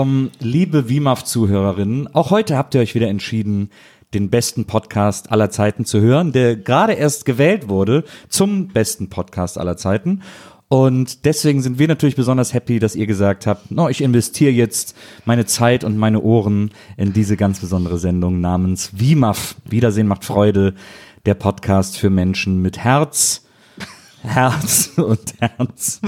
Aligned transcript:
willkommen, 0.00 0.30
liebe 0.38 0.88
WIMAF-Zuhörerinnen. 0.88 2.14
Auch 2.14 2.30
heute 2.30 2.56
habt 2.56 2.74
ihr 2.74 2.80
euch 2.80 2.94
wieder 2.94 3.08
entschieden, 3.08 3.68
den 4.14 4.30
besten 4.30 4.64
Podcast 4.64 5.30
aller 5.30 5.50
Zeiten 5.50 5.84
zu 5.84 6.00
hören, 6.00 6.32
der 6.32 6.56
gerade 6.56 6.94
erst 6.94 7.26
gewählt 7.26 7.68
wurde 7.68 8.04
zum 8.30 8.68
besten 8.68 9.10
Podcast 9.10 9.58
aller 9.58 9.76
Zeiten. 9.76 10.22
Und 10.68 11.26
deswegen 11.26 11.60
sind 11.60 11.78
wir 11.78 11.86
natürlich 11.86 12.16
besonders 12.16 12.54
happy, 12.54 12.78
dass 12.78 12.96
ihr 12.96 13.06
gesagt 13.06 13.46
habt, 13.46 13.70
no, 13.70 13.90
ich 13.90 14.00
investiere 14.00 14.52
jetzt 14.52 14.96
meine 15.26 15.44
Zeit 15.44 15.84
und 15.84 15.98
meine 15.98 16.22
Ohren 16.22 16.70
in 16.96 17.12
diese 17.12 17.36
ganz 17.36 17.60
besondere 17.60 17.98
Sendung 17.98 18.40
namens 18.40 18.92
WIMAF. 18.94 19.56
Wiedersehen 19.68 20.08
macht 20.08 20.24
Freude, 20.24 20.72
der 21.26 21.34
Podcast 21.34 21.98
für 21.98 22.08
Menschen 22.08 22.62
mit 22.62 22.78
Herz, 22.78 23.44
Herz 24.22 24.92
und 24.96 25.34
Herz. 25.40 26.00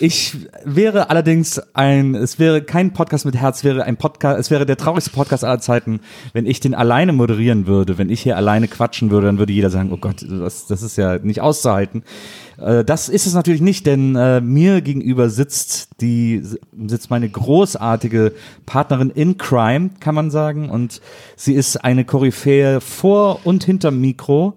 Ich 0.00 0.36
wäre 0.64 1.10
allerdings 1.10 1.60
ein, 1.74 2.14
es 2.14 2.38
wäre 2.38 2.62
kein 2.62 2.92
Podcast 2.92 3.24
mit 3.24 3.36
Herz, 3.36 3.64
wäre 3.64 3.84
ein 3.84 3.96
Podcast, 3.96 4.40
es 4.40 4.50
wäre 4.50 4.66
der 4.66 4.76
traurigste 4.76 5.10
Podcast 5.10 5.44
aller 5.44 5.60
Zeiten, 5.60 6.00
wenn 6.32 6.46
ich 6.46 6.60
den 6.60 6.74
alleine 6.74 7.12
moderieren 7.12 7.66
würde, 7.66 7.98
wenn 7.98 8.10
ich 8.10 8.22
hier 8.22 8.36
alleine 8.36 8.68
quatschen 8.68 9.10
würde, 9.10 9.26
dann 9.26 9.38
würde 9.38 9.52
jeder 9.52 9.70
sagen, 9.70 9.90
oh 9.92 9.96
Gott, 9.96 10.24
das, 10.28 10.66
das 10.66 10.82
ist 10.82 10.96
ja 10.96 11.18
nicht 11.18 11.40
auszuhalten. 11.40 12.02
Äh, 12.58 12.84
Das 12.84 13.08
ist 13.08 13.26
es 13.26 13.34
natürlich 13.34 13.60
nicht, 13.60 13.86
denn 13.86 14.16
äh, 14.16 14.40
mir 14.40 14.80
gegenüber 14.80 15.30
sitzt 15.30 15.88
die 16.00 16.42
sitzt 16.86 17.10
meine 17.10 17.28
großartige 17.28 18.32
Partnerin 18.66 19.10
in 19.10 19.38
Crime, 19.38 19.90
kann 20.00 20.14
man 20.14 20.30
sagen, 20.30 20.70
und 20.70 21.00
sie 21.36 21.54
ist 21.54 21.76
eine 21.76 22.04
Koryphäe 22.04 22.80
vor 22.80 23.40
und 23.44 23.64
hinterm 23.64 24.00
Mikro. 24.00 24.54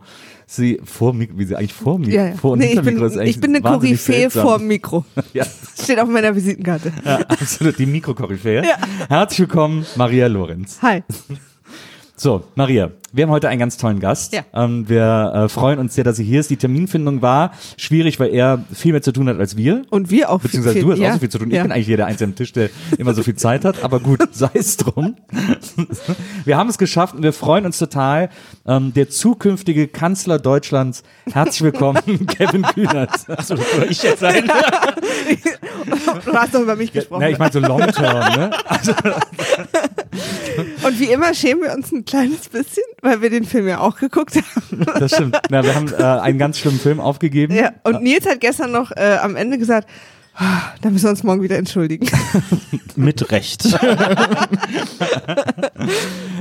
Sie 0.50 0.80
vor 0.86 1.14
Mikro, 1.14 1.38
wie 1.38 1.46
sie 1.46 1.58
eigentlich 1.58 1.74
vor 1.74 2.00
Mikro, 2.00 2.14
Ja, 2.14 2.28
ja. 2.28 2.36
vor 2.36 2.52
und 2.54 2.60
Nee, 2.60 2.68
ich, 2.74 2.76
bin, 2.82 2.86
Mikro 2.94 3.06
ist 3.06 3.18
eigentlich 3.18 3.36
ich 3.36 3.42
bin 3.42 3.54
eine 3.54 3.62
Koryphäe 3.62 4.30
vor 4.30 4.60
Mikro. 4.60 5.04
Ja, 5.34 5.46
Steht 5.84 6.00
auf 6.00 6.08
meiner 6.08 6.34
Visitenkarte. 6.34 6.94
ja, 7.04 7.18
absolut, 7.20 7.78
die 7.78 7.86
Mikrokoryphäe. 7.86 8.64
Ja. 8.64 8.78
Herzlich 9.10 9.40
willkommen, 9.42 9.86
Maria 9.98 10.28
Lorenz. 10.28 10.80
Hi. 10.82 11.04
So, 12.20 12.44
Maria, 12.56 12.90
wir 13.14 13.26
haben 13.26 13.30
heute 13.30 13.48
einen 13.48 13.60
ganz 13.60 13.78
tollen 13.78 14.00
Gast. 14.00 14.34
Ja. 14.34 14.42
Ähm, 14.52 14.90
wir 14.90 15.32
äh, 15.36 15.50
freuen 15.50 15.78
uns 15.78 15.94
sehr, 15.94 16.04
dass 16.04 16.18
sie 16.18 16.24
hier 16.24 16.40
ist. 16.40 16.50
Die 16.50 16.58
Terminfindung 16.58 17.22
war 17.22 17.52
schwierig, 17.78 18.20
weil 18.20 18.34
er 18.34 18.64
viel 18.74 18.92
mehr 18.92 19.04
zu 19.04 19.12
tun 19.14 19.30
hat 19.30 19.40
als 19.40 19.56
wir. 19.56 19.84
Und 19.92 20.10
wir 20.10 20.32
auch. 20.32 20.42
Beziehungsweise 20.42 20.78
viel, 20.78 20.84
du 20.84 20.92
hast 20.94 21.00
ja. 21.00 21.10
auch 21.10 21.14
so 21.14 21.20
viel 21.20 21.30
zu 21.30 21.38
tun. 21.38 21.50
Ich 21.50 21.56
Ja. 21.58 21.62
bin 21.62 21.72
eigentlich 21.72 21.86
hier 21.86 21.98
der 21.98 22.08
Einzige 22.08 22.26
am 22.32 22.36
Tisch, 22.36 22.54
der 22.54 22.72
immer 22.98 23.14
so 23.14 23.22
viel 23.22 23.36
Zeit 23.36 23.66
hat. 23.66 23.84
Aber 23.84 24.00
gut, 24.00 24.20
sei 24.32 24.50
es 24.56 24.78
drum. 24.78 25.16
Wir 26.44 26.58
haben 26.58 26.70
es 26.72 26.80
geschafft 26.80 27.14
und 27.14 27.22
wir 27.22 27.34
freuen 27.34 27.68
uns 27.68 27.78
total. 27.78 28.30
Ähm, 28.66 28.96
der 28.96 29.10
zukünftige 29.10 29.88
Kanzler 29.88 30.40
Deutschlands. 30.40 31.04
Herzlich 31.32 31.62
willkommen, 31.62 32.26
Kevin 32.28 32.64
Kühnert. 32.64 33.12
Also, 33.30 33.58
soll 33.58 33.88
ich 33.92 34.02
jetzt 34.02 34.22
sein? 34.22 34.50
Du 36.26 36.34
hast 36.34 36.54
doch 36.54 36.62
über 36.62 36.76
mich 36.76 36.92
gesprochen. 36.92 37.22
Na, 37.22 37.30
ich 37.30 37.38
meine 37.38 37.52
so 37.52 37.60
long 37.60 37.80
term, 37.88 38.40
ne? 38.40 38.50
Und 40.84 41.00
wie 41.00 41.06
immer 41.06 41.34
schämen 41.34 41.64
wir 41.64 41.74
uns 41.74 41.92
ein 41.92 42.06
kleines 42.06 42.50
bisschen, 42.50 42.84
weil 43.02 43.22
wir 43.22 43.30
den 43.30 43.46
Film 43.46 43.68
ja 43.68 43.80
auch 43.80 43.98
geguckt 43.98 44.36
haben. 44.36 44.86
Das 45.00 45.14
stimmt. 45.14 45.38
Na, 45.50 45.64
wir 45.64 45.76
haben 45.76 45.92
äh, 45.94 46.04
einen 46.04 46.38
ganz 46.40 46.60
schlimmen 46.60 46.80
Film 46.80 47.00
aufgegeben. 47.00 47.54
Ja. 47.56 47.72
Und 47.84 48.02
Nils 48.02 48.26
hat 48.26 48.40
gestern 48.42 48.72
noch 48.72 48.92
äh, 48.92 49.18
am 49.22 49.36
Ende 49.36 49.58
gesagt, 49.58 49.88
"Ah, 49.90 49.94
da 50.82 50.90
müssen 50.90 51.06
wir 51.06 51.10
uns 51.10 51.24
morgen 51.24 51.42
wieder 51.42 51.58
entschuldigen. 51.58 52.08
Mit 52.96 53.32
Recht. 53.32 53.64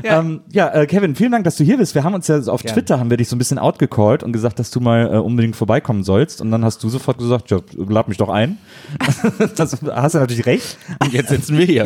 Ja. 0.02 0.20
Ähm, 0.20 0.40
ja, 0.52 0.72
äh, 0.72 0.86
Kevin, 0.86 1.14
vielen 1.14 1.32
Dank, 1.32 1.44
dass 1.44 1.56
du 1.56 1.64
hier 1.64 1.78
bist. 1.78 1.94
Wir 1.94 2.04
haben 2.04 2.14
uns 2.14 2.28
ja 2.28 2.38
auf 2.38 2.62
Gerne. 2.62 2.74
Twitter 2.74 3.00
haben 3.00 3.10
wir 3.10 3.16
dich 3.16 3.28
so 3.28 3.36
ein 3.36 3.38
bisschen 3.38 3.58
outgecallt 3.58 4.22
und 4.22 4.32
gesagt, 4.32 4.58
dass 4.58 4.70
du 4.70 4.80
mal 4.80 5.12
äh, 5.12 5.18
unbedingt 5.18 5.56
vorbeikommen 5.56 6.04
sollst. 6.04 6.40
Und 6.40 6.50
dann 6.50 6.64
hast 6.64 6.82
du 6.84 6.88
sofort 6.88 7.18
gesagt, 7.18 7.50
ja, 7.50 7.58
lad 7.76 8.08
mich 8.08 8.18
doch 8.18 8.28
ein. 8.28 8.58
das 9.56 9.78
hast 9.90 10.14
du 10.14 10.18
natürlich 10.18 10.46
recht. 10.46 10.78
Und 11.00 11.12
jetzt 11.12 11.30
sitzen 11.30 11.58
wir 11.58 11.66
hier. 11.66 11.84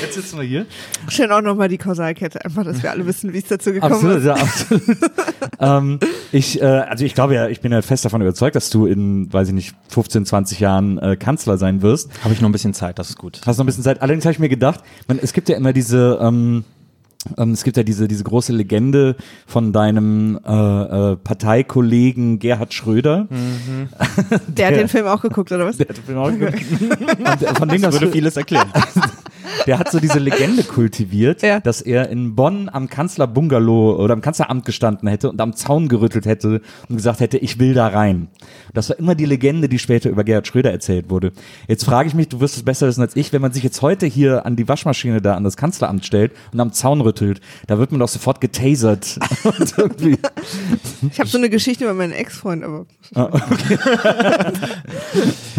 Jetzt 0.00 0.14
sitzen 0.14 0.38
wir 0.38 0.46
hier. 0.46 0.66
Schön 1.08 1.30
auch 1.32 1.40
nochmal 1.40 1.68
die 1.68 1.78
Kausalkette, 1.78 2.44
einfach, 2.44 2.64
dass 2.64 2.82
wir 2.82 2.90
alle 2.90 3.06
wissen, 3.06 3.32
wie 3.32 3.38
es 3.38 3.48
dazu 3.48 3.72
gekommen 3.72 3.94
Absolut, 3.94 4.18
ist. 4.18 4.24
ja, 4.24 4.34
absolut. 4.34 4.82
ähm, 5.58 5.98
ich, 6.32 6.60
äh, 6.60 6.64
also 6.64 7.04
ich 7.04 7.14
glaube 7.14 7.34
ja, 7.34 7.48
ich 7.48 7.60
bin 7.60 7.72
ja 7.72 7.82
fest 7.82 8.04
davon 8.04 8.20
überzeugt, 8.20 8.56
dass 8.56 8.70
du 8.70 8.86
in, 8.86 9.32
weiß 9.32 9.48
ich 9.48 9.54
nicht, 9.54 9.74
15, 9.88 10.26
20 10.26 10.60
Jahren 10.60 10.89
äh, 10.98 11.16
Kanzler 11.16 11.58
sein 11.58 11.82
wirst. 11.82 12.10
Habe 12.22 12.34
ich 12.34 12.40
noch 12.40 12.48
ein 12.48 12.52
bisschen 12.52 12.74
Zeit, 12.74 12.98
das 12.98 13.10
ist 13.10 13.18
gut. 13.18 13.40
Hast 13.46 13.58
noch 13.58 13.64
ein 13.64 13.66
bisschen 13.66 13.84
Zeit. 13.84 14.02
Allerdings 14.02 14.24
habe 14.24 14.32
ich 14.32 14.38
mir 14.38 14.48
gedacht, 14.48 14.80
man, 15.08 15.18
es 15.18 15.32
gibt 15.32 15.48
ja 15.48 15.56
immer 15.56 15.72
diese, 15.72 16.18
ähm, 16.20 16.64
ähm, 17.36 17.52
es 17.52 17.64
gibt 17.64 17.76
ja 17.76 17.82
diese, 17.82 18.08
diese 18.08 18.24
große 18.24 18.52
Legende 18.52 19.16
von 19.46 19.72
deinem 19.72 20.38
äh, 20.44 21.12
äh, 21.12 21.16
Parteikollegen 21.16 22.38
Gerhard 22.38 22.72
Schröder. 22.72 23.28
Der 24.48 24.66
hat 24.68 24.74
den 24.74 24.88
Film 24.88 25.06
auch 25.06 25.20
geguckt, 25.20 25.52
oder 25.52 25.66
was? 25.66 25.76
Der, 25.76 25.88
hat 25.88 25.98
den 25.98 26.04
Film 26.04 26.18
auch 26.18 26.30
geguckt. 26.30 26.60
Und, 27.50 27.58
von 27.58 27.68
dem 27.68 27.82
Das 27.82 27.92
das 27.92 28.00
würde 28.00 28.12
vieles 28.12 28.36
erklären. 28.36 28.72
der 29.66 29.78
hat 29.78 29.90
so 29.90 30.00
diese 30.00 30.18
Legende 30.18 30.62
kultiviert, 30.64 31.42
Ja. 31.42 31.60
dass 31.60 31.80
er 31.80 32.08
in 32.10 32.34
Bonn 32.34 32.68
am 32.68 32.88
Kanzlerbungalow 32.88 33.96
oder 34.02 34.14
am 34.14 34.20
Kanzleramt 34.20 34.64
gestanden 34.64 35.08
hätte 35.08 35.30
und 35.30 35.40
am 35.40 35.54
Zaun 35.54 35.88
gerüttelt 35.88 36.26
hätte 36.26 36.60
und 36.88 36.96
gesagt 36.96 37.20
hätte, 37.20 37.38
ich 37.38 37.58
will 37.58 37.74
da 37.74 37.88
rein. 37.88 38.28
Das 38.74 38.88
war 38.90 38.98
immer 38.98 39.14
die 39.14 39.24
Legende, 39.26 39.68
die 39.68 39.78
später 39.78 40.10
über 40.10 40.24
Gerhard 40.24 40.46
Schröder 40.46 40.70
erzählt 40.70 41.10
wurde. 41.10 41.32
Jetzt 41.68 41.84
frage 41.84 42.08
ich 42.08 42.14
mich, 42.14 42.28
du 42.28 42.40
wirst 42.40 42.56
es 42.56 42.62
besser 42.62 42.86
wissen 42.86 43.00
als 43.02 43.16
ich, 43.16 43.32
wenn 43.32 43.42
man 43.42 43.52
sich 43.52 43.62
jetzt 43.62 43.82
heute 43.82 44.06
hier 44.06 44.46
an 44.46 44.56
die 44.56 44.68
Waschmaschine 44.68 45.20
da 45.20 45.34
an 45.34 45.44
das 45.44 45.56
Kanzleramt 45.56 46.04
stellt 46.06 46.32
und 46.52 46.60
am 46.60 46.72
Zaun 46.72 47.00
rüttelt, 47.00 47.40
da 47.66 47.78
wird 47.78 47.90
man 47.92 48.00
doch 48.00 48.08
sofort 48.08 48.40
getasert. 48.40 49.18
Ich 51.12 51.18
habe 51.18 51.28
so 51.28 51.38
eine 51.38 51.48
Geschichte 51.50 51.84
über 51.84 51.94
meinen 51.94 52.12
Ex-Freund, 52.12 52.62
aber 52.62 52.86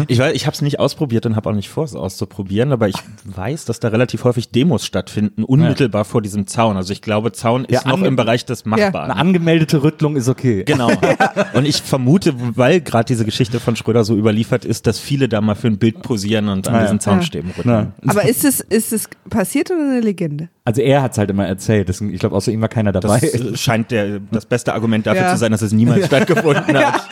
Ich 0.08 0.18
weiß, 0.18 0.34
ich 0.34 0.46
habe 0.46 0.54
es 0.54 0.62
nicht 0.62 0.80
ausprobiert 0.80 1.26
und 1.26 1.36
habe 1.36 1.50
auch 1.50 1.54
nicht 1.54 1.68
vor, 1.68 1.84
es 1.84 1.94
auszuprobieren, 1.94 2.72
aber 2.72 2.88
ich 2.88 2.96
weiß, 3.24 3.64
dass 3.64 3.80
da 3.84 3.88
relativ 3.88 4.24
häufig 4.24 4.50
Demos 4.50 4.84
stattfinden, 4.86 5.44
unmittelbar 5.44 6.04
vor 6.04 6.22
diesem 6.22 6.46
Zaun. 6.46 6.76
Also 6.76 6.92
ich 6.92 7.02
glaube, 7.02 7.32
Zaun 7.32 7.64
ist 7.64 7.84
Ja, 7.84 7.88
noch 7.90 8.02
im 8.02 8.16
Bereich 8.16 8.44
des 8.44 8.64
Machbaren. 8.64 9.10
eine 9.10 9.16
angemeldete 9.20 9.82
Rüttlung 9.82 10.16
ist 10.16 10.28
okay. 10.28 10.64
Genau. 10.64 10.90
Und 11.54 11.66
ich 11.66 11.82
vermute, 11.82 12.34
weil 12.56 12.80
gerade 12.80 13.04
diese 13.06 13.24
Geschichte 13.24 13.60
von 13.60 13.76
Schröder 13.76 14.04
so 14.04 14.16
überliefert 14.16 14.64
ist, 14.64 14.86
dass 14.86 14.98
viele 14.98 15.28
da 15.28 15.40
mal 15.40 15.54
für 15.54 15.68
ein 15.68 15.78
Bild 15.78 16.02
posieren 16.02 16.48
und 16.48 16.68
an 16.68 16.74
Ja. 16.74 16.82
diesen 16.82 17.00
Zaunstäben 17.00 17.50
rütteln. 17.56 17.92
Aber 18.06 18.24
ist 18.28 18.44
es, 18.44 18.60
ist 18.60 18.92
es 18.92 19.08
passiert 19.30 19.70
oder 19.70 19.80
eine 19.80 20.00
Legende? 20.00 20.48
also 20.64 20.80
er 20.80 21.02
hat 21.02 21.12
es 21.12 21.18
halt 21.18 21.28
immer 21.28 21.44
erzählt. 21.46 21.88
Deswegen, 21.88 22.12
ich 22.14 22.20
glaube, 22.20 22.36
außer 22.36 22.52
ihm 22.52 22.60
war 22.60 22.68
keiner 22.68 22.92
dabei. 22.92 23.18
Das 23.20 23.60
scheint 23.60 23.90
der, 23.90 24.20
das 24.30 24.46
beste 24.46 24.72
Argument 24.74 25.06
dafür 25.06 25.22
Ja. 25.22 25.32
zu 25.32 25.38
sein, 25.38 25.50
dass 25.50 25.60
es 25.62 25.72
niemals 25.72 26.06
stattgefunden 26.06 26.76
hat. 26.78 27.02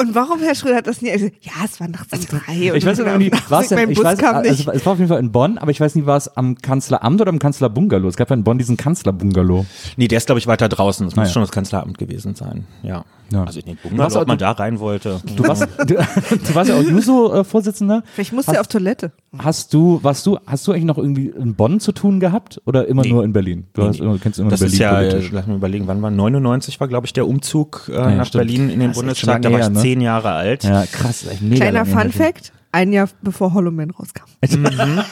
Und 0.00 0.14
warum, 0.14 0.38
Herr 0.40 0.54
Schröder, 0.54 0.76
hat 0.76 0.86
das 0.86 1.02
nie? 1.02 1.10
Also, 1.10 1.26
ja, 1.40 1.52
es 1.64 1.80
war 1.80 1.88
nachts 1.88 2.12
um 2.12 2.24
drei. 2.38 2.52
Ich 2.76 2.84
weiß 2.86 2.98
nicht, 2.98 3.50
war 3.50 3.60
es 3.62 3.68
denn, 3.68 3.78
mein 3.78 3.90
ich 3.90 3.96
Bus 3.96 4.04
weiß, 4.04 4.18
kam 4.18 4.42
nicht. 4.42 4.50
also, 4.50 4.70
es 4.72 4.86
war 4.86 4.92
auf 4.92 4.98
jeden 4.98 5.08
Fall 5.08 5.18
in 5.20 5.32
Bonn, 5.32 5.58
aber 5.58 5.70
ich 5.70 5.80
weiß 5.80 5.94
nicht, 5.94 6.06
war 6.06 6.16
es 6.16 6.28
am 6.36 6.56
Kanzleramt 6.56 7.20
oder 7.20 7.30
am 7.30 7.38
Kanzlerbungalow? 7.38 8.06
Es 8.08 8.16
gab 8.16 8.30
ja 8.30 8.36
in 8.36 8.44
Bonn 8.44 8.58
diesen 8.58 8.76
Kanzlerbungalow. 8.76 9.66
Nee, 9.96 10.08
der 10.08 10.18
ist, 10.18 10.26
glaube 10.26 10.38
ich, 10.38 10.46
weiter 10.46 10.68
draußen. 10.68 11.06
Das 11.06 11.16
Ah, 11.16 11.20
muss 11.20 11.28
ja. 11.30 11.32
schon 11.34 11.42
das 11.42 11.50
Kanzleramt 11.50 11.98
gewesen 11.98 12.34
sein. 12.34 12.66
Ja. 12.82 13.04
Ja. 13.30 13.44
Also 13.44 13.60
in 13.60 13.66
den 13.66 13.74
Du 13.76 13.82
warst 13.82 13.90
Bungalow, 13.90 14.16
auch- 14.16 14.22
ob 14.22 14.28
man 14.28 14.38
da 14.38 14.52
rein 14.52 14.78
wollte. 14.80 15.20
Du 15.36 15.46
warst, 15.46 15.62
du, 15.86 15.94
du 15.94 16.54
warst 16.54 16.70
ja 16.70 16.76
auch 16.78 16.82
Juso-Vorsitzender. 16.82 18.02
Vielleicht 18.14 18.32
musste 18.32 18.54
er 18.54 18.60
auf 18.60 18.68
Toilette. 18.68 19.12
Hast 19.38 19.74
du, 19.74 19.98
warst 20.02 20.24
du, 20.26 20.38
hast 20.46 20.66
du 20.66 20.72
eigentlich 20.72 20.84
noch 20.84 20.96
irgendwie 20.96 21.26
in 21.28 21.54
Bonn 21.54 21.80
zu 21.80 21.92
tun 21.92 22.20
gehabt 22.20 22.60
oder 22.64 22.86
immer 22.88 23.02
Nee. 23.02 23.10
nur 23.10 23.24
in 23.24 23.32
Berlin? 23.34 23.66
Du 23.74 23.82
hast, 23.82 24.00
immer- 24.00 24.16
kennst 24.18 24.38
immer 24.38 24.48
Das 24.50 24.60
Berlin 24.60 24.72
ist 24.72 24.78
ja, 24.78 25.00
äh, 25.02 25.08
politisch. 25.10 25.30
lass 25.32 25.46
mich 25.46 25.56
überlegen, 25.56 25.86
wann 25.86 26.00
war 26.00 26.10
99 26.10 26.80
war, 26.80 26.88
glaube 26.88 27.06
ich, 27.06 27.12
der 27.12 27.26
Umzug 27.28 27.90
äh, 27.90 27.96
ja, 27.96 28.10
nach 28.12 28.26
stimmt. 28.26 28.46
Berlin 28.46 28.70
in 28.70 28.80
den 28.80 28.88
Das 28.90 28.96
Bundestag. 28.98 29.42
Da 29.42 29.52
war 29.52 29.60
ich 29.60 29.68
ne? 29.68 29.78
Zehn 29.88 30.00
Jahre 30.00 30.32
alt. 30.32 30.64
Ja, 30.64 30.84
krass. 30.86 31.26
Kleiner 31.54 31.86
Fun. 31.86 32.10
Fact, 32.12 32.52
ein 32.72 32.92
Jahr 32.92 33.08
bevor 33.22 33.54
Hollow 33.54 33.70
Man 33.70 33.90
rauskam. 33.90 34.24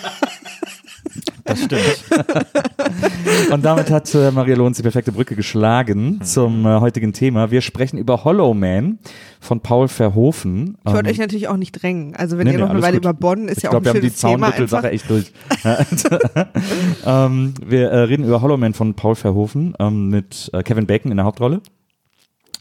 Das 1.44 1.62
stimmt. 1.62 2.02
Und 3.52 3.64
damit 3.64 3.88
hat 3.88 4.12
äh, 4.17 4.32
Maria 4.32 4.56
Lohns 4.56 4.78
die 4.78 4.82
perfekte 4.82 5.12
Brücke 5.12 5.34
Mhm. 5.34 5.37
geschlagen 5.37 6.20
zum 6.25 6.67
äh, 6.67 6.81
heutigen 6.81 7.12
Thema. 7.12 7.52
Wir 7.52 7.61
sprechen 7.61 7.99
über 7.99 8.25
Hollow 8.25 8.52
Man 8.52 8.99
von 9.40 9.61
Paul 9.61 9.87
Verhoeven. 9.87 10.76
Ich 10.84 10.93
wollte 10.93 11.08
Ähm, 11.08 11.12
euch 11.12 11.19
natürlich 11.19 11.46
auch 11.46 11.56
nicht 11.56 11.70
drängen. 11.81 12.17
Also 12.17 12.37
wenn 12.37 12.46
Nee, 12.49 12.55
ihr 12.55 12.58
nee, 12.58 12.64
noch 12.64 12.70
eine 12.70 12.82
Weile 12.82 12.94
gut. 12.96 13.05
über 13.05 13.14
Bonn 13.14 13.46
ist 13.46 13.58
ich 13.58 13.62
ja 13.62 13.70
glaube, 13.70 13.88
auch 13.90 13.94
wir 13.94 14.00
ein 14.00 14.02
haben 14.05 14.11
die 14.12 14.19
schönes 14.19 14.20
Thema 14.20 14.46
Zaunrüttel-Sache 14.49 14.90
echt 14.90 15.08
durch. 15.08 15.32
ähm, 17.06 17.55
wir 17.64 17.90
äh, 17.90 17.99
reden 18.00 18.25
über 18.25 18.43
Hollow 18.43 18.56
Man 18.56 18.75
von 18.75 18.94
Paul 18.94 19.14
Verhoeven 19.14 19.75
ähm, 19.79 20.08
mit 20.08 20.50
äh, 20.52 20.64
Kevin 20.64 20.87
Bacon 20.87 21.12
in 21.12 21.17
der 21.17 21.26
Hauptrolle. 21.26 21.61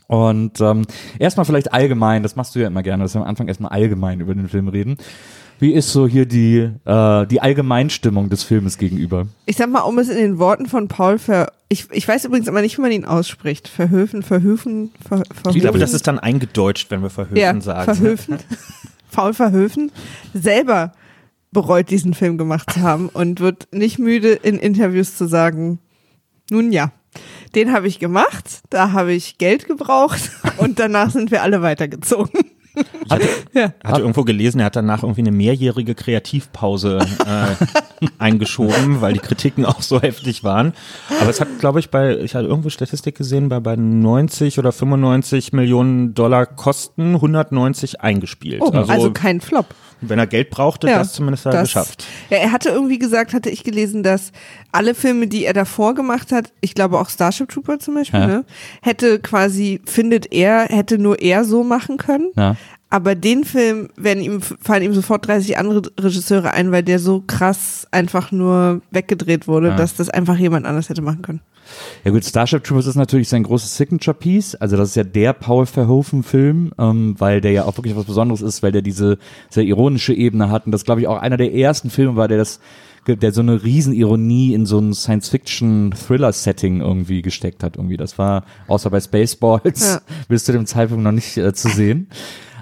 Und 0.08 0.62
ähm, 0.62 0.86
erstmal 1.20 1.46
vielleicht 1.46 1.74
allgemein, 1.74 2.24
das 2.24 2.36
machst 2.36 2.56
du 2.56 2.60
ja 2.60 2.68
immer 2.68 2.84
gerne, 2.84 3.04
dass 3.04 3.16
wir 3.16 3.22
am 3.22 3.28
Anfang 3.28 3.48
erstmal 3.48 3.72
allgemein 3.72 4.20
über 4.20 4.36
den 4.36 4.48
Film 4.48 4.68
reden. 4.68 4.98
Wie 5.60 5.72
ist 5.72 5.92
so 5.92 6.08
hier 6.08 6.26
die, 6.26 6.70
äh, 6.86 7.28
die 7.28 7.42
Allgemeinstimmung 7.42 8.30
des 8.30 8.44
Filmes 8.44 8.78
gegenüber? 8.78 9.28
Ich 9.46 9.56
sag 9.56 9.70
mal, 9.70 9.82
um 9.82 9.98
es 10.00 10.10
in 10.10 10.18
den 10.18 10.38
Worten 10.38 10.68
von 10.68 10.88
Paul 10.88 11.18
Ver... 11.18 11.52
Ich, 11.70 11.88
ich 11.92 12.08
weiß 12.08 12.26
übrigens 12.26 12.48
immer 12.48 12.62
nicht, 12.62 12.78
wie 12.78 12.82
man 12.82 12.92
ihn 12.92 13.06
ausspricht. 13.06 13.68
Verhöfen, 13.68 14.22
Verhöfen, 14.22 14.92
Ver, 15.02 15.24
Verhöfen. 15.26 15.56
Ich 15.56 15.62
glaube, 15.62 15.80
das 15.80 15.94
ist 15.94 16.08
dann 16.08 16.20
eingedeutscht, 16.20 16.92
wenn 16.92 17.02
wir 17.02 17.10
verhöfen 17.10 17.38
ja, 17.38 17.60
sagen. 17.62 17.96
Verhöfen. 17.96 18.38
Paul 19.12 19.34
Verhoeven 19.34 19.92
selber 20.34 20.92
bereut, 21.52 21.90
diesen 21.90 22.14
Film 22.14 22.38
gemacht 22.38 22.72
zu 22.72 22.82
haben 22.82 23.08
und 23.08 23.40
wird 23.40 23.70
nicht 23.72 23.98
müde, 23.98 24.34
in 24.34 24.60
Interviews 24.60 25.16
zu 25.16 25.26
sagen, 25.26 25.80
nun 26.52 26.74
ja, 26.74 26.92
den 27.56 27.72
habe 27.72 27.88
ich 27.88 28.00
gemacht, 28.00 28.62
da 28.70 28.92
habe 28.92 29.14
ich 29.14 29.38
Geld 29.38 29.68
gebraucht 29.68 30.32
und 30.58 30.80
danach 30.80 31.10
sind 31.10 31.32
wir 31.32 31.42
alle 31.42 31.62
weitergezogen. 31.62 32.42
ja. 33.54 33.74
Hatte 33.84 34.02
irgendwo 34.02 34.24
gelesen, 34.24 34.60
er 34.60 34.66
hat 34.66 34.76
danach 34.76 35.04
irgendwie 35.04 35.22
eine 35.22 35.32
mehrjährige 35.32 35.96
Kreativpause 35.96 37.00
äh, 37.26 38.06
eingeschoben, 38.20 39.00
weil 39.00 39.14
die 39.14 39.20
Kritiken 39.20 39.66
auch 39.66 39.82
so 39.82 40.02
heftig 40.02 40.44
waren. 40.44 40.74
Aber 41.22 41.30
es 41.30 41.40
hat, 41.40 41.48
glaube 41.60 41.80
ich, 41.80 41.90
bei, 41.90 42.18
ich 42.18 42.36
hatte 42.36 42.48
irgendwo 42.48 42.70
Statistik 42.70 43.16
gesehen, 43.16 43.48
bei, 43.48 43.62
bei 43.62 43.78
90 43.78 44.60
oder 44.60 44.74
95 44.74 45.54
Millionen 45.54 46.14
Dollar 46.14 46.46
Kosten 46.46 47.16
190 47.16 48.02
eingespielt. 48.02 48.62
Oh, 48.62 48.72
also, 48.72 49.12
kein 49.12 49.40
Flop. 49.40 49.68
Wenn 50.02 50.20
er 50.20 50.28
Geld 50.28 50.50
brauchte, 50.50 50.88
Ja, 50.88 51.00
das 51.00 51.14
zumindest 51.14 51.46
hat 51.46 51.54
er 51.54 51.62
das- 51.62 51.70
geschafft. 51.70 52.06
Ja, 52.30 52.38
er 52.38 52.52
hatte 52.52 52.70
irgendwie 52.70 53.00
gesagt, 53.00 53.34
hatte 53.34 53.50
ich 53.50 53.64
gelesen, 53.64 54.04
dass 54.04 54.32
alle 54.72 54.94
Filme, 54.96 55.28
die 55.28 55.46
er 55.46 55.54
davor 55.54 55.96
gemacht 55.96 56.32
hat, 56.32 56.52
ich 56.62 56.74
glaube 56.76 57.00
auch 57.00 57.10
Starship 57.10 57.50
Trooper 57.50 57.80
zum 57.80 57.96
Beispiel, 57.96 58.20
Ja. 58.20 58.28
ne, 58.28 58.46
hätte 58.82 59.20
quasi, 59.20 59.82
findet 59.86 60.32
er, 60.34 60.66
hätte 60.66 60.98
nur 60.98 61.20
er 61.22 61.44
so 61.46 61.64
machen 61.64 61.98
können. 61.98 62.32
Ja. 62.36 62.56
Aber 62.90 63.16
den 63.16 63.44
Film 63.44 63.90
werden 63.98 64.24
ihm, 64.24 64.42
fallen 64.42 64.84
ihm 64.84 64.94
sofort 64.94 65.28
30 65.28 65.58
andere 65.58 65.82
Regisseure 66.00 66.52
ein, 66.52 66.72
weil 66.72 66.84
der 66.84 67.00
so 67.00 67.24
krass 67.26 67.88
einfach 67.92 68.32
nur 68.32 68.82
weggedreht 68.92 69.48
wurde, 69.48 69.70
Ja. 69.70 69.76
dass 69.76 69.96
das 69.96 70.10
einfach 70.10 70.38
jemand 70.38 70.66
anders 70.66 70.90
hätte 70.90 71.02
machen 71.02 71.22
können. 71.22 71.42
Ja 72.04 72.12
gut, 72.12 72.24
Starship 72.24 72.64
Troopers 72.64 72.86
ist 72.86 72.96
natürlich 72.96 73.28
sein 73.28 73.42
großes 73.42 73.76
Signature-Piece. 73.76 74.54
Also 74.56 74.78
das 74.78 74.90
ist 74.90 74.96
ja 74.96 75.04
der 75.04 75.34
Paul 75.34 75.66
Verhoeven-Film, 75.66 76.74
ähm, 76.78 77.16
weil 77.18 77.42
der 77.42 77.52
ja 77.54 77.66
auch 77.66 77.76
wirklich 77.78 77.96
was 77.96 78.06
Besonderes 78.06 78.44
ist, 78.44 78.62
weil 78.62 78.72
der 78.72 78.84
diese 78.84 79.18
sehr 79.50 79.64
ironische 79.64 80.14
Ebene 80.14 80.52
hat. 80.52 80.68
Und 80.68 80.72
das, 80.72 80.86
glaube 80.86 81.02
ich, 81.02 81.08
auch 81.08 81.20
einer 81.20 81.38
der 81.38 81.54
ersten 81.56 81.90
Filme 81.90 82.16
war, 82.16 82.28
der 82.28 82.38
das 82.38 82.60
der 83.08 83.32
so 83.32 83.42
eine 83.42 83.64
Riesenironie 83.64 84.56
in 84.56 84.66
so 84.66 84.80
ein 84.80 84.94
Science-Fiction-Thriller-Setting 84.96 86.82
irgendwie 86.82 87.22
gesteckt 87.22 87.64
hat. 87.64 87.78
Irgendwie. 87.78 87.98
Das 87.98 88.18
war, 88.18 88.46
außer 88.68 88.90
bei 88.90 89.00
Spaceballs, 89.00 89.86
Ja. 89.96 90.02
bis 90.28 90.44
zu 90.46 90.52
dem 90.52 90.66
Zeitpunkt 90.66 91.04
noch 91.04 91.12
nicht 91.12 91.38
äh, 91.38 91.54
zu 91.54 91.70
sehen. 91.70 92.08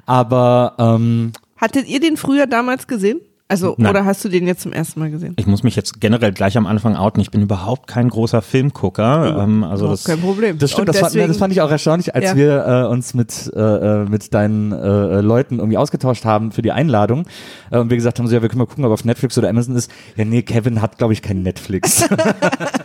Aber 0.05 0.73
ähm, 0.79 1.31
Hattet 1.57 1.87
ihr 1.87 1.99
den 1.99 2.17
früher 2.17 2.47
damals 2.47 2.87
gesehen? 2.87 3.19
Also, 3.49 3.75
Nein. 3.77 3.91
oder 3.91 4.05
hast 4.05 4.23
du 4.25 4.29
den 4.29 4.47
jetzt 4.47 4.61
zum 4.61 4.73
ersten 4.73 4.99
Mal 4.99 5.11
gesehen? 5.11 5.35
Ich 5.37 5.45
muss 5.45 5.61
mich 5.61 5.75
jetzt 5.75 6.01
generell 6.01 6.31
gleich 6.31 6.57
am 6.57 6.65
Anfang 6.65 6.95
outen. 6.95 7.19
Ich 7.21 7.29
bin 7.29 7.41
überhaupt 7.41 7.87
kein 7.87 8.09
großer 8.09 8.41
Filmgucker. 8.41 9.37
Ähm, 9.43 9.63
also 9.63 9.89
das, 9.89 10.05
kein 10.05 10.19
Problem. 10.21 10.57
Das 10.57 10.71
stimmt, 10.71 10.89
das, 10.89 10.97
fand, 10.97 11.13
deswegen- 11.13 11.27
das 11.27 11.37
fand 11.37 11.53
ich 11.53 11.61
auch 11.61 11.69
erstaunlich, 11.69 12.15
als 12.15 12.25
Ja. 12.25 12.35
wir 12.35 12.65
äh, 12.65 12.87
uns 12.87 13.13
mit, 13.13 13.51
äh, 13.55 13.59
äh, 13.59 14.05
mit 14.09 14.33
deinen 14.33 14.71
äh, 14.71 15.21
Leuten 15.21 15.59
irgendwie 15.59 15.77
ausgetauscht 15.77 16.25
haben 16.25 16.51
für 16.51 16.63
die 16.63 16.71
Einladung. 16.71 17.25
Äh, 17.69 17.77
und 17.77 17.89
wir 17.91 17.97
gesagt 17.97 18.17
haben, 18.17 18.27
so, 18.27 18.33
ja, 18.33 18.41
wir 18.41 18.49
können 18.49 18.59
mal 18.59 18.65
gucken, 18.65 18.85
ob 18.85 18.91
auf 18.91 19.05
Netflix 19.05 19.37
oder 19.37 19.49
Amazon 19.49 19.75
ist. 19.75 19.91
Ja, 20.15 20.25
nee, 20.25 20.41
Kevin 20.41 20.81
hat, 20.81 20.97
glaube 20.97 21.13
ich, 21.13 21.21
kein 21.21 21.43
Netflix. 21.43 22.07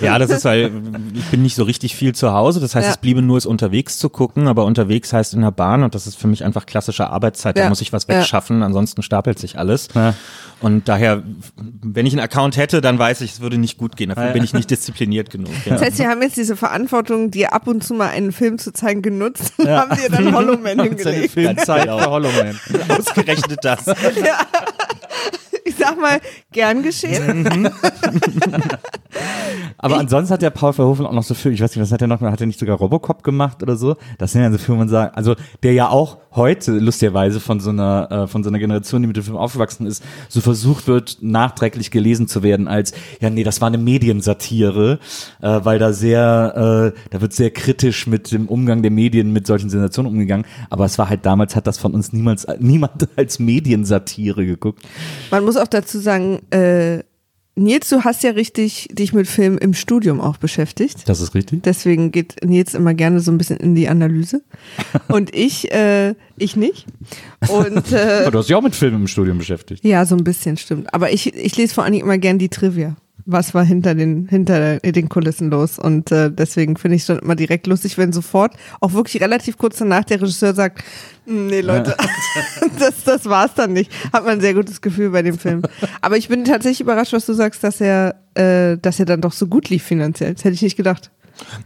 Ja, 0.00 0.18
das 0.18 0.30
ist, 0.30 0.44
weil 0.44 0.70
ich 1.14 1.24
bin 1.26 1.42
nicht 1.42 1.54
so 1.56 1.64
richtig 1.64 1.96
viel 1.96 2.14
zu 2.14 2.32
Hause. 2.32 2.60
Das 2.60 2.74
heißt, 2.74 2.86
Ja. 2.86 2.90
es 2.92 2.96
bliebe 2.98 3.22
nur, 3.22 3.38
es 3.38 3.46
unterwegs 3.46 3.98
zu 3.98 4.08
gucken. 4.08 4.48
Aber 4.48 4.64
unterwegs 4.64 5.12
heißt 5.12 5.34
in 5.34 5.40
der 5.42 5.50
Bahn 5.50 5.82
und 5.82 5.94
das 5.94 6.06
ist 6.06 6.16
für 6.18 6.28
mich 6.28 6.44
einfach 6.44 6.66
klassische 6.66 7.08
Arbeitszeit. 7.10 7.56
Ja. 7.56 7.64
Da 7.64 7.68
muss 7.68 7.80
ich 7.80 7.92
was 7.92 8.06
Ja. 8.08 8.18
wegschaffen, 8.18 8.62
ansonsten 8.62 9.02
stapelt 9.02 9.38
sich 9.38 9.58
alles. 9.58 9.88
Ja. 9.94 10.14
Und 10.60 10.88
daher, 10.88 11.22
wenn 11.82 12.06
ich 12.06 12.14
einen 12.14 12.20
Account 12.22 12.56
hätte, 12.56 12.80
dann 12.80 12.98
weiß 12.98 13.20
ich, 13.20 13.32
es 13.32 13.40
würde 13.40 13.58
nicht 13.58 13.76
gut 13.78 13.96
gehen. 13.96 14.08
Dafür 14.08 14.30
bin 14.32 14.42
ich 14.42 14.54
nicht 14.54 14.70
diszipliniert 14.70 15.30
genug. 15.30 15.50
Ja. 15.66 15.72
Das 15.74 15.82
heißt, 15.82 15.98
wir 15.98 16.08
haben 16.08 16.22
jetzt 16.22 16.36
diese 16.36 16.56
Verantwortung, 16.56 17.30
dir 17.30 17.52
ab 17.52 17.66
und 17.66 17.82
zu 17.84 17.92
mal 17.94 18.08
einen 18.08 18.32
Film 18.32 18.58
zu 18.58 18.72
zeigen, 18.72 19.02
genutzt 19.02 19.52
und 19.58 19.68
haben 19.68 19.96
dir 19.96 20.08
dann 20.10 20.34
Hollow 20.34 20.56
Man 20.58 20.80
hingelegt. 20.82 21.32
Filmzeit 21.34 21.84
für 21.84 22.06
Hollow 22.10 22.30
Man. 22.30 22.58
Ausgerechnet 22.98 23.58
das. 23.62 23.84
Ich 25.76 25.84
sag 25.84 26.00
mal, 26.00 26.20
gern 26.52 26.82
geschehen. 26.82 27.46
Aber 29.78 29.98
ansonsten 29.98 30.32
hat 30.32 30.42
der 30.42 30.50
Paul 30.50 30.72
Verhoeven 30.72 31.06
auch 31.06 31.12
noch 31.12 31.22
so 31.22 31.34
Filme, 31.34 31.54
ich 31.54 31.60
weiß 31.60 31.74
nicht, 31.74 31.82
was 31.82 31.92
hat 31.92 32.00
er 32.00 32.08
noch, 32.08 32.20
hat 32.20 32.40
er 32.40 32.46
nicht 32.46 32.58
sogar 32.58 32.76
Robocop 32.78 33.22
gemacht 33.22 33.62
oder 33.62 33.76
so? 33.76 33.96
Das 34.18 34.32
sind 34.32 34.42
ja 34.42 34.50
so 34.50 34.58
Filme, 34.58 34.80
man 34.80 34.88
sagt, 34.88 35.16
also 35.16 35.36
der 35.62 35.72
ja 35.72 35.88
auch 35.88 36.18
heute 36.36 36.72
lustigerweise 36.72 37.40
von 37.40 37.60
so 37.60 37.70
einer, 37.70 38.08
äh, 38.10 38.26
von 38.26 38.44
so 38.44 38.50
einer 38.50 38.58
Generation, 38.58 39.02
die 39.02 39.08
mit 39.08 39.16
dem 39.16 39.24
Film 39.24 39.36
aufgewachsen 39.36 39.86
ist, 39.86 40.04
so 40.28 40.40
versucht 40.40 40.86
wird, 40.86 41.18
nachträglich 41.22 41.90
gelesen 41.90 42.28
zu 42.28 42.42
werden 42.42 42.68
als, 42.68 42.92
ja 43.20 43.30
nee, 43.30 43.42
das 43.42 43.60
war 43.60 43.68
eine 43.68 43.78
Mediensatire, 43.78 44.98
äh, 45.40 45.60
weil 45.62 45.78
da 45.78 45.92
sehr, 45.92 46.92
äh, 46.94 47.00
da 47.10 47.20
wird 47.20 47.32
sehr 47.32 47.50
kritisch 47.50 48.06
mit 48.06 48.32
dem 48.32 48.48
Umgang 48.48 48.82
der 48.82 48.90
Medien 48.90 49.32
mit 49.32 49.46
solchen 49.46 49.70
Sensationen 49.70 50.12
umgegangen. 50.12 50.46
Aber 50.68 50.84
es 50.84 50.98
war 50.98 51.08
halt 51.08 51.24
damals, 51.24 51.56
hat 51.56 51.66
das 51.66 51.78
von 51.78 51.94
uns 51.94 52.12
niemals, 52.12 52.46
niemand 52.58 53.08
als 53.16 53.38
Mediensatire 53.38 54.44
geguckt. 54.44 54.82
Man 55.30 55.44
muss 55.44 55.56
auch 55.56 55.65
dazu 55.66 55.98
sagen, 55.98 56.40
äh, 56.50 57.02
Nils, 57.58 57.88
du 57.88 58.04
hast 58.04 58.22
ja 58.22 58.32
richtig 58.32 58.88
dich 58.92 59.14
mit 59.14 59.26
Film 59.26 59.56
im 59.56 59.72
Studium 59.72 60.20
auch 60.20 60.36
beschäftigt. 60.36 61.08
Das 61.08 61.22
ist 61.22 61.34
richtig. 61.34 61.62
Deswegen 61.62 62.12
geht 62.12 62.44
Nils 62.44 62.74
immer 62.74 62.92
gerne 62.92 63.20
so 63.20 63.30
ein 63.30 63.38
bisschen 63.38 63.56
in 63.56 63.74
die 63.74 63.88
Analyse. 63.88 64.42
Und 65.08 65.34
ich, 65.34 65.72
äh, 65.72 66.14
ich 66.36 66.54
nicht. 66.56 66.84
Und 67.48 67.92
äh, 67.92 68.20
Aber 68.22 68.30
du 68.30 68.38
hast 68.40 68.48
dich 68.50 68.54
auch 68.56 68.62
mit 68.62 68.74
Filmen 68.74 69.00
im 69.02 69.06
Studium 69.06 69.38
beschäftigt. 69.38 69.82
ja, 69.84 70.04
so 70.04 70.14
ein 70.16 70.22
bisschen 70.22 70.58
stimmt. 70.58 70.92
Aber 70.92 71.12
ich, 71.12 71.34
ich 71.34 71.56
lese 71.56 71.72
vor 71.72 71.84
allen 71.84 71.94
Dingen 71.94 72.04
immer 72.04 72.18
gern 72.18 72.38
die 72.38 72.50
Trivia. 72.50 72.94
Was 73.28 73.54
war 73.54 73.64
hinter 73.64 73.96
den, 73.96 74.28
hinter 74.28 74.78
den 74.78 75.08
Kulissen 75.08 75.50
los? 75.50 75.78
Und 75.80 76.12
äh, 76.12 76.30
deswegen 76.30 76.76
finde 76.76 76.94
ich 76.94 77.02
es 77.02 77.06
dann 77.06 77.18
immer 77.18 77.34
direkt 77.34 77.66
lustig, 77.66 77.98
wenn 77.98 78.12
sofort, 78.12 78.54
auch 78.80 78.92
wirklich 78.92 79.20
relativ 79.20 79.58
kurz 79.58 79.78
danach, 79.78 80.04
der 80.04 80.22
Regisseur 80.22 80.54
sagt, 80.54 80.84
"Hm, 81.26 81.48
nee 81.48 81.60
Leute, 81.60 81.96
das, 82.78 83.02
das 83.04 83.24
war's 83.26 83.54
dann 83.54 83.72
nicht. 83.72 83.90
Hat 84.12 84.24
man 84.24 84.34
ein 84.34 84.40
sehr 84.40 84.54
gutes 84.54 84.80
Gefühl 84.80 85.10
bei 85.10 85.22
dem 85.22 85.38
Film. 85.38 85.62
Aber 86.00 86.16
ich 86.16 86.28
bin 86.28 86.44
tatsächlich 86.44 86.80
überrascht, 86.80 87.12
was 87.12 87.26
du 87.26 87.32
sagst, 87.32 87.64
dass 87.64 87.80
er, 87.80 88.14
äh, 88.34 88.78
dass 88.78 89.00
er 89.00 89.06
dann 89.06 89.20
doch 89.20 89.32
so 89.32 89.48
gut 89.48 89.70
lief 89.70 89.82
finanziell. 89.82 90.34
Das 90.34 90.44
hätte 90.44 90.54
ich 90.54 90.62
nicht 90.62 90.76
gedacht. 90.76 91.10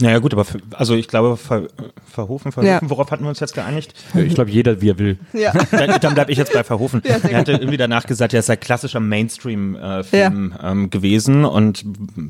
Naja 0.01 0.19
gut, 0.19 0.33
aber 0.33 0.45
für, 0.45 0.59
also 0.73 0.95
ich 0.95 1.07
glaube, 1.09 1.37
Ver, 1.37 1.69
Verhofen, 2.05 2.51
Verhofen, 2.53 2.67
Ja. 2.67 2.81
worauf 2.83 3.11
hatten 3.11 3.25
wir 3.25 3.29
uns 3.29 3.41
jetzt 3.41 3.55
geeinigt? 3.55 3.95
Ich 4.15 4.35
glaube, 4.35 4.51
jeder, 4.51 4.81
wie 4.81 4.91
er 4.91 4.99
will. 4.99 5.19
Ja. 5.33 5.53
Dann, 5.71 6.01
dann 6.01 6.15
bleibe 6.15 6.33
ich 6.33 6.39
jetzt 6.39 6.53
bei 6.53 6.65
Verhofen. 6.65 7.03
Ja, 7.11 7.17
er 7.29 7.39
hatte 7.39 7.53
irgendwie 7.53 7.77
danach 7.77 8.05
gesagt, 8.07 8.35
er 8.35 8.43
sei 8.43 8.57
klassischer 8.57 9.01
Mainstream-Film 9.01 10.55
ähm, 10.63 10.91
gewesen 10.91 11.45
und 11.45 11.85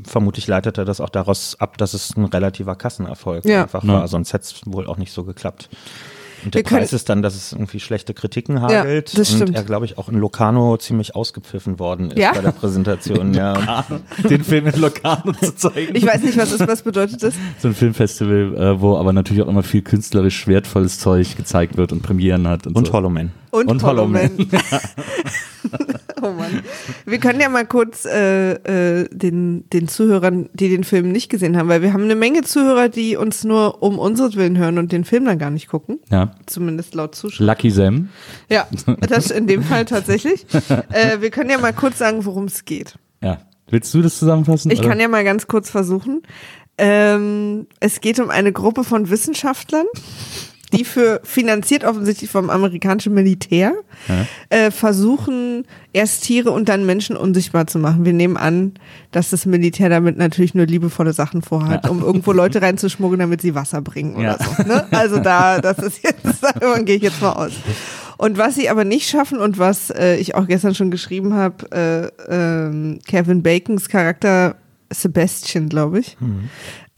vermutlich 0.06 0.46
leitet 0.46 0.78
er 0.78 0.84
das 0.84 1.00
auch 1.00 1.08
daraus 1.08 1.56
ab, 1.60 1.78
dass 1.78 1.94
es 1.94 2.16
ein 2.16 2.24
relativer 2.24 2.76
Kassenerfolg 2.76 3.44
Ja. 3.44 3.62
einfach 3.62 3.84
Ja. 3.84 3.92
war. 3.94 4.08
Sonst 4.08 4.32
hätte 4.32 4.44
es 4.44 4.60
wohl 4.66 4.86
auch 4.86 4.96
nicht 4.96 5.12
so 5.12 5.24
geklappt. 5.24 5.68
Und 6.44 6.54
der 6.54 6.62
Preis 6.62 6.92
ist 6.92 7.08
dann, 7.08 7.22
dass 7.22 7.34
es 7.34 7.52
irgendwie 7.52 7.80
schlechte 7.80 8.14
Kritiken 8.14 8.60
hagelt 8.62 9.16
das 9.18 9.30
und 9.30 9.36
stimmt. 9.36 9.56
er, 9.56 9.62
glaube 9.64 9.84
ich, 9.86 9.98
auch 9.98 10.08
in 10.08 10.18
Locarno 10.18 10.76
ziemlich 10.76 11.14
ausgepfiffen 11.14 11.78
worden 11.78 12.10
ist 12.10 12.18
Ja? 12.18 12.32
bei 12.32 12.40
der 12.40 12.52
Präsentation. 12.52 13.34
ja. 13.34 13.84
den 14.30 14.44
Film 14.44 14.66
in 14.66 14.80
Locarno 14.80 15.32
zu 15.32 15.54
zeigen. 15.54 15.94
Ich 15.94 16.06
weiß 16.06 16.22
nicht, 16.22 16.36
was 16.38 16.52
ist, 16.52 16.66
was 16.66 16.82
bedeutet 16.82 17.22
das? 17.22 17.34
so 17.58 17.68
ein 17.68 17.74
Filmfestival, 17.74 18.56
äh, 18.56 18.80
wo 18.80 18.96
aber 18.96 19.12
natürlich 19.12 19.42
auch 19.42 19.48
immer 19.48 19.62
viel 19.62 19.82
künstlerisch 19.82 20.46
wertvolles 20.46 20.98
Zeug 20.98 21.36
gezeigt 21.36 21.76
wird 21.76 21.92
und 21.92 22.02
Premieren 22.02 22.46
hat 22.48 22.66
und, 22.66 22.76
Und 22.76 22.86
so. 22.88 22.92
Hollow 22.92 23.10
Man. 23.10 23.32
Und, 23.50 23.68
Und 23.68 23.82
Hollow 23.82 24.06
Man. 24.06 24.30
oh 26.22 26.30
Mann. 26.30 26.62
Wir 27.04 27.18
können 27.18 27.40
ja 27.40 27.48
mal 27.48 27.66
kurz 27.66 28.04
äh, 28.04 28.52
äh, 28.52 29.08
den, 29.10 29.68
den 29.70 29.88
Zuhörern, 29.88 30.48
die 30.52 30.68
den 30.68 30.84
Film 30.84 31.12
nicht 31.12 31.28
gesehen 31.30 31.56
haben, 31.56 31.68
weil 31.68 31.82
wir 31.82 31.92
haben 31.92 32.04
eine 32.04 32.14
Menge 32.14 32.42
Zuhörer, 32.42 32.88
die 32.88 33.16
uns 33.16 33.44
nur 33.44 33.82
um 33.82 33.98
unseretwillen 33.98 34.58
hören 34.58 34.78
und 34.78 34.92
den 34.92 35.04
Film 35.04 35.24
dann 35.24 35.38
gar 35.38 35.50
nicht 35.50 35.68
gucken. 35.68 36.00
Ja. 36.10 36.32
Zumindest 36.46 36.94
laut 36.94 37.14
Zuschauer. 37.14 37.46
Lucky 37.46 37.70
Sam. 37.70 38.08
Ja, 38.48 38.66
das 39.08 39.30
in 39.30 39.46
dem 39.46 39.62
Fall 39.62 39.84
tatsächlich. 39.84 40.46
Äh, 40.90 41.20
wir 41.20 41.30
können 41.30 41.50
ja 41.50 41.58
mal 41.58 41.72
kurz 41.72 41.98
sagen, 41.98 42.24
worum 42.24 42.44
es 42.44 42.64
geht. 42.64 42.94
Ja. 43.22 43.38
Willst 43.68 43.92
du 43.94 44.02
das 44.02 44.18
zusammenfassen? 44.18 44.70
Ich 44.70 44.80
oder? 44.80 44.88
kann 44.88 45.00
ja 45.00 45.08
mal 45.08 45.24
ganz 45.24 45.46
kurz 45.46 45.70
versuchen. 45.70 46.22
Ähm, 46.78 47.66
es 47.80 48.00
geht 48.00 48.18
um 48.18 48.30
eine 48.30 48.52
Gruppe 48.52 48.82
von 48.84 49.10
Wissenschaftlern, 49.10 49.86
die 50.72 50.84
für 50.84 51.20
finanziert 51.24 51.84
offensichtlich 51.84 52.30
vom 52.30 52.48
amerikanischen 52.50 53.12
Militär 53.14 53.72
äh, 54.50 54.70
versuchen, 54.70 55.64
erst 55.92 56.24
Tiere 56.24 56.50
und 56.52 56.68
dann 56.68 56.86
Menschen 56.86 57.16
unsichtbar 57.16 57.66
zu 57.66 57.78
machen. 57.78 58.04
Wir 58.04 58.12
nehmen 58.12 58.36
an, 58.36 58.74
dass 59.10 59.30
das 59.30 59.46
Militär 59.46 59.88
damit 59.88 60.16
natürlich 60.16 60.54
nur 60.54 60.66
liebevolle 60.66 61.12
Sachen 61.12 61.42
vorhat, 61.42 61.88
um 61.88 62.02
irgendwo 62.02 62.32
Leute 62.32 62.62
reinzuschmuggeln, 62.62 63.18
damit 63.20 63.40
sie 63.42 63.54
Wasser 63.54 63.80
bringen 63.82 64.14
oder 64.16 64.38
Ja. 64.38 64.38
so. 64.38 64.62
Ne? 64.62 64.86
Also 64.92 65.18
da, 65.18 65.60
das 65.60 65.78
ist 65.78 66.02
jetzt, 66.04 66.42
davon 66.60 66.84
gehe 66.84 66.96
ich 66.96 67.02
jetzt 67.02 67.20
mal 67.20 67.32
aus. 67.32 67.52
Und 68.16 68.36
was 68.38 68.54
sie 68.54 68.68
aber 68.68 68.84
nicht 68.84 69.08
schaffen 69.08 69.38
und 69.38 69.58
was 69.58 69.90
äh, 69.90 70.16
ich 70.16 70.34
auch 70.34 70.46
gestern 70.46 70.74
schon 70.74 70.90
geschrieben 70.90 71.34
habe, 71.34 72.12
äh, 72.28 72.32
ähm, 72.32 72.98
Kevin 73.08 73.42
Bacons 73.42 73.88
Charakter 73.88 74.56
Sebastian, 74.92 75.68
glaube 75.68 76.00
ich, 76.00 76.16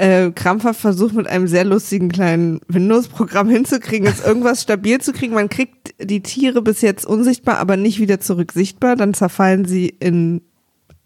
äh, 0.02 0.32
krampfhaft 0.32 0.80
versucht 0.80 1.14
mit 1.14 1.28
einem 1.28 1.46
sehr 1.46 1.64
lustigen 1.64 2.08
kleinen 2.08 2.60
Windows-Programm 2.66 3.48
hinzukriegen, 3.48 4.08
ist 4.08 4.26
irgendwas 4.26 4.60
stabil 4.62 5.00
zu 5.00 5.12
kriegen. 5.12 5.34
Man 5.34 5.48
kriegt 5.48 5.94
die 6.00 6.22
Tiere 6.22 6.60
bis 6.60 6.80
jetzt 6.80 7.06
unsichtbar, 7.06 7.58
aber 7.58 7.76
nicht 7.76 8.00
wieder 8.00 8.18
zurück 8.18 8.50
sichtbar. 8.52 8.96
Dann 8.96 9.14
zerfallen 9.14 9.64
sie 9.64 9.86
in 10.00 10.42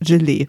Gelee. 0.01 0.49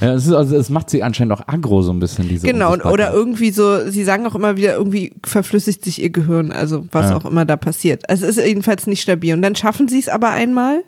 Ja, 0.00 0.14
es, 0.14 0.26
ist, 0.26 0.32
also, 0.32 0.56
es 0.56 0.70
macht 0.70 0.88
sie 0.88 1.02
anscheinend 1.02 1.32
auch 1.34 1.46
aggro 1.46 1.82
so 1.82 1.92
ein 1.92 2.00
bisschen, 2.00 2.28
diese 2.28 2.46
Genau, 2.46 2.74
oder 2.74 3.12
irgendwie 3.12 3.50
so, 3.50 3.90
sie 3.90 4.04
sagen 4.04 4.26
auch 4.26 4.34
immer 4.34 4.56
wieder, 4.56 4.74
irgendwie 4.74 5.12
verflüssigt 5.24 5.84
sich 5.84 6.02
ihr 6.02 6.10
Gehirn, 6.10 6.52
also 6.52 6.86
was 6.90 7.10
Ja. 7.10 7.16
auch 7.16 7.24
immer 7.26 7.44
da 7.44 7.56
passiert. 7.56 8.08
Also 8.08 8.26
es 8.26 8.38
ist 8.38 8.46
jedenfalls 8.46 8.86
nicht 8.86 9.02
stabil. 9.02 9.34
Und 9.34 9.42
dann 9.42 9.56
schaffen 9.56 9.88
sie 9.88 9.98
es 9.98 10.08
aber 10.08 10.30
einmal, 10.30 10.84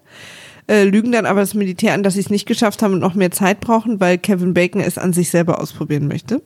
äh, 0.66 0.84
lügen 0.84 1.12
dann 1.12 1.26
aber 1.26 1.40
das 1.40 1.52
Militär 1.54 1.92
an, 1.92 2.02
dass 2.02 2.14
sie 2.14 2.20
es 2.20 2.30
nicht 2.30 2.46
geschafft 2.46 2.82
haben 2.82 2.94
und 2.94 3.00
noch 3.00 3.14
mehr 3.14 3.30
Zeit 3.30 3.60
brauchen, 3.60 4.00
weil 4.00 4.16
Kevin 4.18 4.54
Bacon 4.54 4.80
es 4.80 4.96
an 4.98 5.12
sich 5.12 5.30
selber 5.30 5.60
ausprobieren 5.60 6.06
möchte. 6.08 6.42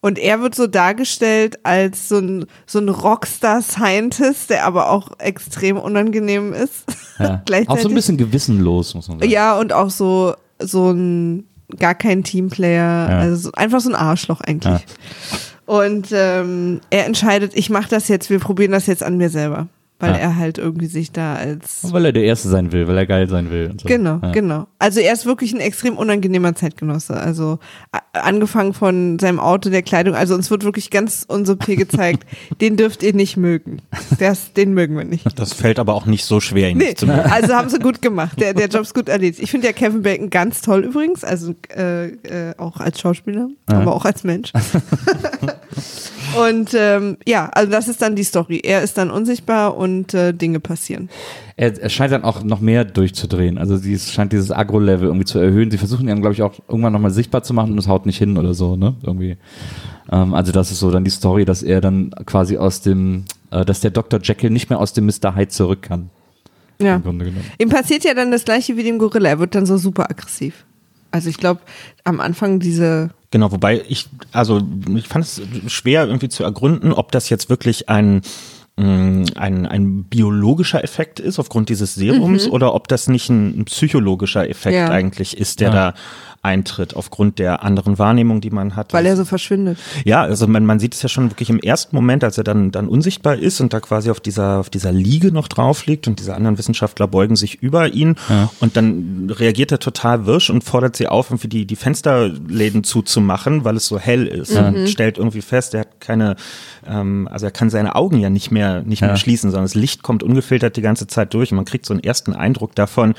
Und 0.00 0.18
er 0.18 0.40
wird 0.40 0.54
so 0.54 0.66
dargestellt 0.68 1.58
als 1.64 2.08
so 2.08 2.18
ein, 2.18 2.46
so 2.66 2.78
ein 2.78 2.88
Rockstar-Scientist, 2.88 4.50
der 4.50 4.64
aber 4.64 4.90
auch 4.90 5.10
extrem 5.18 5.76
unangenehm 5.76 6.52
ist. 6.52 6.84
Ja. 7.18 7.42
Auch 7.66 7.78
so 7.78 7.88
ein 7.88 7.94
bisschen 7.94 8.16
gewissenlos, 8.16 8.94
muss 8.94 9.08
man 9.08 9.18
sagen. 9.18 9.30
Ja, 9.30 9.58
und 9.58 9.72
auch 9.72 9.90
so, 9.90 10.34
so 10.60 10.90
ein 10.92 11.48
gar 11.78 11.96
kein 11.96 12.22
Teamplayer, 12.22 13.10
Ja. 13.10 13.18
also 13.18 13.36
so, 13.36 13.52
einfach 13.52 13.80
so 13.80 13.90
ein 13.90 13.96
Arschloch 13.96 14.40
eigentlich. 14.40 14.86
Und 15.66 16.08
ähm, 16.12 16.80
er 16.90 17.04
entscheidet, 17.06 17.52
ich 17.54 17.68
mache 17.68 17.88
das 17.90 18.06
jetzt, 18.08 18.30
wir 18.30 18.38
probieren 18.38 18.70
das 18.72 18.86
jetzt 18.86 19.02
an 19.02 19.16
mir 19.16 19.28
selber. 19.30 19.66
Weil 20.00 20.12
Ja. 20.12 20.16
er 20.18 20.36
halt 20.36 20.58
irgendwie 20.58 20.86
sich 20.86 21.10
da 21.10 21.34
als. 21.34 21.80
Weil 21.92 22.04
er 22.04 22.12
der 22.12 22.22
Erste 22.22 22.48
sein 22.48 22.70
will, 22.70 22.86
weil 22.86 22.96
er 22.96 23.06
geil 23.06 23.28
sein 23.28 23.50
will. 23.50 23.70
Und 23.70 23.80
so. 23.80 23.88
Genau, 23.88 24.20
ja. 24.22 24.30
genau. 24.30 24.66
Also 24.78 25.00
er 25.00 25.12
ist 25.12 25.26
wirklich 25.26 25.52
ein 25.52 25.58
extrem 25.60 25.96
unangenehmer 25.96 26.54
Zeitgenosse. 26.54 27.14
Also 27.14 27.58
angefangen 28.12 28.74
von 28.74 29.18
seinem 29.18 29.40
Auto, 29.40 29.70
der 29.70 29.82
Kleidung. 29.82 30.14
Also 30.14 30.34
uns 30.36 30.50
wird 30.52 30.62
wirklich 30.64 30.90
ganz 30.90 31.24
unsubtil 31.26 31.74
gezeigt, 31.76 32.24
den 32.60 32.76
dürft 32.76 33.02
ihr 33.02 33.12
nicht 33.12 33.36
mögen. 33.36 33.82
Das, 34.20 34.52
den 34.52 34.72
mögen 34.72 34.96
wir 34.96 35.04
nicht. 35.04 35.26
Das 35.38 35.52
fällt 35.52 35.78
aber 35.80 35.94
auch 35.94 36.06
nicht 36.06 36.24
so 36.24 36.38
schwer, 36.38 36.70
ihn 36.70 36.78
Nee, 36.78 36.84
nicht 36.86 36.98
zu 36.98 37.06
mögen. 37.06 37.20
also 37.20 37.54
haben 37.54 37.68
sie 37.68 37.78
gut 37.80 38.00
gemacht. 38.02 38.40
Der, 38.40 38.54
der 38.54 38.68
Job 38.68 38.82
ist 38.82 38.94
gut 38.94 39.08
erledigt. 39.08 39.42
Ich 39.42 39.50
finde 39.50 39.66
ja 39.66 39.72
Kevin 39.72 40.02
Bacon 40.02 40.30
ganz 40.30 40.60
toll 40.60 40.84
übrigens, 40.84 41.24
also 41.24 41.54
äh, 41.76 42.06
äh, 42.06 42.54
auch 42.56 42.76
als 42.78 43.00
Schauspieler, 43.00 43.48
aber 43.66 43.94
auch 43.96 44.04
als 44.04 44.22
Mensch. 44.22 44.52
und 46.38 46.74
ähm, 46.74 47.16
ja, 47.26 47.48
also 47.52 47.70
das 47.70 47.88
ist 47.88 48.02
dann 48.02 48.16
die 48.16 48.24
Story. 48.24 48.60
Er 48.62 48.82
ist 48.82 48.98
dann 48.98 49.10
unsichtbar 49.10 49.76
und 49.76 50.14
äh, 50.14 50.32
Dinge 50.32 50.60
passieren. 50.60 51.08
Er, 51.56 51.76
er 51.80 51.88
scheint 51.88 52.12
dann 52.12 52.24
auch 52.24 52.42
noch 52.44 52.60
mehr 52.60 52.84
durchzudrehen. 52.84 53.58
Also 53.58 53.76
sie 53.76 53.98
scheint 53.98 54.32
dieses 54.32 54.50
Agro-Level 54.50 55.08
irgendwie 55.08 55.24
zu 55.24 55.38
erhöhen. 55.38 55.70
Sie 55.70 55.78
versuchen 55.78 56.08
ihn, 56.08 56.20
glaube 56.20 56.34
ich, 56.34 56.42
auch 56.42 56.54
irgendwann 56.68 56.92
nochmal 56.92 57.10
sichtbar 57.10 57.42
zu 57.42 57.54
machen 57.54 57.72
und 57.72 57.78
es 57.78 57.88
haut 57.88 58.06
nicht 58.06 58.18
hin 58.18 58.38
oder 58.38 58.54
so, 58.54 58.76
ne? 58.76 58.94
Irgendwie. 59.02 59.36
Ähm, 60.10 60.34
also 60.34 60.52
das 60.52 60.70
ist 60.70 60.78
so 60.78 60.90
dann 60.90 61.04
die 61.04 61.10
Story, 61.10 61.44
dass 61.44 61.62
er 61.62 61.80
dann 61.80 62.10
quasi 62.26 62.56
aus 62.56 62.80
dem, 62.80 63.24
äh, 63.50 63.64
dass 63.64 63.80
der 63.80 63.90
Dr. 63.90 64.20
Jekyll 64.22 64.50
nicht 64.50 64.70
mehr 64.70 64.78
aus 64.78 64.92
dem 64.92 65.06
Mr. 65.06 65.34
Hyde 65.34 65.48
zurück 65.48 65.82
kann. 65.82 66.10
Ja. 66.80 66.96
Im 66.96 67.02
Grunde 67.02 67.24
genommen. 67.24 67.44
Ihm 67.58 67.68
passiert 67.70 68.04
ja 68.04 68.14
dann 68.14 68.30
das 68.30 68.44
gleiche 68.44 68.76
wie 68.76 68.84
dem 68.84 68.98
Gorilla. 68.98 69.30
Er 69.30 69.38
wird 69.40 69.54
dann 69.54 69.66
so 69.66 69.76
super 69.78 70.10
aggressiv. 70.10 70.64
Also 71.10 71.28
ich 71.28 71.38
glaube, 71.38 71.60
am 72.04 72.20
Anfang 72.20 72.60
diese 72.60 73.10
Genau, 73.30 73.52
wobei 73.52 73.82
ich, 73.88 74.06
also 74.32 74.60
ich 74.96 75.06
fand 75.06 75.24
es 75.24 75.42
schwer 75.66 76.06
irgendwie 76.06 76.28
zu 76.30 76.44
ergründen, 76.44 76.92
ob 76.92 77.12
das 77.12 77.28
jetzt 77.28 77.50
wirklich 77.50 77.88
ein 77.88 78.22
mh, 78.78 79.32
ein, 79.36 79.66
ein 79.66 80.04
biologischer 80.04 80.82
Effekt 80.82 81.20
ist 81.20 81.38
aufgrund 81.38 81.68
dieses 81.68 81.94
Serums 81.94 82.46
oder 82.48 82.74
ob 82.74 82.88
das 82.88 83.08
nicht 83.08 83.28
ein, 83.28 83.60
ein 83.60 83.64
psychologischer 83.66 84.48
Effekt 84.48 84.76
Ja. 84.76 84.88
eigentlich 84.88 85.36
ist, 85.36 85.60
der 85.60 85.68
Ja. 85.68 85.74
da 85.74 85.94
eintritt 86.42 86.94
aufgrund 86.94 87.38
der 87.38 87.62
anderen 87.62 87.98
Wahrnehmung, 87.98 88.40
die 88.40 88.50
man 88.50 88.76
hat. 88.76 88.92
weil 88.92 89.06
er 89.06 89.16
so 89.16 89.24
verschwindet. 89.24 89.78
Ja, 90.04 90.22
also 90.22 90.46
man, 90.46 90.64
man 90.64 90.78
sieht 90.78 90.94
es 90.94 91.02
ja 91.02 91.08
schon 91.08 91.30
wirklich 91.30 91.50
im 91.50 91.58
ersten 91.58 91.94
Moment, 91.96 92.22
als 92.24 92.38
er 92.38 92.44
dann, 92.44 92.70
dann 92.70 92.88
unsichtbar 92.88 93.36
ist 93.36 93.60
und 93.60 93.72
da 93.72 93.80
quasi 93.80 94.10
auf 94.10 94.20
dieser, 94.20 94.58
auf 94.60 94.70
dieser 94.70 94.92
Liege 94.92 95.32
noch 95.32 95.48
drauf 95.48 95.86
liegt 95.86 96.06
und 96.06 96.20
diese 96.20 96.34
anderen 96.34 96.56
Wissenschaftler 96.58 97.06
beugen 97.08 97.36
sich 97.36 97.62
über 97.62 97.92
ihn 97.92 98.16
und 98.60 98.76
dann 98.76 99.30
reagiert 99.30 99.72
er 99.72 99.78
total 99.80 100.26
wirsch 100.26 100.50
und 100.50 100.64
fordert 100.64 100.96
sie 100.96 101.08
auf, 101.08 101.30
irgendwie 101.30 101.48
die, 101.48 101.66
die 101.66 101.76
Fensterläden 101.76 102.84
zuzumachen, 102.84 103.64
weil 103.64 103.76
es 103.76 103.86
so 103.86 103.98
hell 103.98 104.26
ist 104.26 104.56
und 104.56 104.88
stellt 104.88 105.18
irgendwie 105.18 105.42
fest, 105.42 105.74
er 105.74 105.80
hat 105.80 106.00
keine, 106.00 106.36
ähm, 106.86 107.28
also 107.30 107.46
er 107.46 107.52
kann 107.52 107.70
seine 107.70 107.94
Augen 107.96 108.18
ja 108.20 108.30
nicht 108.30 108.50
mehr, 108.50 108.82
nicht 108.82 109.00
mehr 109.00 109.10
Ja. 109.10 109.16
schließen, 109.16 109.50
sondern 109.50 109.64
das 109.64 109.74
Licht 109.74 110.02
kommt 110.02 110.22
ungefiltert 110.22 110.76
die 110.76 110.82
ganze 110.82 111.06
Zeit 111.06 111.34
durch 111.34 111.50
und 111.52 111.56
man 111.56 111.64
kriegt 111.64 111.86
so 111.86 111.94
einen 111.94 112.02
ersten 112.02 112.32
Eindruck 112.32 112.74
davon, 112.74 113.14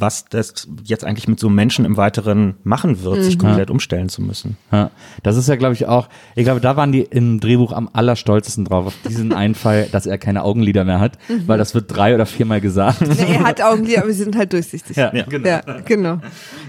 was 0.00 0.24
das 0.24 0.66
jetzt 0.84 1.04
eigentlich 1.04 1.28
mit 1.28 1.38
so 1.38 1.46
einem 1.48 1.56
Menschen 1.56 1.84
im 1.84 1.96
Weiteren 1.96 2.56
machen 2.64 3.02
wird, 3.02 3.22
sich 3.22 3.38
komplett 3.38 3.70
umstellen 3.70 4.08
zu 4.08 4.22
müssen. 4.22 4.56
Ja, 4.72 4.90
das 5.22 5.36
ist 5.36 5.48
ja, 5.48 5.56
glaube 5.56 5.74
ich, 5.74 5.86
auch, 5.86 6.08
ich 6.34 6.44
glaube, 6.44 6.60
da 6.60 6.76
waren 6.76 6.90
die 6.92 7.02
im 7.02 7.38
Drehbuch 7.40 7.72
am 7.72 7.88
allerstolzesten 7.92 8.64
drauf, 8.64 8.86
auf 8.86 8.94
diesen 9.06 9.32
Einfall, 9.40 9.88
dass 9.92 10.06
er 10.06 10.18
keine 10.18 10.42
Augenlider 10.44 10.84
mehr 10.84 11.00
hat, 11.00 11.18
weil 11.46 11.58
das 11.58 11.74
wird 11.74 11.94
drei 11.94 12.14
oder 12.14 12.26
viermal 12.26 12.60
gesagt. 12.60 13.00
Nee, 13.06 13.34
er 13.34 13.44
hat 13.44 13.60
Augenlider, 13.62 14.02
aber 14.02 14.12
sie 14.12 14.22
sind 14.24 14.36
halt 14.36 14.52
durchsichtig. 14.52 14.96
Ja, 14.96 15.14
Ja. 15.14 15.24
genau. 15.24 15.48
Ja, 15.48 15.60
genau. 15.84 16.18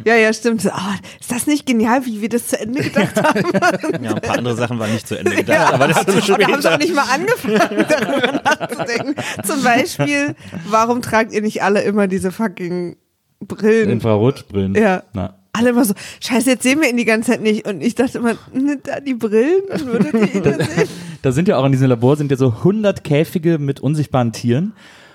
Ja, 0.05 0.15
ja, 0.15 0.33
stimmt. 0.33 0.65
Ah, 0.71 0.95
ist 1.19 1.31
das 1.31 1.47
nicht 1.47 1.65
genial, 1.65 2.05
wie 2.05 2.21
wir 2.21 2.29
das 2.29 2.47
zu 2.47 2.59
Ende 2.59 2.81
gedacht 2.83 3.15
haben? 3.23 4.03
Ja, 4.03 4.13
ein 4.15 4.21
paar 4.21 4.37
andere 4.37 4.55
Sachen 4.55 4.77
waren 4.79 4.91
nicht 4.91 5.07
zu 5.07 5.17
Ende 5.17 5.35
gedacht, 5.35 5.73
aber 5.73 5.87
das 5.87 6.03
ist 6.03 6.29
Und 6.29 6.39
da 6.41 6.47
haben 6.47 6.65
auch 6.65 6.77
nicht 6.77 6.93
mal 6.95 7.05
angefangen, 7.13 7.85
darüber 7.89 8.41
nachzudenken. 8.43 9.15
Zum 9.45 9.63
Beispiel, 9.63 10.35
warum 10.69 11.01
tragt 11.01 11.31
ihr 11.33 11.41
nicht 11.41 11.63
alle 11.63 11.81
immer 11.81 12.07
diese 12.07 12.31
fucking 12.31 12.97
Brillen? 13.41 13.89
Infrarotbrillen. 13.89 14.75
Ja. 14.75 15.03
Na. 15.13 15.35
Alle 15.53 15.71
immer 15.71 15.83
so, 15.83 15.93
scheiße, 16.21 16.49
jetzt 16.49 16.63
sehen 16.63 16.79
wir 16.79 16.89
ihn 16.89 16.95
die 16.95 17.05
ganze 17.05 17.31
Zeit 17.31 17.41
nicht. 17.41 17.67
Und 17.67 17.81
ich 17.81 17.95
dachte 17.95 18.19
immer, 18.19 18.35
ne, 18.53 18.79
da 18.81 18.99
die 19.01 19.15
Brillen, 19.15 19.63
dann 19.69 19.85
würdet 19.85 20.13
ihr 20.13 20.35
ihn 20.35 20.43
ja 20.43 20.53
sehen. 20.65 20.89
Da 21.21 21.31
sind 21.31 21.47
ja 21.47 21.57
auch 21.57 21.65
in 21.65 21.73
diesem 21.73 21.89
Labor 21.89 22.15
sind 22.15 22.31
ja 22.31 22.37
so 22.37 22.47
100 22.59 23.03
Käfige 23.03 23.59
mit 23.59 23.79
unsichtbaren 23.81 24.31
Tieren. 24.31 24.73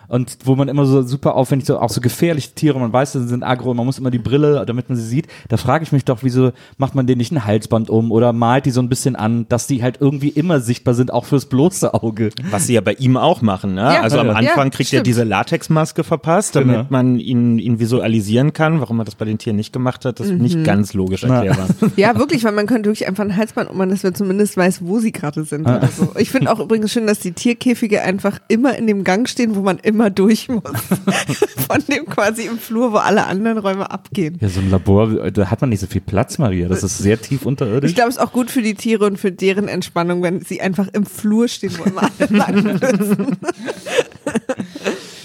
Und 0.09 0.39
wo 0.45 0.55
man 0.57 0.69
immer 0.69 0.85
so 0.87 1.03
super 1.03 1.35
aufwendig, 1.35 1.67
so 1.67 1.79
auch 1.79 1.91
so 1.91 2.01
gefährliche 2.01 2.53
Tiere, 2.55 2.79
man 2.79 2.93
weiß, 2.93 3.13
sie 3.13 3.27
sind 3.27 3.43
aggro, 3.43 3.75
man 3.75 3.87
muss 3.87 3.99
immer 3.99 4.11
die 4.11 4.19
Brille, 4.19 4.65
damit 4.67 4.89
man 4.89 4.97
sie 4.97 5.05
sieht. 5.05 5.27
Da 5.49 5.57
frage 5.57 5.85
ich 5.85 5.93
mich 5.93 6.05
doch, 6.05 6.19
wieso 6.23 6.53
macht 6.79 6.95
man 6.95 7.07
denen 7.07 7.19
nicht 7.19 7.33
ein 7.33 7.45
Halsband 7.45 7.91
um 7.91 8.13
oder 8.13 8.33
malt 8.33 8.67
die 8.67 8.71
so 8.71 8.81
ein 8.81 8.89
bisschen 8.89 9.17
an, 9.17 9.47
dass 9.49 9.67
die 9.67 9.83
halt 9.83 9.99
irgendwie 10.01 10.29
immer 10.29 10.61
sichtbar 10.61 10.95
sind, 10.95 11.13
auch 11.13 11.25
fürs 11.25 11.47
bloße 11.47 11.95
Auge. 11.95 12.31
Was 12.51 12.67
sie 12.67 12.75
ja 12.75 12.81
bei 12.81 12.93
ihm 12.95 13.17
auch 13.17 13.43
machen. 13.43 13.75
Ne? 13.75 13.83
Ja. 13.83 14.03
also 14.03 14.19
am 14.19 14.31
Anfang 14.31 14.45
ja, 14.45 14.71
kriegt 14.71 14.81
er 14.81 14.99
stimmt. 14.99 15.07
diese 15.07 15.25
Latexmaske 15.25 16.05
verpasst, 16.05 16.57
damit 16.57 16.77
Genau. 16.77 16.87
man 16.91 17.19
ihn, 17.19 17.59
ihn 17.59 17.79
visualisieren 17.81 18.53
kann. 18.53 18.81
Warum 18.81 18.99
er 19.01 19.05
das 19.05 19.15
bei 19.15 19.25
den 19.25 19.39
Tieren 19.39 19.57
nicht 19.57 19.73
gemacht 19.73 20.05
hat, 20.05 20.21
das 20.21 20.27
ist 20.29 20.33
Mhm. 20.35 20.43
nicht 20.43 20.65
ganz 20.65 20.93
logisch 20.95 21.23
erklärbar. 21.25 21.69
Ja, 21.97 22.17
wirklich, 22.19 22.45
weil 22.45 22.53
man 22.53 22.67
könnte 22.67 22.89
wirklich 22.89 23.07
einfach 23.09 23.25
ein 23.25 23.37
Halsband 23.37 23.71
ummachen, 23.71 23.91
dass 23.91 24.03
man 24.03 24.15
zumindest 24.15 24.57
weiß, 24.57 24.81
wo 24.85 24.99
sie 24.99 25.13
gerade 25.13 25.45
sind 25.45 25.63
oder 25.63 25.89
so. 25.89 26.13
Ich 26.19 26.31
finde 26.31 26.53
auch 26.53 26.61
übrigens 26.61 26.93
schön, 26.93 27.07
dass 27.07 27.21
die 27.21 27.33
Tierkäfige 27.33 28.03
einfach 28.03 28.39
immer 28.49 28.77
in 28.77 28.87
dem 28.87 29.03
Gang 29.05 29.29
stehen, 29.29 29.55
wo 29.57 29.61
man 29.61 29.79
immer 29.79 29.96
durch 30.11 30.49
muss. 30.49 30.63
Von 31.69 31.85
dem 31.89 32.07
quasi 32.07 32.47
im 32.47 32.59
Flur, 32.59 32.93
wo 32.93 32.97
alle 32.97 33.27
anderen 33.27 33.59
Räume 33.59 33.91
abgehen. 33.91 34.39
Ja, 34.41 34.49
so 34.49 34.61
ein 34.61 34.71
Labor, 34.71 35.31
da 35.31 35.51
hat 35.51 35.61
man 35.61 35.71
nicht 35.71 35.81
so 35.81 35.87
viel 35.87 36.01
Platz, 36.01 36.39
Maria. 36.39 36.69
Das 36.69 36.83
ist 36.83 36.99
sehr 36.99 37.21
tief 37.21 37.47
unterirdisch. 37.47 37.91
Ich 37.91 37.95
glaube, 37.95 38.11
es 38.11 38.17
ist 38.17 38.23
auch 38.23 38.33
gut 38.33 38.51
für 38.51 38.63
die 38.63 38.75
Tiere 38.75 39.07
und 39.07 39.19
für 39.19 39.33
deren 39.33 39.69
Entspannung, 39.69 40.23
wenn 40.23 40.41
sie 40.41 40.61
einfach 40.61 40.89
im 40.93 41.07
Flur 41.07 41.49
stehen, 41.49 41.73
wo 41.79 41.85
immer 41.85 42.03
alle 42.03 42.31
lang 42.37 42.63
müssen. 42.63 43.37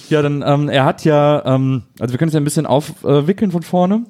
Ja, 0.09 0.21
dann, 0.21 0.43
ähm, 0.45 0.67
er 0.67 0.85
hat 0.85 1.05
ja, 1.05 1.43
ähm, 1.45 1.83
also 1.99 2.13
wir 2.13 2.17
können 2.17 2.29
es 2.29 2.33
ja 2.33 2.41
ein 2.41 2.43
bisschen 2.43 2.65
aufwickeln 2.65 3.51
von 3.51 3.63
vorne. 3.63 4.05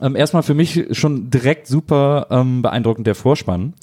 Ähm, 0.00 0.14
erstmal 0.14 0.44
für 0.44 0.54
mich 0.54 0.86
schon 0.92 1.30
direkt 1.30 1.66
super 1.66 2.28
ähm, 2.30 2.62
beeindruckend 2.62 3.08
der 3.08 3.16
Vorspann, 3.16 3.74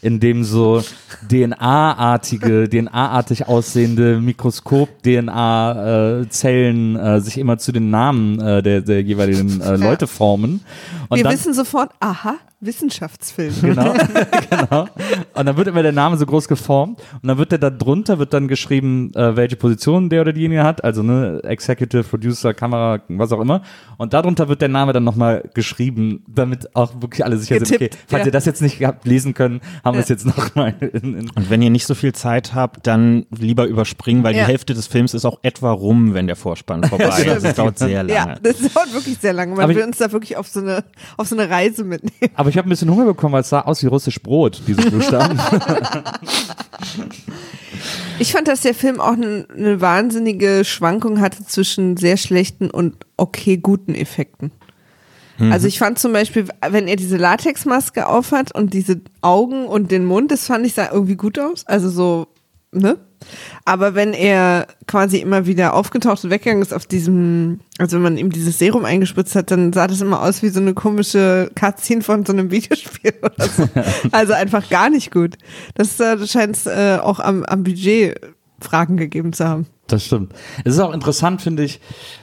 in 0.00 0.18
dem 0.18 0.42
so 0.42 0.82
DNA-artige, 1.30 2.68
DNA-artig 2.68 3.46
aussehende 3.46 4.20
Mikroskop-DNA-Zellen 4.20 6.96
äh, 6.96 7.20
sich 7.20 7.38
immer 7.38 7.58
zu 7.58 7.70
den 7.70 7.90
Namen 7.90 8.40
äh, 8.40 8.60
der, 8.60 8.80
der 8.80 9.02
jeweiligen 9.02 9.60
äh, 9.60 9.76
Leute 9.76 10.08
formen. 10.08 10.64
Und 11.08 11.18
Wir 11.18 11.24
dann, 11.24 11.32
wissen 11.32 11.54
sofort, 11.54 11.92
aha, 12.00 12.38
Wissenschaftsfilm. 12.62 13.52
Genau, 13.60 13.92
genau. 14.50 14.86
Und 15.34 15.46
dann 15.46 15.56
wird 15.56 15.66
immer 15.68 15.82
der 15.82 15.92
Name 15.92 16.16
so 16.16 16.24
groß 16.26 16.48
geformt 16.48 17.00
und 17.22 17.28
dann 17.28 17.38
wird 17.38 17.52
der 17.52 17.58
da 17.58 17.70
drunter 17.70 18.18
wird 18.18 18.32
dann 18.32 18.48
geschrieben, 18.48 19.12
äh, 19.14 19.36
welche 19.36 19.56
Position 19.56 20.08
der 20.08 20.22
oder 20.22 20.32
diejenige 20.32 20.62
hat, 20.64 20.82
also 20.84 21.02
ne 21.02 21.40
Executive 21.44 22.04
Producer, 22.04 22.54
Kamera, 22.54 23.00
was 23.08 23.32
auch 23.32 23.40
immer. 23.40 23.62
Und 23.98 24.12
darunter 24.14 24.48
wird 24.48 24.60
der 24.62 24.68
Name 24.68 24.92
dann 24.92 25.04
nochmal 25.04 25.48
geschrieben, 25.54 26.24
damit 26.28 26.74
auch 26.76 27.00
wirklich 27.02 27.24
alle 27.24 27.36
sicher 27.36 27.56
sind. 27.56 27.66
Okay, 27.68 27.78
Getippt, 27.88 27.98
falls 28.08 28.20
ja. 28.22 28.26
ihr 28.26 28.32
das 28.32 28.44
jetzt 28.46 28.62
nicht 28.62 28.82
habt 28.84 29.04
lesen 29.06 29.34
können, 29.34 29.60
haben 29.84 29.96
wir 29.96 30.00
es 30.02 30.08
Ja. 30.08 30.14
jetzt 30.14 30.26
nochmal 30.26 30.74
in, 30.80 31.14
in 31.18 31.30
Und 31.30 31.50
wenn 31.50 31.62
ihr 31.62 31.70
nicht 31.70 31.86
so 31.86 31.94
viel 31.94 32.12
Zeit 32.12 32.54
habt, 32.54 32.86
dann 32.86 33.26
lieber 33.36 33.66
überspringen, 33.66 34.22
weil 34.22 34.36
Ja. 34.36 34.44
die 34.44 34.48
Hälfte 34.50 34.74
des 34.74 34.86
Films 34.86 35.14
ist 35.14 35.24
auch 35.24 35.38
etwa 35.42 35.72
rum, 35.72 36.14
wenn 36.14 36.26
der 36.26 36.36
Vorspann 36.36 36.84
vorbei 36.88 37.04
ist. 37.24 37.44
Das 37.44 37.54
dauert 37.54 37.78
sehr 37.78 38.02
lange. 38.04 38.12
Ja, 38.14 38.34
das 38.42 38.58
dauert 38.72 38.92
wirklich 38.94 39.18
sehr 39.18 39.32
lange. 39.32 39.52
Man 39.54 39.64
Aber 39.64 39.74
will 39.74 39.80
ich- 39.80 39.86
uns 39.86 39.98
da 39.98 40.12
wirklich 40.12 40.36
auf 40.36 40.48
so 40.48 40.60
eine, 40.60 40.84
auf 41.16 41.26
so 41.28 41.36
eine 41.36 41.48
Reise 41.50 41.84
mitnehmen. 41.84 42.32
Aber 42.34 42.48
ich 42.52 42.58
habe 42.58 42.68
ein 42.68 42.70
bisschen 42.70 42.90
Hunger 42.90 43.06
bekommen, 43.06 43.32
weil 43.32 43.40
es 43.40 43.48
sah 43.48 43.62
aus 43.62 43.82
wie 43.82 43.86
russisch 43.86 44.20
Brot, 44.22 44.60
diese 44.66 44.90
Buchstaben. 44.90 45.40
Ich 48.18 48.32
fand, 48.32 48.46
dass 48.46 48.60
der 48.60 48.74
Film 48.74 49.00
auch 49.00 49.14
eine 49.14 49.80
wahnsinnige 49.80 50.64
Schwankung 50.64 51.20
hatte 51.20 51.44
zwischen 51.44 51.96
sehr 51.96 52.16
schlechten 52.16 52.70
und 52.70 52.94
okay 53.16 53.56
guten 53.56 53.96
Effekten. 53.96 54.52
Also 55.50 55.66
ich 55.66 55.78
fand 55.78 55.98
zum 55.98 56.12
Beispiel, 56.12 56.46
wenn 56.68 56.86
er 56.86 56.94
diese 56.94 57.16
Latexmaske 57.16 58.06
aufhat 58.06 58.54
und 58.54 58.74
diese 58.74 59.00
Augen 59.22 59.66
und 59.66 59.90
den 59.90 60.04
Mund, 60.04 60.30
das 60.30 60.46
fand 60.46 60.64
ich 60.66 60.74
sah 60.74 60.92
irgendwie 60.92 61.16
gut 61.16 61.38
aus. 61.38 61.66
Also 61.66 61.90
so, 61.90 62.28
ne? 62.70 62.98
Aber 63.64 63.94
wenn 63.94 64.12
er 64.12 64.66
quasi 64.86 65.18
immer 65.18 65.46
wieder 65.46 65.74
aufgetaucht 65.74 66.24
und 66.24 66.30
weggegangen 66.30 66.62
ist 66.62 66.74
auf 66.74 66.86
diesem, 66.86 67.60
also 67.78 67.96
wenn 67.96 68.02
man 68.02 68.16
ihm 68.16 68.30
dieses 68.30 68.58
Serum 68.58 68.84
eingespritzt 68.84 69.34
hat, 69.34 69.50
dann 69.50 69.72
sah 69.72 69.86
das 69.86 70.00
immer 70.00 70.22
aus 70.22 70.42
wie 70.42 70.48
so 70.48 70.60
eine 70.60 70.74
komische 70.74 71.50
Cutscene 71.54 72.02
von 72.02 72.24
so 72.24 72.32
einem 72.32 72.50
Videospiel 72.50 73.14
oder 73.22 73.48
so. 73.48 73.68
also 74.12 74.32
einfach 74.32 74.68
gar 74.68 74.90
nicht 74.90 75.10
gut. 75.10 75.36
Das 75.74 75.98
äh, 76.00 76.26
scheint 76.26 76.56
es 76.56 76.66
äh, 76.66 76.98
auch 77.00 77.20
am, 77.20 77.44
am 77.44 77.62
Budget 77.64 78.20
Fragen 78.60 78.96
gegeben 78.96 79.32
zu 79.32 79.46
haben. 79.46 79.66
Das 79.86 80.04
stimmt. 80.04 80.32
Es 80.64 80.74
ist 80.74 80.80
auch 80.80 80.94
interessant, 80.94 81.42
finde 81.42 81.64
ich, 81.64 81.80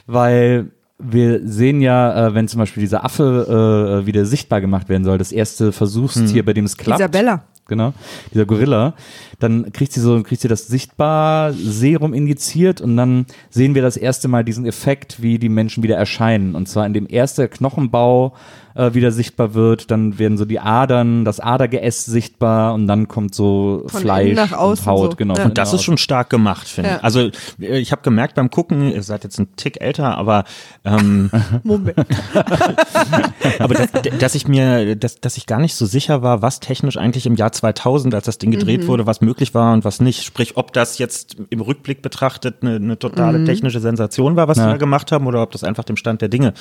weil 0.08 0.72
wir 0.98 1.48
sehen 1.48 1.82
ja, 1.82 2.28
äh, 2.28 2.34
wenn 2.34 2.48
zum 2.48 2.60
Beispiel 2.60 2.82
dieser 2.82 3.06
Affe 3.06 4.02
äh, 4.02 4.06
wieder 4.06 4.26
sichtbar 4.26 4.60
gemacht 4.62 4.90
werden 4.90 5.06
soll, 5.06 5.18
das 5.18 5.32
erste 5.32 5.72
Versuchstier, 5.72 6.44
bei 6.44 6.54
dem 6.54 6.66
es 6.66 6.78
klappt. 6.78 7.00
Isabella. 7.00 7.44
Genau, 7.68 7.94
dieser 8.34 8.46
Gorilla. 8.46 8.96
Dann 9.40 9.72
kriegt 9.72 9.94
sie 9.94 10.02
so, 10.02 10.22
kriegt 10.24 10.42
sie 10.42 10.48
das 10.48 10.68
sichtbar 10.68 11.54
Serum 11.54 12.14
injiziert 12.14 12.82
und 12.82 12.98
dann 12.98 13.26
sehen 13.50 13.74
wir 13.76 13.82
das 13.82 13.98
erste 13.98 14.28
Mal 14.28 14.44
diesen 14.44 14.66
Effekt, 14.66 15.22
wie 15.22 15.40
die 15.40 15.50
Menschen 15.50 15.82
wieder 15.84 15.96
erscheinen. 15.98 16.56
Und 16.56 16.68
zwar 16.68 16.86
in 16.86 16.94
dem 16.94 17.08
ersten 17.08 17.50
Knochenbau 17.50 18.34
äh, 18.76 18.94
wieder 18.94 19.12
sichtbar 19.12 19.54
wird, 19.54 19.92
dann 19.92 20.20
werden 20.20 20.38
so 20.38 20.46
die 20.46 20.60
Adern, 20.60 21.26
das 21.26 21.40
Adergeäst 21.40 22.06
sichtbar 22.06 22.74
und 22.74 22.88
dann 22.88 23.08
kommt 23.08 23.34
so 23.34 23.84
Von 23.88 24.02
Fleisch 24.02 24.38
und 24.38 24.86
Haut, 24.86 25.12
so. 25.12 25.16
genau. 25.18 25.36
Ja. 25.36 25.46
Und 25.46 25.58
das 25.58 25.74
ist 25.74 25.84
schon 25.84 25.98
stark 25.98 26.30
gemacht, 26.30 26.68
finde 26.68 26.92
Ja. 26.92 26.96
ich. 26.98 27.04
Also 27.04 27.30
äh, 27.60 27.80
ich 27.80 27.92
habe 27.92 28.02
gemerkt 28.04 28.36
beim 28.36 28.50
Gucken, 28.50 28.92
ihr 28.92 29.04
seid 29.04 29.24
jetzt 29.24 29.40
ein 29.40 29.56
Tick 29.56 29.82
älter, 29.82 30.18
aber 30.18 30.44
ähm, 30.86 31.30
Moment. 31.64 31.96
aber 33.60 33.74
dass, 33.74 33.90
dass 34.20 34.36
ich 34.36 34.48
mir, 34.48 34.96
dass, 34.96 35.20
dass 35.20 35.38
ich 35.38 35.46
gar 35.46 35.60
nicht 35.60 35.76
so 35.76 35.86
sicher 35.86 36.22
war, 36.22 36.42
was 36.42 36.60
technisch 36.60 36.98
eigentlich 36.98 37.26
im 37.26 37.36
Jahr 37.36 37.52
2000, 37.52 38.14
als 38.14 38.26
das 38.26 38.38
Ding 38.38 38.52
gedreht 38.52 38.88
wurde, 38.88 39.06
was 39.06 39.22
möglich 39.30 39.54
war 39.54 39.74
und 39.74 39.86
was 39.86 40.02
nicht. 40.02 40.24
Sprich, 40.24 40.58
ob 40.58 40.74
das 40.74 40.98
jetzt 40.98 41.38
im 41.52 41.62
Rückblick 41.62 42.02
betrachtet 42.02 42.58
eine, 42.62 42.76
eine 42.78 42.98
totale 42.98 43.44
technische 43.46 43.80
Sensation 43.80 44.36
war, 44.36 44.48
was 44.48 44.58
Ja. 44.58 44.66
die 44.66 44.72
da 44.72 44.78
gemacht 44.78 45.12
haben, 45.12 45.28
oder 45.28 45.42
ob 45.44 45.52
das 45.52 45.64
einfach 45.64 45.84
dem 45.84 45.96
Stand 45.98 46.22
der 46.22 46.30
Dinge 46.30 46.54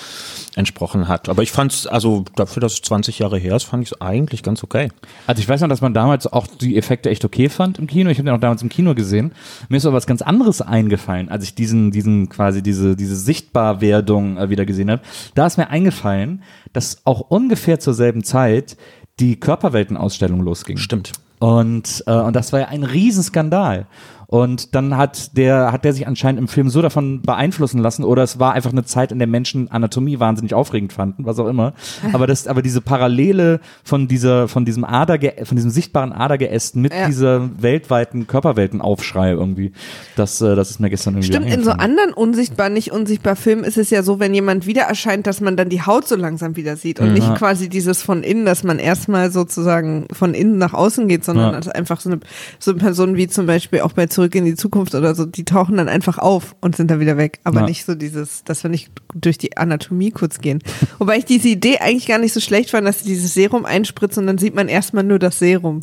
entsprochen 0.54 1.08
hat. 1.08 1.28
Aber 1.28 1.42
ich 1.42 1.50
fand 1.50 1.72
es, 1.72 1.86
also 1.86 2.24
dafür, 2.36 2.60
dass 2.60 2.74
es 2.74 2.82
20 2.82 3.18
Jahre 3.18 3.38
her 3.38 3.56
ist, 3.56 3.64
fand 3.64 3.82
ich 3.84 3.92
es 3.92 4.00
eigentlich 4.02 4.42
ganz 4.42 4.62
okay. 4.62 4.90
Also 5.26 5.40
ich 5.40 5.48
weiß 5.48 5.60
noch, 5.62 5.68
dass 5.68 5.80
man 5.80 5.94
damals 5.94 6.26
auch 6.26 6.46
die 6.46 6.76
Effekte 6.76 7.08
echt 7.10 7.24
okay 7.24 7.48
fand 7.48 7.78
im 7.78 7.86
Kino. 7.86 8.10
Ich 8.10 8.18
habe 8.18 8.26
den 8.28 8.34
auch 8.34 8.40
damals 8.40 8.62
im 8.62 8.68
Kino 8.68 8.94
gesehen. 8.94 9.32
Mir 9.68 9.78
ist 9.78 9.86
aber 9.86 9.96
was 9.96 10.06
ganz 10.06 10.20
anderes 10.22 10.60
eingefallen, 10.60 11.28
als 11.30 11.44
ich 11.44 11.54
diesen, 11.54 11.90
diesen 11.90 12.28
quasi 12.28 12.62
diese, 12.62 12.96
diese 12.96 13.16
Sichtbarwerdung 13.16 14.36
äh, 14.36 14.50
wieder 14.50 14.66
gesehen 14.66 14.90
habe. 14.90 15.02
Da 15.34 15.46
ist 15.46 15.56
mir 15.56 15.70
eingefallen, 15.70 16.42
dass 16.72 16.98
auch 17.04 17.20
ungefähr 17.20 17.80
zur 17.80 17.94
selben 17.94 18.24
Zeit 18.24 18.76
die 19.20 19.40
Körperweltenausstellung 19.40 20.42
losging. 20.42 20.76
Stimmt. 20.76 21.12
Und, 21.38 22.02
äh, 22.06 22.12
und 22.12 22.34
das 22.34 22.52
war 22.52 22.60
ja 22.60 22.68
ein 22.68 22.82
Riesenskandal. 22.82 23.86
Und 24.30 24.74
dann 24.74 24.94
hat 24.98 25.38
der, 25.38 25.72
hat 25.72 25.84
der 25.86 25.94
sich 25.94 26.06
anscheinend 26.06 26.38
im 26.38 26.48
Film 26.48 26.68
so 26.68 26.82
davon 26.82 27.22
beeinflussen 27.22 27.78
lassen, 27.78 28.04
oder 28.04 28.22
es 28.22 28.38
war 28.38 28.52
einfach 28.52 28.72
eine 28.72 28.84
Zeit, 28.84 29.10
in 29.10 29.18
der 29.18 29.26
Menschen 29.26 29.70
Anatomie 29.70 30.20
wahnsinnig 30.20 30.52
aufregend 30.52 30.92
fanden, 30.92 31.24
was 31.24 31.38
auch 31.38 31.46
immer. 31.48 31.72
Aber 32.12 32.26
das, 32.26 32.46
aber 32.46 32.60
diese 32.60 32.82
Parallele 32.82 33.60
von 33.84 34.06
dieser, 34.06 34.46
von 34.46 34.66
diesem 34.66 34.84
Aderge, 34.84 35.32
von 35.44 35.56
diesem 35.56 35.70
sichtbaren 35.70 36.12
Adergeäst 36.12 36.76
mit 36.76 36.92
Ja. 36.92 37.06
dieser 37.06 37.48
weltweiten 37.62 38.26
Körperweltenaufschrei 38.26 39.30
irgendwie, 39.30 39.72
das, 40.16 40.40
äh, 40.42 40.54
das 40.56 40.70
ist 40.70 40.80
mir 40.80 40.90
gestern 40.90 41.14
irgendwie 41.14 41.28
Stimmt, 41.28 41.50
in 41.52 41.64
so 41.64 41.70
anderen 41.70 42.12
unsichtbar, 42.12 42.68
nicht 42.68 42.92
unsichtbar 42.92 43.34
Filmen 43.34 43.64
ist 43.64 43.78
es 43.78 43.88
ja 43.90 44.02
so, 44.02 44.20
wenn 44.20 44.34
jemand 44.34 44.66
wieder 44.66 44.82
erscheint, 44.82 45.26
dass 45.26 45.40
man 45.40 45.56
dann 45.56 45.68
die 45.70 45.82
Haut 45.82 46.06
so 46.06 46.16
langsam 46.16 46.56
wieder 46.56 46.76
sieht 46.76 47.00
Mhm. 47.00 47.06
und 47.06 47.12
nicht 47.14 47.34
quasi 47.36 47.68
dieses 47.70 48.02
von 48.02 48.22
innen, 48.22 48.44
dass 48.44 48.62
man 48.62 48.78
erstmal 48.78 49.30
sozusagen 49.30 50.06
von 50.12 50.34
innen 50.34 50.58
nach 50.58 50.74
außen 50.74 51.08
geht, 51.08 51.24
sondern 51.24 51.62
Ja. 51.62 51.70
einfach 51.72 52.00
so 52.00 52.10
eine, 52.10 52.20
so 52.58 52.72
eine 52.72 52.80
Person 52.80 53.16
wie 53.16 53.26
zum 53.28 53.46
Beispiel 53.46 53.80
auch 53.80 53.92
bei 53.92 54.06
Zurück 54.18 54.34
in 54.34 54.44
die 54.44 54.56
Zukunft 54.56 54.96
oder 54.96 55.14
so, 55.14 55.26
die 55.26 55.44
tauchen 55.44 55.76
dann 55.76 55.88
einfach 55.88 56.18
auf 56.18 56.56
und 56.60 56.74
sind 56.74 56.90
dann 56.90 56.98
wieder 56.98 57.16
weg. 57.16 57.38
Aber 57.44 57.60
Ja. 57.60 57.66
nicht 57.66 57.84
so 57.84 57.94
dieses, 57.94 58.42
dass 58.42 58.64
wir 58.64 58.68
nicht 58.68 58.90
durch 59.14 59.38
die 59.38 59.56
Anatomie 59.56 60.10
kurz 60.10 60.40
gehen. 60.40 60.60
Wobei 60.98 61.18
ich 61.18 61.24
diese 61.24 61.46
Idee 61.46 61.78
eigentlich 61.78 62.08
gar 62.08 62.18
nicht 62.18 62.32
so 62.32 62.40
schlecht 62.40 62.70
fand, 62.70 62.84
dass 62.84 62.98
sie 63.04 63.10
dieses 63.10 63.32
Serum 63.32 63.64
einspritzt 63.64 64.18
und 64.18 64.26
dann 64.26 64.36
sieht 64.36 64.56
man 64.56 64.66
erstmal 64.66 65.04
nur 65.04 65.20
das 65.20 65.38
Serum 65.38 65.82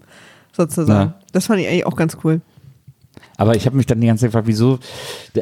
sozusagen. 0.52 1.12
Ja. 1.12 1.20
Das 1.32 1.46
fand 1.46 1.62
ich 1.62 1.68
eigentlich 1.70 1.86
auch 1.86 1.96
ganz 1.96 2.18
cool. 2.26 2.42
Aber 3.38 3.56
ich 3.56 3.66
habe 3.66 3.78
mich 3.78 3.86
dann 3.86 4.02
die 4.02 4.08
ganze 4.08 4.22
Zeit 4.24 4.32
gefragt, 4.32 4.48
wieso, 4.48 4.80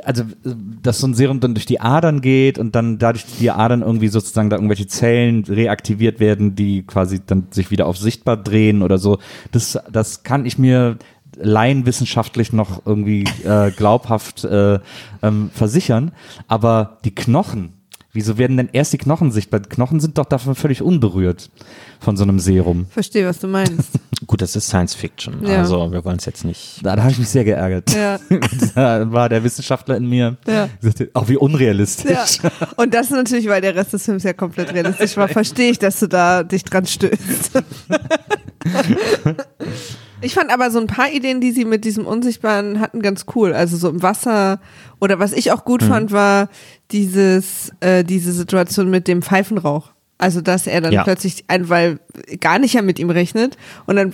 also, 0.04 0.24
dass 0.44 1.00
so 1.00 1.08
ein 1.08 1.16
Serum 1.16 1.40
dann 1.40 1.56
durch 1.56 1.66
die 1.66 1.80
Adern 1.80 2.22
geht 2.22 2.60
und 2.60 2.76
dann 2.76 3.00
dadurch 3.00 3.26
die 3.40 3.50
Adern 3.50 3.82
irgendwie 3.82 4.08
sozusagen 4.10 4.52
da 4.52 4.56
irgendwelche 4.58 4.86
Zellen 4.86 5.44
reaktiviert 5.46 6.20
werden, 6.20 6.54
die 6.54 6.84
quasi 6.84 7.22
dann 7.26 7.48
sich 7.50 7.72
wieder 7.72 7.88
auf 7.88 7.98
sichtbar 7.98 8.38
drehen 8.38 8.84
oder 8.84 9.00
so. 9.00 9.18
Das, 9.52 9.80
das 9.92 10.22
kann 10.22 10.46
ich 10.46 10.60
mir 10.60 10.98
laienwissenschaftlich 11.38 12.54
noch 12.54 12.86
irgendwie 12.86 13.26
äh, 13.44 13.72
glaubhaft 13.72 14.44
äh, 14.44 14.80
ähm, 15.22 15.50
versichern. 15.54 16.12
Aber 16.48 16.98
die 17.06 17.14
Knochen, 17.16 17.74
wieso 18.14 18.38
werden 18.38 18.58
denn 18.58 18.70
erst 18.72 18.94
die 18.94 18.98
Knochen 18.98 19.32
sichtbar? 19.32 19.60
Die 19.60 19.70
Knochen 19.70 20.00
sind 20.00 20.18
doch 20.18 20.26
davon 20.26 20.56
völlig 20.56 20.82
unberührt 20.82 21.50
von 22.00 22.16
so 22.18 22.24
einem 22.24 22.40
Serum. 22.40 22.86
Verstehe, 22.90 23.26
was 23.26 23.40
du 23.40 23.48
meinst. 23.48 23.92
Gut, 24.28 24.42
das 24.42 24.56
ist 24.56 24.68
Science 24.68 24.94
Fiction. 24.94 25.46
Ja. 25.46 25.60
Also 25.60 25.92
wir 25.92 26.06
wollen 26.06 26.18
es 26.18 26.26
jetzt 26.26 26.46
nicht. 26.46 26.80
Da, 26.84 26.96
da 26.96 27.02
habe 27.04 27.12
ich 27.12 27.20
mich 27.20 27.30
sehr 27.30 27.44
geärgert. 27.44 27.94
Ja. 27.94 28.20
da 28.76 29.12
war 29.12 29.30
der 29.30 29.44
Wissenschaftler 29.44 29.98
in 29.98 30.08
mir. 30.08 30.38
Ja. 30.48 30.70
Gesagt, 30.82 31.16
auch 31.16 31.28
wie 31.28 31.38
unrealistisch. 31.38 32.40
Ja. 32.44 32.52
Und 32.78 32.94
das 32.94 33.08
ist 33.08 33.14
natürlich, 33.14 33.48
weil 33.48 33.62
der 33.62 33.76
Rest 33.76 33.94
des 33.94 34.06
Films 34.06 34.24
ja 34.24 34.34
komplett 34.34 34.74
realistisch 34.74 35.18
war, 35.18 35.28
verstehe 35.28 35.72
ich, 35.72 35.80
dass 35.80 36.00
du 36.00 36.08
da 36.08 36.44
dich 36.44 36.64
dran 36.64 36.86
stößt. 36.86 37.64
Ich 40.24 40.34
fand 40.34 40.52
aber 40.52 40.72
so 40.72 40.80
ein 40.80 40.88
paar 40.88 41.12
Ideen, 41.12 41.42
die 41.42 41.52
sie 41.52 41.66
mit 41.66 41.84
diesem 41.86 42.06
Unsichtbaren 42.06 42.80
hatten, 42.80 43.02
ganz 43.02 43.26
cool. 43.36 43.54
Also 43.54 43.78
so 43.78 43.90
im 43.90 44.02
Wasser 44.02 44.60
oder 45.00 45.20
was 45.20 45.34
ich 45.34 45.52
auch 45.52 45.66
gut 45.66 45.84
fand, 45.84 46.12
war 46.12 46.50
dieses, 46.92 47.72
äh, 47.82 48.04
diese 48.04 48.32
Situation 48.32 48.90
mit 48.90 49.08
dem 49.08 49.22
Pfeifenrauch. 49.22 49.90
Also, 50.20 50.40
dass 50.40 50.68
er 50.68 50.80
dann 50.80 50.94
Ja. 50.94 51.04
plötzlich 51.04 51.44
ein, 51.50 51.68
weil 51.68 52.00
gar 52.40 52.58
nicht 52.58 52.74
ja 52.76 52.82
mit 52.82 52.98
ihm 52.98 53.10
rechnet 53.10 53.58
und 53.88 53.98
dann 53.98 54.14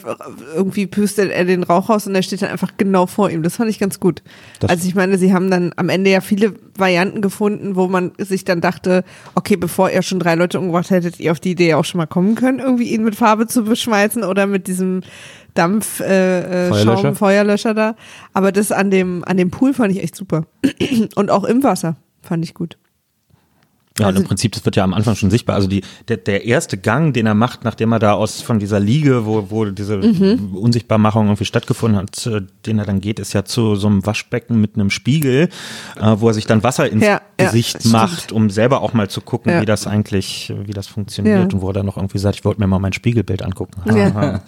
irgendwie 0.56 0.88
püstelt 0.88 1.30
er 1.32 1.45
den 1.45 1.62
Rauch 1.62 1.89
raus 1.89 2.08
und 2.08 2.15
er 2.15 2.24
steht 2.24 2.41
dann 2.41 2.50
einfach 2.50 2.72
genau 2.78 3.06
vor 3.06 3.30
ihm. 3.30 3.43
Das 3.43 3.58
fand 3.58 3.69
ich 3.69 3.78
ganz 3.78 4.00
gut. 4.00 4.24
Das- 4.60 4.72
also 4.72 4.88
ich 4.88 4.95
meine, 4.95 5.19
sie 5.19 5.34
haben 5.34 5.52
dann 5.52 5.72
am 5.76 5.89
Ende 5.89 6.10
ja 6.10 6.22
viele 6.22 6.56
Varianten 6.76 7.22
gefunden, 7.22 7.76
wo 7.76 7.88
man 7.88 8.13
sich 8.17 8.43
dann 8.43 8.60
dachte, 8.62 9.04
okay, 9.36 9.56
bevor 9.58 9.91
ihr 9.91 10.02
schon 10.02 10.19
drei 10.19 10.34
Leute 10.34 10.58
umgebracht 10.60 10.89
hättet, 10.89 11.19
ihr 11.19 11.32
auf 11.32 11.41
die 11.41 11.52
Idee 11.52 11.76
auch 11.76 11.86
schon 11.86 12.00
mal 12.00 12.08
kommen 12.08 12.34
können, 12.34 12.58
irgendwie 12.60 12.91
ihn 12.91 13.04
mit 13.04 13.15
Farbe 13.15 13.45
zu 13.45 13.63
beschmeißen 13.65 14.24
oder 14.24 14.48
mit 14.48 14.67
diesem 14.67 15.02
Dampf 15.54 16.00
äh, 16.00 16.68
äh, 16.68 16.70
Feuerlöscher? 16.70 17.02
Schaum, 17.02 17.16
Feuerlöscher 17.16 17.74
da. 17.74 17.96
Aber 18.34 18.52
das 18.52 18.72
an 18.72 18.92
dem 18.92 19.24
an 19.26 19.38
dem 19.38 19.52
Pool 19.52 19.74
fand 19.74 19.92
ich 19.92 20.04
echt 20.04 20.16
super 20.16 20.46
und 21.16 21.32
auch 21.32 21.44
im 21.44 21.64
Wasser 21.64 21.98
fand 22.22 22.44
ich 22.44 22.54
gut. 22.54 22.78
Ja, 24.00 24.08
und 24.08 24.14
Also- 24.14 24.22
im 24.22 24.28
Prinzip, 24.28 24.52
das 24.54 24.66
wird 24.66 24.76
ja 24.76 24.84
am 24.84 24.94
Anfang 24.94 25.16
schon 25.16 25.30
sichtbar. 25.30 25.56
Also 25.56 25.68
die, 25.68 25.82
der, 26.08 26.18
der 26.18 26.46
erste 26.46 26.78
Gang, 26.78 27.14
den 27.14 27.26
er 27.26 27.34
macht, 27.36 27.64
nachdem 27.64 27.92
er 27.92 28.00
da 28.00 28.14
aus 28.14 28.42
von 28.42 28.60
dieser 28.60 28.80
Liege, 28.80 29.26
wo, 29.26 29.48
wo 29.50 29.66
diese 29.66 29.98
Mhm. 29.98 30.56
Unsichtbarmachung 30.56 31.28
irgendwie 31.28 31.46
stattgefunden 31.46 32.00
hat, 32.02 32.26
äh, 32.28 32.42
den 32.66 32.80
er 32.80 32.86
dann 32.86 33.02
geht, 33.02 33.20
ist 33.20 33.34
ja 33.34 33.46
zu 33.46 33.76
so 33.76 33.88
einem 33.88 34.06
Waschbecken 34.06 34.60
mit 34.62 34.76
einem 34.76 34.90
Spiegel, 34.90 35.50
äh, 36.00 36.16
wo 36.18 36.28
er 36.30 36.34
sich 36.34 36.46
dann 36.46 36.64
Wasser 36.64 36.90
ins 36.90 37.04
Ja, 37.04 37.22
ja, 37.40 37.46
Gesicht 37.48 37.80
stimmt. 37.80 37.92
macht, 37.94 38.32
um 38.32 38.50
selber 38.50 38.82
auch 38.82 38.94
mal 38.94 39.10
zu 39.10 39.22
gucken, 39.22 39.52
Ja. 39.52 39.62
wie 39.62 39.66
das 39.66 39.88
eigentlich, 39.88 40.54
wie 40.66 40.72
das 40.74 40.88
funktioniert 40.88 41.38
Ja. 41.38 41.44
und 41.44 41.62
wo 41.62 41.68
er 41.70 41.74
dann 41.74 41.86
noch 41.86 41.98
irgendwie 41.98 42.18
sagt, 42.20 42.36
ich 42.36 42.46
wollte 42.46 42.60
mir 42.62 42.68
mal 42.68 42.80
mein 42.80 42.94
Spiegelbild 42.94 43.42
angucken. 43.44 43.82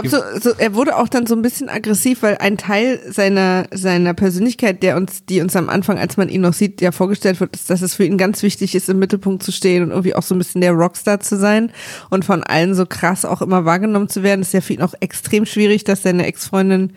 Glaube, 0.00 0.08
so, 0.08 0.18
so, 0.40 0.50
er 0.58 0.74
wurde 0.74 0.96
auch 0.96 1.08
dann 1.08 1.26
so 1.26 1.34
ein 1.34 1.42
bisschen 1.42 1.68
aggressiv, 1.68 2.22
weil 2.22 2.36
ein 2.38 2.58
Teil 2.58 3.00
seiner, 3.08 3.66
seiner 3.72 4.14
Persönlichkeit, 4.14 4.82
der 4.82 4.96
uns, 4.96 5.24
die 5.24 5.40
uns 5.40 5.56
am 5.56 5.68
Anfang, 5.68 5.98
als 5.98 6.16
man 6.16 6.28
ihn 6.28 6.40
noch 6.40 6.52
sieht, 6.52 6.80
ja 6.80 6.92
vorgestellt 6.92 7.40
wird, 7.40 7.54
ist, 7.54 7.70
dass 7.70 7.82
es 7.82 7.94
für 7.94 8.04
ihn 8.04 8.18
ganz 8.18 8.42
wichtig 8.42 8.74
ist, 8.74 8.88
im 8.88 8.98
Mittelpunkt 8.98 9.42
zu 9.42 9.52
stehen 9.52 9.84
und 9.84 9.90
irgendwie 9.90 10.14
auch 10.14 10.22
so 10.22 10.34
ein 10.34 10.38
bisschen 10.38 10.60
der 10.60 10.72
Rockstar 10.72 11.20
zu 11.20 11.36
sein 11.36 11.70
und 12.10 12.24
von 12.24 12.42
allen 12.42 12.74
so 12.74 12.86
krass 12.86 13.24
auch 13.24 13.42
immer 13.42 13.64
wahrgenommen 13.64 14.08
zu 14.08 14.22
werden. 14.22 14.40
Das 14.40 14.48
ist 14.48 14.54
ja 14.54 14.60
für 14.60 14.74
ihn 14.74 14.82
auch 14.82 14.94
extrem 15.00 15.46
schwierig, 15.46 15.84
dass 15.84 16.02
seine 16.02 16.26
Ex-Freundin 16.26 16.92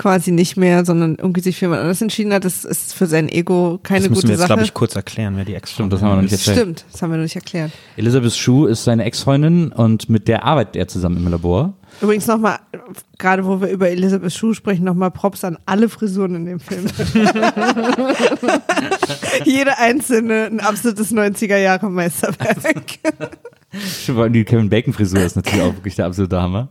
quasi 0.00 0.32
nicht 0.32 0.56
mehr, 0.56 0.86
sondern 0.86 1.16
irgendwie 1.16 1.42
sich 1.42 1.58
für 1.58 1.66
jemand 1.66 1.80
anderes 1.80 2.00
entschieden 2.00 2.32
hat. 2.32 2.46
Das 2.46 2.64
ist 2.64 2.94
für 2.94 3.06
sein 3.06 3.28
Ego 3.28 3.78
keine 3.82 4.00
Das 4.00 4.08
müssen 4.08 4.14
gute 4.14 4.28
wir 4.28 4.30
jetzt, 4.32 4.38
Sache. 4.40 4.48
glaube 4.48 4.62
ich, 4.62 4.72
kurz 4.72 4.96
erklären, 4.96 5.36
wer 5.36 5.44
die 5.44 5.54
ex 5.54 5.72
Stimmt, 5.72 5.92
das 5.92 6.00
haben 6.00 6.08
wir 6.08 6.16
noch 6.16 6.22
nicht 6.22 6.32
erzählt. 6.32 6.56
Stimmt, 6.56 6.84
das 6.90 7.02
haben 7.02 7.10
wir 7.10 7.18
noch 7.18 7.24
nicht 7.24 7.36
erklärt. 7.36 7.70
Elizabeth 7.96 8.34
Shue 8.34 8.70
ist 8.70 8.84
seine 8.84 9.04
Ex-Freundin 9.04 9.72
und 9.72 10.08
mit 10.08 10.26
der 10.26 10.44
arbeitet 10.44 10.76
er 10.76 10.88
zusammen 10.88 11.18
im 11.18 11.28
Labor. 11.28 11.74
Übrigens 12.00 12.26
nochmal, 12.26 12.58
gerade 13.18 13.44
wo 13.44 13.60
wir 13.60 13.68
über 13.68 13.90
Elisabeth 13.90 14.32
Schuh 14.32 14.54
sprechen, 14.54 14.84
nochmal 14.84 15.10
Props 15.10 15.44
an 15.44 15.58
alle 15.66 15.88
Frisuren 15.88 16.34
in 16.34 16.46
dem 16.46 16.60
Film. 16.60 16.86
Jede 19.44 19.76
einzelne 19.78 20.46
ein 20.46 20.60
absolutes 20.60 21.12
90er-Jahre-Meisterwerk. 21.12 22.98
Stimmt, 23.72 24.16
vor 24.16 24.24
allem 24.24 24.32
die 24.32 24.44
Kevin 24.44 24.68
Bacon 24.68 24.92
Frisur 24.92 25.20
ist 25.20 25.36
natürlich 25.36 25.62
auch 25.62 25.74
wirklich 25.74 25.94
der 25.94 26.06
absolute 26.06 26.40
Hammer. 26.40 26.68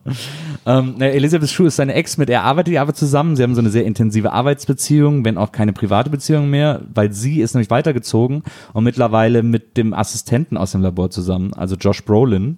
Ähm, 0.66 0.96
na, 0.98 1.06
Elizabeth 1.06 1.50
Shue 1.50 1.68
ist 1.68 1.78
seine 1.78 1.94
Ex, 1.94 2.18
mit 2.18 2.28
der 2.28 2.44
arbeitet 2.44 2.74
die 2.74 2.80
aber 2.80 2.94
zusammen. 2.94 3.38
Sie 3.38 3.44
haben 3.44 3.56
so 3.56 3.62
eine 3.62 3.70
sehr 3.70 3.86
intensive 3.86 4.34
Arbeitsbeziehung, 4.34 5.24
wenn 5.24 5.38
auch 5.38 5.54
keine 5.54 5.72
private 5.72 6.10
Beziehung 6.10 6.50
mehr, 6.50 6.82
weil 6.94 7.14
sie 7.14 7.40
ist 7.40 7.54
nämlich 7.54 7.70
weitergezogen 7.70 8.44
und 8.74 8.84
mittlerweile 8.84 9.44
mit 9.44 9.78
dem 9.78 9.94
Assistenten 9.94 10.58
aus 10.58 10.74
dem 10.74 10.82
Labor 10.82 11.10
zusammen, 11.10 11.54
also 11.54 11.76
Josh 11.76 12.04
Brolin, 12.04 12.58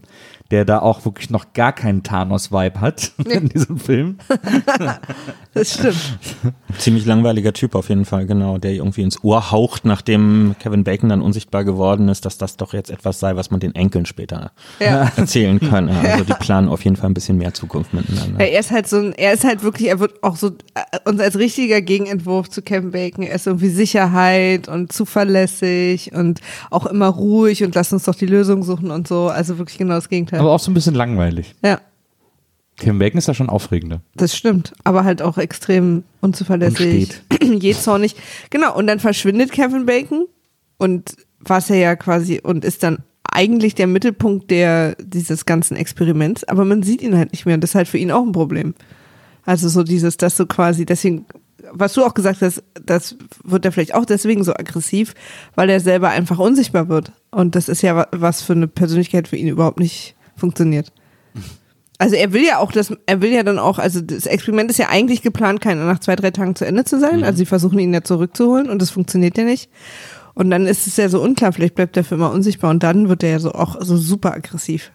der 0.51 0.65
da 0.65 0.79
auch 0.79 1.05
wirklich 1.05 1.29
noch 1.29 1.53
gar 1.53 1.73
keinen 1.73 2.03
Thanos-Vibe 2.03 2.79
hat 2.81 3.11
in 3.29 3.49
diesem 3.49 3.77
Film. 3.77 4.17
Das 5.53 5.73
stimmt. 5.73 6.17
Ziemlich 6.77 7.05
langweiliger 7.05 7.51
Typ 7.51 7.75
auf 7.75 7.89
jeden 7.89 8.05
Fall, 8.05 8.25
genau, 8.25 8.57
der 8.57 8.71
irgendwie 8.71 9.01
ins 9.01 9.21
Ohr 9.21 9.51
haucht, 9.51 9.83
nachdem 9.83 10.55
Kevin 10.59 10.85
Bacon 10.85 11.09
dann 11.09 11.21
unsichtbar 11.21 11.65
geworden 11.65 12.07
ist, 12.07 12.23
dass 12.23 12.37
das 12.37 12.55
doch 12.55 12.71
jetzt 12.73 12.89
etwas 12.89 13.19
sei, 13.19 13.35
was 13.35 13.51
man 13.51 13.59
den 13.59 13.75
Enkeln 13.75 14.05
später 14.05 14.51
Ja. 14.79 15.11
erzählen 15.17 15.59
kann. 15.59 15.89
Also 15.89 16.23
die 16.23 16.33
planen 16.35 16.69
auf 16.69 16.85
jeden 16.85 16.95
Fall 16.95 17.09
ein 17.09 17.13
bisschen 17.13 17.37
mehr 17.37 17.53
Zukunft 17.53 17.93
miteinander. 17.93 18.39
Ja, 18.39 18.45
er 18.49 18.59
ist 18.61 18.71
halt 18.71 18.87
so 18.87 18.95
ein, 18.97 19.11
er 19.11 19.33
ist 19.33 19.43
halt 19.43 19.61
wirklich, 19.61 19.89
er 19.89 19.99
wird 19.99 20.23
auch 20.23 20.37
so 20.37 20.47
äh, 20.73 21.09
uns 21.09 21.19
als 21.19 21.37
richtiger 21.37 21.81
Gegenentwurf 21.81 22.49
zu 22.49 22.61
Kevin 22.61 22.91
Bacon. 22.91 23.25
Er 23.25 23.35
ist 23.35 23.45
irgendwie 23.45 23.69
Sicherheit 23.69 24.69
und 24.69 24.93
zuverlässig 24.93 26.13
und 26.13 26.39
auch 26.69 26.85
immer 26.85 27.07
ruhig 27.07 27.61
und 27.65 27.75
lass 27.75 27.91
uns 27.91 28.05
doch 28.05 28.15
die 28.15 28.25
Lösung 28.25 28.63
suchen 28.63 28.89
und 28.89 29.05
so. 29.05 29.27
Also 29.27 29.57
wirklich 29.57 29.77
genau 29.77 29.95
das 29.95 30.07
Gegenteil. 30.07 30.40
Aber 30.41 30.51
auch 30.51 30.59
so 30.59 30.71
ein 30.71 30.73
bisschen 30.73 30.95
langweilig. 30.95 31.55
ja, 31.63 31.79
Kevin 32.77 32.97
Bacon 32.99 33.17
ist 33.19 33.27
da 33.27 33.33
schon 33.35 33.49
aufregender. 33.49 34.01
das 34.15 34.35
stimmt. 34.35 34.73
Aber 34.83 35.03
halt 35.03 35.21
auch 35.21 35.37
extrem 35.37 36.03
unzuverlässig, 36.21 37.09
jähzornig. 37.43 38.15
Genau. 38.49 38.75
Und 38.75 38.87
dann 38.87 38.99
verschwindet 38.99 39.51
Kevin 39.51 39.85
Bacon 39.85 40.25
und 40.77 41.15
was 41.39 41.69
er 41.69 41.77
ja 41.77 41.95
quasi 41.95 42.39
und 42.41 42.65
ist 42.65 42.81
dann 42.83 42.99
eigentlich 43.23 43.75
der 43.75 43.87
Mittelpunkt 43.87 44.49
der 44.51 44.95
dieses 44.95 45.45
ganzen 45.45 45.77
Experiments, 45.77 46.43
aber 46.43 46.65
man 46.65 46.83
sieht 46.83 47.01
ihn 47.01 47.15
halt 47.17 47.31
nicht 47.31 47.45
mehr 47.45 47.55
und 47.55 47.61
das 47.61 47.71
ist 47.71 47.75
halt 47.75 47.87
für 47.87 47.97
ihn 47.99 48.11
auch 48.11 48.23
ein 48.25 48.31
Problem. 48.33 48.73
Also 49.45 49.69
so 49.69 49.83
dieses, 49.83 50.17
dass 50.17 50.35
du 50.37 50.45
quasi, 50.45 50.85
deswegen, 50.85 51.25
was 51.71 51.93
du 51.93 52.03
auch 52.03 52.13
gesagt 52.13 52.41
hast, 52.41 52.63
das 52.83 53.15
wird 53.43 53.63
er 53.65 53.71
vielleicht 53.71 53.93
auch 53.95 54.05
deswegen 54.05 54.43
so 54.43 54.53
aggressiv, 54.53 55.13
weil 55.55 55.69
er 55.69 55.79
selber 55.79 56.09
einfach 56.09 56.39
unsichtbar 56.39 56.89
wird. 56.89 57.11
Und 57.31 57.55
das 57.55 57.69
ist 57.69 57.81
ja 57.83 57.95
wa- 57.95 58.07
was 58.11 58.41
für 58.41 58.53
eine 58.53 58.67
Persönlichkeit 58.67 59.27
für 59.27 59.37
ihn 59.37 59.47
überhaupt 59.47 59.79
nicht 59.79 60.15
funktioniert. 60.35 60.91
Also 61.97 62.15
er 62.15 62.33
will 62.33 62.43
ja 62.43 62.57
auch, 62.57 62.71
das, 62.71 62.91
er 63.05 63.21
will 63.21 63.31
ja 63.31 63.43
dann 63.43 63.59
auch, 63.59 63.77
also 63.77 64.01
das 64.01 64.25
Experiment 64.25 64.71
ist 64.71 64.79
ja 64.79 64.89
eigentlich 64.89 65.21
geplant, 65.21 65.61
keiner 65.61 65.85
nach 65.85 65.99
zwei, 65.99 66.15
drei 66.15 66.31
Tagen 66.31 66.55
zu 66.55 66.65
Ende 66.65 66.83
zu 66.83 66.99
sein. 66.99 67.23
Also 67.23 67.37
sie 67.37 67.45
versuchen 67.45 67.77
ihn 67.77 67.93
ja 67.93 68.03
zurückzuholen 68.03 68.69
und 68.69 68.81
das 68.81 68.89
funktioniert 68.89 69.37
ja 69.37 69.43
nicht. 69.43 69.69
Und 70.33 70.49
dann 70.49 70.65
ist 70.65 70.87
es 70.87 70.97
ja 70.97 71.09
so 71.09 71.21
unklar, 71.21 71.53
vielleicht 71.53 71.75
bleibt 71.75 71.95
er 71.97 72.03
für 72.03 72.15
immer 72.15 72.31
unsichtbar 72.31 72.71
und 72.71 72.81
dann 72.81 73.07
wird 73.09 73.21
er 73.21 73.29
ja 73.31 73.39
so 73.39 73.51
auch 73.51 73.77
so 73.81 73.97
super 73.97 74.33
aggressiv. 74.33 74.91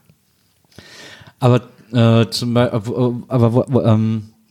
Aber 1.39 1.63
äh, 1.93 2.29
zum 2.31 2.55
Beispiel, 2.55 2.81
aber 3.29 3.55
wo, 3.55 3.65
wo, 3.69 3.81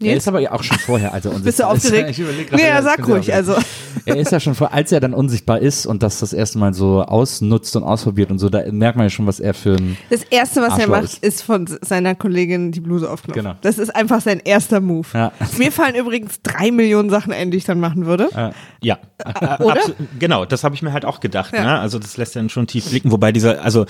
ähm, 0.01 0.07
er 0.07 0.17
ist 0.17 0.27
aber 0.27 0.39
ja 0.39 0.51
auch 0.51 0.63
schon 0.63 0.77
vorher, 0.79 1.13
also 1.13 1.29
Bist 1.43 1.59
du 1.59 1.63
aufgeregt? 1.67 2.09
Ich 2.15 2.19
überleg 2.19 2.49
grad, 2.49 2.59
Nee, 2.59 2.67
ja, 2.67 2.81
sag 2.81 3.07
ruhig, 3.07 3.33
also. 3.33 3.55
Er 4.07 4.17
ist 4.17 4.31
ja 4.31 4.39
schon 4.39 4.53
vor, 4.53 4.71
als 4.71 4.91
er 4.91 4.99
dann 4.99 5.15
unsichtbar 5.15 5.59
ist 5.59 5.87
und 5.87 6.03
das 6.03 6.19
das 6.19 6.31
erste 6.31 6.59
Mal 6.59 6.75
so 6.75 7.01
ausnutzt 7.01 7.75
und 7.75 7.83
ausprobiert 7.83 8.29
und 8.29 8.37
so, 8.37 8.49
da 8.49 8.61
merkt 8.71 8.97
man 8.97 9.05
ja 9.07 9.09
schon, 9.09 9.25
was 9.25 9.39
er 9.39 9.55
für 9.55 9.77
ein 9.77 9.97
Das 10.11 10.21
erste, 10.23 10.61
was 10.61 10.67
er 10.73 10.73
Arschloch 10.73 10.89
macht, 10.89 11.03
ist. 11.05 11.23
ist 11.23 11.41
von 11.41 11.65
seiner 11.81 12.13
Kollegin 12.13 12.71
die 12.71 12.81
Bluse 12.81 13.09
aufknöpfen. 13.09 13.41
Genau. 13.41 13.55
Das 13.61 13.79
ist 13.79 13.95
einfach 13.95 14.21
sein 14.21 14.41
erster 14.43 14.79
Move. 14.79 15.07
Ja. 15.13 15.31
Mir 15.57 15.71
fallen 15.71 15.95
übrigens 15.95 16.39
drei 16.43 16.69
Millionen 16.71 17.09
Sachen 17.09 17.33
ein, 17.33 17.49
die 17.49 17.57
ich 17.57 17.63
dann 17.63 17.79
machen 17.79 18.05
würde. 18.05 18.29
Ja, 18.83 18.99
Oder? 19.59 19.73
Abso- 19.81 19.95
genau, 20.19 20.45
das 20.45 20.63
habe 20.63 20.75
ich 20.75 20.83
mir 20.83 20.93
halt 20.93 21.05
auch 21.05 21.19
gedacht. 21.19 21.53
Ja. 21.55 21.63
Ne? 21.63 21.79
Also 21.79 21.97
das 21.97 22.17
lässt 22.17 22.35
dann 22.35 22.49
schon 22.49 22.67
tief 22.67 22.87
blicken, 22.87 23.11
wobei 23.11 23.31
dieser, 23.31 23.63
also 23.63 23.85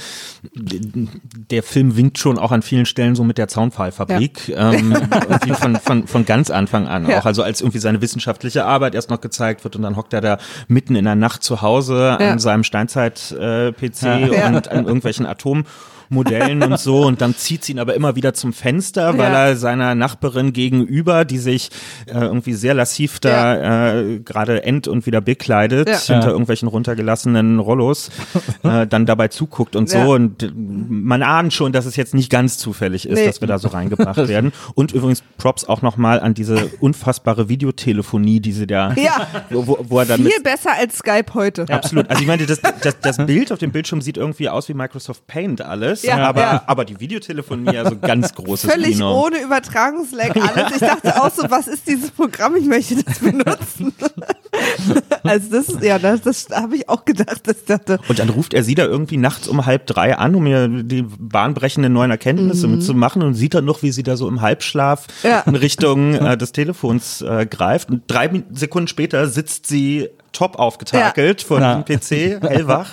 der 0.53 1.63
Film 1.63 1.97
winkt 1.97 2.19
schon 2.19 2.37
auch 2.37 2.51
an 2.51 2.61
vielen 2.61 2.85
Stellen 2.85 3.15
so 3.15 3.23
mit 3.23 3.37
der 3.37 3.47
Zaunpfahlfabrik, 3.47 4.53
ähm, 4.55 4.93
irgendwie 5.29 5.53
von, 5.53 5.75
von, 6.01 6.07
von 6.07 6.25
ganz 6.25 6.49
Anfang 6.49 6.87
an 6.87 7.07
Ja. 7.09 7.19
auch. 7.19 7.25
Also 7.25 7.43
als 7.43 7.61
irgendwie 7.61 7.79
seine 7.79 8.01
wissenschaftliche 8.01 8.65
Arbeit 8.65 8.95
erst 8.95 9.09
noch 9.09 9.21
gezeigt 9.21 9.63
wird 9.63 9.75
und 9.75 9.81
dann 9.81 9.95
hockt 9.95 10.13
er 10.13 10.21
da 10.21 10.37
mitten 10.67 10.95
in 10.95 11.05
der 11.05 11.15
Nacht 11.15 11.43
zu 11.43 11.61
Hause 11.61 12.17
Ja. 12.19 12.31
an 12.31 12.39
seinem 12.39 12.63
Steinzeit-PC 12.63 14.03
Ja. 14.33 14.47
und 14.47 14.67
an 14.71 14.85
irgendwelchen 14.85 15.25
Atom 15.25 15.65
Modellen 16.09 16.61
und 16.63 16.79
so 16.79 17.05
und 17.05 17.21
dann 17.21 17.35
zieht 17.35 17.63
sie 17.63 17.73
ihn 17.73 17.79
aber 17.79 17.93
immer 17.95 18.15
wieder 18.15 18.33
zum 18.33 18.53
Fenster, 18.53 19.17
weil 19.17 19.31
Ja. 19.31 19.47
er 19.47 19.55
seiner 19.55 19.95
Nachbarin 19.95 20.53
gegenüber, 20.53 21.25
die 21.25 21.37
sich 21.37 21.69
äh, 22.07 22.13
irgendwie 22.19 22.53
sehr 22.53 22.73
lassiv 22.73 23.19
da 23.19 23.93
äh, 23.99 24.19
gerade 24.19 24.63
end 24.63 24.87
und 24.87 25.05
wieder 25.05 25.21
bekleidet, 25.21 25.87
Ja. 25.89 25.97
hinter 25.99 26.27
Ja. 26.27 26.31
irgendwelchen 26.31 26.67
runtergelassenen 26.67 27.59
Rollos, 27.59 28.09
äh, 28.63 28.85
dann 28.87 29.05
dabei 29.05 29.27
zuguckt 29.29 29.75
und 29.75 29.89
so 29.89 29.97
Ja. 29.97 30.05
und 30.05 30.43
äh, 30.43 30.51
man 30.55 31.23
ahnt 31.23 31.53
schon, 31.53 31.71
dass 31.71 31.85
es 31.85 31.95
jetzt 31.95 32.13
nicht 32.13 32.29
ganz 32.29 32.57
zufällig 32.57 33.07
ist, 33.07 33.19
Nee. 33.19 33.25
dass 33.25 33.41
wir 33.41 33.47
da 33.47 33.59
so 33.59 33.67
reingebracht 33.69 34.17
werden 34.27 34.51
und 34.75 34.91
übrigens 34.93 35.23
Props 35.37 35.65
auch 35.65 35.81
nochmal 35.81 36.19
an 36.19 36.33
diese 36.33 36.69
unfassbare 36.79 37.49
Videotelefonie, 37.49 38.39
die 38.39 38.51
sie 38.51 38.67
da, 38.67 38.93
Ja. 38.93 39.27
wo, 39.49 39.77
wo, 39.89 39.99
er 39.99 40.05
dann 40.05 40.21
Viel 40.23 40.41
besser 40.43 40.71
als 40.77 40.97
Skype 40.97 41.33
heute. 41.33 41.65
Absolut. 41.69 42.09
Also 42.09 42.21
ich 42.21 42.27
meine, 42.27 42.45
das, 42.45 42.61
das, 42.61 42.99
das 42.99 43.25
Bild 43.25 43.51
auf 43.51 43.59
dem 43.59 43.71
Bildschirm 43.71 44.01
sieht 44.01 44.17
irgendwie 44.17 44.49
aus 44.49 44.69
wie 44.69 44.73
Microsoft 44.73 45.25
Paint 45.27 45.61
alles, 45.61 45.94
Ja, 46.03 46.17
aber, 46.17 46.41
ja. 46.41 46.63
aber 46.67 46.85
die 46.85 46.99
Videotelefonie, 46.99 47.77
also 47.77 47.97
ganz 47.97 48.33
großes 48.33 48.69
Völlig 48.71 48.93
Kino. 48.93 49.25
ohne 49.25 49.41
Übertragungslag 49.41 50.35
alles. 50.35 50.73
Ich 50.73 50.79
dachte 50.79 51.21
auch 51.21 51.31
so, 51.31 51.49
was 51.49 51.67
ist 51.67 51.87
dieses 51.87 52.11
Programm? 52.11 52.55
Ich 52.55 52.65
möchte 52.65 53.03
das 53.03 53.19
benutzen. 53.19 53.93
also 55.23 55.49
das 55.51 55.69
ist, 55.69 55.83
ja, 55.83 55.99
das, 55.99 56.21
das 56.21 56.47
habe 56.51 56.75
ich 56.77 56.89
auch 56.89 57.05
gedacht. 57.05 57.41
dass 57.47 57.57
Ich 57.57 57.65
dachte, 57.65 57.99
Und 58.07 58.19
dann 58.19 58.29
ruft 58.29 58.53
er 58.53 58.63
sie 58.63 58.75
da 58.75 58.85
irgendwie 58.85 59.17
nachts 59.17 59.47
um 59.47 59.65
halb 59.65 59.85
drei 59.87 60.17
an, 60.17 60.35
um 60.35 60.45
ihr 60.47 60.67
die 60.67 61.03
bahnbrechenden 61.03 61.91
neuen 61.91 62.11
Erkenntnisse 62.11 62.67
mitzumachen 62.67 63.21
und 63.21 63.33
sieht 63.33 63.53
dann 63.53 63.65
noch, 63.65 63.81
wie 63.83 63.91
sie 63.91 64.03
da 64.03 64.17
so 64.17 64.27
im 64.27 64.41
Halbschlaf 64.41 65.07
Mhm. 65.23 65.29
Ja. 65.29 65.39
in 65.41 65.55
Richtung 65.55 66.13
äh, 66.15 66.37
des 66.37 66.51
Telefons 66.51 67.21
äh, 67.21 67.45
greift. 67.45 67.89
Und 67.89 68.03
drei 68.07 68.43
Sekunden 68.51 68.87
später 68.87 69.27
sitzt 69.27 69.67
sie 69.67 70.09
top 70.35 70.57
aufgetakelt 70.59 71.41
vor 71.41 71.59
Ja. 71.59 71.75
dem 71.81 71.83
PC, 71.85 72.41
hellwach. 72.41 72.89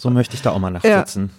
So 0.00 0.08
möchte 0.10 0.34
ich 0.34 0.42
da 0.42 0.50
auch 0.50 0.58
mal 0.58 0.70
nachts 0.70 0.88
Ja. 0.88 1.00
sitzen. 1.00 1.30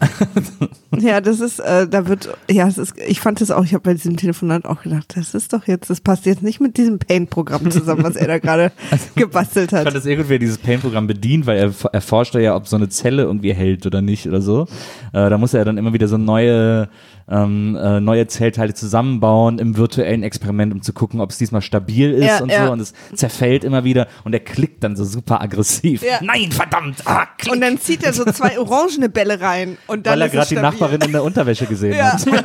ja, 0.99 1.19
das 1.19 1.39
ist, 1.39 1.59
äh, 1.59 1.87
da 1.87 2.07
wird, 2.07 2.29
ja, 2.49 2.67
es 2.67 2.77
ist, 2.77 2.93
ich 3.07 3.19
fand 3.19 3.41
das 3.41 3.49
auch, 3.49 3.63
ich 3.63 3.73
habe 3.73 3.81
bei 3.81 3.93
diesem 3.93 4.17
Telefonat 4.17 4.65
auch 4.65 4.83
gedacht, 4.83 5.13
das 5.17 5.33
ist 5.33 5.51
doch 5.53 5.65
jetzt, 5.67 5.89
das 5.89 5.99
passt 6.01 6.25
jetzt 6.27 6.43
nicht 6.43 6.59
mit 6.61 6.77
diesem 6.77 6.99
Paint-Programm 6.99 7.71
zusammen, 7.71 8.03
was 8.03 8.15
er 8.15 8.27
da 8.27 8.37
gerade 8.37 8.71
gebastelt 9.15 9.71
Ich 9.71 9.77
fand 9.77 9.87
hat. 9.87 9.95
das 9.95 10.05
irgendwie 10.05 10.37
dieses 10.37 10.59
Paint-Programm 10.59 11.07
bedient, 11.07 11.47
weil 11.47 11.57
er 11.57 11.73
erforscht 11.93 12.35
ja, 12.35 12.55
ob 12.55 12.67
so 12.67 12.75
eine 12.75 12.89
Zelle 12.89 13.23
irgendwie 13.23 13.53
hält 13.53 13.85
oder 13.87 14.01
nicht 14.01 14.27
oder 14.27 14.41
so. 14.41 14.67
Äh, 15.13 15.29
da 15.29 15.37
muss 15.39 15.53
er 15.55 15.65
dann 15.65 15.77
immer 15.77 15.93
wieder 15.93 16.07
so 16.07 16.17
neue, 16.17 16.87
ähm, 17.29 17.75
äh, 17.81 17.99
neue 17.99 18.27
Zellteile 18.27 18.73
zusammenbauen 18.73 19.59
im 19.59 19.77
virtuellen 19.77 20.23
Experiment, 20.23 20.73
um 20.73 20.81
zu 20.81 20.93
gucken, 20.93 21.21
ob 21.21 21.31
es 21.31 21.37
diesmal 21.37 21.61
stabil 21.61 22.11
ist 22.13 22.25
Ja, 22.25 22.39
und 22.41 22.49
ja. 22.51 22.65
so. 22.65 22.71
Und 22.71 22.79
es 22.79 22.93
zerfällt 23.15 23.63
immer 23.63 23.83
wieder 23.83 24.07
und 24.23 24.33
er 24.33 24.39
klickt 24.39 24.83
dann 24.83 24.95
so 24.95 25.03
super 25.05 25.41
aggressipp. 25.41 26.01
Ja. 26.03 26.19
Nein, 26.21 26.51
verdammt! 26.51 26.97
Ah, 27.05 27.25
klick! 27.37 27.53
Und 27.53 27.61
dann 27.61 27.79
zieht 27.79 28.03
er 28.03 28.13
so 28.13 28.25
zwei 28.25 28.59
orangene 28.59 29.09
Bälle 29.09 29.39
rein 29.41 29.77
und 29.87 30.05
dann 30.05 30.13
weil 30.13 30.23
er 30.23 30.29
gerade 30.29 30.47
die. 30.49 30.55
Nachbarin 30.55 31.01
in 31.01 31.11
der 31.11 31.23
Unterwäsche 31.23 31.65
gesehen 31.65 31.95
Ja, 31.97 32.13
hat. 32.13 32.25
ja 32.25 32.35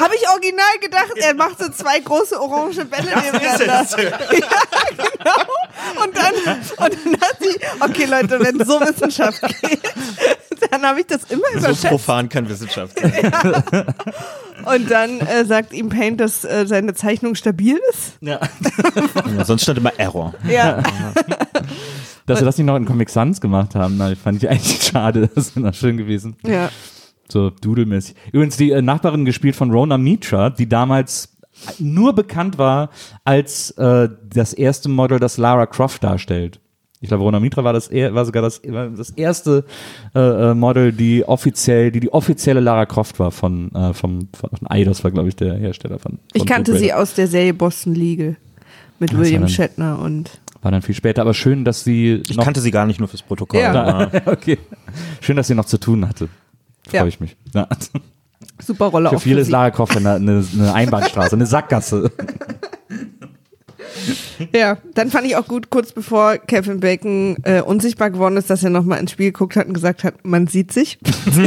habe 0.00 0.14
ich 0.14 0.28
original 0.28 0.78
gedacht, 0.82 1.12
er 1.16 1.34
macht 1.34 1.58
so 1.58 1.68
zwei 1.70 1.98
große 2.00 2.40
orange 2.40 2.84
Bälle 2.84 3.08
nebeneinander. 3.08 3.86
Ja, 4.32 4.48
genau. 4.90 6.04
Und 6.04 6.16
dann, 6.16 6.56
und 6.56 6.96
dann 7.04 7.20
hat 7.20 7.36
sie, 7.40 7.58
okay 7.80 8.04
Leute, 8.06 8.38
wenn 8.40 8.64
so 8.64 8.80
Wissenschaft 8.80 9.40
geht, 9.60 9.80
dann 10.70 10.82
habe 10.82 11.00
ich 11.00 11.06
das 11.06 11.24
immer 11.30 11.42
So 11.54 11.58
überschätzt. 11.58 11.88
profan 11.88 12.28
kann 12.28 12.48
Wissenschaft 12.48 12.98
sein. 12.98 13.32
Und 14.64 14.90
dann 14.90 15.20
äh, 15.20 15.44
sagt 15.44 15.72
ihm 15.72 15.88
Paint, 15.88 16.20
dass 16.20 16.44
äh, 16.44 16.66
seine 16.66 16.94
Zeichnung 16.94 17.34
stabil 17.34 17.78
ist. 17.90 18.18
Ja. 18.20 18.40
Ja, 19.36 19.44
sonst 19.44 19.62
stand 19.62 19.78
immer 19.78 19.92
Error. 19.98 20.34
Ja, 20.48 20.82
Dass 22.26 22.40
wir 22.40 22.44
das 22.44 22.58
nicht 22.58 22.66
noch 22.66 22.74
in 22.76 22.84
Comic 22.84 23.08
Sans 23.08 23.40
gemacht 23.40 23.76
haben, 23.76 23.96
na, 23.98 24.12
fand 24.16 24.42
ich 24.42 24.48
eigentlich 24.48 24.82
schade. 24.92 25.30
Das 25.34 25.54
wäre 25.54 25.66
noch 25.66 25.74
schön 25.74 25.96
gewesen. 25.96 26.36
ja. 26.44 26.70
So 27.28 27.50
dudelmäßig. 27.50 28.14
Übrigens 28.32 28.56
die 28.56 28.70
äh, 28.70 28.80
Nachbarin 28.80 29.24
gespielt 29.24 29.56
von 29.56 29.72
Rona 29.72 29.98
Mitra, 29.98 30.48
die 30.48 30.68
damals 30.68 31.36
nur 31.80 32.14
bekannt 32.14 32.56
war 32.56 32.90
als 33.24 33.72
äh, 33.72 34.08
das 34.32 34.52
erste 34.52 34.88
Model, 34.88 35.18
das 35.18 35.36
Lara 35.36 35.66
Croft 35.66 36.04
darstellt. 36.04 36.60
Ich 37.06 37.08
glaube, 37.08 37.22
Rona 37.22 37.38
Mitra 37.38 37.62
war 37.62 37.72
das 37.72 37.88
war 37.92 38.24
sogar 38.24 38.42
das, 38.42 38.60
war 38.66 38.88
das 38.88 39.10
erste 39.10 39.64
äh, 40.12 40.18
äh, 40.18 40.54
Model, 40.54 40.92
die 40.92 41.24
offiziell, 41.24 41.92
die 41.92 42.00
die 42.00 42.12
offizielle 42.12 42.58
Lara 42.58 42.84
Croft 42.84 43.20
war 43.20 43.30
von 43.30 43.70
äh, 43.76 43.94
vom 43.94 44.26
von, 44.36 44.50
von 44.50 44.68
Eidos 44.68 45.04
war 45.04 45.12
glaube 45.12 45.28
ich 45.28 45.36
der 45.36 45.54
Hersteller 45.54 46.00
von. 46.00 46.18
Ich 46.32 46.40
von 46.40 46.48
kannte 46.48 46.72
Tomb 46.72 46.82
sie 46.82 46.92
aus 46.92 47.14
der 47.14 47.28
Serie 47.28 47.54
Boston 47.54 47.94
Legal 47.94 48.34
mit 48.98 49.12
Was 49.12 49.20
William 49.20 49.42
denn? 49.42 49.48
Shatner 49.48 50.00
und 50.00 50.40
War 50.62 50.72
dann 50.72 50.82
viel 50.82 50.96
später, 50.96 51.22
aber 51.22 51.32
schön, 51.32 51.64
dass 51.64 51.84
sie 51.84 52.22
Ich 52.28 52.36
noch 52.36 52.42
kannte 52.42 52.60
sie 52.60 52.72
gar 52.72 52.86
nicht 52.86 52.98
nur 52.98 53.08
fürs 53.08 53.22
Protokoll. 53.22 53.60
Ja. 53.60 54.10
okay. 54.26 54.58
Schön, 55.20 55.36
dass 55.36 55.46
sie 55.46 55.54
noch 55.54 55.66
zu 55.66 55.78
tun 55.78 56.08
hatte. 56.08 56.28
Freue 56.88 57.02
Ja. 57.02 57.06
ich 57.06 57.20
mich. 57.20 57.36
Ja. 57.54 57.68
super 58.60 58.86
Rolle 58.86 59.10
Für 59.10 59.16
auch 59.16 59.22
viele 59.22 59.42
ist 59.42 59.46
sie. 59.46 59.52
Lara 59.52 59.70
Croft 59.70 59.96
eine, 59.96 60.14
eine 60.16 60.74
Einbahnstraße, 60.74 61.36
eine 61.36 61.46
Sackgasse. 61.46 62.10
Ja, 64.54 64.78
dann 64.94 65.10
fand 65.10 65.26
ich 65.26 65.36
auch 65.36 65.46
gut, 65.46 65.70
kurz 65.70 65.92
bevor 65.92 66.38
Kevin 66.38 66.80
Bacon 66.80 67.36
äh, 67.42 67.60
unsichtbar 67.60 68.10
geworden 68.10 68.36
ist, 68.36 68.50
dass 68.50 68.62
er 68.64 68.70
nochmal 68.70 69.00
ins 69.00 69.12
Spiel 69.12 69.32
geguckt 69.32 69.56
hat 69.56 69.66
und 69.66 69.74
gesagt 69.74 70.04
hat, 70.04 70.24
man 70.24 70.46
sieht 70.46 70.72
sich. 70.72 70.98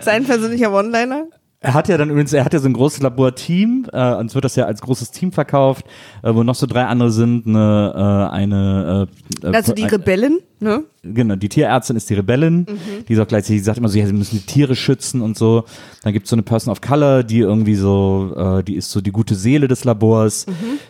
Sein 0.00 0.24
persönlicher 0.24 0.72
One-Liner. 0.72 1.26
Er 1.62 1.74
hat 1.74 1.88
ja 1.88 1.98
dann 1.98 2.08
übrigens, 2.08 2.32
er 2.32 2.44
hat 2.44 2.54
ja 2.54 2.58
so 2.58 2.68
ein 2.68 2.72
großes 2.72 3.02
Laborteam, 3.02 3.86
äh, 3.92 4.14
uns 4.14 4.34
wird 4.34 4.46
das 4.46 4.56
ja 4.56 4.64
als 4.64 4.80
großes 4.80 5.10
Team 5.10 5.30
verkauft, 5.30 5.84
äh, 6.22 6.34
wo 6.34 6.42
noch 6.42 6.54
so 6.54 6.66
drei 6.66 6.84
andere 6.84 7.10
sind, 7.10 7.46
eine, 7.46 8.28
äh, 8.30 8.34
eine, 8.34 9.08
äh, 9.42 9.46
äh, 9.46 9.54
Also 9.54 9.74
die 9.74 9.84
Rebellen. 9.84 10.38
Ne? 10.62 10.84
Genau, 11.02 11.34
die 11.36 11.48
Tierärztin 11.48 11.96
ist 11.96 12.10
die 12.10 12.14
Rebellin, 12.14 12.66
die 13.08 13.14
sagt 13.14 13.30
gleichzeitig, 13.30 13.64
sagt 13.64 13.78
immer 13.78 13.88
so, 13.88 13.98
ja, 13.98 14.06
sie 14.06 14.12
müssen 14.12 14.36
die 14.38 14.44
Tiere 14.44 14.76
schützen 14.76 15.22
und 15.22 15.38
so. 15.38 15.64
Dann 16.02 16.12
gibt's 16.12 16.28
so 16.28 16.36
eine 16.36 16.42
Person 16.42 16.70
of 16.70 16.82
Color, 16.82 17.22
die 17.24 17.38
irgendwie 17.38 17.74
so, 17.76 18.34
äh, 18.36 18.62
die 18.62 18.74
ist 18.76 18.90
so 18.90 19.00
die 19.00 19.10
gute 19.10 19.34
Seele 19.34 19.66
des 19.68 19.84
Labors. 19.84 20.44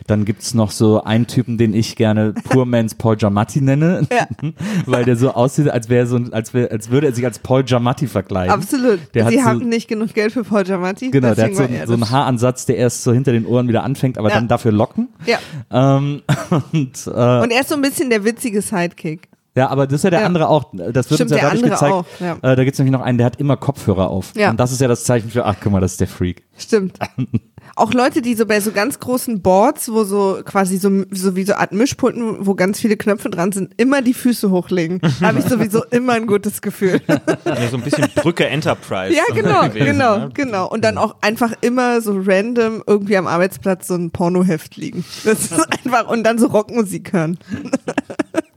Dann 0.07 0.25
gibt's 0.25 0.53
noch 0.53 0.71
so 0.71 1.01
einen 1.05 1.27
Typen, 1.27 1.57
den 1.57 1.73
ich 1.73 1.95
gerne 1.95 2.33
Poor 2.33 2.65
Man's 2.65 2.95
Paul 2.95 3.15
Giamatti 3.15 3.61
nenne, 3.61 4.05
Ja. 4.11 4.27
weil 4.85 5.05
der 5.05 5.15
so 5.15 5.31
aussieht, 5.31 5.69
als 5.69 5.87
wäre 5.87 6.05
so, 6.05 6.19
als, 6.31 6.53
wär, 6.53 6.69
als 6.69 6.89
würde 6.91 7.07
er 7.07 7.13
sich 7.13 7.23
als 7.23 7.39
Paul 7.39 7.63
Giamatti 7.63 8.07
verkleiden. 8.07 8.51
Absolut. 8.53 8.99
Der 9.13 9.29
Sie 9.29 9.37
so- 9.37 9.45
hatten 9.45 9.69
nicht 9.69 9.87
genug 9.87 10.13
Geld 10.13 10.33
für 10.33 10.43
Paul 10.43 10.65
Giamatti. 10.65 11.11
Genau, 11.11 11.33
der 11.33 11.45
hat 11.45 11.55
so, 11.55 11.63
so 11.87 11.93
einen. 11.93 12.09
Haaransatz, 12.11 12.65
der 12.65 12.75
erst 12.75 13.03
so 13.03 13.13
hinter 13.13 13.31
den 13.31 13.45
Ohren 13.45 13.69
wieder 13.69 13.83
anfängt, 13.83 14.17
aber 14.17 14.27
Ja. 14.27 14.35
dann 14.35 14.49
dafür 14.49 14.73
locken. 14.73 15.07
Ja. 15.25 15.37
Ähm, 15.71 16.21
und, 16.73 17.07
äh, 17.07 17.09
Und 17.09 17.51
er 17.51 17.61
ist 17.61 17.69
so 17.69 17.75
ein 17.75 17.81
bisschen 17.81 18.09
der 18.09 18.25
witzige 18.25 18.61
Sidekick. 18.61 19.29
Ja, 19.55 19.67
aber 19.69 19.85
das 19.85 19.95
ist 19.95 20.03
ja 20.05 20.09
der 20.11 20.21
Ja. 20.21 20.25
andere 20.25 20.47
auch. 20.47 20.65
Das 20.71 21.09
wird 21.09 21.17
Stimmt, 21.17 21.21
uns 21.21 21.31
ja 21.31 21.41
dadurch 21.49 21.61
gezeigt. 21.63 21.93
auch, 21.93 22.05
ja. 22.21 22.37
äh, 22.41 22.55
da 22.55 22.63
gibt's 22.63 22.79
nämlich 22.79 22.93
noch 22.93 23.01
einen, 23.01 23.17
der 23.17 23.25
hat 23.25 23.35
immer 23.37 23.57
Kopfhörer 23.57 24.09
auf. 24.09 24.31
Ja. 24.35 24.51
Und 24.51 24.59
das 24.59 24.71
ist 24.71 24.79
ja 24.79 24.87
das 24.87 25.03
Zeichen 25.03 25.29
für, 25.29 25.45
ach 25.45 25.55
guck 25.61 25.73
mal, 25.73 25.81
das 25.81 25.91
ist 25.93 25.99
der 25.99 26.07
Freak. 26.07 26.43
Stimmt. 26.57 26.97
Auch 27.75 27.93
Leute, 27.93 28.21
die 28.21 28.35
so 28.35 28.45
bei 28.45 28.59
so 28.59 28.71
ganz 28.71 28.99
großen 28.99 29.41
Boards, 29.41 29.89
wo 29.91 30.03
so 30.03 30.39
quasi 30.43 30.77
so, 30.77 31.03
so 31.11 31.35
wie 31.35 31.43
so 31.43 31.53
Art 31.53 31.71
Mischpulten, 31.71 32.45
wo 32.45 32.53
ganz 32.53 32.79
viele 32.79 32.97
Knöpfe 32.97 33.29
dran 33.29 33.51
sind, 33.53 33.73
immer 33.77 34.01
die 34.01 34.13
Füße 34.13 34.51
hochlegen. 34.51 34.99
Da 35.19 35.27
habe 35.27 35.39
ich 35.39 35.45
sowieso 35.45 35.83
immer 35.91 36.13
ein 36.13 36.27
gutes 36.27 36.61
Gefühl. 36.61 37.01
Ja, 37.07 37.67
so 37.69 37.77
ein 37.77 37.83
bisschen 37.83 38.07
Brücke 38.15 38.45
Enterprise. 38.47 39.15
ja, 39.15 39.23
genau, 39.33 39.61
gewesen, 39.69 39.85
genau, 39.85 40.17
ne? 40.17 40.29
genau. 40.33 40.69
Und 40.69 40.83
dann 40.83 40.97
auch 40.97 41.15
einfach 41.21 41.53
immer 41.61 42.01
so 42.01 42.19
random 42.23 42.83
irgendwie 42.85 43.15
am 43.17 43.27
Arbeitsplatz 43.27 43.87
so 43.87 43.95
ein 43.95 44.11
Pornoheft 44.11 44.75
liegen. 44.75 45.05
Das 45.23 45.43
ist 45.43 45.53
einfach, 45.85 46.07
und 46.09 46.23
dann 46.23 46.39
so 46.39 46.47
Rockmusik 46.47 47.13
hören. 47.13 47.37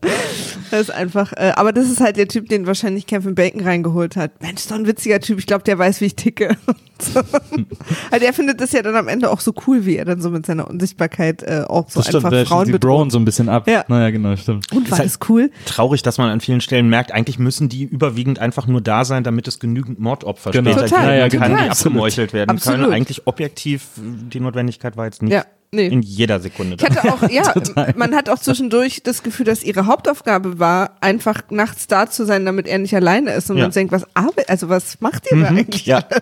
Das 0.70 0.80
ist 0.80 0.90
einfach, 0.90 1.32
äh, 1.34 1.52
aber 1.54 1.72
das 1.72 1.88
ist 1.88 2.00
halt 2.00 2.16
der 2.16 2.26
Typ, 2.26 2.48
den 2.48 2.66
wahrscheinlich 2.66 3.06
Kevin 3.06 3.34
Bacon 3.36 3.60
reingeholt 3.60 4.16
hat. 4.16 4.42
Mensch, 4.42 4.62
so 4.62 4.74
ein 4.74 4.86
witziger 4.88 5.20
Typ. 5.20 5.38
Ich 5.38 5.46
glaube, 5.46 5.62
der 5.62 5.78
weiß, 5.78 6.00
wie 6.00 6.06
ich 6.06 6.16
ticke. 6.16 6.56
So. 7.00 7.20
Also 8.10 8.26
er 8.26 8.32
findet 8.32 8.60
das 8.60 8.72
ja 8.72 8.82
dann 8.82 8.96
am 8.96 9.08
Ende 9.08 9.30
auch 9.30 9.40
so 9.40 9.52
cool, 9.66 9.84
wie 9.84 9.96
er 9.96 10.04
dann 10.04 10.20
so 10.20 10.30
mit 10.30 10.46
seiner 10.46 10.68
Unsichtbarkeit 10.68 11.42
äh, 11.42 11.64
auch 11.68 11.88
so 11.90 12.00
einfach 12.00 12.30
der 12.30 12.46
Frauen 12.46 12.66
die. 12.66 12.78
Brown 12.78 13.10
so 13.10 13.18
ein 13.18 13.24
bisschen 13.24 13.48
ab. 13.48 13.68
Ja. 13.68 13.84
Naja, 13.88 14.10
genau, 14.10 14.36
stimmt. 14.36 14.72
Und 14.72 14.90
war 14.90 14.98
halt- 14.98 15.06
das 15.08 15.18
cool? 15.28 15.50
Traurig, 15.66 16.02
dass 16.02 16.18
man 16.18 16.30
an 16.30 16.40
vielen 16.40 16.60
Stellen 16.60 16.88
merkt, 16.88 17.12
eigentlich 17.12 17.38
müssen 17.38 17.68
die 17.68 17.84
überwiegend 17.84 18.38
einfach 18.38 18.66
nur 18.66 18.80
da 18.80 19.04
sein, 19.04 19.22
damit 19.24 19.46
es 19.48 19.58
genügend 19.60 19.98
Mordopfer 20.00 20.50
Genau. 20.52 20.70
später 20.72 20.86
Total, 20.86 21.28
geben 21.30 21.34
ja, 21.34 21.40
kann, 21.46 21.50
genau. 21.52 21.64
die 21.64 21.70
abgemeuchelt 21.70 22.32
werden 22.32 22.50
Absolut. 22.50 22.80
können. 22.80 22.92
Eigentlich 22.92 23.26
objektiv, 23.26 23.88
die 23.96 24.40
Notwendigkeit 24.40 24.96
war 24.96 25.04
jetzt 25.06 25.22
nicht 25.22 25.32
Ja, 25.32 25.44
nee. 25.72 25.86
in 25.86 26.02
jeder 26.02 26.40
Sekunde. 26.40 26.76
Ich 26.78 26.84
hatte 26.84 27.12
auch, 27.12 27.28
ja, 27.30 27.52
man 27.96 28.14
hat 28.14 28.28
auch 28.28 28.38
zwischendurch 28.38 29.02
das 29.02 29.22
Gefühl, 29.22 29.46
dass 29.46 29.62
ihre 29.62 29.86
Hauptaufgabe 29.86 30.58
war, 30.58 30.92
einfach 31.00 31.42
nachts 31.50 31.86
da 31.86 32.08
zu 32.08 32.24
sein, 32.26 32.44
damit 32.44 32.66
er 32.66 32.78
nicht 32.78 32.94
alleine 32.94 33.32
ist. 33.32 33.50
Und 33.50 33.56
Ja. 33.58 33.64
man 33.64 33.70
denkt, 33.72 33.92
was 33.92 34.04
arbeitet, 34.14 34.48
also 34.50 34.68
was 34.68 35.00
macht 35.00 35.30
ihr 35.30 35.40
da 35.40 35.48
eigentlich? 35.48 35.86
ja. 35.86 36.04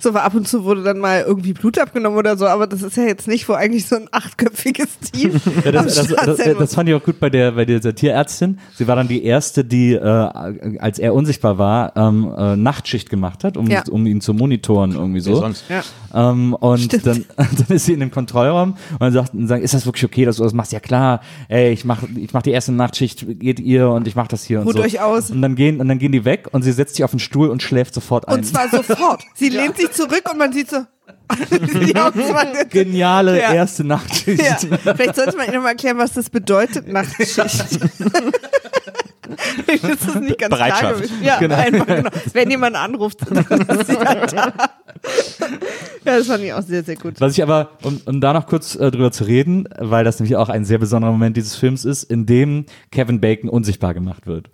So 0.00 0.14
war 0.14 0.22
ab 0.22 0.34
und 0.34 0.46
zu 0.46 0.64
wurde 0.64 0.82
dann 0.82 0.98
mal 0.98 1.22
irgendwie 1.26 1.52
Blut 1.52 1.78
abgenommen 1.78 2.18
oder 2.18 2.36
so, 2.36 2.46
aber 2.46 2.66
das 2.66 2.82
ist 2.82 2.96
ja 2.96 3.04
jetzt 3.04 3.26
nicht, 3.26 3.48
wo 3.48 3.54
eigentlich 3.54 3.86
so 3.86 3.96
ein 3.96 4.08
achtköpfiges 4.12 4.98
Team 5.12 5.40
Ja, 5.64 5.72
das, 5.72 5.98
am 5.98 6.14
das, 6.14 6.36
das, 6.38 6.56
das 6.58 6.74
fand 6.74 6.88
ich 6.88 6.94
auch 6.94 7.02
gut 7.02 7.18
bei 7.18 7.30
der 7.30 7.52
bei 7.52 7.64
dieser 7.64 7.94
Tierärztin. 7.94 8.58
Sie 8.76 8.86
war 8.86 8.96
dann 8.96 9.08
die 9.08 9.24
erste, 9.24 9.64
die 9.64 9.94
äh, 9.94 9.98
als 10.78 10.98
er 10.98 11.14
unsichtbar 11.14 11.58
war, 11.58 11.96
ähm, 11.96 12.32
äh, 12.36 12.56
Nachtschicht 12.56 13.10
gemacht 13.10 13.44
hat, 13.44 13.56
um, 13.56 13.68
Ja. 13.68 13.82
um 13.90 14.06
ihn 14.06 14.20
zu 14.20 14.34
monitoren 14.34 14.92
irgendwie 14.92 15.20
so. 15.20 15.34
Sonst? 15.36 15.64
Ja. 15.68 15.82
Ähm, 16.30 16.54
und 16.54 17.04
dann, 17.06 17.24
dann 17.36 17.66
ist 17.76 17.86
sie 17.86 17.92
in 17.94 18.00
dem 18.00 18.10
Kontrollraum 18.10 18.76
und 18.92 19.00
dann 19.00 19.12
sagt, 19.12 19.30
sagt, 19.34 19.62
ist 19.62 19.74
das 19.74 19.86
wirklich 19.86 20.04
okay, 20.04 20.24
dass 20.24 20.36
du 20.36 20.42
das 20.44 20.52
machst? 20.52 20.72
Ja 20.72 20.80
klar, 20.80 21.20
ey, 21.48 21.70
ich 21.72 21.84
mach, 21.84 22.02
ich 22.16 22.32
mach 22.32 22.42
die 22.42 22.50
erste 22.50 22.72
Nachtschicht, 22.72 23.24
geht 23.38 23.60
ihr 23.60 23.88
und 23.90 24.06
ich 24.08 24.16
mach 24.16 24.28
das 24.28 24.44
hier 24.44 24.60
und 24.60 24.66
Ruht 24.66 24.76
so. 24.76 24.82
euch 24.82 25.00
aus. 25.00 25.30
Und 25.30 25.42
dann 25.42 25.54
gehen 25.56 25.80
und 25.80 25.88
dann 25.88 25.98
gehen 25.98 26.12
die 26.12 26.24
weg 26.24 26.48
und 26.52 26.62
sie 26.62 26.72
setzt 26.72 26.96
sich 26.96 27.04
auf 27.04 27.10
den 27.10 27.20
Stuhl 27.20 27.48
und 27.48 27.62
schläft 27.62 27.94
sofort 27.94 28.28
ein. 28.28 28.34
Und 28.36 28.44
zwar 28.44 28.68
sofort. 28.68 29.22
Sie 29.34 29.48
lehnt 29.48 29.76
sich 29.76 29.90
zurück 29.92 30.22
und 30.30 30.38
man 30.38 30.52
sieht 30.52 30.70
so. 30.70 30.78
Geniale 32.70 33.40
Ja. 33.40 33.54
erste 33.54 33.84
Nachtschicht. 33.84 34.42
Ja. 34.42 34.56
Vielleicht 34.94 35.16
sollte 35.16 35.36
man 35.36 35.46
Ihnen 35.46 35.56
noch 35.56 35.62
mal 35.62 35.70
erklären, 35.70 35.98
was 35.98 36.12
das 36.12 36.30
bedeutet, 36.30 36.88
Nachtschicht. 36.88 37.38
das 39.66 39.82
ist 39.82 40.20
nicht 40.20 40.38
ganz 40.38 40.54
klar 40.54 40.68
Bereitschaft. 40.68 40.96
gewesen. 40.96 41.16
Ja, 41.22 41.38
Genau. 41.38 41.54
einfach 41.56 41.86
genau. 41.86 42.10
Wenn 42.32 42.50
jemand 42.50 42.76
anruft, 42.76 43.18
dann 43.30 43.38
ist 43.78 43.86
sie 43.86 43.96
halt 43.98 44.32
da. 44.32 44.52
Ja, 46.04 46.16
das 46.18 46.26
fand 46.26 46.42
ich 46.42 46.52
auch 46.52 46.62
sehr, 46.62 46.82
sehr 46.82 46.96
gut. 46.96 47.20
Was 47.20 47.32
ich 47.32 47.42
aber, 47.42 47.70
um, 47.82 48.00
um 48.06 48.20
da 48.20 48.32
noch 48.32 48.46
kurz 48.46 48.74
äh, 48.74 48.90
drüber 48.90 49.12
zu 49.12 49.24
reden, 49.24 49.68
weil 49.78 50.04
das 50.04 50.18
nämlich 50.18 50.36
auch 50.36 50.48
ein 50.48 50.64
sehr 50.64 50.78
besonderer 50.78 51.12
Moment 51.12 51.36
dieses 51.36 51.56
Films 51.56 51.84
ist, 51.84 52.04
in 52.04 52.24
dem 52.26 52.64
Kevin 52.90 53.20
Bacon 53.20 53.50
unsichtbar 53.50 53.94
gemacht 53.94 54.26
wird. 54.26 54.48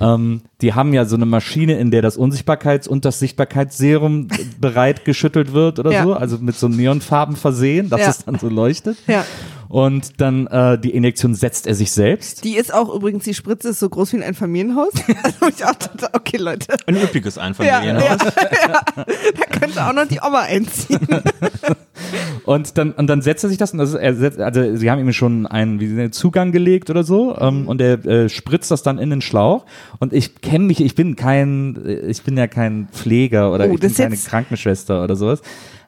Ähm, 0.00 0.42
die 0.60 0.74
haben 0.74 0.92
ja 0.92 1.04
so 1.06 1.16
eine 1.16 1.26
Maschine, 1.26 1.78
in 1.78 1.90
der 1.90 2.02
das 2.02 2.18
Unsichtbarkeits- 2.18 2.88
und 2.88 3.04
das 3.04 3.18
Sichtbarkeitsserum 3.18 4.28
bereit 4.60 5.04
geschüttelt 5.04 5.52
wird 5.52 5.78
oder 5.78 5.90
Ja. 5.92 6.02
so, 6.04 6.14
also 6.14 6.38
mit 6.38 6.56
so 6.56 6.68
Neonfarben 6.68 7.36
versehen, 7.36 7.88
dass 7.88 8.00
Ja. 8.00 8.08
es 8.10 8.24
dann 8.24 8.38
so 8.38 8.48
leuchtet. 8.48 8.98
Ja. 9.06 9.24
Und 9.70 10.20
dann 10.20 10.48
äh, 10.48 10.78
die 10.78 10.90
Injektion 10.90 11.34
setzt 11.34 11.68
er 11.68 11.76
sich 11.76 11.92
selbst. 11.92 12.42
Die 12.44 12.56
ist 12.56 12.74
auch 12.74 12.92
übrigens, 12.92 13.22
die 13.22 13.34
Spritze 13.34 13.68
ist 13.68 13.78
so 13.78 13.88
groß 13.88 14.12
wie 14.12 14.16
in 14.16 14.22
ein 14.24 14.34
Familienhaus. 14.34 14.92
Also 15.22 15.46
ich 15.48 15.64
auch 15.64 15.74
total, 15.74 16.10
okay, 16.12 16.38
Leute. 16.38 16.74
Ein 16.86 16.96
üppiges 16.96 17.36
Ja, 17.36 17.42
Einfamilienhaus. 17.42 18.18
ja, 18.20 18.68
ja. 18.68 19.04
Da 19.04 19.58
könnte 19.58 19.86
auch 19.86 19.92
noch 19.92 20.08
die 20.08 20.18
Oma 20.20 20.40
einziehen. 20.40 21.00
Und 22.44 22.78
dann, 22.78 22.92
und 22.92 23.06
dann 23.06 23.22
setzt 23.22 23.44
er 23.44 23.50
sich 23.50 23.58
das, 23.58 23.72
und 23.72 23.78
das 23.78 23.90
ist, 23.90 23.96
er 23.96 24.14
setzt, 24.14 24.40
also 24.40 24.74
sie 24.74 24.90
haben 24.90 24.98
ihm 24.98 25.12
schon 25.12 25.46
einen, 25.46 25.78
wie 25.78 25.84
einen 25.86 26.10
Zugang 26.12 26.50
gelegt 26.50 26.90
oder 26.90 27.04
so, 27.04 27.36
ähm, 27.38 27.68
und 27.68 27.80
er 27.80 28.04
äh, 28.06 28.28
spritzt 28.28 28.70
das 28.70 28.82
dann 28.82 28.98
in 28.98 29.10
den 29.10 29.20
Schlauch. 29.20 29.66
Und 30.00 30.12
ich 30.12 30.40
kenne 30.40 30.64
mich, 30.64 30.80
ich 30.80 30.94
bin 30.94 31.14
kein, 31.14 31.78
ich 32.08 32.22
bin 32.22 32.36
ja 32.36 32.46
kein 32.48 32.88
Pfleger 32.92 33.52
oder 33.52 33.68
Oh, 33.68 33.74
ich 33.74 33.80
bin 33.80 33.94
keine 33.94 34.16
Krankenschwester 34.16 35.04
oder 35.04 35.14
sowas. 35.14 35.42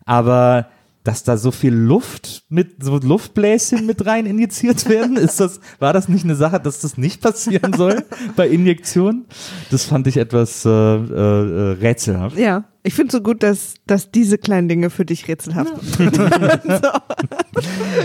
Aber 0.04 0.66
dass 1.04 1.24
da 1.24 1.36
so 1.36 1.50
viel 1.50 1.74
Luft 1.74 2.44
mit 2.48 2.82
so 2.84 2.98
Luftbläschen 2.98 3.86
mit 3.86 4.06
rein 4.06 4.26
injiziert 4.26 4.88
werden, 4.88 5.16
ist 5.16 5.40
das, 5.40 5.60
war 5.78 5.92
das 5.92 6.08
nicht 6.08 6.24
eine 6.24 6.36
Sache, 6.36 6.60
dass 6.60 6.80
das 6.80 6.96
nicht 6.96 7.20
passieren 7.20 7.72
soll 7.72 8.04
bei 8.36 8.48
Injektionen? 8.48 9.26
Das 9.70 9.84
fand 9.84 10.06
ich 10.06 10.16
etwas 10.16 10.64
äh, 10.64 10.68
äh, 10.70 11.72
rätselhaft. 11.80 12.38
Ja, 12.38 12.64
ich 12.84 12.94
finde 12.94 13.12
so 13.12 13.20
gut, 13.20 13.42
dass, 13.42 13.74
dass 13.86 14.10
diese 14.10 14.38
kleinen 14.38 14.68
Dinge 14.68 14.90
für 14.90 15.04
dich 15.04 15.28
rätselhaft 15.28 15.72
sind. 15.82 16.18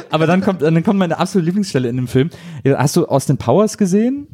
Aber 0.10 0.28
dann 0.28 0.42
kommt, 0.42 0.62
dann 0.62 0.84
kommt 0.84 1.00
meine 1.00 1.18
absolute 1.18 1.46
Lieblingsstelle 1.46 1.90
in 1.90 1.96
dem 1.96 2.08
Film. 2.08 2.30
Hast 2.66 2.96
du 2.96 3.06
Austin 3.06 3.38
Powers 3.38 3.78
gesehen? 3.78 4.28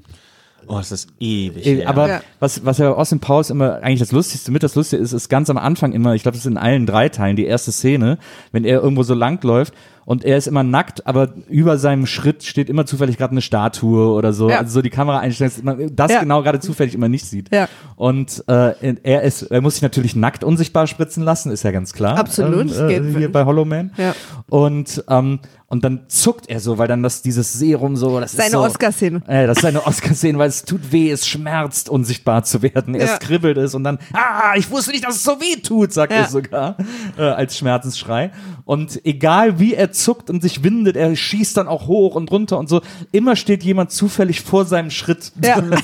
Oh, 0.68 0.80
es 0.80 0.92
ist 0.92 1.10
ewig 1.20 1.66
Äh, 1.66 1.76
her. 1.78 1.90
Aber 1.90 2.08
Ja. 2.08 2.22
was, 2.40 2.66
was 2.66 2.78
ja 2.78 2.92
Austin 2.94 3.20
Powers 3.20 3.50
immer 3.50 3.76
eigentlich 3.84 4.00
das 4.00 4.12
Lustigste 4.12 4.52
mit 4.52 4.64
das 4.64 4.76
Lustige 4.76 5.02
ist, 5.02 5.12
ist 5.14 5.30
ganz 5.30 5.50
am 5.50 5.58
Anfang 5.58 5.94
immer, 5.94 6.14
ich 6.16 6.24
glaube, 6.24 6.34
das 6.38 6.46
ist 6.46 6.52
in 6.52 6.58
allen 6.58 6.86
drei 6.86 7.10
Teilen, 7.10 7.36
die 7.36 7.46
erste 7.46 7.72
Szene, 7.72 8.18
wenn 8.52 8.64
er 8.66 8.82
irgendwo 8.82 9.04
so 9.04 9.14
lang 9.14 9.44
läuft 9.44 9.74
und 10.06 10.26
er 10.26 10.38
ist 10.38 10.48
immer 10.48 10.64
nackt, 10.64 11.06
aber 11.08 11.34
über 11.50 11.78
seinem 11.78 12.06
Schritt 12.06 12.44
steht 12.44 12.70
immer 12.70 12.86
zufällig 12.86 13.18
gerade 13.18 13.32
eine 13.32 13.42
Statue 13.42 14.14
oder 14.14 14.34
so. 14.34 14.50
Ja. 14.50 14.60
Also 14.60 14.72
so 14.74 14.82
die 14.82 14.90
Kamera 14.90 15.20
einstellen, 15.20 15.52
dass 15.56 15.64
man 15.64 15.96
das 15.96 16.12
Ja. 16.12 16.20
genau 16.22 16.44
gerade 16.44 16.60
zufällig 16.60 16.94
immer 16.94 17.10
nicht 17.10 17.26
sieht. 17.26 17.54
Ja. 17.54 17.68
Und 17.96 18.44
äh, 18.48 18.96
er 19.04 19.22
ist, 19.24 19.44
er 19.44 19.62
muss 19.62 19.76
sich 19.76 19.84
natürlich 19.84 20.16
nackt 20.16 20.44
unsichtbar 20.44 20.88
spritzen 20.88 21.24
lassen, 21.24 21.52
ist 21.52 21.64
ja 21.64 21.72
ganz 21.72 21.94
klar. 21.94 22.18
Absolut, 22.18 22.72
Ähm, 22.78 22.88
geht 22.88 23.04
äh, 23.04 23.18
hier 23.20 23.32
bei 23.32 23.46
Hollow 23.46 23.66
Man. 23.66 23.92
Ja. 23.98 24.14
Und 24.50 25.04
ähm, 25.10 25.40
und 25.68 25.84
dann 25.84 26.02
zuckt 26.08 26.50
er 26.50 26.60
so, 26.60 26.78
weil 26.78 26.88
dann 26.88 27.02
das 27.02 27.24
dieses 27.24 27.52
Serum 27.54 27.96
so, 27.96 28.20
das 28.20 28.34
ist 28.34 28.38
Seine 28.40 28.52
so, 28.52 28.60
Oscar-Szene. 28.60 29.24
äh, 29.26 29.48
das 29.48 29.58
ist 29.58 29.66
eine 29.66 29.84
Oscar-Szene, 29.88 30.38
weil 30.38 30.48
es 30.50 30.66
tut 30.66 30.92
weh, 30.92 31.10
es 31.10 31.26
schmerzt, 31.28 31.90
unsichtbar 31.90 32.44
zu 32.44 32.62
werden. 32.62 32.94
Erst 32.94 33.14
Ja. 33.14 33.28
kribbelt 33.28 33.58
es 33.58 33.74
und 33.74 33.84
dann, 33.84 33.98
ah, 34.14 34.54
ich 34.56 34.70
wusste 34.70 34.92
nicht, 34.92 35.04
dass 35.04 35.16
es 35.16 35.24
so 35.24 35.32
weh 35.42 35.60
tut, 35.62 35.92
sagt 35.92 36.12
er 36.14 36.28
sogar, 36.28 36.78
äh, 37.18 37.24
als 37.24 37.58
Schmerzensschrei. 37.58 38.30
Und 38.66 39.04
egal 39.04 39.58
wie 39.60 39.74
er 39.74 39.92
zuckt 39.96 40.30
und 40.30 40.42
sich 40.42 40.64
windet, 40.64 40.96
er 40.96 41.16
schießt 41.16 41.58
dann 41.58 41.68
auch 41.68 41.88
hoch 41.88 42.16
und 42.16 42.32
runter 42.32 42.58
und 42.60 42.70
so. 42.70 42.82
Immer 43.12 43.36
steht 43.36 43.64
jemand 43.64 43.92
zufällig 43.92 44.42
vor 44.42 44.66
seinem 44.66 44.90
Schritt. 44.90 45.32
Ja. 45.44 45.58
Immer 45.60 45.78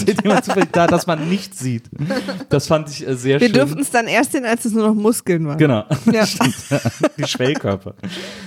steht 0.00 0.22
jemand 0.22 0.44
zufällig 0.44 0.70
da, 0.72 0.86
dass 0.86 1.06
man 1.06 1.28
nicht 1.28 1.56
sieht. 1.58 1.84
Das 2.48 2.66
fand 2.66 2.88
ich 2.90 3.06
äh, 3.06 3.14
sehr 3.16 3.40
Wir 3.40 3.46
schön. 3.48 3.54
dürften 3.54 3.80
es 3.80 3.90
dann 3.90 4.06
erst 4.06 4.32
sehen, 4.32 4.44
als 4.44 4.64
es 4.64 4.72
nur 4.72 4.86
noch 4.88 4.94
Muskeln 4.94 5.46
waren. 5.46 5.58
Genau, 5.58 5.84
Ja. 6.12 6.24
die 7.18 7.26
Schwellkörper. 7.26 7.94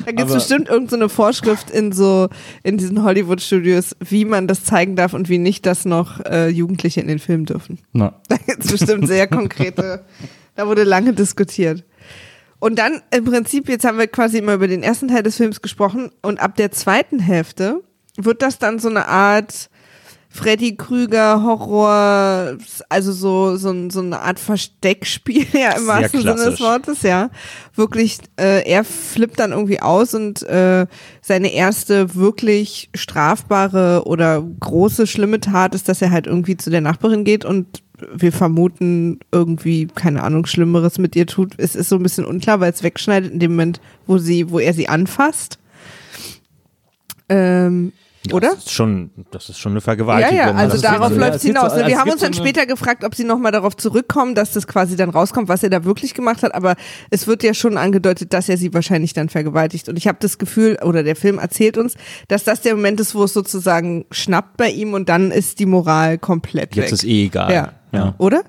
Da 0.05 0.11
gibt 0.11 0.29
es 0.29 0.35
bestimmt 0.35 0.69
irgendeine 0.69 1.03
so 1.05 1.09
Vorschrift 1.09 1.69
in 1.69 1.91
so, 1.91 2.27
in 2.63 2.77
diesen 2.77 3.03
Hollywood-Studios, 3.03 3.95
wie 3.99 4.25
man 4.25 4.47
das 4.47 4.63
zeigen 4.63 4.95
darf 4.95 5.13
und 5.13 5.29
wie 5.29 5.37
nicht, 5.37 5.65
dass 5.65 5.85
noch 5.85 6.19
äh, 6.25 6.49
Jugendliche 6.49 7.01
in 7.01 7.07
den 7.07 7.19
Film 7.19 7.45
dürfen. 7.45 7.79
Na. 7.93 8.13
Da 8.29 8.37
gibt 8.37 8.63
es 8.65 8.71
bestimmt 8.71 9.07
sehr 9.07 9.27
konkrete, 9.27 10.03
da 10.55 10.67
wurde 10.67 10.83
lange 10.83 11.13
diskutiert. 11.13 11.83
Und 12.59 12.79
dann 12.79 13.01
im 13.11 13.25
Prinzip, 13.25 13.69
jetzt 13.69 13.85
haben 13.85 13.97
wir 13.97 14.07
quasi 14.07 14.39
immer 14.39 14.55
über 14.55 14.67
den 14.67 14.83
ersten 14.83 15.07
Teil 15.07 15.23
des 15.23 15.37
Films 15.37 15.61
gesprochen 15.61 16.11
und 16.21 16.39
ab 16.39 16.55
der 16.55 16.71
zweiten 16.71 17.19
Hälfte 17.19 17.83
wird 18.17 18.41
das 18.41 18.57
dann 18.57 18.79
so 18.79 18.89
eine 18.89 19.07
Art 19.07 19.69
Freddy 20.29 20.75
Krüger 20.75 21.41
Horror, 21.41 22.57
also 22.89 23.11
so 23.11 23.55
so, 23.57 23.89
so 23.89 24.01
eine 24.01 24.19
Art 24.19 24.39
Versteckspiel 24.39 25.47
ja 25.53 25.71
im 25.71 25.85
Sehr 25.85 25.87
wahrsten 25.87 26.21
Sinne 26.21 26.35
des. 26.35 26.59
Wortes, 26.59 27.01
ja. 27.01 27.29
Wirklich, 27.75 28.19
äh, 28.39 28.67
er 28.69 28.83
flippt 28.83 29.39
dann 29.39 29.51
irgendwie 29.51 29.79
aus 29.79 30.13
und 30.13 30.43
äh, 30.43 30.85
seine 31.21 31.53
erste 31.53 32.15
wirklich 32.15 32.89
strafbare 32.93 34.03
oder 34.05 34.43
große 34.59 35.07
schlimme 35.07 35.39
Tat 35.39 35.73
ist, 35.73 35.89
dass 35.89 36.01
er 36.01 36.11
halt 36.11 36.27
irgendwie 36.27 36.57
zu 36.57 36.69
der 36.69 36.81
Nachbarin 36.81 37.23
geht 37.23 37.45
und 37.45 37.81
wir 38.15 38.31
vermuten 38.31 39.19
irgendwie, 39.31 39.87
keine 39.87 40.23
Ahnung, 40.23 40.45
Schlimmeres 40.45 40.97
mit 40.99 41.15
ihr 41.15 41.25
tut. 41.27 41.53
Es 41.57 41.75
ist 41.75 41.89
so 41.89 41.95
ein 41.95 42.03
bisschen 42.03 42.25
unklar, 42.25 42.59
weil 42.59 42.71
es 42.71 42.83
wegschneidet 42.83 43.31
in 43.31 43.39
dem 43.39 43.51
Moment, 43.51 43.81
wo 44.05 44.17
sie, 44.17 44.49
wo 44.51 44.59
er 44.59 44.73
sie 44.73 44.87
anfasst. 44.89 45.57
Ähm, 47.29 47.93
oder? 48.33 48.49
Das 48.55 48.65
ist 48.65 48.71
schon, 48.73 49.11
das 49.31 49.47
ist 49.49 49.57
schon 49.57 49.71
eine 49.71 49.79
Ja, 49.79 49.83
Vergewaltigung. 49.85 50.35
ja, 50.37 50.45
also 50.51 50.65
Das 50.65 50.75
ist 50.75 50.83
darauf 50.83 51.11
ja, 51.11 51.17
läuft 51.17 51.35
es 51.35 51.43
hinaus. 51.43 51.71
so- 51.73 51.79
ne? 51.79 51.87
Wir 51.87 51.97
haben 51.97 52.09
uns 52.09 52.19
dann 52.21 52.33
so 52.33 52.41
später 52.41 52.65
gefragt, 52.65 53.05
ob 53.05 53.15
sie 53.15 53.23
nochmal 53.23 53.53
darauf 53.53 53.77
zurückkommen, 53.77 54.35
dass 54.35 54.51
das 54.51 54.67
quasi 54.67 54.97
dann 54.97 55.09
rauskommt, 55.09 55.47
was 55.47 55.63
er 55.63 55.69
da 55.69 55.85
wirklich 55.85 56.13
gemacht 56.13 56.43
hat. 56.43 56.53
Aber 56.53 56.75
es 57.09 57.25
wird 57.27 57.41
ja 57.43 57.53
schon 57.53 57.77
angedeutet, 57.77 58.33
dass 58.33 58.49
er 58.49 58.57
sie 58.57 58.73
wahrscheinlich 58.73 59.13
dann 59.13 59.29
vergewaltigt. 59.29 59.87
Und 59.87 59.97
ich 59.97 60.07
habe 60.07 60.17
das 60.19 60.37
Gefühl, 60.39 60.77
oder 60.83 61.03
der 61.03 61.15
Film 61.15 61.37
erzählt 61.39 61.77
uns, 61.77 61.95
dass 62.27 62.43
das 62.43 62.61
der 62.61 62.75
Moment 62.75 62.99
ist, 62.99 63.15
wo 63.15 63.23
es 63.23 63.33
sozusagen 63.33 64.05
schnappt 64.11 64.57
bei 64.57 64.69
ihm 64.71 64.93
und 64.93 65.07
dann 65.07 65.31
ist 65.31 65.59
die 65.59 65.65
Moral 65.65 66.17
komplett 66.17 66.75
Jetzt 66.75 66.85
weg. 66.87 66.91
ist 66.93 67.03
eh 67.05 67.25
egal. 67.25 67.53
ja. 67.53 67.71
Ja. 67.91 68.13
Oder? 68.17 68.43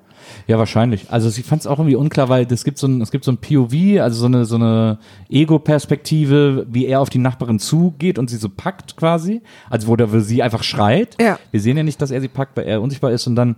Ja, 0.47 0.59
wahrscheinlich. 0.59 1.07
Also 1.11 1.29
ich 1.29 1.45
fand 1.45 1.61
es 1.61 1.67
auch 1.67 1.79
irgendwie 1.79 1.97
unklar, 1.97 2.29
weil 2.29 2.47
es 2.51 2.65
gibt 2.65 2.79
so 2.79 2.87
ein, 2.87 3.01
es 3.01 3.11
gibt 3.11 3.25
so 3.25 3.33
ein 3.33 3.39
POV, 3.39 4.01
also 4.01 4.21
so 4.21 4.27
eine, 4.27 4.45
so 4.45 4.57
eine 4.57 4.99
Ego-Perspektive, 5.31 6.67
wie 6.71 6.87
er 6.87 7.01
auf 7.01 7.11
die 7.11 7.19
Nachbarin 7.19 7.59
zugeht 7.59 8.19
und 8.19 8.29
sie 8.29 8.37
so 8.37 8.49
packt 8.49 8.97
quasi. 8.97 9.43
Also 9.71 9.89
wo 9.89 9.97
der 9.97 10.13
wo 10.13 10.21
sie 10.21 10.43
einfach 10.43 10.63
schreit. 10.63 11.17
Ja. 11.21 11.39
Wir 11.51 11.61
sehen 11.61 11.77
ja 11.77 11.83
nicht, 11.83 12.01
dass 12.03 12.11
er 12.11 12.21
sie 12.21 12.29
packt, 12.29 12.57
weil 12.57 12.65
er 12.65 12.83
unsichtbar 12.83 13.13
ist 13.13 13.27
und 13.27 13.37
dann 13.37 13.57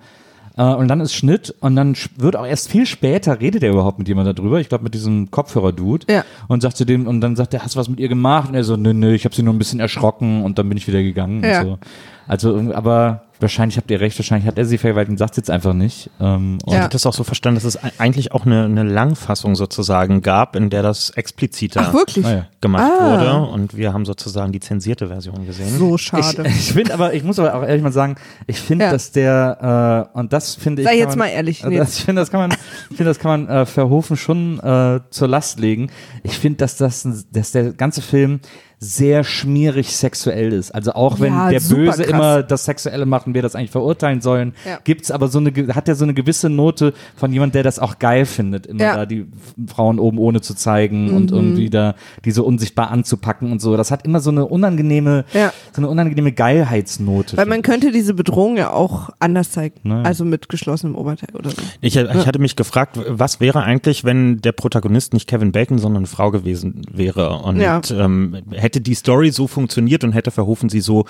äh, 0.57 0.63
und 0.63 0.89
dann 0.89 1.01
ist 1.01 1.15
Schnitt 1.15 1.55
und 1.61 1.77
dann 1.77 1.97
wird 2.17 2.37
auch 2.37 2.47
erst 2.47 2.71
viel 2.71 2.87
später 2.87 3.41
redet 3.41 3.63
er 3.63 3.71
überhaupt 3.71 3.99
mit 3.99 4.09
jemand 4.09 4.39
darüber. 4.39 4.61
Ich 4.61 4.69
glaube 4.69 4.85
mit 4.85 4.95
diesem 4.95 5.31
Kopfhörer-Dude. 5.31 6.13
Ja. 6.13 6.25
Und 6.49 6.61
sagt 6.61 6.77
zu 6.77 6.85
dem 6.85 7.07
und 7.07 7.21
dann 7.21 7.37
sagt 7.37 7.55
er, 7.55 7.63
hast 7.63 7.75
du 7.75 7.79
was 7.79 7.89
mit 7.89 8.01
ihr 8.01 8.09
gemacht? 8.09 8.49
Und 8.49 8.55
er 8.55 8.65
so, 8.65 8.77
nö, 8.77 8.93
nö, 8.93 9.15
ich 9.15 9.25
habe 9.25 9.35
sie 9.35 9.43
nur 9.43 9.55
ein 9.55 9.59
bisschen 9.59 9.81
erschrocken 9.81 10.43
und 10.43 10.59
dann 10.59 10.69
bin 10.69 10.77
ich 10.77 10.87
wieder 10.87 11.03
gegangen. 11.03 11.43
Ja. 11.45 11.65
So. 11.65 11.79
Also, 12.27 12.73
aber 12.75 13.23
wahrscheinlich 13.41 13.77
habt 13.77 13.91
ihr 13.91 14.01
recht, 14.01 14.19
wahrscheinlich 14.19 14.47
hat 14.47 14.59
er 14.59 14.65
sie 14.65 14.79
vergewaltigt 14.79 15.11
und 15.13 15.19
sagt 15.19 15.37
jetzt 15.37 15.51
einfach 15.51 15.73
nicht. 15.73 16.11
Ähm, 16.21 16.59
und 16.65 16.69
Ich 16.69 16.75
Ja. 16.75 16.81
hatte 16.81 16.93
das 16.95 17.07
auch 17.07 17.13
so 17.15 17.25
verstanden, 17.25 17.57
dass 17.57 17.65
es 17.65 17.83
ei- 17.83 17.93
eigentlich 17.99 18.33
auch 18.33 18.47
eine, 18.47 18.65
eine 18.65 18.83
Langfassung 18.85 19.55
sozusagen 19.57 20.23
gab, 20.23 20.57
in 20.57 20.71
der 20.71 20.83
das 20.83 21.11
expliziter 21.11 21.81
Ach, 21.89 21.93
wirklich? 21.95 22.25
Ah, 22.27 22.31
ja. 22.33 22.47
gemacht 22.61 22.91
Ah. 23.01 23.11
wurde. 23.21 23.53
Und 23.53 23.77
wir 23.77 23.93
haben 23.93 24.05
sozusagen 24.05 24.53
die 24.53 24.61
zensierte 24.61 25.09
Version 25.09 25.47
gesehen. 25.47 25.77
So 25.79 25.95
Ich, 25.97 26.03
schade. 26.03 26.45
ich 26.47 26.73
finde 26.73 26.95
aber, 26.95 27.15
ich 27.15 27.25
muss 27.25 27.39
aber 27.39 27.55
auch 27.55 27.63
ehrlich 27.63 27.83
mal 27.83 27.93
sagen, 27.93 28.17
ich 28.47 28.61
finde, 28.61 28.87
Ja. 28.87 28.91
dass 28.93 29.13
der, 29.13 30.09
äh, 30.15 30.19
und 30.19 30.33
das 30.33 30.55
finde 30.55 30.83
ich. 30.83 30.89
Sei 30.89 30.97
jetzt 30.99 31.11
man, 31.11 31.19
mal 31.19 31.27
ehrlich, 31.29 31.65
Also 31.65 31.71
nee. 31.73 31.79
das, 31.79 31.99
ich 31.99 32.05
finde, 32.05 32.23
das 32.23 32.31
kann 32.31 32.41
man, 32.41 32.51
ich 32.91 32.97
finde, 32.97 33.05
das 33.11 33.19
kann 33.19 33.47
man 33.47 33.49
äh, 33.63 33.67
Verhofen 33.67 34.17
schon 34.17 34.59
äh, 34.61 35.01
zur 35.11 35.29
Last 35.29 35.59
legen. 35.61 35.91
Ich 36.23 36.39
finde, 36.39 36.59
dass 36.59 36.77
das, 36.77 37.07
dass 37.33 37.53
der 37.53 37.73
ganze 37.73 38.03
Film 38.03 38.41
sehr 38.83 39.25
schmierig 39.25 39.95
sexuell 39.95 40.55
ist. 40.55 40.75
Also 40.75 40.93
auch 40.93 41.21
wenn 41.21 41.35
Ja, 41.35 41.51
der 41.51 41.61
Böse 41.61 41.85
krass. 41.85 41.99
immer 41.99 42.43
das 42.43 42.65
Sexuelle 42.65 43.05
macht 43.05 43.27
und 43.27 43.35
wir 43.35 43.43
das 43.43 43.55
eigentlich 43.55 43.71
verurteilen 43.73 44.23
sollen, 44.23 44.55
Ja. 44.67 44.79
gibt's 44.83 45.11
aber 45.11 45.29
so 45.29 45.39
eine, 45.39 45.53
hat 45.75 45.87
er 45.87 45.95
so 45.95 46.05
eine 46.05 46.15
gewisse 46.15 46.49
Note 46.49 46.95
von 47.15 47.31
jemand, 47.31 47.55
der 47.55 47.63
das 47.63 47.79
auch 47.79 47.99
geil 47.99 48.25
findet, 48.25 48.65
immer 48.67 48.81
Ja. 48.83 48.93
Mhm. 48.93 48.97
da 48.97 49.07
die 49.07 49.27
Frauen 49.67 49.99
oben 49.99 50.17
ohne 50.19 50.41
zu 50.41 50.55
zeigen 50.55 51.11
und 51.15 51.31
irgendwie 51.31 51.69
da 51.69 51.95
die 52.25 52.31
so 52.31 52.43
unsichtbar 52.45 52.91
anzupacken 52.91 53.53
und 53.53 53.61
so. 53.61 53.77
Das 53.77 53.91
hat 53.91 54.07
immer 54.07 54.21
so 54.21 54.31
eine 54.31 54.47
unangenehme, 54.47 55.27
Ja. 55.35 55.53
so 55.73 55.83
eine 55.83 55.89
unangenehme 55.91 56.33
Geilheitsnote. 56.33 57.37
Weil 57.37 57.45
man 57.47 57.61
könnte 57.61 57.93
diese 57.93 58.15
Bedrohung 58.15 58.57
ja 58.57 58.71
auch 58.73 59.11
anders 59.19 59.51
zeigen. 59.53 59.79
Naja. 59.83 60.05
Also 60.05 60.25
mit 60.25 60.49
geschlossenem 60.49 60.95
Oberteil 60.95 61.37
oder 61.37 61.51
so. 61.51 61.57
Ich, 61.83 61.97
ich 61.97 62.27
hatte 62.27 62.39
mich 62.39 62.57
gefragt, 62.57 62.99
was 63.09 63.41
wäre 63.41 63.63
eigentlich, 63.63 64.05
wenn 64.05 64.41
der 64.41 64.53
Protagonist 64.53 65.13
nicht 65.13 65.29
Kevin 65.29 65.53
Bacon, 65.53 65.79
sondern 65.79 65.99
eine 66.01 66.07
Frau 66.07 66.31
gewesen 66.31 66.81
wäre 66.91 67.41
und 67.41 67.61
Ja. 67.61 67.83
ähm, 67.91 68.39
hätte 68.53 68.70
die 68.79 68.95
Story 68.95 69.31
so 69.33 69.49
funktioniert 69.49 70.05
und 70.05 70.13
hätte 70.13 70.31
Verhoeven 70.31 70.69
sie 70.69 70.81
so 70.81 71.07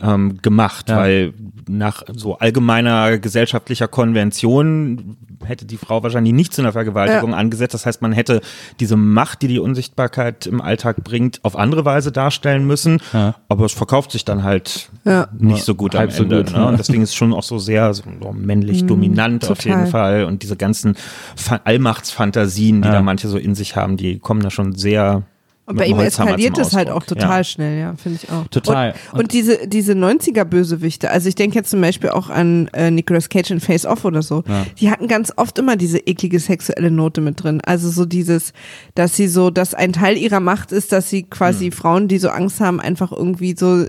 ähm, 0.00 0.38
gemacht, 0.40 0.88
Ja. 0.88 0.98
weil 0.98 1.34
nach 1.68 2.04
so 2.14 2.38
allgemeiner 2.38 3.18
gesellschaftlicher 3.18 3.88
Konvention 3.88 5.16
hätte 5.44 5.64
die 5.66 5.76
Frau 5.76 6.02
wahrscheinlich 6.02 6.32
nicht 6.32 6.54
zu 6.54 6.62
einer 6.62 6.72
Vergewaltigung 6.72 7.30
Ja. 7.32 7.36
angesetzt. 7.36 7.74
Das 7.74 7.86
heißt, 7.86 8.00
man 8.02 8.12
hätte 8.12 8.40
diese 8.78 8.96
Macht, 8.96 9.42
die 9.42 9.48
die 9.48 9.58
Unsichtbarkeit 9.58 10.46
im 10.46 10.60
Alltag 10.60 11.02
bringt, 11.02 11.40
auf 11.42 11.56
andere 11.56 11.84
Weise 11.84 12.12
darstellen 12.12 12.66
müssen. 12.66 13.00
Ja. 13.12 13.34
Aber 13.48 13.64
es 13.64 13.72
verkauft 13.72 14.12
sich 14.12 14.24
dann 14.24 14.42
halt 14.42 14.90
Ja. 15.04 15.28
nicht 15.38 15.64
so 15.64 15.74
gut 15.74 15.94
am 15.94 16.00
Halb 16.00 16.12
so 16.12 16.22
Ende. 16.22 16.44
gut, 16.44 16.52
ne? 16.54 16.66
Und 16.66 16.78
deswegen 16.78 17.02
ist 17.02 17.10
es 17.10 17.14
schon 17.14 17.32
auch 17.34 17.42
so 17.42 17.58
sehr 17.58 17.92
so 17.94 18.02
männlich 18.32 18.86
dominant 18.86 19.50
auf 19.50 19.58
total. 19.58 19.78
jeden 19.80 19.90
Fall. 19.90 20.24
Und 20.24 20.42
diese 20.42 20.56
ganzen 20.56 20.94
Fa 21.36 21.60
Allmachtsfantasien, 21.64 22.82
die 22.82 22.88
Ja. 22.88 22.94
da 22.94 23.02
manche 23.02 23.28
so 23.28 23.36
in 23.38 23.54
sich 23.54 23.76
haben, 23.76 23.96
die 23.96 24.18
kommen 24.18 24.40
da 24.42 24.50
schon 24.50 24.74
sehr. 24.74 25.22
Und 25.70 25.76
bei 25.76 25.86
ihm 25.86 25.98
eskaliert 25.98 26.58
es 26.58 26.74
halt 26.74 26.90
auch 26.90 27.04
total 27.04 27.38
Ja. 27.38 27.44
schnell, 27.44 27.78
ja, 27.78 27.94
finde 27.96 28.18
ich 28.22 28.30
auch. 28.30 28.46
Total. 28.48 28.94
Und, 29.12 29.20
und 29.20 29.32
diese, 29.32 29.66
diese 29.66 29.92
90er-Bösewichte, 29.92 31.08
also 31.10 31.28
ich 31.28 31.34
denke 31.34 31.56
jetzt 31.56 31.70
zum 31.70 31.80
Beispiel 31.80 32.10
auch 32.10 32.28
an 32.30 32.68
äh, 32.72 32.90
Nicolas 32.90 33.28
Cage 33.28 33.50
in 33.52 33.60
Face 33.60 33.86
Off 33.86 34.04
oder 34.04 34.22
so, 34.22 34.42
Ja. 34.48 34.66
die 34.78 34.90
hatten 34.90 35.08
ganz 35.08 35.32
oft 35.36 35.58
immer 35.58 35.76
diese 35.76 35.98
eklige 35.98 36.40
sexuelle 36.40 36.90
Note 36.90 37.20
mit 37.20 37.42
drin. 37.42 37.60
Also 37.64 37.88
so 37.90 38.04
dieses, 38.04 38.52
dass 38.94 39.16
sie 39.16 39.28
so, 39.28 39.50
dass 39.50 39.74
ein 39.74 39.92
Teil 39.92 40.16
ihrer 40.18 40.40
Macht 40.40 40.72
ist, 40.72 40.92
dass 40.92 41.08
sie 41.10 41.22
quasi 41.24 41.66
Hm. 41.66 41.72
Frauen, 41.72 42.08
die 42.08 42.18
so 42.18 42.28
Angst 42.30 42.60
haben, 42.60 42.80
einfach 42.80 43.12
irgendwie 43.12 43.54
so 43.56 43.84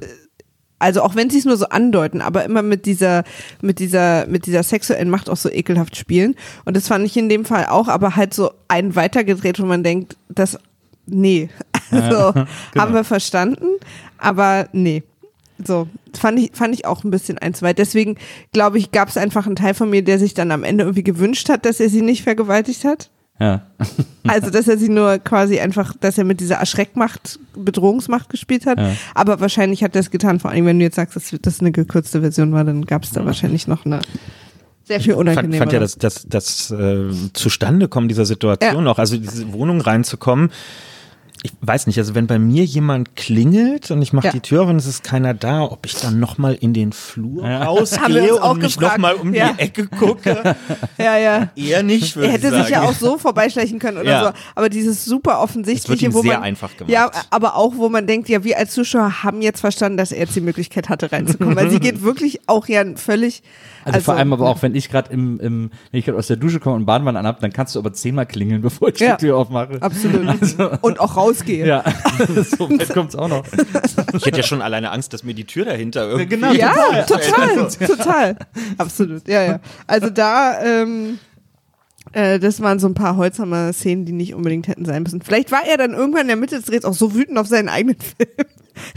also 0.80 1.04
auch 1.04 1.16
wenn 1.16 1.30
sie 1.30 1.38
es 1.38 1.46
nur 1.46 1.58
so 1.58 1.68
andeuten, 1.70 2.22
aber 2.22 2.44
immer 2.44 2.64
mit 2.64 2.88
dieser, 2.88 3.24
mit 3.62 3.78
dieser, 3.78 4.26
mit 4.26 4.48
dieser 4.48 4.64
sexuellen 4.64 5.12
Macht 5.12 5.30
auch 5.30 5.38
so 5.38 5.48
ekelhaft 5.48 5.96
spielen. 5.96 6.36
Und 6.66 6.76
das 6.76 6.88
fand 6.88 7.06
ich 7.06 7.16
in 7.16 7.30
dem 7.30 7.46
Fall 7.46 7.68
auch, 7.68 7.88
aber 7.88 8.16
halt 8.16 8.34
so 8.34 8.50
einen 8.68 8.96
weitergedreht, 8.96 9.60
wo 9.62 9.66
man 9.68 9.84
denkt, 9.84 10.18
das, 10.28 10.58
nee, 11.06 11.50
also 11.92 12.32
genau. 12.34 12.46
haben 12.78 12.94
wir 12.94 13.04
verstanden, 13.04 13.66
aber 14.18 14.68
nee. 14.72 15.04
So, 15.64 15.88
fand 16.18 16.40
ich, 16.40 16.52
fand 16.54 16.74
ich 16.74 16.88
auch 16.88 17.04
ein 17.04 17.12
bisschen 17.12 17.38
eins 17.38 17.62
weit. 17.62 17.78
Deswegen 17.78 18.18
glaube 18.52 18.80
ich, 18.80 18.92
gab 18.92 19.10
es 19.10 19.18
einfach 19.18 19.46
einen 19.46 19.56
Teil 19.56 19.76
von 19.76 19.92
mir, 19.92 20.04
der 20.04 20.18
sich 20.18 20.34
dann 20.34 20.52
am 20.52 20.64
Ende 20.64 20.86
irgendwie 20.86 21.04
gewünscht 21.04 21.50
hat, 21.50 21.66
dass 21.66 21.80
er 21.80 21.90
sie 21.90 22.02
nicht 22.02 22.24
vergewaltigt 22.24 22.84
hat. 22.84 23.12
Ja. 23.40 23.62
Also, 24.28 24.52
dass 24.52 24.68
er 24.68 24.78
sie 24.78 24.88
nur 24.88 25.18
quasi 25.18 25.60
einfach, 25.60 25.96
dass 26.00 26.18
er 26.18 26.24
mit 26.24 26.40
dieser 26.40 26.58
Erschreckmacht, 26.58 27.40
Bedrohungsmacht 27.56 28.30
gespielt 28.30 28.68
hat. 28.68 28.78
Ja. 28.78 28.92
Aber 29.16 29.40
wahrscheinlich 29.40 29.84
hat 29.84 29.96
er 29.96 30.02
es 30.02 30.12
getan. 30.12 30.40
Vor 30.40 30.52
allem, 30.52 30.68
wenn 30.68 30.78
du 30.78 30.86
jetzt 30.86 30.96
sagst, 30.96 31.16
dass 31.16 31.36
das 31.42 31.60
eine 31.60 31.72
gekürzte 31.72 32.22
Version 32.22 32.54
war, 32.54 32.64
dann 32.64 32.86
gab 32.86 33.04
es 33.04 33.10
da 33.10 33.26
wahrscheinlich 33.26 33.68
noch 33.68 33.84
eine 33.84 34.00
sehr 34.84 35.02
viel 35.02 35.14
fand, 35.14 35.22
unangenehmere. 35.22 35.60
fand 35.60 35.74
ja 35.74 35.80
das, 35.80 35.98
das, 35.98 36.28
das 36.30 36.70
äh, 36.72 37.10
Zustandekommen 37.34 38.10
dieser 38.10 38.26
Situation 38.26 38.88
auch, 38.88 39.00
also 39.00 39.18
diese 39.18 39.52
Wohnung 39.54 39.82
reinzukommen. 39.82 40.52
Ich 41.44 41.52
weiß 41.62 41.88
nicht, 41.88 41.98
also 41.98 42.14
wenn 42.14 42.28
bei 42.28 42.38
mir 42.38 42.64
jemand 42.66 43.16
klingelt 43.16 43.90
und 43.90 44.02
ich 44.04 44.14
mache 44.14 44.28
Ja. 44.28 44.32
die 44.32 44.42
Tür 44.42 44.62
auf 44.62 44.70
und 44.70 44.76
es 44.76 44.86
ist 44.86 45.04
keiner 45.04 45.34
da, 45.34 45.64
ob 45.64 45.86
ich 45.88 45.96
dann 45.96 46.20
nochmal 46.20 46.54
in 46.54 46.72
den 46.74 46.92
Flur 46.94 47.44
Ja. 47.48 47.64
Rausgehe 47.66 48.36
und 48.36 48.62
mich 48.62 48.80
nochmal 48.80 49.16
um 49.16 49.34
Ja. 49.34 49.54
die 49.54 49.60
Ecke 49.60 49.88
gucke. 49.88 50.56
ja, 51.00 51.18
ja. 51.18 51.50
Eher 51.56 51.82
nicht, 51.82 52.16
würde 52.16 52.28
Er 52.28 52.34
hätte 52.34 52.46
ich 52.48 52.52
sagen. 52.54 52.64
sich 52.66 52.72
ja 52.74 52.82
auch 52.84 52.94
so 52.94 53.18
vorbeischleichen 53.18 53.80
können 53.80 53.98
oder 53.98 54.10
Ja. 54.12 54.24
so. 54.26 54.32
Aber 54.54 54.70
dieses 54.70 55.04
super 55.04 55.42
offensichtliche, 55.42 56.06
ihm 56.06 56.14
wo 56.14 56.22
sehr 56.22 56.34
man, 56.36 56.44
einfach 56.44 56.78
gemacht. 56.78 56.92
Ja, 56.92 57.10
aber 57.32 57.56
auch, 57.56 57.74
wo 57.76 57.90
man 57.90 58.06
denkt, 58.06 58.30
ja, 58.30 58.44
wir 58.44 58.60
als 58.60 58.74
Zuschauer 58.74 59.24
haben 59.24 59.42
jetzt 59.42 59.62
verstanden, 59.62 59.98
dass 59.98 60.12
er 60.12 60.20
jetzt 60.20 60.36
die 60.36 60.42
Möglichkeit 60.42 60.90
hatte, 60.90 61.12
reinzukommen. 61.12 61.56
Weil 61.56 61.72
sie 61.72 61.80
geht 61.80 62.04
wirklich 62.04 62.42
auch 62.48 62.68
ja 62.68 62.84
völlig. 62.98 63.42
Also, 63.84 64.00
vor 64.02 64.14
allem 64.14 64.32
aber 64.32 64.48
auch, 64.48 64.62
wenn 64.62 64.76
ich 64.76 64.90
gerade 64.92 65.12
im, 65.12 65.40
im, 65.40 65.72
wenn 65.90 66.00
ich 66.00 66.06
gerade 66.06 66.20
aus 66.20 66.28
der 66.28 66.38
Dusche 66.38 66.60
komme 66.60 66.76
und 66.76 66.82
einen 66.82 66.86
Bademann 66.86 67.18
anhab, 67.18 67.40
dann 67.40 67.52
kannst 67.52 67.74
du 67.74 67.80
aber 67.80 67.94
zehnmal 67.94 68.28
klingeln, 68.28 68.62
bevor 68.62 68.90
ich 68.90 69.00
Ja. 69.00 69.16
die 69.16 69.26
Tür 69.26 69.38
aufmache. 69.38 69.78
Absolut. 69.82 70.28
Und 70.82 71.00
auch 71.00 71.16
rausgehe. 71.32 71.66
Ja, 71.66 71.84
so 72.58 72.70
weit 72.70 72.90
kommt's 72.94 73.16
auch 73.16 73.28
noch. 73.28 73.44
Ich 74.14 74.26
hätte 74.26 74.38
ja 74.38 74.44
schon 74.44 74.62
alleine 74.62 74.92
Angst, 74.92 75.14
dass 75.14 75.24
mir 75.24 75.34
die 75.34 75.46
Tür 75.46 75.66
dahinter 75.66 76.08
irgendwie. 76.08 76.28
genau. 76.28 76.52
Ja, 76.54 77.04
Total. 77.04 77.56
total, 77.68 77.88
total. 77.88 78.36
Absolut, 78.78 79.28
ja, 79.28 79.44
ja. 79.44 79.60
Also 79.88 80.10
da, 80.10 80.62
ähm, 80.64 81.20
äh, 82.14 82.40
das 82.40 82.62
waren 82.62 82.80
so 82.80 82.88
ein 82.88 82.94
paar 82.94 83.16
Holzhammer-Szenen, 83.18 84.06
die 84.06 84.12
nicht 84.12 84.34
unbedingt 84.34 84.68
hätten 84.68 84.86
sein 84.86 85.04
müssen. 85.04 85.22
Vielleicht 85.22 85.52
war 85.52 85.62
er 85.68 85.78
dann 85.78 85.94
irgendwann 85.94 86.22
in 86.24 86.28
der 86.28 86.36
Mitte 86.36 86.56
des 86.58 86.66
Drehs 86.66 86.84
auch 86.86 86.94
so 86.94 87.14
wütend 87.14 87.38
auf 87.38 87.48
seinen 87.48 87.70
eigenen 87.70 87.96
Film. 88.18 88.30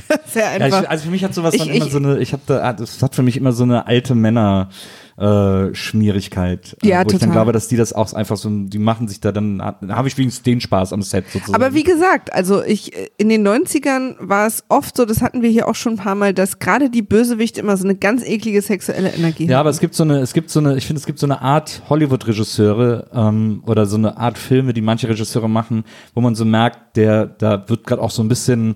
dass 0.08 0.34
er 0.36 0.42
Ja, 0.58 0.64
einfach. 0.64 0.82
ich, 0.82 0.88
also 0.90 1.04
für 1.04 1.10
mich 1.10 1.22
hat 1.24 1.34
sowas 1.34 1.54
Ich- 1.54 1.60
dann 1.60 1.68
immer 1.70 1.86
ich- 1.86 1.92
so 1.92 1.98
eine, 1.98 2.18
ich 2.18 2.32
habe 2.32 2.42
da, 2.46 2.72
das 2.72 3.02
hat 3.02 3.14
für 3.14 3.22
mich 3.22 3.36
immer 3.36 3.52
so 3.52 3.62
eine 3.64 3.86
alte 3.86 4.14
Männer 4.14 4.70
äh, 5.16 5.74
Schmierigkeit, 5.74 6.76
äh, 6.82 6.88
Ja, 6.88 6.98
wo 6.98 7.02
ich 7.06 7.12
dann 7.12 7.20
total. 7.20 7.32
glaube, 7.32 7.52
dass 7.52 7.68
die 7.68 7.76
das 7.76 7.92
auch 7.92 8.12
einfach 8.14 8.36
so, 8.36 8.48
die 8.50 8.78
machen 8.78 9.06
sich 9.08 9.20
da 9.20 9.30
dann, 9.32 9.58
da 9.58 9.76
habe 9.90 10.08
ich 10.08 10.18
wenigstens 10.18 10.42
den 10.42 10.60
Spaß 10.60 10.92
am 10.92 11.02
Set 11.02 11.24
sozusagen. 11.32 11.54
aber 11.54 11.72
wie 11.74 11.84
gesagt, 11.84 12.32
also 12.32 12.62
ich, 12.64 12.92
in 13.16 13.28
den 13.28 13.46
90ern 13.46 14.16
war 14.18 14.46
es 14.46 14.64
oft 14.68 14.96
so, 14.96 15.04
das 15.04 15.22
hatten 15.22 15.42
wir 15.42 15.50
hier 15.50 15.68
auch 15.68 15.74
schon 15.76 15.94
ein 15.94 15.98
paar 15.98 16.14
Mal, 16.16 16.34
dass 16.34 16.58
gerade 16.58 16.90
die 16.90 17.02
Bösewichte 17.02 17.60
immer 17.60 17.76
so 17.76 17.84
eine 17.84 17.94
ganz 17.94 18.24
eklige 18.24 18.60
sexuelle 18.60 19.10
Energie 19.14 19.44
Ja, 19.46 19.54
haben. 19.56 19.60
aber 19.60 19.70
es 19.70 19.78
gibt 19.80 19.94
so 19.94 20.02
eine, 20.02 20.18
es 20.18 20.32
gibt 20.32 20.50
so 20.50 20.58
eine, 20.60 20.76
ich 20.76 20.86
finde, 20.86 20.98
es 20.98 21.06
gibt 21.06 21.18
so 21.20 21.26
eine 21.26 21.40
Art 21.42 21.82
Hollywood-Regisseure 21.88 23.08
ähm, 23.12 23.62
oder 23.66 23.86
so 23.86 23.96
eine 23.96 24.16
Art 24.16 24.38
Filme, 24.38 24.72
die 24.72 24.80
manche 24.80 25.08
Regisseure 25.08 25.48
machen, 25.48 25.84
wo 26.14 26.20
man 26.20 26.34
so 26.34 26.44
merkt, 26.44 26.96
der, 26.96 27.26
da 27.26 27.68
wird 27.68 27.86
gerade 27.86 28.02
auch 28.02 28.10
so 28.10 28.22
ein 28.22 28.28
bisschen 28.28 28.74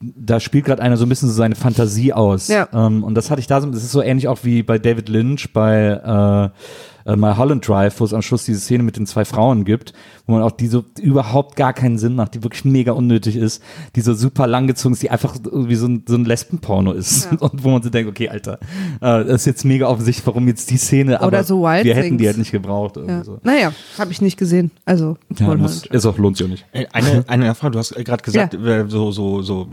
da 0.00 0.38
spielt 0.38 0.64
gerade 0.64 0.82
einer 0.82 0.96
so 0.96 1.04
ein 1.04 1.08
bisschen 1.08 1.28
so 1.28 1.34
seine 1.34 1.56
Fantasie 1.56 2.12
aus. 2.12 2.48
Ja. 2.48 2.68
Ähm, 2.72 3.02
und 3.02 3.14
das 3.14 3.30
hatte 3.30 3.40
ich 3.40 3.46
da 3.46 3.60
so, 3.60 3.68
das 3.70 3.82
ist 3.82 3.92
so 3.92 4.02
ähnlich 4.02 4.28
auch 4.28 4.38
wie 4.42 4.62
bei 4.62 4.78
David 4.78 5.08
Lynch 5.08 5.52
bei 5.52 6.52
äh, 6.54 6.97
äh, 7.08 7.16
My 7.16 7.34
Holland 7.36 7.66
Drive, 7.66 7.98
wo 7.98 8.04
es 8.04 8.12
am 8.12 8.22
Schluss 8.22 8.44
diese 8.44 8.60
Szene 8.60 8.82
mit 8.82 8.96
den 8.96 9.06
zwei 9.06 9.24
Frauen 9.24 9.64
gibt, 9.64 9.94
wo 10.26 10.34
man 10.34 10.42
auch 10.42 10.52
die 10.52 10.68
so 10.68 10.84
überhaupt 11.00 11.56
gar 11.56 11.72
keinen 11.72 11.98
Sinn 11.98 12.14
macht, 12.14 12.34
die 12.34 12.42
wirklich 12.42 12.64
mega 12.64 12.92
unnötig 12.92 13.36
ist, 13.36 13.62
die 13.96 14.02
so 14.02 14.14
super 14.14 14.46
langgezogen 14.46 14.92
ist, 14.92 15.02
die 15.02 15.10
einfach 15.10 15.34
wie 15.50 15.74
so 15.74 15.86
ein, 15.86 16.04
so 16.06 16.16
ein 16.16 16.24
Lesbenporno 16.24 16.92
ist. 16.92 17.32
Und 17.40 17.64
wo 17.64 17.70
man 17.70 17.82
so 17.82 17.88
denkt, 17.88 18.10
okay, 18.10 18.28
Alter, 18.28 18.58
äh, 19.00 19.24
das 19.24 19.42
ist 19.42 19.46
jetzt 19.46 19.64
mega 19.64 19.86
offensichtlich, 19.86 20.26
warum 20.26 20.46
jetzt 20.48 20.70
die 20.70 20.76
Szene, 20.76 21.20
aber 21.20 21.42
so 21.44 21.62
Wild 21.62 21.84
wir 21.84 21.94
hätten 21.94 22.18
die 22.18 22.24
Things. 22.24 22.28
halt 22.28 22.38
nicht 22.38 22.52
gebraucht. 22.52 22.96
Ja. 22.96 23.24
so. 23.24 23.40
Naja, 23.42 23.72
habe 23.98 24.12
ich 24.12 24.20
nicht 24.20 24.36
gesehen. 24.36 24.70
Also, 24.84 25.16
Ja, 25.38 25.54
muss, 25.54 25.86
ist 25.86 26.06
auch, 26.06 26.18
lohnt 26.18 26.36
sich 26.36 26.46
auch 26.46 26.50
nicht. 26.50 26.66
Äh, 26.72 26.86
Eine, 26.92 27.24
eine 27.28 27.54
Frage, 27.54 27.72
du 27.72 27.78
hast 27.78 27.94
gerade 27.94 28.22
gesagt, 28.22 28.54
äh, 28.54 28.84
so, 28.88 29.12
so, 29.12 29.40
so 29.42 29.68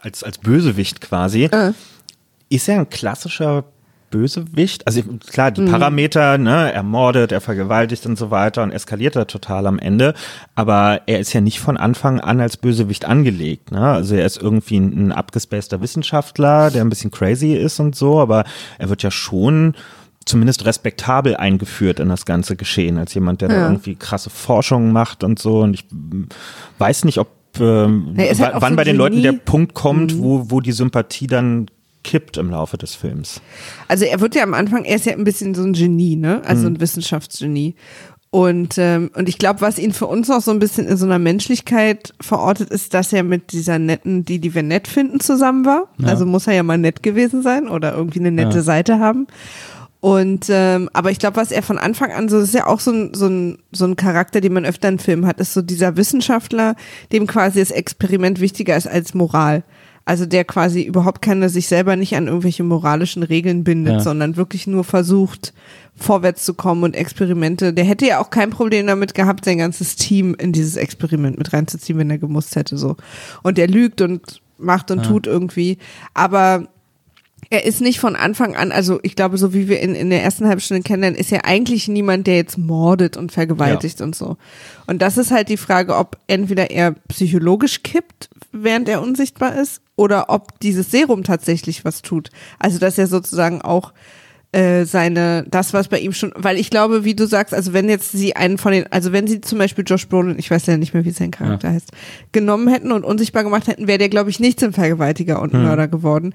als, 0.00 0.22
als 0.22 0.38
Bösewicht 0.38 1.00
quasi. 1.00 1.44
Äh. 1.44 1.72
Ist 2.48 2.68
er 2.68 2.80
ein 2.80 2.90
klassischer 2.90 3.64
Bösewicht? 4.12 4.86
Also 4.86 5.02
klar, 5.28 5.50
Mhm. 5.50 5.54
die 5.54 5.62
Parameter, 5.64 6.38
ne, 6.38 6.72
er 6.72 6.84
mordet, 6.84 7.32
er 7.32 7.40
vergewaltigt 7.40 8.06
und 8.06 8.16
so 8.16 8.30
weiter 8.30 8.62
und 8.62 8.70
eskaliert 8.70 9.16
er 9.16 9.26
total 9.26 9.66
am 9.66 9.80
Ende. 9.80 10.14
Aber 10.54 11.00
er 11.06 11.18
ist 11.18 11.32
ja 11.32 11.40
nicht 11.40 11.58
von 11.58 11.76
Anfang 11.76 12.20
an 12.20 12.40
als 12.40 12.56
Bösewicht 12.56 13.04
angelegt. 13.06 13.72
Ne? 13.72 13.80
Also 13.80 14.14
er 14.14 14.24
ist 14.24 14.40
irgendwie 14.40 14.78
ein, 14.78 15.08
ein 15.08 15.12
abgespaceter 15.12 15.80
Wissenschaftler, 15.80 16.70
der 16.70 16.82
ein 16.84 16.88
bisschen 16.90 17.10
crazy 17.10 17.54
ist 17.54 17.80
und 17.80 17.96
so, 17.96 18.20
aber 18.20 18.44
er 18.78 18.88
wird 18.88 19.02
ja 19.02 19.10
schon 19.10 19.74
zumindest 20.24 20.64
respektabel 20.66 21.36
eingeführt 21.36 21.98
in 21.98 22.08
das 22.08 22.24
ganze 22.26 22.54
Geschehen, 22.54 22.96
als 22.96 23.12
jemand, 23.12 23.40
der 23.40 23.48
da 23.48 23.54
Ja. 23.56 23.66
irgendwie 23.66 23.96
krasse 23.96 24.30
Forschungen 24.30 24.92
macht 24.92 25.24
und 25.24 25.40
so. 25.40 25.62
Und 25.62 25.74
ich 25.74 25.86
mm, 25.90 26.26
weiß 26.78 27.04
nicht, 27.06 27.18
ob 27.18 27.28
ähm, 27.60 28.14
ist 28.16 28.40
halt 28.40 28.54
wann 28.60 28.72
so 28.72 28.76
bei 28.76 28.84
den 28.84 28.96
Leuten. 28.96 29.18
Mhm. 29.18 29.22
der 29.24 29.32
Punkt 29.32 29.74
kommt, 29.74 30.16
wo, 30.18 30.50
wo 30.50 30.60
die 30.60 30.72
Sympathie 30.72 31.26
dann 31.26 31.66
kippt 32.02 32.36
im 32.36 32.50
Laufe 32.50 32.76
des 32.78 32.94
Films. 32.94 33.40
Also 33.88 34.04
er 34.04 34.20
wird 34.20 34.34
ja 34.34 34.42
am 34.42 34.54
Anfang, 34.54 34.84
er 34.84 34.96
ist 34.96 35.06
ja 35.06 35.12
ein 35.12 35.24
bisschen 35.24 35.54
so 35.54 35.62
ein 35.62 35.72
Genie, 35.72 36.16
ne? 36.16 36.42
Also 36.44 36.68
Mhm. 36.68 36.74
ein 36.76 36.80
Wissenschaftsgenie. 36.80 37.74
Und, 38.30 38.76
ähm, 38.78 39.10
und 39.14 39.28
ich 39.28 39.36
glaube, 39.36 39.60
was 39.60 39.78
ihn 39.78 39.92
für 39.92 40.06
uns 40.06 40.28
noch 40.28 40.40
so 40.40 40.52
ein 40.52 40.58
bisschen 40.58 40.86
in 40.88 40.96
so 40.96 41.04
einer 41.04 41.18
Menschlichkeit 41.18 42.14
verortet, 42.18 42.70
ist, 42.70 42.94
dass 42.94 43.12
er 43.12 43.24
mit 43.24 43.52
dieser 43.52 43.78
netten, 43.78 44.24
die, 44.24 44.38
die 44.38 44.54
wir 44.54 44.62
nett 44.62 44.88
finden, 44.88 45.20
zusammen 45.20 45.66
war. 45.66 45.88
Also 46.02 46.24
muss 46.24 46.46
er 46.46 46.54
ja 46.54 46.62
mal 46.62 46.78
nett 46.78 47.02
gewesen 47.02 47.42
sein 47.42 47.68
oder 47.68 47.94
irgendwie 47.94 48.20
eine 48.20 48.30
nette 48.30 48.56
Ja. 48.56 48.62
Seite 48.62 48.98
haben. 49.00 49.26
Und 50.00 50.46
ähm, 50.48 50.88
aber 50.94 51.10
ich 51.12 51.18
glaube, 51.20 51.36
was 51.36 51.52
er 51.52 51.62
von 51.62 51.78
Anfang 51.78 52.10
an 52.10 52.28
so, 52.28 52.40
das 52.40 52.48
ist 52.48 52.54
ja 52.54 52.66
auch 52.66 52.80
so 52.80 52.90
ein, 52.90 53.14
so, 53.14 53.26
ein, 53.28 53.58
so 53.70 53.84
ein 53.84 53.94
Charakter, 53.96 54.40
den 54.40 54.52
man 54.54 54.64
öfter 54.64 54.88
in 54.88 54.98
Filmen 54.98 55.26
hat, 55.26 55.38
ist 55.38 55.54
so 55.54 55.62
dieser 55.62 55.96
Wissenschaftler, 55.96 56.74
dem 57.12 57.26
quasi 57.28 57.60
das 57.60 57.70
Experiment 57.70 58.40
wichtiger 58.40 58.76
ist 58.76 58.88
als 58.88 59.14
Moral. 59.14 59.62
Also 60.04 60.26
der 60.26 60.44
quasi 60.44 60.82
überhaupt 60.82 61.22
keine, 61.22 61.48
sich 61.48 61.68
selber 61.68 61.94
nicht 61.96 62.16
an 62.16 62.26
irgendwelche 62.26 62.64
moralischen 62.64 63.22
Regeln 63.22 63.62
bindet, 63.64 63.94
Ja. 63.94 64.00
sondern 64.00 64.36
wirklich 64.36 64.66
nur 64.66 64.82
versucht, 64.84 65.52
vorwärts 65.94 66.44
zu 66.44 66.54
kommen 66.54 66.82
und 66.82 66.96
Experimente. 66.96 67.72
Der 67.72 67.84
hätte 67.84 68.06
ja 68.06 68.20
auch 68.20 68.30
kein 68.30 68.50
Problem 68.50 68.86
damit 68.86 69.14
gehabt, 69.14 69.44
sein 69.44 69.58
ganzes 69.58 69.94
Team 69.96 70.34
in 70.38 70.52
dieses 70.52 70.76
Experiment 70.76 71.38
mit 71.38 71.52
reinzuziehen, 71.52 71.98
wenn 71.98 72.10
er 72.10 72.18
gemusst 72.18 72.56
hätte, 72.56 72.76
so. 72.78 72.96
Und 73.42 73.58
er 73.58 73.68
lügt 73.68 74.00
und 74.00 74.40
macht 74.58 74.90
und 74.90 75.04
tut 75.04 75.26
irgendwie. 75.26 75.78
Aber 76.14 76.66
er 77.52 77.66
ist 77.66 77.82
nicht 77.82 78.00
von 78.00 78.16
Anfang 78.16 78.56
an, 78.56 78.72
also 78.72 78.98
ich 79.02 79.14
glaube, 79.14 79.36
so 79.36 79.52
wie 79.52 79.68
wir 79.68 79.80
in, 79.80 79.94
in 79.94 80.08
der 80.08 80.22
ersten 80.22 80.48
halben 80.48 80.62
Stunde 80.62 80.82
kennenlernen, 80.82 81.20
ist 81.20 81.30
er 81.30 81.44
eigentlich 81.44 81.86
niemand, 81.86 82.26
der 82.26 82.36
jetzt 82.36 82.56
mordet 82.56 83.18
und 83.18 83.30
vergewaltigt 83.30 84.00
und 84.00 84.16
so. 84.16 84.38
Und 84.86 85.02
das 85.02 85.18
ist 85.18 85.30
halt 85.30 85.50
die 85.50 85.58
Frage, 85.58 85.94
ob 85.94 86.16
entweder 86.28 86.70
er 86.70 86.92
psychologisch 87.08 87.82
kippt, 87.82 88.30
während 88.52 88.88
er 88.88 89.02
unsichtbar 89.02 89.54
ist, 89.54 89.82
oder 89.96 90.30
ob 90.30 90.60
dieses 90.60 90.90
Serum 90.90 91.24
tatsächlich 91.24 91.84
was 91.84 92.00
tut. 92.00 92.30
Also 92.58 92.78
dass 92.78 92.96
er 92.96 93.06
sozusagen 93.06 93.60
auch 93.60 93.92
äh, 94.52 94.86
seine, 94.86 95.44
das, 95.50 95.74
was 95.74 95.88
bei 95.88 95.98
ihm 95.98 96.14
schon, 96.14 96.32
weil 96.34 96.58
ich 96.58 96.70
glaube, 96.70 97.04
wie 97.04 97.14
du 97.14 97.26
sagst, 97.26 97.52
also 97.52 97.74
wenn 97.74 97.90
jetzt 97.90 98.12
sie 98.12 98.34
einen 98.34 98.56
von 98.56 98.72
den, 98.72 98.90
also 98.90 99.12
wenn 99.12 99.26
sie 99.26 99.42
zum 99.42 99.58
Beispiel 99.58 99.84
Josh 99.86 100.08
Brolin, 100.08 100.38
ich 100.38 100.50
weiß 100.50 100.64
ja 100.66 100.78
nicht 100.78 100.94
mehr, 100.94 101.04
wie 101.04 101.10
sein 101.10 101.30
Charakter 101.30 101.70
heißt, 101.70 101.90
genommen 102.32 102.68
hätten 102.68 102.92
und 102.92 103.04
unsichtbar 103.04 103.44
gemacht 103.44 103.66
hätten, 103.66 103.88
wäre 103.88 103.98
der, 103.98 104.08
glaube 104.08 104.30
ich, 104.30 104.40
nicht 104.40 104.58
zum 104.58 104.72
Vergewaltiger 104.72 105.40
und 105.42 105.52
Mörder 105.52 105.88
geworden, 105.88 106.34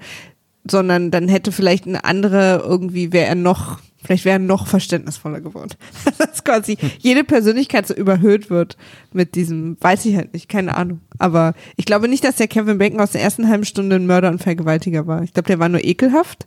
sondern 0.70 1.10
dann 1.10 1.28
hätte 1.28 1.52
vielleicht 1.52 1.86
eine 1.86 2.04
andere 2.04 2.62
irgendwie, 2.64 3.12
wäre 3.12 3.26
er 3.26 3.34
noch, 3.34 3.80
vielleicht 4.02 4.24
wäre 4.24 4.36
er 4.36 4.40
noch 4.40 4.66
verständnisvoller 4.66 5.40
geworden. 5.40 5.70
Dass 6.18 6.44
quasi 6.44 6.76
jede 6.98 7.24
Persönlichkeit 7.24 7.86
so 7.86 7.94
überhöht 7.94 8.50
wird 8.50 8.76
mit 9.12 9.34
diesem, 9.34 9.76
weiß 9.80 10.04
ich 10.06 10.16
halt 10.16 10.32
nicht, 10.32 10.48
keine 10.48 10.76
Ahnung. 10.76 11.00
Aber 11.18 11.54
ich 11.76 11.84
glaube 11.84 12.08
nicht, 12.08 12.24
dass 12.24 12.36
der 12.36 12.48
Kevin 12.48 12.78
Bacon 12.78 13.00
aus 13.00 13.12
der 13.12 13.22
ersten 13.22 13.48
halben 13.48 13.64
Stunde 13.64 13.96
ein 13.96 14.06
Mörder 14.06 14.30
und 14.30 14.42
Vergewaltiger 14.42 15.06
war. 15.06 15.22
Ich 15.22 15.32
glaube, 15.32 15.48
der 15.48 15.58
war 15.58 15.68
nur 15.68 15.84
ekelhaft, 15.84 16.46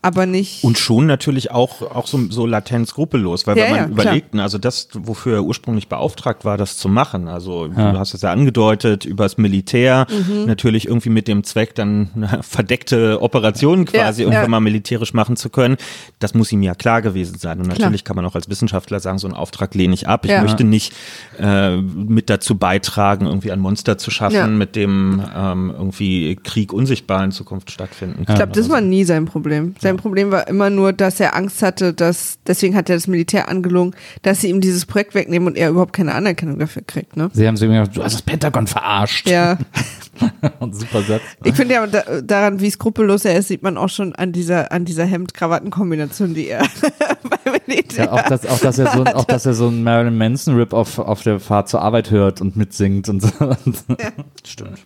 aber 0.00 0.26
nicht. 0.26 0.62
Und 0.62 0.78
schon 0.78 1.06
natürlich 1.06 1.50
auch, 1.50 1.82
auch 1.82 2.06
so, 2.06 2.20
so 2.30 2.46
latent 2.46 2.86
skrupellos, 2.86 3.46
weil 3.48 3.58
Ja, 3.58 3.64
wenn 3.64 3.70
man 3.72 3.80
ja, 3.80 3.88
überlegt, 3.88 4.32
ne, 4.32 4.42
also 4.44 4.56
das, 4.56 4.88
wofür 4.94 5.34
er 5.38 5.42
ursprünglich 5.42 5.88
beauftragt 5.88 6.44
war, 6.44 6.56
das 6.56 6.76
zu 6.78 6.88
machen, 6.88 7.26
also 7.26 7.66
du 7.66 7.76
hast 7.98 8.14
es 8.14 8.22
ja 8.22 8.30
angedeutet, 8.32 9.04
übers 9.04 9.38
Militär, 9.38 10.06
Mhm. 10.08 10.46
natürlich 10.46 10.86
irgendwie 10.86 11.08
mit 11.10 11.26
dem 11.26 11.42
Zweck, 11.42 11.74
dann 11.74 12.10
na, 12.14 12.42
verdeckte 12.42 13.20
Operationen 13.20 13.86
quasi 13.86 14.22
Ja, 14.22 14.28
irgendwann 14.28 14.44
ja. 14.44 14.48
mal 14.48 14.60
militärisch 14.60 15.14
machen 15.14 15.36
zu 15.36 15.50
können, 15.50 15.76
das 16.20 16.32
muss 16.32 16.52
ihm 16.52 16.62
ja 16.62 16.76
klar 16.76 17.02
gewesen 17.02 17.36
sein. 17.38 17.58
Und 17.60 17.66
natürlich 17.66 18.04
kann 18.04 18.14
man 18.14 18.24
auch 18.24 18.36
als 18.36 18.48
Wissenschaftler 18.48 19.00
sagen, 19.00 19.18
so 19.18 19.26
einen 19.26 19.36
Auftrag 19.36 19.74
lehne 19.74 19.94
ich 19.94 20.06
ab. 20.06 20.24
Ich 20.24 20.30
Ja. 20.30 20.42
möchte 20.42 20.62
nicht 20.62 20.92
äh, 21.40 21.76
mit 21.76 22.30
dazu 22.30 22.56
beitragen, 22.56 23.26
irgendwie 23.26 23.50
ein 23.50 23.60
Monster 23.60 23.98
zu 23.98 24.10
schaffen, 24.12 24.34
Ja. 24.36 24.46
mit 24.46 24.76
dem 24.76 25.22
ähm, 25.36 25.72
irgendwie 25.76 26.36
Krieg 26.36 26.72
unsichtbar 26.72 27.24
in 27.24 27.32
Zukunft 27.32 27.70
stattfinden 27.72 28.24
kann. 28.26 28.34
Ich 28.34 28.38
glaube, 28.38 28.52
das 28.52 28.70
war 28.70 28.80
nie 28.80 29.02
sein 29.04 29.24
Problem. 29.24 29.74
Sein 29.80 29.87
Problem 29.96 30.30
war 30.30 30.46
immer 30.48 30.70
nur, 30.70 30.92
dass 30.92 31.18
er 31.20 31.34
Angst 31.34 31.62
hatte, 31.62 31.94
dass, 31.94 32.38
deswegen 32.46 32.76
hat 32.76 32.88
er 32.90 32.96
das 32.96 33.06
Militär 33.06 33.48
angelogen, 33.48 33.94
dass 34.22 34.40
sie 34.42 34.50
ihm 34.50 34.60
dieses 34.60 34.86
Projekt 34.86 35.14
wegnehmen 35.14 35.48
und 35.48 35.56
er 35.56 35.70
überhaupt 35.70 35.92
keine 35.94 36.14
Anerkennung 36.14 36.58
dafür 36.58 36.82
kriegt, 36.86 37.16
ne? 37.16 37.30
Sie 37.32 37.46
haben 37.46 37.56
so 37.56 37.64
immer 37.64 37.78
gesagt, 37.80 37.96
du 37.96 38.02
hast 38.04 38.12
das 38.14 38.22
Pentagon 38.22 38.66
verarscht. 38.66 39.28
Ja. 39.28 39.58
Und 40.58 40.74
super 40.74 41.00
Satz. 41.02 41.22
Ich 41.44 41.54
finde 41.54 41.74
ja 41.74 41.86
da, 41.86 42.02
daran, 42.22 42.58
wie 42.60 42.68
skrupellos 42.70 43.24
er 43.24 43.36
ist, 43.38 43.46
sieht 43.48 43.62
man 43.62 43.76
auch 43.76 43.88
schon 43.88 44.16
an 44.16 44.32
dieser, 44.32 44.72
an 44.72 44.84
dieser 44.84 45.04
Hemd-Krawatten-Kombination, 45.04 46.34
die 46.34 46.48
er 46.48 46.62
beim 47.22 47.54
Militär 47.68 48.06
Ja, 48.06 48.12
auch, 48.12 48.22
das, 48.22 48.44
auch, 48.44 48.58
dass 48.58 48.78
er 48.80 48.90
so, 48.90 49.04
ein- 49.04 49.14
auch, 49.14 49.24
dass 49.24 49.46
er 49.46 49.54
so 49.54 49.68
einen 49.68 49.84
Marilyn 49.84 50.18
Manson 50.18 50.56
Rip 50.56 50.72
auf, 50.72 50.98
auf 50.98 51.22
der 51.22 51.38
Fahrt 51.38 51.68
zur 51.68 51.82
Arbeit 51.82 52.10
hört 52.10 52.40
und 52.40 52.56
mitsingt 52.56 53.08
und 53.08 53.20
so. 53.22 53.28
Stimmt. 54.44 54.78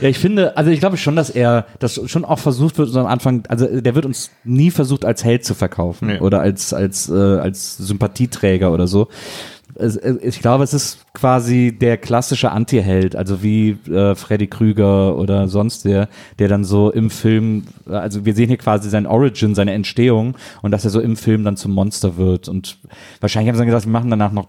Ja, 0.00 0.08
ich 0.08 0.18
finde, 0.18 0.56
also 0.56 0.70
ich 0.72 0.80
glaube 0.80 0.96
schon, 0.96 1.14
dass 1.14 1.30
er 1.30 1.66
das 1.78 2.00
schon 2.10 2.24
auch 2.24 2.40
versucht 2.40 2.78
wird, 2.78 2.88
so 2.88 2.98
am 2.98 3.06
Anfang, 3.06 3.44
also 3.48 3.80
der 3.80 3.94
wird 3.94 4.01
uns 4.06 4.30
nie 4.44 4.70
versucht, 4.70 5.04
als 5.04 5.24
Held 5.24 5.44
zu 5.44 5.54
verkaufen 5.54 6.08
Nee. 6.08 6.18
oder 6.20 6.40
als, 6.40 6.72
als, 6.74 7.08
äh, 7.08 7.12
als 7.14 7.76
Sympathieträger 7.78 8.72
oder 8.72 8.86
so. 8.86 9.08
Äh, 9.78 9.88
Ich 10.22 10.40
glaube, 10.40 10.64
es 10.64 10.74
ist 10.74 10.98
quasi 11.14 11.76
der 11.78 11.96
klassische 11.96 12.50
Anti-Held, 12.50 13.16
also 13.16 13.42
wie 13.42 13.70
äh, 13.90 14.14
Freddy 14.14 14.46
Krüger 14.46 15.16
oder 15.16 15.48
sonst 15.48 15.84
der, 15.84 16.08
der 16.38 16.48
dann 16.48 16.64
so 16.64 16.90
im 16.90 17.08
Film, 17.10 17.64
also 17.86 18.24
wir 18.24 18.34
sehen 18.34 18.48
hier 18.48 18.58
quasi 18.58 18.90
sein 18.90 19.06
Origin, 19.06 19.54
seine 19.54 19.72
Entstehung 19.72 20.36
und 20.62 20.70
dass 20.72 20.84
er 20.84 20.90
so 20.90 21.00
im 21.00 21.16
Film 21.16 21.44
dann 21.44 21.56
zum 21.56 21.72
Monster 21.72 22.16
wird. 22.16 22.48
Und 22.48 22.78
wahrscheinlich 23.20 23.48
haben 23.48 23.56
sie 23.56 23.60
dann 23.60 23.66
gesagt, 23.68 23.86
wir 23.86 23.92
machen 23.92 24.10
danach 24.10 24.32
noch 24.32 24.48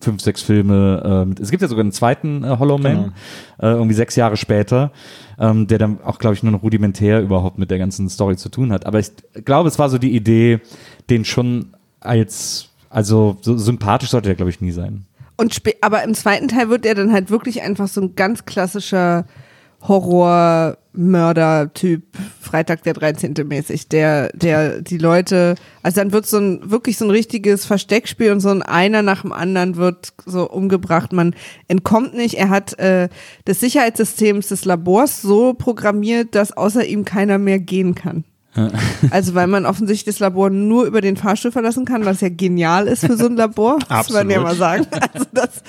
fünf, 0.00 0.20
sechs 0.20 0.42
Filme. 0.42 1.26
Äh, 1.38 1.42
es 1.42 1.50
gibt 1.50 1.62
ja 1.62 1.68
sogar 1.68 1.82
einen 1.82 1.92
zweiten 1.92 2.44
äh, 2.44 2.56
Hollow 2.58 2.78
Man, 2.78 3.12
äh, 3.58 3.68
irgendwie 3.68 3.94
sechs 3.94 4.16
Jahre 4.16 4.36
später, 4.36 4.92
ähm, 5.38 5.66
der 5.66 5.78
dann 5.78 6.02
auch, 6.02 6.18
glaube 6.18 6.34
ich, 6.34 6.42
nur 6.42 6.52
noch 6.52 6.62
rudimentär 6.62 7.20
überhaupt 7.20 7.58
mit 7.58 7.70
der 7.70 7.78
ganzen 7.78 8.08
Story 8.08 8.36
zu 8.36 8.48
tun 8.48 8.72
hat. 8.72 8.86
Aber 8.86 8.98
ich 8.98 9.10
glaube, 9.44 9.68
es 9.68 9.78
war 9.78 9.88
so 9.88 9.98
die 9.98 10.14
Idee, 10.14 10.60
den 11.10 11.24
schon 11.24 11.68
als, 12.00 12.68
also 12.90 13.36
so 13.40 13.56
sympathisch 13.56 14.10
sollte 14.10 14.28
der, 14.28 14.36
glaube 14.36 14.50
ich, 14.50 14.60
nie 14.60 14.72
sein. 14.72 15.06
Und 15.36 15.52
spä- 15.52 15.76
aber 15.80 16.04
im 16.04 16.14
zweiten 16.14 16.48
Teil 16.48 16.68
wird 16.68 16.86
er 16.86 16.94
dann 16.94 17.12
halt 17.12 17.30
wirklich 17.30 17.62
einfach 17.62 17.88
so 17.88 18.00
ein 18.00 18.14
ganz 18.14 18.44
klassischer 18.44 19.24
Horror-Mörder-Typ, 20.94 22.02
Freitag 22.40 22.82
der 22.84 22.94
13. 22.94 23.34
mäßig, 23.44 23.88
der, 23.88 24.30
der 24.34 24.80
die 24.80 24.98
Leute, 24.98 25.56
also 25.82 26.00
dann 26.00 26.12
wird 26.12 26.26
so 26.26 26.38
ein, 26.38 26.70
wirklich 26.70 26.96
so 26.96 27.04
ein 27.04 27.10
richtiges 27.10 27.66
Versteckspiel 27.66 28.32
und 28.32 28.40
so 28.40 28.50
ein 28.50 28.62
einer 28.62 29.02
nach 29.02 29.22
dem 29.22 29.32
anderen 29.32 29.76
wird 29.76 30.12
so 30.24 30.48
umgebracht. 30.48 31.12
Man 31.12 31.34
entkommt 31.68 32.14
nicht. 32.14 32.34
Er 32.34 32.48
hat 32.48 32.78
äh, 32.78 33.08
das 33.44 33.60
Sicherheitssystem 33.60 34.40
des 34.40 34.64
Labors 34.64 35.22
so 35.22 35.54
programmiert, 35.54 36.34
dass 36.34 36.52
außer 36.52 36.84
ihm 36.84 37.04
keiner 37.04 37.38
mehr 37.38 37.58
gehen 37.58 37.94
kann. 37.94 38.24
Also 39.10 39.34
weil 39.34 39.46
man 39.46 39.66
offensichtlich 39.66 40.14
das 40.14 40.20
Labor 40.20 40.48
nur 40.50 40.84
über 40.84 41.00
den 41.00 41.16
Fahrstuhl 41.16 41.50
verlassen 41.52 41.84
kann, 41.84 42.04
was 42.04 42.20
ja 42.20 42.28
genial 42.28 42.86
ist 42.86 43.04
für 43.06 43.16
so 43.16 43.26
ein 43.26 43.36
Labor, 43.36 43.78
muss 43.88 44.10
man 44.10 44.30
ja 44.30 44.40
mal 44.40 44.54
sagen. 44.54 44.86
Also 45.12 45.26
das 45.32 45.62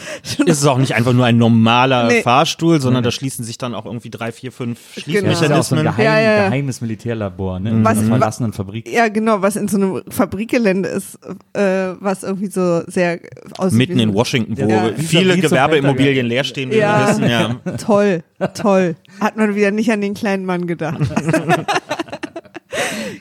Ist 0.46 0.60
es 0.62 0.66
auch 0.66 0.78
nicht 0.78 0.94
einfach 0.96 1.14
nur 1.14 1.26
ein 1.26 1.38
normaler 1.38 2.08
Nee. 2.08 2.22
Fahrstuhl, 2.22 2.80
sondern 2.80 3.04
da 3.04 3.12
schließen 3.12 3.44
sich 3.44 3.58
dann 3.58 3.74
auch 3.74 3.86
irgendwie 3.86 4.10
drei, 4.10 4.32
vier, 4.32 4.52
fünf 4.52 4.80
Genau. 5.06 5.30
Das 5.30 5.42
ist 5.42 5.50
ja 5.50 5.58
auch 5.58 5.64
so 5.64 5.76
ein 5.76 5.80
Schließmechanismen. 5.82 5.84
geheim, 5.84 6.06
Ja, 6.06 6.20
ja, 6.20 6.50
geheimes 6.50 6.82
Militärlabor, 6.82 7.60
ne? 7.60 7.70
In 7.72 7.84
Was- 7.86 7.98
wa- 7.98 8.04
verlassenen 8.04 8.54
Fabrik. 8.54 8.92
ja, 8.92 9.08
genau, 9.08 9.42
was 9.42 9.56
in 9.56 9.68
so 9.68 9.78
einem 9.78 10.02
Fabrikgelände 10.10 10.90
ist, 10.90 11.18
äh, 11.54 11.94
was 12.00 12.24
irgendwie 12.24 12.48
so 12.48 12.82
sehr 12.88 13.20
aussieht. 13.58 13.78
Mitten 13.78 14.00
in 14.00 14.14
Washington, 14.14 14.58
wo 14.58 14.70
Ja. 14.70 14.92
viele 14.98 15.38
Gewerbeimmobilien 15.38 16.26
leer 16.28 16.44
stehen, 16.44 16.70
wie 16.72 16.78
Ja. 16.78 17.00
wir 17.08 17.10
wissen. 17.10 17.30
Ja. 17.30 17.56
Toll, 17.78 18.24
toll. 18.54 18.96
Hat 19.20 19.38
man 19.38 19.56
wieder 19.56 19.72
nicht 19.72 19.92
an 19.92 20.02
den 20.02 20.14
kleinen 20.14 20.46
Mann 20.46 20.68
gedacht. 20.68 21.00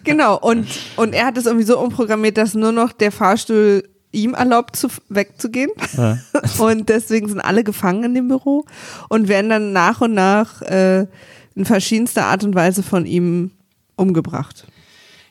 genau, 0.04 0.38
und, 0.38 0.66
und 0.96 1.14
er 1.14 1.26
hat 1.26 1.36
es 1.36 1.46
irgendwie 1.46 1.66
so 1.66 1.78
umprogrammiert, 1.78 2.36
dass 2.36 2.54
nur 2.54 2.72
noch 2.72 2.92
der 2.92 3.12
Fahrstuhl 3.12 3.84
ihm 4.14 4.34
erlaubt, 4.34 4.76
zu, 4.76 4.88
wegzugehen. 5.08 5.70
Und 6.58 6.88
deswegen 6.88 7.28
sind 7.28 7.40
alle 7.40 7.64
gefangen 7.64 8.04
in 8.04 8.14
dem 8.14 8.28
Büro 8.28 8.64
und 9.08 9.28
werden 9.28 9.50
dann 9.50 9.72
nach 9.72 10.00
und 10.00 10.14
nach 10.14 10.62
äh, 10.62 11.06
in 11.54 11.64
verschiedenster 11.64 12.26
Art 12.26 12.44
und 12.44 12.54
Weise 12.54 12.82
von 12.82 13.06
ihm 13.06 13.50
umgebracht. 13.96 14.66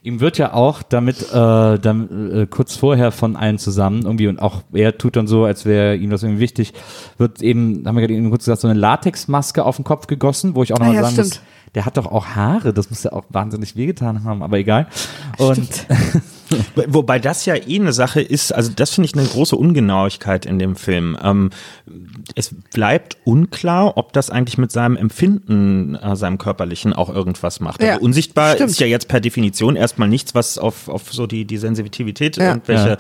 Ihm 0.06 0.20
wird 0.20 0.38
ja 0.38 0.54
auch 0.54 0.84
damit, 0.84 1.22
äh, 1.32 1.80
dann, 1.80 2.32
äh, 2.32 2.46
kurz 2.46 2.76
vorher 2.76 3.14
von 3.14 3.38
allen 3.38 3.58
zusammen 3.58 4.04
irgendwie 4.04 4.28
und 4.28 4.42
auch 4.42 4.64
er 4.74 4.98
tut 4.98 5.16
dann 5.16 5.28
so, 5.28 5.46
als 5.46 5.64
wäre 5.66 5.96
ihm 5.96 6.10
das 6.10 6.24
irgendwie 6.24 6.42
wichtig, 6.42 6.74
wird 7.18 7.42
eben, 7.42 7.84
haben 7.86 7.96
wir 7.96 8.02
gerade 8.02 8.14
eben 8.14 8.30
kurz 8.30 8.44
gesagt, 8.44 8.62
so 8.62 8.68
eine 8.68 8.78
Latexmaske 8.78 9.64
auf 9.64 9.78
den 9.78 9.86
Kopf 9.86 10.08
gegossen, 10.08 10.56
wo 10.56 10.64
ich 10.64 10.74
auch 10.74 10.80
Ah 10.80 10.88
nochmal 10.88 10.96
ja, 10.96 11.02
sagen 11.04 11.14
stimmt. 11.14 11.28
muss, 11.30 11.42
der 11.76 11.86
hat 11.86 11.98
doch 11.98 12.06
auch 12.06 12.28
Haare, 12.28 12.74
das 12.74 12.90
muss 12.90 13.04
ja 13.04 13.14
auch 13.14 13.26
wahnsinnig 13.30 13.76
wehgetan 13.76 14.24
haben, 14.24 14.44
aber 14.44 14.58
egal. 14.58 14.88
Und 15.38 15.88
Wobei 16.88 17.20
das 17.20 17.46
ja 17.46 17.56
eh 17.56 17.80
eine 17.80 17.94
Sache 17.94 18.22
ist, 18.22 18.54
also 18.54 18.72
das 18.76 18.92
finde 18.96 19.08
ich 19.10 19.14
eine 19.18 19.28
große 19.28 19.56
Ungenauigkeit 19.56 20.46
in 20.46 20.60
dem 20.60 20.76
Film. 20.76 21.18
Ähm, 21.24 21.50
es 22.36 22.54
bleibt 22.74 23.18
unklar, 23.26 23.98
ob 23.98 24.14
das 24.14 24.30
eigentlich 24.30 24.58
mit 24.58 24.72
seinem 24.72 24.96
Empfinden, 24.98 25.96
äh, 25.96 26.16
seinem 26.16 26.38
körperlichen 26.38 26.94
auch 26.94 27.10
irgendwas 27.14 27.60
macht. 27.60 27.82
Ja, 27.84 27.94
also 27.94 28.06
unsichtbar 28.06 28.56
stimmt. 28.56 28.72
ist 28.72 28.80
ja 28.80 28.88
jetzt 28.88 29.08
per 29.08 29.20
Definition 29.20 29.76
erstmal 29.76 30.08
nichts, 30.08 30.34
was 30.36 30.58
auf, 30.58 30.88
auf 30.90 31.12
so 31.14 31.28
die, 31.28 31.46
die 31.46 31.58
Sensitivität 31.58 32.38
Ja. 32.38 32.50
irgendwelche 32.50 32.90
Ja. 32.90 32.98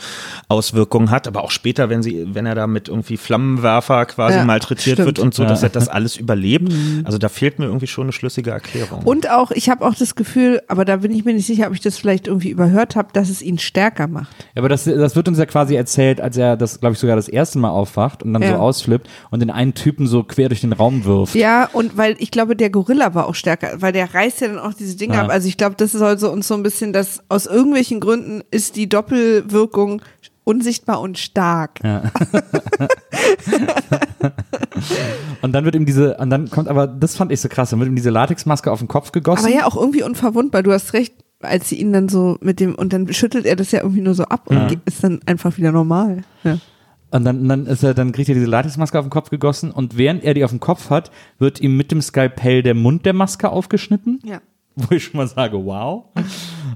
Auswirkungen 0.47 1.11
hat, 1.11 1.27
aber 1.27 1.43
auch 1.43 1.51
später, 1.51 1.89
wenn 1.89 2.03
sie, 2.03 2.27
wenn 2.33 2.45
er 2.45 2.55
da 2.55 2.67
mit 2.67 2.87
irgendwie 2.89 3.17
Flammenwerfer 3.17 4.05
quasi 4.05 4.37
Ja, 4.37 4.45
malträtiert 4.45 4.95
stimmt. 4.97 5.05
wird 5.07 5.19
und 5.19 5.33
so, 5.33 5.43
Ja. 5.43 5.49
dass 5.49 5.63
er 5.63 5.69
das 5.69 5.87
alles 5.87 6.17
überlebt. 6.17 6.71
Also 7.03 7.17
da 7.17 7.29
fehlt 7.29 7.59
mir 7.59 7.65
irgendwie 7.65 7.87
schon 7.87 8.03
eine 8.05 8.11
schlüssige 8.13 8.51
Erklärung. 8.51 9.03
Und 9.03 9.29
auch, 9.29 9.51
ich 9.51 9.69
habe 9.69 9.85
auch 9.85 9.95
das 9.95 10.15
Gefühl, 10.15 10.61
aber 10.67 10.85
da 10.85 10.97
bin 10.97 11.11
ich 11.11 11.25
mir 11.25 11.33
nicht 11.33 11.47
sicher, 11.47 11.67
ob 11.67 11.73
ich 11.73 11.81
das 11.81 11.97
vielleicht 11.97 12.27
irgendwie 12.27 12.49
überhört 12.49 12.95
habe, 12.95 13.09
dass 13.13 13.29
es 13.29 13.41
ihn 13.43 13.59
stärker 13.59 14.07
macht. 14.07 14.33
Ja, 14.55 14.61
aber 14.61 14.69
das, 14.69 14.85
das 14.85 15.15
wird 15.15 15.27
uns 15.27 15.37
ja 15.37 15.45
quasi 15.45 15.75
erzählt, 15.75 16.21
als 16.21 16.37
er 16.37 16.57
das, 16.57 16.79
glaube 16.79 16.93
ich, 16.93 16.99
sogar 16.99 17.15
das 17.15 17.27
erste 17.27 17.59
Mal 17.59 17.69
aufwacht 17.69 18.23
und 18.23 18.33
dann 18.33 18.41
Ja. 18.41 18.49
so 18.49 18.55
ausflippt 18.55 19.09
und 19.31 19.39
den 19.41 19.51
einen 19.51 19.73
Typen 19.73 20.07
so 20.07 20.23
quer 20.23 20.49
durch 20.49 20.61
den 20.61 20.73
Raum 20.73 21.05
wirft. 21.05 21.35
Ja, 21.35 21.69
und 21.73 21.97
weil 21.97 22.15
ich 22.19 22.31
glaube, 22.31 22.55
der 22.55 22.69
Gorilla 22.69 23.13
war 23.13 23.27
auch 23.27 23.35
stärker, 23.35 23.81
weil 23.81 23.91
der 23.93 24.13
reißt 24.13 24.41
ja 24.41 24.47
dann 24.47 24.59
auch 24.59 24.73
diese 24.73 24.95
Dinge 24.97 25.15
Ja. 25.15 25.23
ab. 25.23 25.29
Also 25.29 25.47
ich 25.47 25.57
glaube, 25.57 25.75
das 25.77 25.91
soll 25.91 26.17
so 26.17 26.31
uns 26.31 26.47
so 26.47 26.53
ein 26.55 26.63
bisschen, 26.63 26.93
dass 26.93 27.21
aus 27.29 27.45
irgendwelchen 27.45 27.99
Gründen 27.99 28.41
ist 28.51 28.75
die 28.75 28.87
Doppelwirkung 28.89 30.01
unsichtbar 30.45 30.99
und 30.99 31.17
stark. 31.17 31.79
Und 35.41 35.51
dann 35.53 35.65
wird 35.65 35.75
ihm 35.75 35.85
diese, 35.85 36.15
und 36.17 36.29
dann 36.29 36.49
kommt 36.49 36.67
aber, 36.67 36.87
das 36.87 37.15
fand 37.15 37.31
ich 37.31 37.41
so 37.41 37.49
krass, 37.49 37.69
dann 37.69 37.79
wird 37.79 37.89
ihm 37.89 37.95
diese 37.95 38.09
Latexmaske 38.09 38.71
auf 38.71 38.79
den 38.79 38.87
Kopf 38.87 39.11
gegossen. 39.11 39.45
Aber 39.45 39.53
ja, 39.53 39.65
auch 39.65 39.75
irgendwie 39.75 40.03
unverwundbar. 40.03 40.63
Du 40.63 40.71
hast 40.71 40.93
recht, 40.93 41.13
als 41.45 41.69
sie 41.69 41.79
ihn 41.79 41.93
dann 41.93 42.09
so 42.09 42.37
mit 42.41 42.59
dem, 42.59 42.75
und 42.75 42.93
dann 42.93 43.11
schüttelt 43.13 43.45
er 43.45 43.55
das 43.55 43.71
ja 43.71 43.81
irgendwie 43.81 44.01
nur 44.01 44.13
so 44.15 44.23
ab 44.25 44.43
und 44.49 44.67
ge- 44.67 44.77
ist 44.85 45.03
dann 45.03 45.19
einfach 45.25 45.57
wieder 45.57 45.71
normal. 45.71 46.23
Ja. 46.43 46.57
Und 47.11 47.25
dann, 47.25 47.47
dann 47.47 47.65
ist 47.67 47.83
er, 47.83 47.93
dann 47.93 48.11
kriegt 48.11 48.29
er 48.29 48.35
diese 48.35 48.47
Latexmaske 48.47 48.97
auf 48.97 49.05
den 49.05 49.11
Kopf 49.11 49.29
gegossen 49.29 49.69
und 49.71 49.97
während 49.97 50.23
er 50.23 50.33
die 50.33 50.43
auf 50.43 50.49
dem 50.49 50.59
Kopf 50.59 50.89
hat, 50.89 51.11
wird 51.37 51.61
ihm 51.61 51.77
mit 51.77 51.91
dem 51.91 52.01
Skalpell 52.01 52.63
der 52.63 52.73
Mund 52.73 53.05
der 53.05 53.13
Maske 53.13 53.49
aufgeschnitten. 53.49 54.19
ja. 54.23 54.39
Wo 54.75 54.95
ich 54.95 55.03
schon 55.03 55.17
mal 55.17 55.27
sage, 55.27 55.63
wow. 55.63 56.05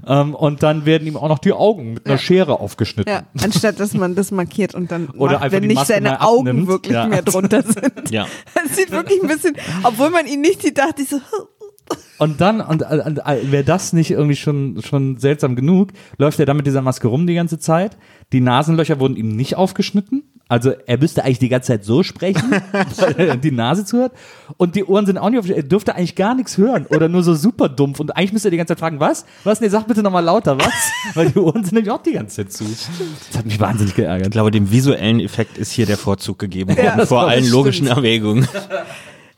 ähm, 0.06 0.32
und 0.36 0.62
dann 0.62 0.86
werden 0.86 1.08
ihm 1.08 1.16
auch 1.16 1.26
noch 1.28 1.40
die 1.40 1.52
Augen 1.52 1.94
mit 1.94 2.06
einer 2.06 2.16
Schere 2.16 2.60
aufgeschnitten. 2.60 3.12
Ja, 3.12 3.24
anstatt 3.42 3.80
dass 3.80 3.92
man 3.92 4.14
das 4.14 4.30
markiert 4.30 4.72
und 4.76 4.92
dann 4.92 5.08
Oder 5.08 5.32
macht, 5.32 5.42
einfach 5.42 5.60
wenn 5.60 5.66
nicht 5.66 5.84
seine 5.84 6.20
Augen 6.20 6.68
wirklich 6.68 6.92
Ja. 6.94 7.08
mehr 7.08 7.22
drunter 7.22 7.62
sind. 7.64 8.12
Ja. 8.12 8.28
Das 8.54 8.76
sieht 8.76 8.92
wirklich 8.92 9.20
ein 9.20 9.26
bisschen, 9.26 9.56
obwohl 9.82 10.10
man 10.10 10.28
ihn 10.28 10.40
nicht 10.42 10.62
sieht, 10.62 10.78
dachte 10.78 11.02
ich 11.02 11.08
so, 11.08 11.16
Und 12.18 12.40
dann, 12.40 12.60
und, 12.60 12.82
und, 12.82 13.00
und 13.00 13.20
wäre 13.52 13.64
das 13.64 13.92
nicht 13.92 14.10
irgendwie 14.10 14.34
schon, 14.36 14.82
schon 14.84 15.18
seltsam 15.18 15.54
genug, 15.54 15.90
läuft 16.16 16.40
er 16.40 16.46
dann 16.46 16.56
mit 16.56 16.66
dieser 16.66 16.82
Maske 16.82 17.06
rum 17.06 17.26
die 17.28 17.34
ganze 17.34 17.58
Zeit. 17.60 17.96
Die 18.32 18.40
Nasenlöcher 18.40 18.98
wurden 18.98 19.16
ihm 19.16 19.36
nicht 19.36 19.56
aufgeschnitten. 19.56 20.24
Also 20.50 20.72
er 20.86 20.98
müsste 20.98 21.24
eigentlich 21.24 21.38
die 21.38 21.50
ganze 21.50 21.68
Zeit 21.68 21.84
so 21.84 22.02
sprechen, 22.02 22.50
weil 22.96 23.14
er 23.20 23.36
die 23.36 23.50
Nase 23.50 23.84
zuhört. 23.84 24.12
Und 24.56 24.74
die 24.76 24.84
Ohren 24.84 25.04
sind 25.04 25.18
auch 25.18 25.28
nicht 25.28 25.38
aufgeschnitten. 25.38 25.64
Er 25.66 25.68
dürfte 25.68 25.94
eigentlich 25.94 26.16
gar 26.16 26.34
nichts 26.34 26.56
hören 26.56 26.86
oder 26.86 27.08
nur 27.08 27.22
so 27.22 27.34
super 27.34 27.68
dumpf. 27.68 28.00
Und 28.00 28.16
eigentlich 28.16 28.32
müsste 28.32 28.48
er 28.48 28.52
die 28.52 28.56
ganze 28.56 28.72
Zeit 28.72 28.80
fragen, 28.80 28.98
was? 28.98 29.26
Was? 29.44 29.60
Nee, 29.60 29.68
sag 29.68 29.86
bitte 29.86 30.02
nochmal 30.02 30.24
lauter, 30.24 30.58
was? 30.58 30.72
Weil 31.14 31.30
die 31.30 31.38
Ohren 31.38 31.62
sind 31.64 31.74
nämlich 31.74 31.90
auch 31.92 32.02
die 32.02 32.12
ganze 32.12 32.36
Zeit 32.36 32.52
zu. 32.52 32.64
Das 32.64 33.38
hat 33.38 33.44
mich 33.46 33.60
wahnsinnig 33.60 33.90
Ich 33.90 33.96
geärgert. 33.96 34.30
glaube, 34.32 34.50
dem 34.50 34.72
visuellen 34.72 35.20
Effekt 35.20 35.58
ist 35.58 35.70
hier 35.70 35.84
der 35.86 35.98
Vorzug 35.98 36.38
gegeben 36.38 36.76
worden, 36.76 36.92
das 36.96 37.10
vor 37.10 37.24
ich, 37.24 37.28
allen 37.28 37.40
stimmt. 37.44 37.52
logischen 37.54 37.86
Erwägungen. 37.86 38.48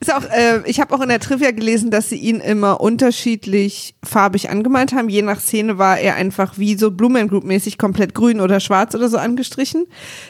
Ist 0.02 0.14
auch, 0.14 0.24
äh, 0.24 0.62
ich 0.64 0.80
habe 0.80 0.94
auch 0.94 1.02
in 1.02 1.10
der 1.10 1.20
Trivia 1.20 1.50
gelesen, 1.50 1.90
dass 1.90 2.08
sie 2.08 2.16
ihn 2.16 2.40
immer 2.40 2.80
unterschiedlich 2.80 3.94
farbig 4.02 4.48
angemalt 4.48 4.94
haben. 4.94 5.10
Je 5.10 5.20
nach 5.20 5.40
Szene 5.40 5.76
war 5.76 5.98
er 5.98 6.14
einfach 6.14 6.56
wie 6.56 6.78
so 6.78 6.90
Blue 6.90 7.10
Man 7.10 7.28
Group 7.28 7.44
mäßig 7.44 7.76
komplett 7.76 8.14
grün 8.14 8.40
oder 8.40 8.60
schwarz 8.60 8.94
oder 8.94 9.10
so 9.10 9.18
angestrichen, 9.18 9.84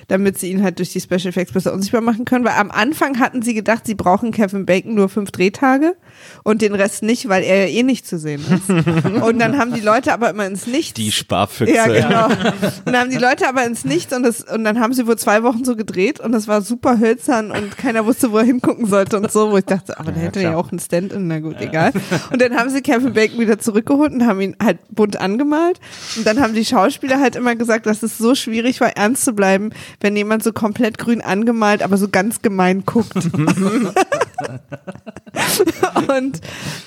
damit 0.08 0.40
sie 0.40 0.50
ihn 0.50 0.64
halt 0.64 0.80
durch 0.80 0.92
die 0.92 1.00
Special 1.00 1.28
Effects 1.28 1.52
besser 1.52 1.72
unsichtbar 1.72 2.00
machen 2.00 2.24
können. 2.24 2.44
Weil 2.44 2.58
am 2.58 2.72
Anfang 2.72 3.20
hatten 3.20 3.42
sie 3.42 3.54
gedacht, 3.54 3.86
sie 3.86 3.94
brauchen 3.94 4.32
Kevin 4.32 4.66
Bacon 4.66 4.94
nur 4.94 5.08
fünf 5.08 5.30
Drehtage 5.30 5.94
und 6.42 6.62
den 6.62 6.74
Rest 6.74 7.02
nicht, 7.02 7.28
weil 7.28 7.42
er 7.42 7.66
ja 7.66 7.78
eh 7.78 7.82
nicht 7.82 8.06
zu 8.06 8.18
sehen 8.18 8.44
ist. 8.50 8.68
und 9.22 9.38
dann 9.38 9.58
haben 9.58 9.74
die 9.74 9.80
Leute 9.80 10.12
aber 10.12 10.30
immer 10.30 10.46
ins 10.46 10.66
Nichts. 10.66 10.94
Die 10.94 11.12
Sparfüchse. 11.12 11.74
Ja, 11.74 11.86
genau. 11.86 12.26
Und 12.26 12.86
dann 12.86 12.96
haben 12.96 13.10
die 13.10 13.18
Leute 13.18 13.48
aber 13.48 13.64
ins 13.64 13.84
Nichts 13.84 14.14
und, 14.14 14.22
das, 14.22 14.42
und 14.42 14.64
dann 14.64 14.80
haben 14.80 14.92
sie 14.92 15.06
wohl 15.06 15.16
zwei 15.16 15.42
Wochen 15.42 15.64
so 15.64 15.76
gedreht 15.76 16.20
und 16.20 16.32
das 16.32 16.48
war 16.48 16.62
super 16.62 16.98
hölzern 16.98 17.50
und 17.50 17.76
keiner 17.76 18.06
wusste, 18.06 18.32
wo 18.32 18.38
er 18.38 18.44
hingucken 18.44 18.86
sollte 18.86 19.16
und 19.16 19.30
so, 19.30 19.50
wo 19.50 19.58
ich 19.58 19.64
dachte, 19.64 19.98
aber 19.98 20.12
da 20.12 20.20
hätte 20.20 20.40
er 20.40 20.52
ja 20.52 20.56
auch 20.56 20.72
ein 20.72 20.78
Stand-in, 20.78 21.26
na 21.28 21.40
gut, 21.40 21.56
egal. 21.60 21.92
Und 22.32 22.40
dann 22.40 22.56
haben 22.56 22.70
sie 22.70 22.82
Kevin 22.82 23.12
Bacon 23.12 23.38
wieder 23.38 23.58
zurückgeholt 23.58 24.12
und 24.12 24.26
haben 24.26 24.40
ihn 24.40 24.56
halt 24.62 24.78
bunt 24.90 25.20
angemalt 25.20 25.80
und 26.16 26.26
dann 26.26 26.40
haben 26.40 26.54
die 26.54 26.64
Schauspieler 26.64 27.20
halt 27.20 27.36
immer 27.36 27.56
gesagt, 27.56 27.86
dass 27.86 28.02
es 28.02 28.18
so 28.18 28.34
schwierig 28.34 28.80
war, 28.80 28.96
ernst 28.96 29.24
zu 29.24 29.32
bleiben, 29.32 29.70
wenn 30.00 30.16
jemand 30.16 30.42
so 30.42 30.52
komplett 30.52 30.98
grün 30.98 31.20
angemalt, 31.20 31.82
aber 31.82 31.96
so 31.96 32.08
ganz 32.08 32.42
gemein 32.42 32.84
guckt. 32.84 33.14
und, 36.08 36.40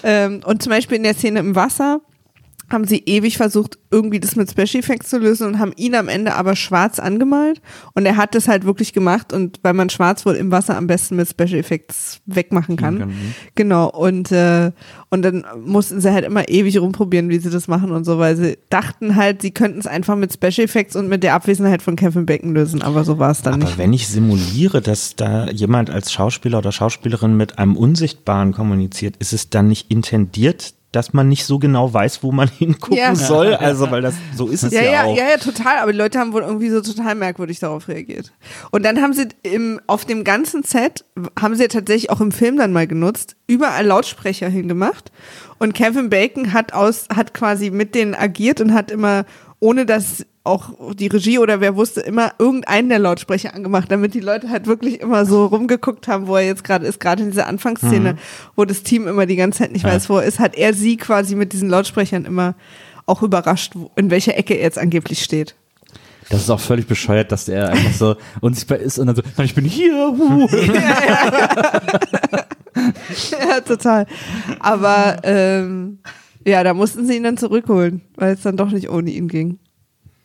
ähm, 0.04 0.42
und 0.46 0.62
zum 0.62 0.70
Beispiel 0.70 0.98
in 0.98 1.04
der 1.04 1.14
Szene 1.14 1.40
im 1.40 1.56
Wasser 1.56 2.02
haben 2.70 2.86
sie 2.86 3.04
ewig 3.06 3.38
versucht, 3.38 3.78
irgendwie 3.92 4.20
das 4.20 4.36
mit 4.36 4.50
Special 4.50 4.80
Effects 4.80 5.10
zu 5.10 5.20
lösen 5.20 5.48
und 5.48 5.60
haben 5.60 5.74
ihn 5.76 5.94
am 5.96 6.08
Ende 6.08 6.34
aber 6.34 6.56
schwarz 6.56 7.00
angemalt. 7.00 7.62
Und 7.94 8.06
er 8.06 8.18
hat 8.18 8.34
das 8.34 8.48
halt 8.48 8.66
wirklich 8.66 8.94
gemacht 8.94 9.32
und 9.34 9.60
weil 9.62 9.74
man 9.74 9.90
schwarz 9.90 10.26
wohl 10.26 10.36
im 10.36 10.52
Wasser 10.52 10.76
am 10.78 10.88
besten 10.88 11.16
mit 11.16 11.30
Special 11.30 11.60
Effects 11.60 12.22
wegmachen 12.26 12.76
kann. 12.76 13.00
kann. 13.00 13.14
Genau. 13.56 13.90
Und, 13.90 14.32
äh, 14.32 14.72
und 15.10 15.22
dann 15.22 15.46
mussten 15.64 16.02
sie 16.02 16.12
halt 16.12 16.26
immer 16.26 16.50
ewig 16.50 16.80
rumprobieren, 16.80 17.30
wie 17.30 17.38
sie 17.38 17.52
das 17.52 17.68
machen 17.68 17.92
und 17.92 18.06
so, 18.06 18.18
weil 18.18 18.36
sie 18.36 18.58
dachten 18.70 19.16
halt, 19.16 19.42
sie 19.42 19.52
könnten 19.52 19.80
es 19.80 19.88
einfach 19.88 20.16
mit 20.16 20.34
Special 20.34 20.66
Effects 20.66 20.96
und 20.96 21.08
mit 21.08 21.24
der 21.24 21.36
Abwesenheit 21.36 21.82
von 21.82 21.96
Kevin 21.96 22.26
Bacon 22.26 22.54
lösen, 22.54 22.82
aber 22.82 23.04
so 23.04 23.20
war 23.20 23.32
es 23.32 23.42
dann 23.42 23.56
Aber 23.56 23.66
nicht. 23.66 23.78
wenn 23.78 23.94
ich 23.94 24.08
simuliere, 24.08 24.82
dass 24.82 25.16
da 25.16 25.48
jemand 25.50 25.90
als 25.90 26.12
Schauspieler 26.12 26.58
oder 26.58 26.72
Schauspielerin 26.72 27.38
mit 27.38 27.60
einem 27.60 27.76
Unsichtbaren 27.76 28.54
kommuniziert, 28.54 29.18
ist 29.18 29.34
es 29.34 29.50
dann 29.50 29.68
nicht 29.68 29.92
intendiert, 29.92 30.74
dass 30.94 31.12
man 31.12 31.28
nicht 31.28 31.46
so 31.46 31.60
genau 31.60 31.94
weiß, 31.94 32.24
wo 32.24 32.32
man 32.32 32.48
hingucken 32.58 32.98
Ja. 32.98 33.14
soll? 33.16 33.54
Also, 33.56 33.92
weil 33.92 34.02
das 34.02 34.16
so 34.36 34.48
ist 34.48 34.64
es 34.64 34.72
Ja, 34.72 34.82
ja, 34.82 34.92
ja, 34.92 35.04
auch. 35.04 35.18
ja, 35.18 35.30
ja, 35.32 35.38
total. 35.38 35.80
Aber 35.80 35.92
die 35.92 35.98
Leute 35.98 36.20
haben 36.20 36.32
wohl 36.32 36.44
irgendwie 36.44 36.70
so 36.70 36.80
total 36.82 37.16
merkwürdig 37.16 37.60
darauf 37.60 37.88
reagiert. 37.88 38.32
Und 38.72 38.84
dann 38.86 39.02
haben 39.02 39.14
sie 39.14 39.28
im, 39.44 39.82
auf 39.88 40.06
dem 40.06 40.24
ganzen 40.24 40.64
Set, 40.64 41.04
haben 41.40 41.56
sie 41.56 41.64
ja 41.64 41.68
tatsächlich 41.68 42.10
auch 42.10 42.22
im 42.22 42.32
Film 42.32 42.58
dann 42.58 42.72
mal 42.72 42.88
genutzt, 42.88 43.36
überall 43.48 43.86
Lautsprecher 43.86 44.48
hingemacht. 44.48 45.12
Und 45.60 45.74
Kevin 45.74 46.10
Bacon 46.10 46.54
hat 46.54 46.74
aus, 46.74 47.08
hat 47.14 47.34
quasi 47.34 47.70
mit 47.70 47.96
denen 47.96 48.16
agiert 48.16 48.62
und 48.62 48.74
hat 48.74 48.92
immer, 48.92 49.26
ohne 49.60 49.86
dass 49.86 50.26
auch 50.46 50.94
die 50.94 51.08
Regie 51.08 51.40
oder 51.40 51.62
wer 51.62 51.78
wusste, 51.78 52.02
immer 52.02 52.34
irgendeinen 52.38 52.90
der 52.90 53.00
Lautsprecher 53.00 53.56
angemacht, 53.56 53.90
damit 53.90 54.14
die 54.14 54.20
Leute 54.20 54.50
halt 54.50 54.68
wirklich 54.68 55.00
immer 55.00 55.26
so 55.26 55.46
rumgeguckt 55.46 56.08
haben, 56.10 56.28
wo 56.28 56.36
er 56.36 56.46
jetzt 56.46 56.66
gerade 56.66 56.86
ist. 56.86 57.00
Gerade 57.00 57.24
in 57.24 57.32
dieser 57.32 57.48
Anfangsszene, 57.48 58.18
wo 58.56 58.66
das 58.66 58.84
Team 58.84 59.08
immer 59.08 59.26
die 59.26 59.38
ganze 59.38 59.60
Zeit 59.60 59.72
nicht 59.72 59.86
weiß, 59.86 60.10
wo 60.10 60.18
er 60.18 60.26
ist, 60.26 60.40
hat 60.40 60.56
er 60.56 60.74
sie 60.74 60.98
quasi 60.98 61.36
mit 61.36 61.54
diesen 61.54 61.70
Lautsprechern 61.70 62.26
immer 62.26 62.56
auch 63.06 63.24
überrascht, 63.24 63.74
in 63.96 64.10
welcher 64.12 64.38
Ecke 64.38 64.56
er 64.56 64.64
jetzt 64.64 64.78
angeblich 64.78 65.24
steht. 65.24 65.56
Das 66.30 66.42
ist 66.42 66.50
auch 66.50 66.60
völlig 66.60 66.88
bescheuert, 66.88 67.32
dass 67.32 67.46
der 67.46 67.70
einfach 67.70 67.94
so 67.94 68.16
unsichtbar 68.42 68.80
ist 68.80 68.98
und 68.98 69.08
dann 69.08 69.16
so, 69.16 69.22
"Nein, 69.38 69.46
ich 69.46 69.56
bin 69.56 69.66
hier. 69.66 70.14
Huh. 70.18 70.48
ja, 73.40 73.62
total. 73.62 74.08
Aber 74.60 75.18
ähm, 75.24 76.00
Ja, 76.46 76.64
da 76.64 76.74
mussten 76.74 77.06
sie 77.08 77.16
ihn 77.16 77.24
dann 77.24 77.38
zurückholen, 77.38 78.02
weil 78.16 78.34
es 78.34 78.42
dann 78.42 78.58
doch 78.58 78.72
nicht 78.72 78.90
ohne 78.90 79.12
ihn 79.12 79.28
ging. 79.30 79.60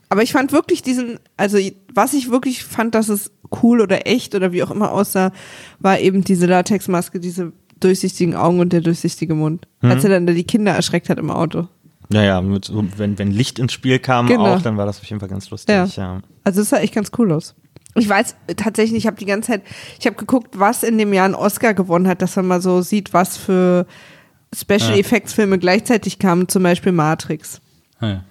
Aber 0.09 0.23
ich 0.23 0.33
fand 0.33 0.53
wirklich 0.53 0.83
diesen, 0.83 1.19
also 1.37 1.59
was 1.95 2.15
ich 2.15 2.31
wirklich 2.31 2.65
fand, 2.65 2.95
dass 2.95 3.09
es 3.09 3.31
cool 3.63 3.81
oder 3.81 4.07
echt 4.07 4.35
oder 4.35 4.53
wie 4.53 4.63
auch 4.63 4.71
immer 4.71 4.93
aussah, 4.93 5.33
war 5.81 5.99
eben 6.01 6.25
diese 6.25 6.47
Latexmaske, 6.47 7.21
diese 7.21 7.53
durchsichtigen 7.81 8.35
Augen 8.35 8.61
und 8.61 8.73
der 8.73 8.81
durchsichtige 8.81 9.35
Mund. 9.35 9.69
Als 9.83 10.05
er 10.05 10.11
dann 10.11 10.27
da 10.27 10.33
die 10.33 10.45
Kinder 10.45 10.73
erschreckt 10.73 11.09
hat 11.11 11.19
im 11.19 11.31
Auto. 11.31 11.69
Ja, 12.11 12.23
ja, 12.23 12.41
mit, 12.41 12.73
wenn, 12.97 13.19
wenn 13.19 13.31
Licht 13.31 13.59
ins 13.59 13.73
Spiel 13.75 13.99
kam 13.99 14.27
Genau. 14.27 14.55
auch, 14.55 14.63
dann 14.63 14.79
war 14.79 14.87
das 14.87 14.99
auf 14.99 15.05
jeden 15.05 15.21
Fall 15.21 15.29
ganz 15.29 15.51
lustig. 15.51 15.75
Ja. 15.75 15.85
Ja. 15.95 16.21
Also 16.43 16.63
es 16.63 16.71
sah 16.71 16.79
echt 16.79 16.95
ganz 16.95 17.11
cool 17.19 17.31
aus. 17.33 17.55
Ich 17.95 18.09
weiß 18.09 18.35
äh, 18.47 18.55
tatsächlich, 18.55 18.97
ich 18.99 19.07
habe 19.07 19.17
die 19.19 19.27
ganze 19.27 19.53
Zeit, 19.53 19.63
ich 20.01 20.07
habe 20.07 20.17
geguckt, 20.17 20.59
was 20.59 20.83
in 20.85 20.97
dem 20.97 21.13
Jahr 21.13 21.27
einen 21.27 21.35
Oscar 21.35 21.75
gewonnen 21.75 22.09
hat, 22.09 22.23
dass 22.23 22.35
man 22.37 22.47
mal 22.47 22.63
so 22.63 22.81
sieht, 22.81 23.13
was 23.13 23.37
für 23.37 23.87
Special 24.55 24.93
Ja. 24.93 24.97
Effects 24.97 25.35
Filme 25.35 25.59
gleichzeitig 25.59 26.19
kamen, 26.19 26.49
zum 26.49 26.63
Beispiel 26.63 26.93
Matrix. 26.93 27.61
Ja. 28.01 28.25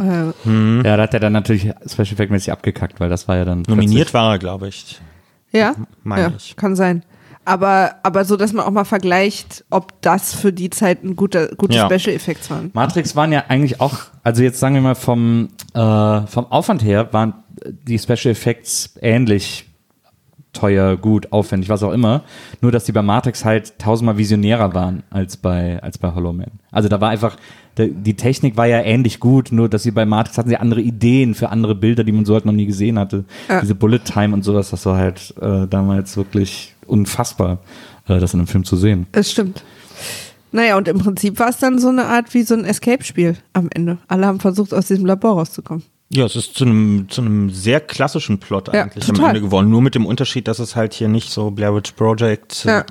Äh, 0.00 0.82
ja, 0.84 0.96
da 0.96 1.02
hat 1.02 1.14
er 1.14 1.20
dann 1.20 1.32
natürlich 1.32 1.62
Special 1.86 2.12
Effect 2.12 2.30
mäßig 2.30 2.52
abgekackt, 2.52 3.00
weil 3.00 3.08
das 3.08 3.26
war 3.28 3.36
ja 3.36 3.44
dann 3.44 3.62
Nominiert 3.68 4.14
war 4.14 4.32
er, 4.34 4.38
glaube 4.38 4.68
ich. 4.68 5.00
ja, 5.52 5.74
Meine 6.04 6.22
ja 6.22 6.32
ich. 6.36 6.56
kann 6.56 6.76
sein. 6.76 7.02
Aber, 7.44 7.94
aber 8.02 8.26
so, 8.26 8.36
dass 8.36 8.52
man 8.52 8.66
auch 8.66 8.70
mal 8.70 8.84
vergleicht, 8.84 9.64
ob 9.70 10.02
das 10.02 10.34
für 10.34 10.52
die 10.52 10.68
Zeit 10.68 11.02
ein 11.02 11.16
guter, 11.16 11.48
gute 11.56 11.76
Ja. 11.76 11.86
Special 11.90 12.14
Effects 12.14 12.50
waren. 12.50 12.70
Matrix 12.74 13.16
waren 13.16 13.32
ja 13.32 13.44
eigentlich 13.48 13.80
auch, 13.80 13.96
also 14.22 14.42
jetzt 14.42 14.60
sagen 14.60 14.74
wir 14.74 14.82
mal 14.82 14.94
vom, 14.94 15.48
äh, 15.72 16.26
vom 16.26 16.46
Aufwand 16.50 16.84
her, 16.84 17.10
waren 17.12 17.32
die 17.64 17.98
Special 17.98 18.32
Effects 18.32 18.98
ähnlich 19.00 19.67
teuer, 20.58 20.96
gut, 20.96 21.32
aufwendig, 21.32 21.68
was 21.68 21.82
auch 21.82 21.92
immer. 21.92 22.22
Nur, 22.60 22.72
dass 22.72 22.84
die 22.84 22.92
bei 22.92 23.02
Matrix 23.02 23.44
halt 23.44 23.78
tausendmal 23.78 24.18
visionärer 24.18 24.74
waren 24.74 25.02
als 25.10 25.36
bei, 25.36 25.82
als 25.82 25.98
bei 25.98 26.14
Hollow 26.14 26.32
Man. 26.32 26.50
Also 26.70 26.88
da 26.88 27.00
war 27.00 27.10
einfach, 27.10 27.36
die 27.78 28.14
Technik 28.14 28.56
war 28.56 28.66
ja 28.66 28.80
ähnlich 28.80 29.20
gut, 29.20 29.52
nur 29.52 29.68
dass 29.68 29.84
sie 29.84 29.92
bei 29.92 30.04
Matrix 30.04 30.38
hatten 30.38 30.48
sie 30.48 30.56
andere 30.56 30.80
Ideen 30.80 31.34
für 31.34 31.50
andere 31.50 31.74
Bilder, 31.74 32.04
die 32.04 32.12
man 32.12 32.24
so 32.24 32.34
halt 32.34 32.44
noch 32.44 32.52
nie 32.52 32.66
gesehen 32.66 32.98
hatte. 32.98 33.24
Ja. 33.48 33.60
Diese 33.60 33.74
Bullet 33.74 34.00
Time 34.00 34.34
und 34.34 34.42
sowas, 34.42 34.70
das 34.70 34.84
war 34.86 34.96
halt 34.96 35.34
äh, 35.40 35.66
damals 35.68 36.16
wirklich 36.16 36.74
unfassbar, 36.86 37.58
äh, 38.08 38.18
das 38.18 38.34
in 38.34 38.40
einem 38.40 38.48
Film 38.48 38.64
zu 38.64 38.76
sehen. 38.76 39.06
Es 39.12 39.30
stimmt. 39.30 39.62
Naja, 40.50 40.76
und 40.76 40.88
im 40.88 40.98
Prinzip 40.98 41.38
war 41.38 41.50
es 41.50 41.58
dann 41.58 41.78
so 41.78 41.88
eine 41.88 42.06
Art 42.06 42.32
wie 42.34 42.42
so 42.42 42.54
ein 42.54 42.64
Escape-Spiel 42.64 43.36
am 43.52 43.68
Ende. 43.72 43.98
Alle 44.08 44.26
haben 44.26 44.40
versucht, 44.40 44.72
aus 44.72 44.88
diesem 44.88 45.04
Labor 45.04 45.34
rauszukommen. 45.34 45.84
Ja, 46.10 46.24
es 46.24 46.36
ist 46.36 46.54
zu 46.54 46.64
einem, 46.64 47.06
zu 47.10 47.20
einem 47.20 47.50
sehr 47.50 47.80
klassischen 47.80 48.38
Plot 48.38 48.72
Ja, 48.72 48.84
eigentlich 48.84 49.08
am 49.08 49.14
total. 49.16 49.28
Ende 49.30 49.40
geworden. 49.42 49.70
Nur 49.70 49.82
mit 49.82 49.94
dem 49.94 50.06
Unterschied, 50.06 50.48
dass 50.48 50.58
es 50.58 50.74
halt 50.74 50.94
hier 50.94 51.08
nicht 51.08 51.30
so 51.30 51.50
Blair 51.50 51.74
Witch 51.74 51.92
Project, 51.92 52.64
äh, 52.64 52.68
Ja. 52.68 52.84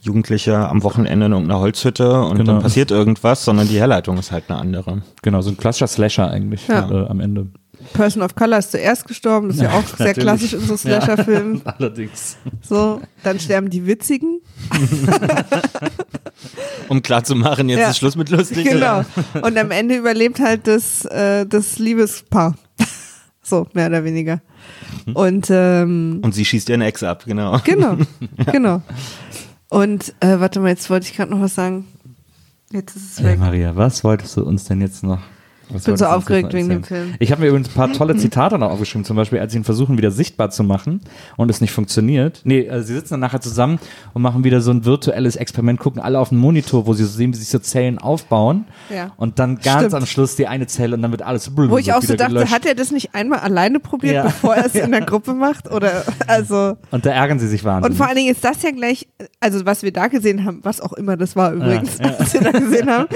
Jugendliche 0.00 0.56
am 0.68 0.82
Wochenende 0.84 1.26
in 1.26 1.32
irgendeiner 1.32 1.60
Holzhütte 1.60 2.22
und 2.22 2.38
Genau. 2.38 2.52
dann 2.52 2.62
passiert 2.62 2.90
irgendwas, 2.92 3.44
sondern 3.44 3.66
die 3.68 3.78
Herleitung 3.78 4.16
ist 4.18 4.30
halt 4.30 4.44
eine 4.48 4.58
andere. 4.58 5.02
Genau, 5.22 5.40
so 5.42 5.50
ein 5.50 5.56
klassischer 5.56 5.88
Slasher 5.88 6.30
eigentlich 6.30 6.66
Ja. 6.68 6.88
äh, 6.90 7.06
am 7.08 7.18
Ende. 7.20 7.48
Person 7.92 8.22
of 8.22 8.34
Color 8.34 8.58
ist 8.58 8.70
zuerst 8.72 9.06
gestorben, 9.08 9.48
das 9.48 9.56
ist 9.56 9.62
ja 9.62 9.70
auch 9.72 9.86
sehr 9.86 10.06
Natürlich. 10.08 10.24
klassisch 10.24 10.52
in 10.54 10.60
so 10.60 10.76
Slasher-Filmen. 10.76 11.62
Allerdings. 11.64 12.36
So, 12.62 13.00
dann 13.22 13.38
sterben 13.40 13.70
die 13.70 13.86
Witzigen. 13.86 14.40
Um 16.88 17.02
klar 17.02 17.24
zu 17.24 17.34
machen, 17.34 17.68
jetzt 17.68 17.80
Ja. 17.80 17.90
ist 17.90 17.98
Schluss 17.98 18.16
mit 18.16 18.30
lustig. 18.30 18.64
Genau. 18.64 19.04
Und 19.42 19.58
am 19.58 19.70
Ende 19.70 19.96
überlebt 19.96 20.38
halt 20.40 20.66
das, 20.66 21.04
äh, 21.06 21.46
das 21.46 21.78
Liebespaar. 21.78 22.54
So, 23.48 23.68
mehr 23.74 23.86
oder 23.86 24.02
weniger. 24.02 24.40
Und 25.14 25.46
ähm, 25.50 26.18
Und 26.24 26.34
sie 26.34 26.44
schießt 26.44 26.68
ihren 26.68 26.80
Ex 26.80 27.04
ab, 27.04 27.22
genau. 27.26 27.60
genau, 27.62 27.96
genau. 28.50 28.82
Und 29.68 30.12
äh, 30.18 30.40
warte 30.40 30.58
mal, 30.58 30.70
jetzt 30.70 30.90
wollte 30.90 31.06
ich 31.06 31.14
gerade 31.16 31.30
noch 31.30 31.40
was 31.40 31.54
sagen. 31.54 31.86
Jetzt 32.72 32.96
ist 32.96 33.12
es 33.12 33.18
Hey 33.20 33.26
weg. 33.34 33.38
Maria, 33.38 33.76
was 33.76 34.02
wolltest 34.02 34.36
du 34.36 34.42
uns 34.42 34.64
denn 34.64 34.80
jetzt 34.80 35.04
noch? 35.04 35.20
Was 35.70 35.84
bin 35.84 35.96
so 35.96 36.06
aufgeregt 36.06 36.52
wegen 36.52 36.68
dem? 36.68 36.84
Film. 36.84 37.14
Ich 37.18 37.32
habe 37.32 37.42
mir 37.42 37.48
übrigens 37.48 37.68
ein 37.68 37.74
paar 37.74 37.92
tolle 37.92 38.16
Zitate 38.18 38.58
noch 38.58 38.70
aufgeschrieben, 38.70 39.04
zum 39.04 39.16
Beispiel, 39.16 39.38
als 39.40 39.52
sie 39.52 39.58
ihn 39.58 39.64
versuchen, 39.64 39.98
wieder 39.98 40.10
sichtbar 40.10 40.50
zu 40.50 40.62
machen 40.62 41.00
und 41.36 41.50
es 41.50 41.60
nicht 41.60 41.72
funktioniert. 41.72 42.40
Nee, 42.44 42.60
äh, 42.60 42.82
sie 42.82 42.94
sitzen 42.94 43.14
dann 43.14 43.20
nachher 43.20 43.40
zusammen 43.40 43.78
und 44.14 44.22
machen 44.22 44.44
wieder 44.44 44.60
so 44.60 44.70
ein 44.70 44.84
virtuelles 44.84 45.34
Experiment, 45.36 45.80
gucken 45.80 46.00
alle 46.00 46.18
auf 46.20 46.28
den 46.28 46.38
Monitor, 46.38 46.86
wo 46.86 46.92
sie 46.94 47.04
so 47.04 47.10
sehen, 47.10 47.32
wie 47.32 47.38
sich 47.38 47.48
so 47.48 47.58
Zellen 47.58 47.98
aufbauen. 47.98 48.64
Ja. 48.94 49.12
Und 49.16 49.38
dann 49.38 49.56
ganz 49.58 49.78
Stimmt. 49.86 49.94
am 49.94 50.06
Schluss 50.06 50.36
die 50.36 50.46
eine 50.46 50.66
Zelle 50.66 50.94
und 50.96 51.02
dann 51.02 51.10
wird 51.10 51.22
alles 51.22 51.50
Wo 51.56 51.78
ich 51.78 51.92
auch 51.92 52.02
so 52.02 52.14
dachte, 52.14 52.32
gelöscht. 52.34 52.52
hat 52.52 52.64
er 52.66 52.74
das 52.74 52.90
nicht 52.92 53.14
einmal 53.14 53.40
alleine 53.40 53.80
probiert, 53.80 54.14
Ja. 54.14 54.22
bevor 54.24 54.54
er 54.54 54.66
es 54.66 54.74
in 54.76 54.92
der 54.92 55.00
Gruppe 55.00 55.34
macht? 55.34 55.70
Oder 55.72 56.04
also. 56.28 56.76
Und 56.90 57.04
da 57.04 57.10
ärgern 57.10 57.38
sie 57.38 57.48
sich 57.48 57.64
wahnsinnig. 57.64 57.90
Und 57.90 57.96
vor 57.96 58.06
allen 58.06 58.16
Dingen 58.16 58.32
ist 58.32 58.44
das 58.44 58.62
ja 58.62 58.70
gleich, 58.70 59.08
also 59.40 59.66
was 59.66 59.82
wir 59.82 59.92
da 59.92 60.06
gesehen 60.06 60.44
haben, 60.44 60.60
was 60.62 60.80
auch 60.80 60.92
immer 60.92 61.16
das 61.16 61.34
war 61.34 61.52
übrigens, 61.52 61.98
was 61.98 62.34
wir 62.34 62.40
da 62.42 62.50
gesehen 62.52 62.88
haben, 62.88 63.06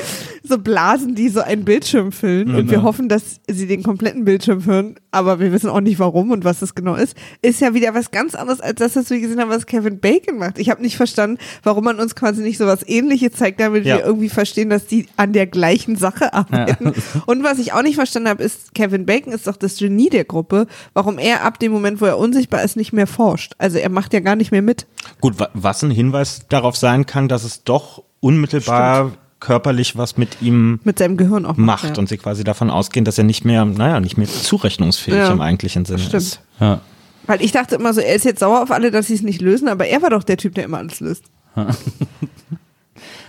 so 0.43 0.59
Blasen, 0.59 1.15
die 1.15 1.29
so 1.29 1.41
einen 1.43 1.65
Bildschirm 1.65 2.11
füllen 2.11 2.40
und 2.49 2.71
wir 2.71 2.83
hoffen, 2.83 3.09
dass 3.09 3.41
sie 3.49 3.67
den 3.67 3.83
kompletten 3.83 4.25
Bildschirm 4.25 4.65
hören, 4.65 4.95
aber 5.11 5.41
wir 5.41 5.53
wissen 5.53 5.69
auch 5.69 5.81
nicht 5.81 5.99
warum 5.99 6.31
und 6.31 6.45
was 6.45 6.61
das 6.61 6.75
genau 6.75 6.95
ist, 6.95 7.17
ist 7.43 7.61
ja 7.61 7.75
wieder 7.75 7.95
was 7.95 8.11
ganz 8.11 8.35
anderes 8.35 8.61
als 8.61 8.77
das, 8.77 8.97
was 8.97 9.11
wir 9.11 9.21
gesehen 9.21 9.41
haben, 9.41 9.51
was 9.51 9.67
Kevin 9.67 9.99
Bacon 10.01 10.39
macht. 10.39 10.59
Ich 10.59 10.71
habe 10.71 10.81
nicht 10.83 10.97
verstanden, 10.97 11.39
warum 11.63 11.85
man 11.85 11.99
uns 12.01 12.15
quasi 12.15 12.43
nicht 12.43 12.59
so 12.59 12.67
was 12.67 12.87
ähnliches 12.89 13.33
zeigt, 13.33 13.61
damit 13.61 13.85
Ja. 13.85 13.97
wir 13.99 14.05
irgendwie 14.05 14.29
verstehen, 14.29 14.71
dass 14.71 14.87
die 14.87 15.07
an 15.17 15.33
der 15.33 15.47
gleichen 15.47 15.97
Sache 15.97 16.33
arbeiten. 16.33 16.93
Und 17.27 17.43
was 17.45 17.59
ich 17.59 17.73
auch 17.73 17.83
nicht 17.83 17.97
verstanden 17.97 18.29
habe, 18.29 18.43
ist, 18.43 18.75
Kevin 18.75 19.07
Bacon 19.07 19.33
ist 19.33 19.47
doch 19.47 19.57
das 19.57 19.77
Genie 19.77 20.09
der 20.09 20.25
Gruppe, 20.25 20.67
warum 20.95 21.19
er 21.19 21.45
ab 21.45 21.59
dem 21.59 21.73
Moment, 21.73 22.01
wo 22.01 22.07
er 22.07 22.19
unsichtbar 22.19 22.63
ist, 22.63 22.77
nicht 22.77 22.93
mehr 22.93 23.07
forscht. 23.07 23.55
Also 23.59 23.79
er 23.79 23.91
macht 23.91 24.13
ja 24.15 24.21
gar 24.21 24.37
nicht 24.37 24.53
mehr 24.53 24.63
mit. 24.63 24.87
Gut, 25.21 25.39
wa- 25.39 25.51
was 25.55 25.83
ein 25.83 25.91
Hinweis 25.91 26.43
darauf 26.49 26.77
sein 26.77 27.07
kann, 27.07 27.29
dass 27.29 27.45
es 27.45 27.65
doch 27.65 28.03
unmittelbar 28.21 29.13
körperlich 29.41 29.97
was 29.97 30.17
mit 30.17 30.41
ihm 30.43 30.81
mit 30.85 30.99
seinem 30.99 31.17
Gehirn 31.17 31.47
auch 31.47 31.57
macht 31.57 31.85
ja. 31.85 31.95
und 31.99 32.09
sie 32.09 32.19
quasi 32.19 32.45
davon 32.45 32.71
ausgehen, 32.71 33.05
dass 33.05 33.17
er 33.19 33.25
nicht 33.25 33.45
mehr, 33.45 33.65
naja, 33.65 33.99
nicht 34.01 34.17
mehr 34.19 34.29
zurechnungsfähig 34.29 35.17
Ja. 35.19 35.33
im 35.33 35.41
eigentlichen 35.41 35.85
Sinne 35.85 35.99
Stimmt. 36.01 36.15
ist. 36.23 36.41
ja. 36.61 36.81
Weil 37.27 37.43
ich 37.43 37.53
dachte 37.53 37.75
immer 37.77 37.93
so, 37.93 38.01
er 38.01 38.15
ist 38.15 38.25
jetzt 38.25 38.41
sauer 38.41 38.63
auf 38.63 38.71
alle, 38.71 38.91
dass 38.91 39.07
sie 39.07 39.15
es 39.15 39.23
nicht 39.23 39.41
lösen, 39.41 39.69
aber 39.69 39.87
er 39.87 40.03
war 40.03 40.11
doch 40.11 40.25
der 40.25 40.37
Typ, 40.37 40.55
der 40.55 40.65
immer 40.65 40.79
alles 40.79 41.01
löst. 41.01 41.25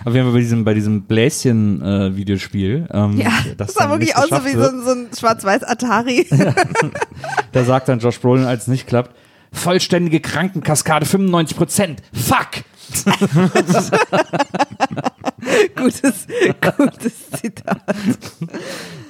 Auf 0.04 0.14
jeden 0.14 0.24
Fall 0.24 0.32
bei 0.32 0.40
diesem, 0.40 0.64
bei 0.64 0.74
diesem 0.74 1.02
Bläschen-Videospiel. 1.02 2.88
ähm, 2.92 3.18
Ja, 3.20 3.30
das, 3.56 3.74
sah 3.74 3.88
wirklich 3.90 4.16
aus 4.16 4.28
so 4.28 4.44
wie 4.44 4.52
so 4.52 4.68
ein, 4.68 4.82
so 4.84 4.90
ein 4.90 5.08
schwarz-weiß 5.16 5.62
Atari. 5.64 6.26
Da 7.52 7.64
sagt 7.64 7.88
dann 7.88 7.98
Josh 8.00 8.18
Brolin, 8.18 8.44
als 8.46 8.62
es 8.62 8.68
nicht 8.68 8.86
klappt, 8.86 9.14
vollständige 9.52 10.20
Krankenkaskade 10.20 11.04
95 11.06 11.56
Prozent. 11.56 12.02
Fuck! 12.12 12.64
gutes, 15.76 16.26
gutes 16.76 17.30
Zitat. 17.30 17.82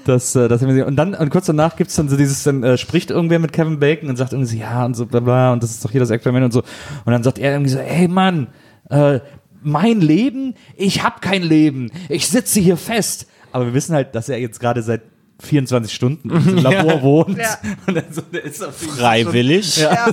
Das, 0.04 0.34
äh, 0.34 0.48
das 0.48 0.62
haben 0.62 0.74
wir 0.74 0.86
und 0.86 0.96
dann 0.96 1.14
und 1.14 1.30
kurz 1.30 1.46
danach 1.46 1.76
gibt's 1.76 1.94
dann 1.94 2.08
so 2.08 2.16
dieses, 2.16 2.42
dann 2.42 2.62
äh, 2.62 2.76
spricht 2.76 3.10
irgendwer 3.10 3.38
mit 3.38 3.52
Kevin 3.52 3.78
Bacon 3.78 4.08
und 4.08 4.16
sagt 4.16 4.32
irgendwie 4.32 4.50
so, 4.50 4.56
ja 4.56 4.84
und 4.84 4.94
so 4.94 5.06
bla 5.06 5.20
bla 5.20 5.52
und 5.52 5.62
das 5.62 5.70
ist 5.70 5.84
doch 5.84 5.90
hier 5.90 6.00
das 6.00 6.10
Experiment 6.10 6.44
und 6.46 6.52
so. 6.52 6.60
Und 7.04 7.12
dann 7.12 7.22
sagt 7.22 7.38
er 7.38 7.52
irgendwie 7.52 7.70
so, 7.70 7.78
ey 7.78 8.08
Mann, 8.08 8.48
äh, 8.90 9.20
mein 9.62 10.00
Leben, 10.00 10.54
ich 10.76 11.04
hab 11.04 11.22
kein 11.22 11.42
Leben, 11.42 11.90
ich 12.08 12.28
sitze 12.28 12.60
hier 12.60 12.76
fest. 12.76 13.26
Aber 13.52 13.66
wir 13.66 13.74
wissen 13.74 13.94
halt, 13.94 14.14
dass 14.14 14.28
er 14.28 14.38
jetzt 14.38 14.60
gerade 14.60 14.82
seit 14.82 15.02
24 15.42 15.92
Stunden 15.94 16.30
im 16.30 16.56
Labor 16.58 17.02
wohnt. 17.02 17.38
Ja. 17.38 17.58
Und 17.86 17.94
dann 17.94 18.04
so, 18.10 18.22
der 18.22 18.44
ist 18.44 18.62
auf 18.64 18.76
Freiwillig. 18.76 19.74
Schon, 19.74 19.82
ja, 19.84 20.08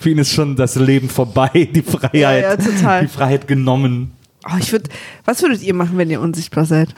Für 0.00 0.10
ihn 0.10 0.18
ist 0.18 0.32
schon 0.32 0.56
das 0.56 0.74
Leben 0.76 1.08
vorbei, 1.08 1.68
die 1.72 1.82
Freiheit, 1.82 2.14
Ja, 2.14 2.32
ja, 2.32 2.56
total. 2.56 3.02
die 3.02 3.08
Freiheit 3.08 3.46
genommen. 3.46 4.12
Oh, 4.46 4.56
ich 4.58 4.72
würd, 4.72 4.88
was 5.24 5.42
würdet 5.42 5.62
ihr 5.62 5.74
machen, 5.74 5.98
wenn 5.98 6.10
ihr 6.10 6.20
unsichtbar 6.20 6.64
seid? 6.64 6.94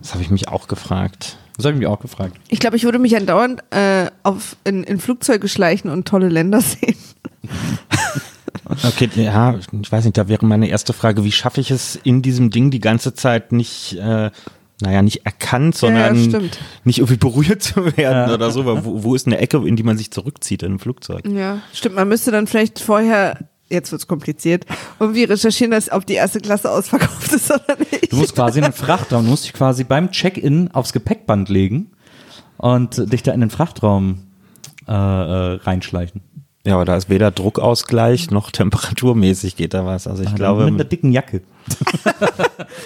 Das 0.00 0.12
habe 0.12 0.22
ich 0.22 0.30
mich 0.30 0.48
auch 0.48 0.66
gefragt. 0.68 1.38
Das 1.56 1.66
habe 1.66 1.74
ich 1.74 1.78
mich 1.78 1.88
auch 1.88 2.00
gefragt. 2.00 2.36
Ich 2.48 2.58
glaube, 2.58 2.76
ich 2.76 2.82
würde 2.82 2.98
mich 2.98 3.16
andauernd 3.16 3.62
äh, 3.70 4.06
auf, 4.24 4.56
in, 4.64 4.82
in 4.82 4.98
Flugzeuge 4.98 5.46
schleichen 5.48 5.88
und 5.90 6.06
tolle 6.08 6.28
Länder 6.28 6.60
sehen. 6.60 6.96
Okay, 8.82 9.10
ja, 9.16 9.58
ich 9.82 9.92
weiß 9.92 10.04
nicht, 10.04 10.16
da 10.16 10.26
wäre 10.28 10.46
meine 10.46 10.68
erste 10.68 10.94
Frage, 10.94 11.22
wie 11.24 11.32
schaffe 11.32 11.60
ich 11.60 11.70
es 11.70 11.96
in 12.02 12.22
diesem 12.22 12.50
Ding 12.50 12.70
die 12.70 12.80
ganze 12.80 13.12
Zeit 13.12 13.52
nicht, 13.52 13.94
äh, 13.98 14.30
naja, 14.84 15.02
nicht 15.02 15.24
erkannt, 15.24 15.80
Ja, 15.80 15.88
ja, 15.88 15.94
sondern 16.08 16.24
stimmt. 16.28 16.58
nicht 16.84 16.98
irgendwie 16.98 17.16
berührt 17.16 17.62
zu 17.62 17.96
werden 17.96 18.32
oder 18.32 18.50
so. 18.50 18.66
Weil 18.66 18.84
wo, 18.84 19.02
wo 19.02 19.14
ist 19.14 19.26
eine 19.26 19.38
Ecke, 19.38 19.56
in 19.66 19.76
die 19.76 19.82
man 19.82 19.96
sich 19.98 20.10
zurückzieht 20.10 20.62
in 20.62 20.70
einem 20.70 20.78
Flugzeug? 20.78 21.26
Ja, 21.26 21.58
stimmt. 21.72 21.94
Man 21.96 22.08
müsste 22.08 22.30
dann 22.30 22.46
vielleicht 22.46 22.78
vorher, 22.80 23.38
jetzt 23.70 23.90
wird's 23.92 24.06
kompliziert, 24.06 24.66
irgendwie 25.00 25.24
recherchieren, 25.24 25.70
dass 25.70 25.90
ob 25.90 26.06
die 26.06 26.14
erste 26.14 26.40
Klasse 26.40 26.70
ausverkauft 26.70 27.32
ist 27.32 27.50
oder 27.50 27.76
nicht. 27.90 28.12
Du 28.12 28.16
musst 28.16 28.34
quasi 28.34 28.58
in 28.58 28.64
den 28.64 28.72
Frachtraum, 28.74 29.24
du 29.24 29.30
musst 29.30 29.44
dich 29.44 29.52
quasi 29.54 29.84
beim 29.84 30.10
Check-in 30.10 30.70
aufs 30.72 30.92
Gepäckband 30.92 31.48
legen 31.48 31.90
und 32.58 33.10
dich 33.12 33.22
da 33.22 33.32
in 33.32 33.40
den 33.40 33.50
Frachtraum 33.50 34.18
äh, 34.86 34.92
äh, 34.92 35.54
reinschleichen. 35.62 36.20
Ja, 36.66 36.74
aber 36.76 36.86
da 36.86 36.96
ist 36.96 37.10
weder 37.10 37.30
Druckausgleich 37.30 38.30
noch 38.30 38.50
temperaturmäßig 38.50 39.54
geht 39.56 39.74
da 39.74 39.84
was. 39.84 40.06
Also 40.06 40.22
ich 40.22 40.30
mit 40.30 40.36
glaube, 40.36 40.64
einer 40.64 40.84
dicken 40.84 41.12
Jacke. 41.12 41.42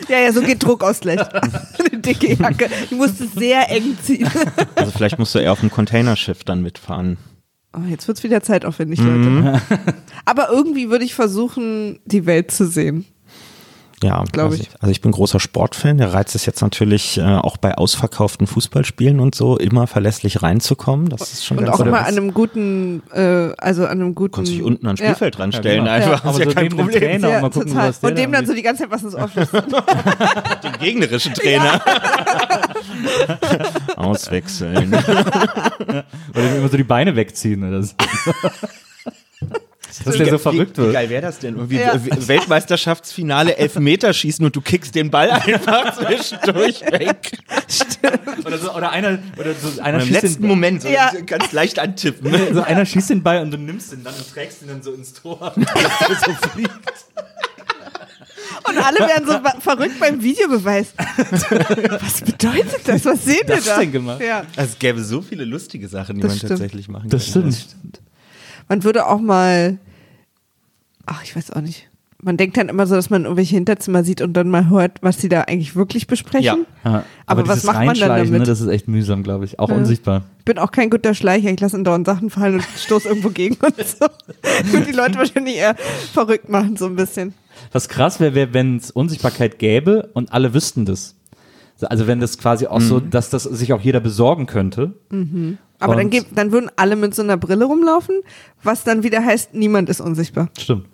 Ja, 0.09 0.19
ja, 0.19 0.33
so 0.33 0.41
geht 0.43 0.63
Druckausgleich. 0.63 1.21
Dicke 2.09 2.35
Jacke. 2.35 2.69
Die 2.91 2.95
musst 2.95 3.21
es 3.21 3.33
sehr 3.33 3.71
eng 3.71 3.97
ziehen. 4.03 4.29
also 4.75 4.91
vielleicht 4.91 5.19
musst 5.19 5.35
du 5.35 5.39
eher 5.39 5.53
auf 5.53 5.61
dem 5.61 5.71
Containerschiff 5.71 6.45
dann 6.45 6.63
mitfahren. 6.63 7.19
Oh, 7.77 7.87
jetzt 7.89 8.09
wird's 8.09 8.23
wieder 8.25 8.43
zeitaufwendig, 8.43 9.01
Leute. 9.01 9.61
Aber 10.25 10.49
irgendwie 10.51 10.91
würde 10.91 11.05
ich 11.05 11.15
versuchen, 11.15 12.01
die 12.07 12.25
Welt 12.27 12.51
zu 12.51 12.67
sehen. 12.67 13.05
Ja, 14.03 14.25
Glaub 14.31 14.51
also 14.51 14.63
ich. 14.63 14.71
Also 14.81 14.91
ich 14.91 15.01
bin 15.01 15.13
großer 15.13 15.41
Sportfan. 15.41 15.99
Der 15.99 16.13
Reiz 16.13 16.35
ist 16.35 16.47
jetzt 16.47 16.61
natürlich 16.61 17.19
äh, 17.19 17.23
auch 17.23 17.57
bei 17.57 17.77
ausverkauften 17.77 18.47
Fußballspielen 18.47 19.19
und 19.21 19.35
so 19.35 19.57
immer 19.57 19.87
verlässlich 19.87 20.43
reinzukommen. 20.43 21.09
Das 21.09 21.33
ist 21.33 21.45
schon 21.45 21.59
Und 21.59 21.65
ganz 21.65 21.77
auch 21.77 21.81
oder 21.81 21.91
mal 21.91 22.01
an 22.01 22.07
einem 22.07 22.33
guten, 22.33 23.03
äh, 23.13 23.51
also 23.59 23.85
an 23.85 24.01
einem 24.01 24.15
guten. 24.15 24.35
Kannst 24.35 24.53
dich 24.53 24.63
unten 24.63 24.87
ans 24.87 25.01
Spielfeld 25.01 25.35
Ja, 25.35 25.41
ranstellen, 25.41 25.85
genau. 25.85 25.91
einfach. 25.97 26.25
Aber 26.25 26.33
ist 26.33 26.39
ja 26.39 26.45
so 26.51 26.55
kein 26.55 26.69
Problem. 26.69 26.91
Trainer 27.01 27.29
Ja, 27.29 27.41
mal 27.41 27.51
gucken, 27.51 27.77
Und 28.03 28.19
dem 28.19 28.33
da 28.33 28.39
dann 28.39 28.47
so 28.47 28.55
die 28.55 28.63
ganze 28.63 28.85
Zeit 28.85 28.91
was 28.91 29.03
ins 29.03 29.15
Ohr. 29.15 29.29
Den 30.63 30.73
gegnerischen 30.81 31.35
Trainer. 31.35 31.81
Auswechseln. 33.97 34.95
Oder 34.95 36.05
dem 36.35 36.57
immer 36.59 36.69
so 36.69 36.77
die 36.77 36.85
Beine 36.85 37.17
wegziehen 37.17 37.67
oder 37.67 37.83
so. 37.83 37.95
Dass 40.05 40.17
der 40.17 40.31
so 40.31 40.39
verrückt 40.39 40.77
Wie 40.77 40.83
wird. 40.83 40.93
geil 40.93 41.09
wäre 41.11 41.23
das 41.23 41.39
denn? 41.39 41.55
Irgendwie 41.57 41.77
Ja. 41.77 41.95
Weltmeisterschaftsfinale, 42.29 43.57
Elfmeterschießen 43.57 44.45
und 44.45 44.55
du 44.55 44.61
kickst 44.61 44.95
den 44.95 45.11
Ball 45.11 45.31
einfach 45.31 45.97
zwischendurch 45.99 46.83
weg. 46.93 47.33
Oder, 48.45 48.59
so, 48.59 48.73
oder 48.75 48.91
einer, 48.91 49.19
oder 49.39 49.55
so, 49.55 49.81
einer 49.81 50.01
Im 50.01 50.07
schießt 50.09 50.23
letzten 50.23 50.43
den, 50.43 50.49
Moment 50.49 50.83
so 50.83 50.89
Ja. 50.89 51.13
ganz 51.27 51.53
leicht 51.53 51.79
antippen. 51.79 52.33
so 52.55 52.61
einer 52.63 52.85
schießt 52.87 53.11
den 53.11 53.23
Ball 53.23 53.41
und 53.43 53.51
du 53.51 53.57
nimmst 53.59 53.93
ihn 53.93 54.05
dann 54.05 54.15
und 54.15 54.31
trägst 54.33 54.63
ihn 54.63 54.69
dann 54.69 54.83
so 54.83 54.93
ins 54.93 55.13
Tor. 55.15 55.53
Dass 55.57 55.65
der 56.09 56.17
so 56.35 56.49
fliegt. 56.51 56.71
Und 58.69 58.77
alle 58.77 58.99
werden 58.99 59.27
so 59.27 59.61
verrückt 59.61 59.99
beim 60.01 60.23
Videobeweis. 60.23 60.89
Was 62.01 62.21
bedeutet 62.21 62.81
das? 62.87 63.05
Was 63.05 63.25
sehen 63.25 63.43
wir 63.47 63.57
das 63.57 63.65
da? 63.65 63.79
denn 63.79 63.93
gemacht? 63.93 64.21
Ja. 64.21 64.41
Also 64.57 64.73
es 64.73 64.79
gäbe 64.79 65.03
so 65.03 65.23
viele 65.23 65.45
lustige 65.45 65.89
Sachen, 65.89 66.17
die 66.17 66.23
Das 66.23 66.31
man 66.33 66.37
stimmt. 66.39 66.51
tatsächlich 66.51 66.89
machen 66.89 67.09
Das 67.09 67.33
könnte. 67.33 67.53
stimmt. 67.57 68.01
Man 68.69 68.85
würde 68.85 69.07
auch 69.07 69.21
mal, 69.21 69.79
ach, 71.07 71.23
ich 71.25 71.35
weiß 71.35 71.53
auch 71.53 71.61
nicht. 71.61 71.89
Man 72.21 72.37
denkt 72.37 72.57
dann 72.57 72.69
immer 72.69 72.85
so, 72.89 72.97
dass 72.97 73.11
man 73.11 73.23
irgendwelche 73.23 73.55
Hinterzimmer 73.55 74.03
sieht 74.03 74.21
und 74.23 74.33
dann 74.33 74.51
mal 74.51 74.69
hört, 74.69 74.99
was 75.03 75.21
sie 75.21 75.29
da 75.29 75.43
eigentlich 75.43 75.77
wirklich 75.77 76.09
besprechen. 76.09 76.67
Ja. 76.85 76.91
Ja, 76.91 77.05
Aber 77.27 77.47
was 77.47 77.63
macht 77.63 77.85
man 77.85 77.97
dann 77.97 78.09
damit? 78.09 78.31
Ne, 78.31 78.39
das 78.41 78.61
ist 78.61 78.67
echt 78.67 78.89
mühsam, 78.89 79.23
glaube 79.23 79.45
ich. 79.45 79.61
Auch 79.61 79.71
unsichtbar. 79.71 80.25
Ich 80.41 80.45
bin 80.45 80.59
auch 80.59 80.73
kein 80.73 80.91
guter 80.91 81.15
Schleicher. 81.15 81.49
Ich 81.51 81.61
lasse 81.61 81.77
andauernd 81.77 82.07
Sachen 82.07 82.31
fallen 82.31 82.55
und 82.55 82.65
stoße 82.77 83.09
irgendwo 83.09 83.31
gegen 83.31 83.57
und 83.65 83.77
so. 83.87 84.07
Ich 84.65 84.73
würde 84.73 84.87
die 84.87 84.93
Leute 84.93 85.17
wahrscheinlich 85.19 85.57
eher 85.57 85.77
verrückt 86.13 86.49
machen, 86.49 86.77
so 86.77 86.87
ein 86.87 86.97
bisschen. 86.97 87.35
Was 87.71 87.89
krass 87.89 88.19
wäre, 88.19 88.35
wär, 88.35 88.53
wenn 88.53 88.77
es 88.77 88.91
Unsichtbarkeit 88.91 89.61
gäbe 89.61 90.11
und 90.15 90.33
alle 90.33 90.55
wüssten 90.55 90.85
das. 90.85 91.15
Also 91.87 92.07
wenn 92.07 92.19
das 92.21 92.39
quasi 92.39 92.67
auch 92.67 92.81
so, 92.81 92.99
dass 93.01 93.31
das 93.31 93.45
sich 93.45 93.73
auch 93.73 93.81
jeder 93.81 94.01
besorgen 94.01 94.47
könnte. 94.47 94.95
Aber 95.81 95.95
dann, 95.97 96.07
Und- 96.07 96.27
dann 96.37 96.51
würden 96.53 96.71
alle 96.77 96.97
mit 96.97 97.15
so 97.15 97.23
einer 97.23 97.37
Brille 97.37 97.65
rumlaufen, 97.67 98.17
was 98.63 98.83
dann 98.85 99.03
wieder 99.05 99.25
heißt, 99.25 99.55
niemand 99.55 99.89
ist 99.89 100.01
unsichtbar. 100.01 100.49
Stimmt. 100.59 100.87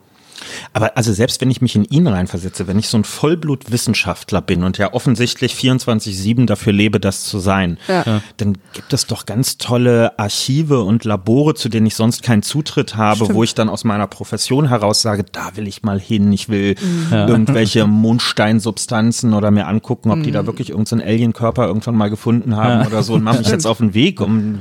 Aber 0.72 0.96
also 0.96 1.12
selbst 1.12 1.40
wenn 1.40 1.50
ich 1.50 1.60
mich 1.62 1.76
in 1.76 1.84
ihn 1.84 2.06
reinversetze, 2.06 2.66
wenn 2.66 2.78
ich 2.78 2.88
so 2.88 2.96
ein 2.98 3.04
Vollblutwissenschaftler 3.04 4.40
bin 4.42 4.64
und 4.64 4.78
ja 4.78 4.92
offensichtlich 4.92 5.54
24-7 5.54 6.46
dafür 6.46 6.72
lebe, 6.72 7.00
das 7.00 7.24
zu 7.24 7.38
sein, 7.38 7.78
Ja. 7.88 8.20
dann 8.36 8.58
gibt 8.72 8.92
es 8.92 9.06
doch 9.06 9.26
ganz 9.26 9.58
tolle 9.58 10.18
Archive 10.18 10.82
und 10.82 11.04
Labore, 11.04 11.54
zu 11.54 11.68
denen 11.68 11.86
ich 11.86 11.94
sonst 11.94 12.22
keinen 12.22 12.42
Zutritt 12.42 12.96
habe, 12.96 13.24
Stimmt. 13.24 13.34
wo 13.34 13.42
ich 13.44 13.54
dann 13.54 13.68
aus 13.68 13.84
meiner 13.84 14.06
Profession 14.06 14.68
heraus 14.68 15.02
sage, 15.02 15.24
da 15.30 15.56
will 15.56 15.68
ich 15.68 15.82
mal 15.82 16.00
hin, 16.00 16.32
ich 16.32 16.48
will 16.48 16.74
Mhm. 16.80 17.12
irgendwelche 17.12 17.86
Mondsteinsubstanzen 18.48 19.34
oder 19.34 19.50
mir 19.50 19.66
angucken, 19.66 20.10
ob 20.10 20.22
die 20.22 20.30
Mhm. 20.30 20.34
da 20.34 20.46
wirklich 20.46 20.70
irgendeinen 20.70 21.02
Alienkörper 21.02 21.66
irgendwann 21.66 21.94
mal 21.96 22.10
gefunden 22.10 22.56
haben 22.56 22.86
oder 22.86 23.02
so 23.02 23.14
und 23.14 23.22
mache 23.22 23.38
mich 23.38 23.48
jetzt 23.48 23.66
auf 23.66 23.78
den 23.78 23.94
Weg, 23.94 24.20
um 24.20 24.60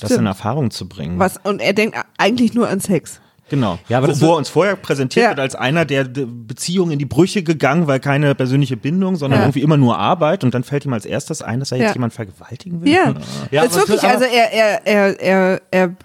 das 0.00 0.12
in 0.12 0.26
Erfahrung 0.26 0.70
zu 0.70 0.88
bringen. 0.88 1.18
Was, 1.18 1.36
und 1.42 1.60
er 1.60 1.72
denkt 1.72 1.96
eigentlich 2.18 2.54
nur 2.54 2.68
an 2.68 2.80
Sex. 2.80 3.20
Genau. 3.50 3.78
Ja, 3.88 3.98
aber 3.98 4.08
wo, 4.08 4.10
das 4.10 4.20
wo 4.20 4.32
er 4.32 4.36
uns 4.36 4.48
vorher 4.48 4.76
präsentiert 4.76 5.24
Ja. 5.24 5.30
wird 5.30 5.40
als 5.40 5.54
einer, 5.54 5.84
der 5.84 6.04
Beziehungen 6.04 6.92
in 6.92 6.98
die 6.98 7.06
Brüche 7.06 7.42
gegangen, 7.42 7.86
weil 7.86 8.00
keine 8.00 8.34
persönliche 8.34 8.76
Bindung, 8.76 9.16
sondern 9.16 9.40
Ja. 9.40 9.46
irgendwie 9.46 9.62
immer 9.62 9.76
nur 9.76 9.98
Arbeit 9.98 10.44
und 10.44 10.54
dann 10.54 10.64
fällt 10.64 10.84
ihm 10.84 10.92
als 10.92 11.06
erstes 11.06 11.42
ein, 11.42 11.60
dass 11.60 11.72
er 11.72 11.78
jetzt 11.78 11.88
Ja. 11.88 11.94
jemand 11.94 12.12
vergewaltigen 12.12 12.82
will. 12.82 12.92
Ja, 12.92 13.14
Ja, 13.50 13.62
ist 13.62 13.72
aber 13.74 13.82
es 13.84 13.88
wirklich, 13.88 14.02
also 14.02 14.24
er, 14.24 14.52
er, 14.52 14.86
er, 14.86 15.20
er, 15.20 15.60
er, 15.70 15.96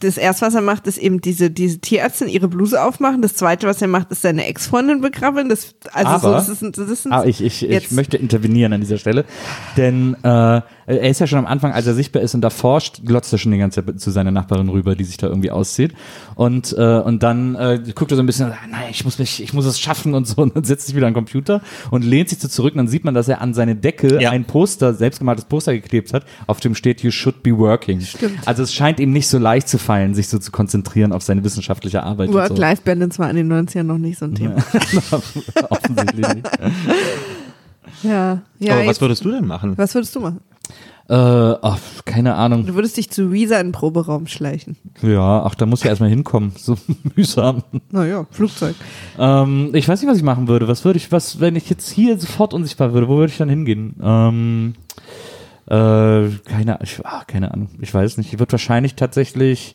das 0.00 0.18
erste, 0.18 0.46
was 0.46 0.54
er 0.54 0.60
macht, 0.60 0.86
ist 0.86 0.98
eben 0.98 1.20
diese, 1.20 1.50
diese 1.50 1.78
Tierärztin 1.80 2.28
ihre 2.28 2.46
Bluse 2.46 2.80
aufmachen. 2.80 3.22
Das 3.22 3.34
zweite, 3.34 3.66
was 3.66 3.82
er 3.82 3.88
macht, 3.88 4.12
ist 4.12 4.22
seine 4.22 4.44
Ex-Freundin 4.46 5.00
begraben. 5.00 5.48
Das, 5.48 5.74
also 5.92 6.18
so, 6.18 6.26
Aber- 6.28 6.36
das 6.36 6.48
ist, 6.48 6.62
ein- 6.62 6.72
das 6.72 6.88
ist 6.88 7.06
ein, 7.06 7.12
Aber 7.12 7.26
ich, 7.26 7.42
ich, 7.42 7.68
ich 7.68 7.90
möchte 7.90 8.16
intervenieren 8.16 8.72
an 8.72 8.80
dieser 8.80 8.98
Stelle, 8.98 9.24
denn 9.76 10.14
äh, 10.22 10.60
er 10.96 11.10
ist 11.10 11.20
ja 11.20 11.26
schon 11.26 11.38
am 11.38 11.46
Anfang, 11.46 11.72
als 11.72 11.86
er 11.86 11.94
sichtbar 11.94 12.22
ist 12.22 12.34
und 12.34 12.40
da 12.40 12.50
forscht, 12.50 13.02
glotzt 13.04 13.32
er 13.32 13.38
schon 13.38 13.52
die 13.52 13.58
ganze 13.58 13.84
Zeit 13.84 14.00
zu 14.00 14.10
seiner 14.10 14.30
Nachbarin 14.30 14.68
rüber, 14.68 14.94
die 14.96 15.04
sich 15.04 15.16
da 15.16 15.26
irgendwie 15.28 15.50
auszieht 15.50 15.94
und 16.34 16.74
äh, 16.76 16.98
und 17.00 17.22
dann 17.22 17.54
äh, 17.54 17.80
guckt 17.94 18.10
er 18.12 18.16
so 18.16 18.22
ein 18.22 18.26
bisschen, 18.26 18.48
nein, 18.70 18.84
ich 18.90 19.04
muss 19.04 19.18
mich, 19.18 19.42
ich 19.42 19.52
muss 19.52 19.64
es 19.66 19.78
schaffen 19.80 20.14
und 20.14 20.26
so 20.26 20.42
und 20.42 20.56
dann 20.56 20.64
setzt 20.64 20.86
sich 20.86 20.96
wieder 20.96 21.06
an 21.06 21.12
den 21.12 21.16
Computer 21.16 21.60
und 21.90 22.04
lehnt 22.04 22.28
sich 22.28 22.38
so 22.40 22.48
zurück 22.48 22.74
und 22.74 22.78
dann 22.78 22.88
sieht 22.88 23.04
man, 23.04 23.14
dass 23.14 23.28
er 23.28 23.40
an 23.40 23.54
seine 23.54 23.76
Decke 23.76 24.20
Ja. 24.20 24.30
ein 24.30 24.44
Poster, 24.44 24.94
selbstgemaltes 24.94 25.44
Poster 25.44 25.72
geklebt 25.72 26.12
hat, 26.12 26.24
auf 26.46 26.60
dem 26.60 26.74
steht 26.74 27.02
You 27.02 27.10
should 27.10 27.42
be 27.42 27.56
working. 27.56 28.00
Stimmt. 28.00 28.46
Also 28.46 28.62
es 28.62 28.72
scheint 28.74 29.00
ihm 29.00 29.12
nicht 29.12 29.28
so 29.28 29.38
leicht 29.38 29.68
zu 29.68 29.78
fallen, 29.78 30.14
sich 30.14 30.28
so 30.28 30.38
zu 30.38 30.50
konzentrieren 30.50 31.12
auf 31.12 31.22
seine 31.22 31.44
wissenschaftliche 31.44 32.02
Arbeit. 32.02 32.32
Work-Life-Balance 32.32 33.18
war 33.18 33.30
in 33.30 33.36
den 33.36 33.52
90ern 33.52 33.84
noch 33.84 33.98
nicht 33.98 34.18
so 34.18 34.24
ein 34.26 34.34
Thema. 34.34 34.56
Offensichtlich 35.70 36.34
nicht. 36.34 36.48
Ja, 38.02 38.40
ja. 38.58 38.74
Aber 38.74 38.86
was 38.86 39.00
würdest 39.00 39.24
du 39.24 39.30
denn 39.30 39.46
machen? 39.46 39.74
was 39.76 39.94
würdest 39.94 40.14
du 40.16 40.20
machen? 40.20 40.40
Äh, 41.10 41.14
ach, 41.14 41.80
keine 42.04 42.36
Ahnung. 42.36 42.66
Du 42.66 42.74
würdest 42.76 42.96
dich 42.96 43.10
zu 43.10 43.32
Weezer 43.32 43.58
in 43.58 43.68
den 43.68 43.72
Proberaum 43.72 44.28
schleichen. 44.28 44.76
Ja, 45.02 45.42
ach, 45.42 45.56
da 45.56 45.66
muss 45.66 45.80
ich 45.80 45.86
erstmal 45.86 46.08
hinkommen. 46.08 46.52
So 46.56 46.76
mühsam. 47.16 47.64
Naja, 47.90 48.26
Flugzeug. 48.30 48.76
Ähm, 49.18 49.70
ich 49.74 49.88
weiß 49.88 50.00
nicht, 50.00 50.08
was 50.08 50.18
ich 50.18 50.22
machen 50.22 50.46
würde. 50.46 50.68
Was 50.68 50.84
würde 50.84 50.98
ich, 50.98 51.10
was, 51.10 51.40
wenn 51.40 51.56
ich 51.56 51.68
jetzt 51.68 51.90
hier 51.90 52.16
sofort 52.16 52.54
unsichtbar 52.54 52.92
würde, 52.92 53.08
wo 53.08 53.16
würde 53.16 53.32
ich 53.32 53.38
dann 53.38 53.48
hingehen? 53.48 53.96
Ähm, 54.00 54.74
äh, 55.66 56.28
keine, 56.44 56.78
ich, 56.80 57.00
ach, 57.02 57.26
keine 57.26 57.52
Ahnung. 57.52 57.70
Ich 57.80 57.92
weiß 57.92 58.16
nicht. 58.16 58.32
Ich 58.32 58.38
würde 58.38 58.52
wahrscheinlich 58.52 58.94
tatsächlich 58.94 59.74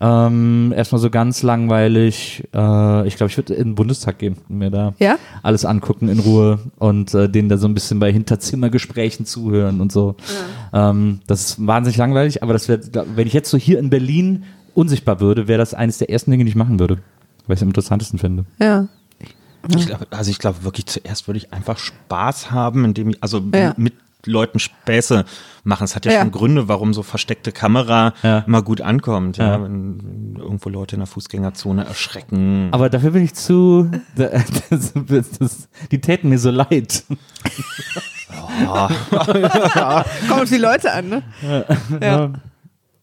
ähm, 0.00 0.72
erstmal 0.76 1.00
so 1.00 1.10
ganz 1.10 1.42
langweilig, 1.42 2.44
äh, 2.54 3.06
ich 3.08 3.16
glaube, 3.16 3.30
ich 3.30 3.36
würde 3.36 3.54
in 3.54 3.70
den 3.70 3.74
Bundestag 3.74 4.18
gehen 4.18 4.36
und 4.48 4.58
mir 4.58 4.70
da 4.70 4.94
Ja? 4.98 5.16
alles 5.42 5.64
angucken 5.64 6.08
in 6.08 6.20
Ruhe 6.20 6.60
und 6.78 7.12
äh, 7.14 7.28
denen 7.28 7.48
da 7.48 7.56
so 7.58 7.66
ein 7.66 7.74
bisschen 7.74 7.98
bei 7.98 8.12
Hinterzimmergesprächen 8.12 9.26
zuhören 9.26 9.80
und 9.80 9.90
so. 9.90 10.14
Ähm, 10.72 11.20
das 11.26 11.40
ist 11.50 11.66
wahnsinnig 11.66 11.96
langweilig, 11.96 12.42
aber 12.42 12.52
das 12.52 12.68
wäre, 12.68 12.80
wenn 13.16 13.26
ich 13.26 13.32
jetzt 13.32 13.50
so 13.50 13.58
hier 13.58 13.78
in 13.78 13.90
Berlin 13.90 14.44
unsichtbar 14.74 15.20
würde, 15.20 15.48
wäre 15.48 15.58
das 15.58 15.74
eines 15.74 15.98
der 15.98 16.10
ersten 16.10 16.30
Dinge, 16.30 16.44
die 16.44 16.50
ich 16.50 16.56
machen 16.56 16.78
würde, 16.78 16.98
weil 17.46 17.54
ich 17.54 17.58
es 17.58 17.62
am 17.62 17.68
interessantesten 17.68 18.18
finde. 18.18 18.44
Ja. 18.60 18.86
Ich 19.76 19.86
glaube, 19.86 20.06
also 20.10 20.30
ich 20.30 20.38
glaube 20.38 20.62
wirklich 20.62 20.86
zuerst 20.86 21.26
würde 21.26 21.38
ich 21.38 21.52
einfach 21.52 21.78
Spaß 21.78 22.52
haben, 22.52 22.84
indem 22.84 23.10
ich, 23.10 23.22
also 23.22 23.42
Ja. 23.52 23.74
mit 23.76 23.94
Leuten 24.26 24.58
Späße 24.58 25.24
machen. 25.64 25.84
Es 25.84 25.94
hat 25.94 26.04
ja, 26.04 26.12
Ja. 26.12 26.20
schon 26.20 26.32
Gründe, 26.32 26.66
warum 26.68 26.92
so 26.92 27.02
versteckte 27.02 27.52
Kamera 27.52 28.12
Ja. 28.22 28.38
immer 28.46 28.62
gut 28.62 28.80
ankommt. 28.80 29.36
Ja, 29.38 29.46
Ja. 29.56 29.62
Wenn, 29.62 29.98
wenn 30.02 30.36
irgendwo 30.36 30.68
Leute 30.70 30.96
in 30.96 31.00
der 31.00 31.06
Fußgängerzone 31.06 31.84
erschrecken. 31.84 32.68
Aber 32.72 32.90
dafür 32.90 33.12
bin 33.12 33.22
ich 33.24 33.34
zu, 33.34 33.90
das, 34.16 34.92
das, 35.06 35.30
das, 35.38 35.68
die 35.90 36.00
täten 36.00 36.30
mir 36.30 36.38
so 36.38 36.50
leid. 36.50 37.04
Kommt 40.28 40.42
auf 40.42 40.48
die 40.48 40.56
Leute 40.58 40.92
an, 40.92 41.08
ne? 41.08 41.22
Ja. 42.00 42.32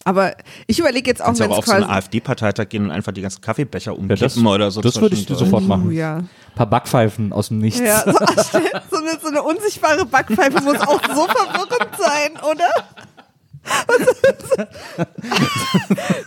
Aber 0.08 0.36
ich 0.68 0.80
überlege 0.80 1.10
jetzt 1.10 1.22
auch, 1.22 1.34
ja 1.34 1.40
wenn 1.40 1.50
auch 1.52 1.54
es 1.54 1.58
auf 1.60 1.66
so 1.66 1.72
einen 1.74 1.86
quasi. 1.86 1.98
AfD-Parteitag 1.98 2.70
gehen 2.70 2.86
und 2.86 2.92
einfach 2.92 3.12
die 3.12 3.22
ganzen 3.22 3.42
Kaffeebecher 3.42 3.92
Ja, 3.92 3.98
umkippen 3.98 4.20
das 4.20 4.38
oder 4.38 4.70
so. 4.72 4.80
das 4.82 5.02
würde 5.02 5.16
ich 5.16 5.28
sofort 5.28 5.68
machen. 5.68 5.88
Oh, 5.88 5.92
ja. 5.92 6.18
Ein 6.18 6.30
paar 6.56 6.68
Backpfeifen 6.70 7.34
aus 7.34 7.48
dem 7.48 7.58
Nichts. 7.58 7.80
Ja, 7.80 8.04
so, 8.06 8.12
so, 8.92 8.98
eine, 8.98 9.20
so 9.22 9.28
eine 9.28 9.42
unsichtbare 9.44 10.06
Backpfeife 10.06 10.62
muss 10.62 10.80
auch 10.80 11.02
so 11.14 11.26
verwirrend 11.28 11.90
sein, 11.98 12.32
oder? 12.50 12.70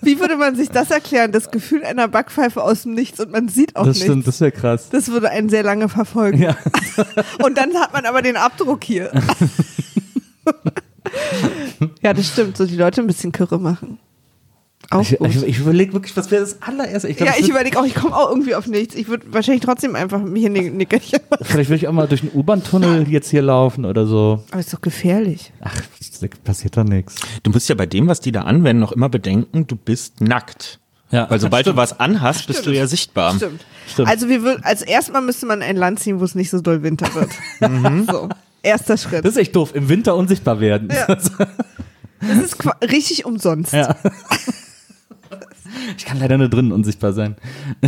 Wie 0.03 0.19
würde 0.19 0.37
man 0.37 0.57
sich 0.57 0.71
das 0.71 0.91
erklären? 0.91 1.31
Das 1.31 1.53
Gefühl 1.53 1.85
einer 1.85 2.09
Backpfeife 2.09 2.61
aus 2.61 2.83
dem 2.83 2.95
Nichts 2.95 3.21
und 3.21 3.31
man 3.31 3.47
sieht 3.49 3.77
auch 3.77 3.85
das 3.85 3.95
nichts. 3.99 4.07
stimmt, 4.07 4.27
das 4.27 4.41
wäre 4.41 4.51
krass. 4.51 4.89
Das 4.91 5.07
würde 5.07 5.31
einen 5.31 5.49
sehr 5.49 5.63
lange 5.63 5.89
verfolgen. 5.89 6.43
Ja. 6.43 6.57
Und 7.45 7.57
dann 7.57 7.75
hat 7.77 7.93
man 7.93 8.07
aber 8.07 8.23
den 8.23 8.37
Abdruck 8.37 8.83
hier. 8.83 9.13
Ja, 12.03 12.13
das 12.13 12.29
stimmt. 12.29 12.57
So 12.57 12.67
die 12.67 12.77
Leute 12.77 13.01
ein 13.01 13.07
bisschen 13.07 13.33
Kürre 13.33 13.59
machen. 13.59 13.99
Auch 14.91 15.03
Ich, 15.03 15.21
ich, 15.21 15.43
ich 15.43 15.59
überlege 15.59 15.93
wirklich, 15.93 16.17
was 16.17 16.31
wäre 16.31 16.41
das 16.41 16.63
allererste? 16.63 17.09
Ich 17.09 17.17
glaub, 17.19 17.29
ja, 17.29 17.35
ich 17.39 17.49
überlege 17.49 17.79
auch, 17.79 17.85
ich 17.85 17.95
komme 17.95 18.17
auch 18.17 18.31
irgendwie 18.31 18.55
auf 18.55 18.67
nichts. 18.67 18.95
Ich 18.95 19.09
würde 19.09 19.27
wahrscheinlich 19.31 19.63
trotzdem 19.63 19.95
einfach 19.97 20.21
mich 20.21 20.45
in 20.45 20.55
den 20.55 20.77
Nickerchen 20.77 21.21
machen. 21.29 21.45
Vielleicht 21.45 21.69
würde 21.69 21.77
ich 21.77 21.89
auch 21.89 21.93
mal 21.93 22.09
durch 22.09 22.23
einen 22.23 22.33
U-Bahn-Tunnel 22.35 23.09
jetzt 23.09 23.29
hier 23.29 23.43
laufen 23.43 23.85
oder 23.85 24.07
so. 24.07 24.43
Aber 24.51 24.61
ist 24.61 24.73
doch 24.73 24.81
gefährlich. 24.81 25.53
Ach, 25.61 25.75
da 26.21 26.27
passiert 26.43 26.77
doch 26.77 26.85
nichts. 26.85 27.17
Du 27.43 27.51
musst 27.51 27.69
ja 27.69 27.75
bei 27.75 27.87
dem, 27.87 28.09
was 28.09 28.21
die 28.21 28.33
da 28.33 28.43
anwenden, 28.43 28.81
noch 28.81 28.93
immer 28.93 29.09
bedenken, 29.09 29.67
du 29.67 29.77
bist 29.77 30.21
nackt. 30.21 30.79
Ja, 31.11 31.29
Weil 31.31 31.41
sobald 31.41 31.67
du 31.67 31.75
was 31.75 31.99
anhast, 32.01 32.47
bist 32.47 32.67
du 32.67 32.71
ja 32.71 32.87
sichtbar. 32.87 33.35
Stimmt. 33.35 33.65
Stimmt. 33.89 34.09
Also 34.09 34.29
wir 34.29 34.43
würden, 34.43 34.63
als 34.63 34.83
erstmal 34.83 35.23
müsste 35.23 35.47
man 35.47 35.63
ein 35.63 35.77
Land 35.77 36.01
ziehen, 36.01 36.21
wo 36.21 36.25
es 36.25 36.35
nicht 36.35 36.51
so 36.51 36.61
doll 36.61 36.83
Winter 36.83 37.09
wird. 37.15 37.31
so. 38.11 38.29
Erster 38.63 38.97
Schritt. 38.97 39.25
Das 39.25 39.33
ist 39.33 39.39
echt 39.39 39.57
doof, 39.57 39.75
im 39.75 39.89
Winter 39.89 40.17
unsichtbar 40.17 40.61
werden. 40.61 40.89
Ja. 40.93 41.17
Das 42.21 42.39
ist 42.41 42.57
richtig 42.83 43.25
umsonst. 43.25 43.73
Ja. 43.73 43.97
Ich 45.97 46.05
kann 46.05 46.19
leider 46.19 46.39
nur 46.39 46.49
drinnen 46.49 46.73
unsichtbar 46.73 47.13
sein. 47.13 47.37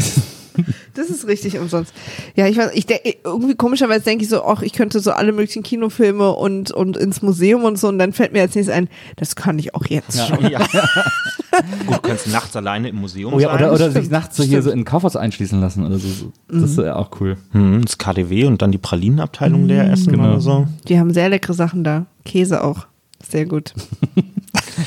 Das 1.01 1.09
ist 1.09 1.26
richtig 1.26 1.59
umsonst. 1.59 1.94
Ja, 2.36 2.46
ich 2.46 2.59
weiß, 2.59 2.72
ich 2.74 2.84
denk, 2.84 3.01
irgendwie 3.24 3.55
komischerweise 3.55 4.05
denke 4.05 4.22
ich 4.24 4.28
so, 4.30 4.44
ach, 4.44 4.61
ich 4.61 4.74
könnte 4.74 5.01
so 5.01 5.12
alle 5.12 5.32
möglichen 5.32 5.62
Kinofilme 5.62 6.30
und, 6.32 6.72
und 6.72 6.98
ins 6.98 7.22
Museum 7.22 7.64
und 7.64 7.78
so 7.78 7.88
und 7.88 7.98
dann 7.98 8.12
fällt 8.12 8.32
mir 8.34 8.42
als 8.42 8.55
nächstes 8.55 8.74
ein, 8.74 8.88
das 9.16 9.34
kann 9.34 9.59
ich 9.59 9.74
auch 9.74 9.86
jetzt 9.86 10.26
schon. 10.28 10.51
Ja. 10.51 10.59
Gut, 11.86 11.96
du 11.96 12.01
kannst 12.03 12.28
nachts 12.28 12.55
alleine 12.55 12.90
im 12.90 12.96
Museum 12.96 13.32
Oh 13.32 13.38
ja, 13.38 13.48
sein. 13.48 13.57
oder, 13.64 13.72
oder 13.72 13.90
sich 13.90 14.11
nachts 14.11 14.36
so 14.36 14.42
hier 14.42 14.61
so 14.62 14.70
in 14.70 14.80
ein 14.80 14.84
Kaufhaus 14.84 15.16
einschließen 15.16 15.61
lassen 15.61 15.86
oder 15.86 15.98
so. 15.98 16.32
Das 16.48 16.70
ist 16.72 16.78
ja 16.78 16.96
auch 16.96 17.11
cool. 17.20 17.36
Hm, 17.53 17.82
das 17.84 17.96
KDW 17.98 18.44
und 18.44 18.61
dann 18.62 18.72
die 18.72 18.78
Pralinenabteilung 18.78 19.66
leer 19.66 19.90
essen 19.90 20.12
Genau. 20.12 20.24
oder 20.28 20.40
so. 20.40 20.66
Die 20.88 20.98
haben 20.98 21.12
sehr 21.14 21.28
leckere 21.30 21.55
Sachen 21.55 21.82
da. 21.84 22.07
Käse 22.24 22.62
auch. 22.62 22.86
Sehr 23.26 23.46
gut. 23.46 23.72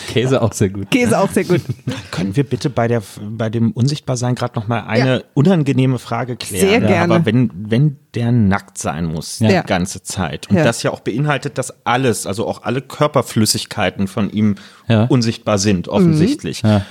Käse 0.08 0.41
auch 0.41 0.54
sehr 0.54 0.70
gut. 0.70 0.89
Käse 0.91 1.20
auch 1.20 1.30
sehr 1.32 1.44
gut. 1.44 1.62
Können 2.12 2.36
wir 2.36 2.44
bitte 2.44 2.70
bei, 2.70 2.88
der, 2.88 3.02
bei 3.22 3.50
dem 3.50 3.72
Unsichtbarsein 3.72 4.36
gerade 4.36 4.56
noch 4.60 4.68
mal 4.68 4.82
eine 4.82 5.16
Ja. 5.18 5.22
unangenehme 5.34 6.00
Frage 6.00 6.36
klären? 6.36 6.70
Sehr 6.70 6.82
gerne. 6.82 7.14
Aber 7.16 7.26
wenn, 7.26 7.52
wenn 7.56 7.98
der 8.14 8.32
nackt 8.32 8.78
sein 8.78 9.06
muss, 9.06 9.39
Ja. 9.39 9.62
die 9.62 9.68
ganze 9.68 10.04
Zeit 10.04 10.50
und 10.50 10.58
Ja. 10.58 10.64
das 10.64 10.84
ja 10.84 10.91
auch 10.91 11.00
beinhaltet, 11.00 11.58
dass 11.58 11.86
alles, 11.86 12.28
also 12.28 12.48
auch 12.48 12.64
alle 12.64 12.82
Körperflüssigkeiten 12.82 14.08
von 14.08 14.30
ihm 14.30 14.56
Ja. 14.88 15.06
unsichtbar 15.06 15.58
sind, 15.58 15.88
offensichtlich. 15.88 16.62
Ja. 16.62 16.86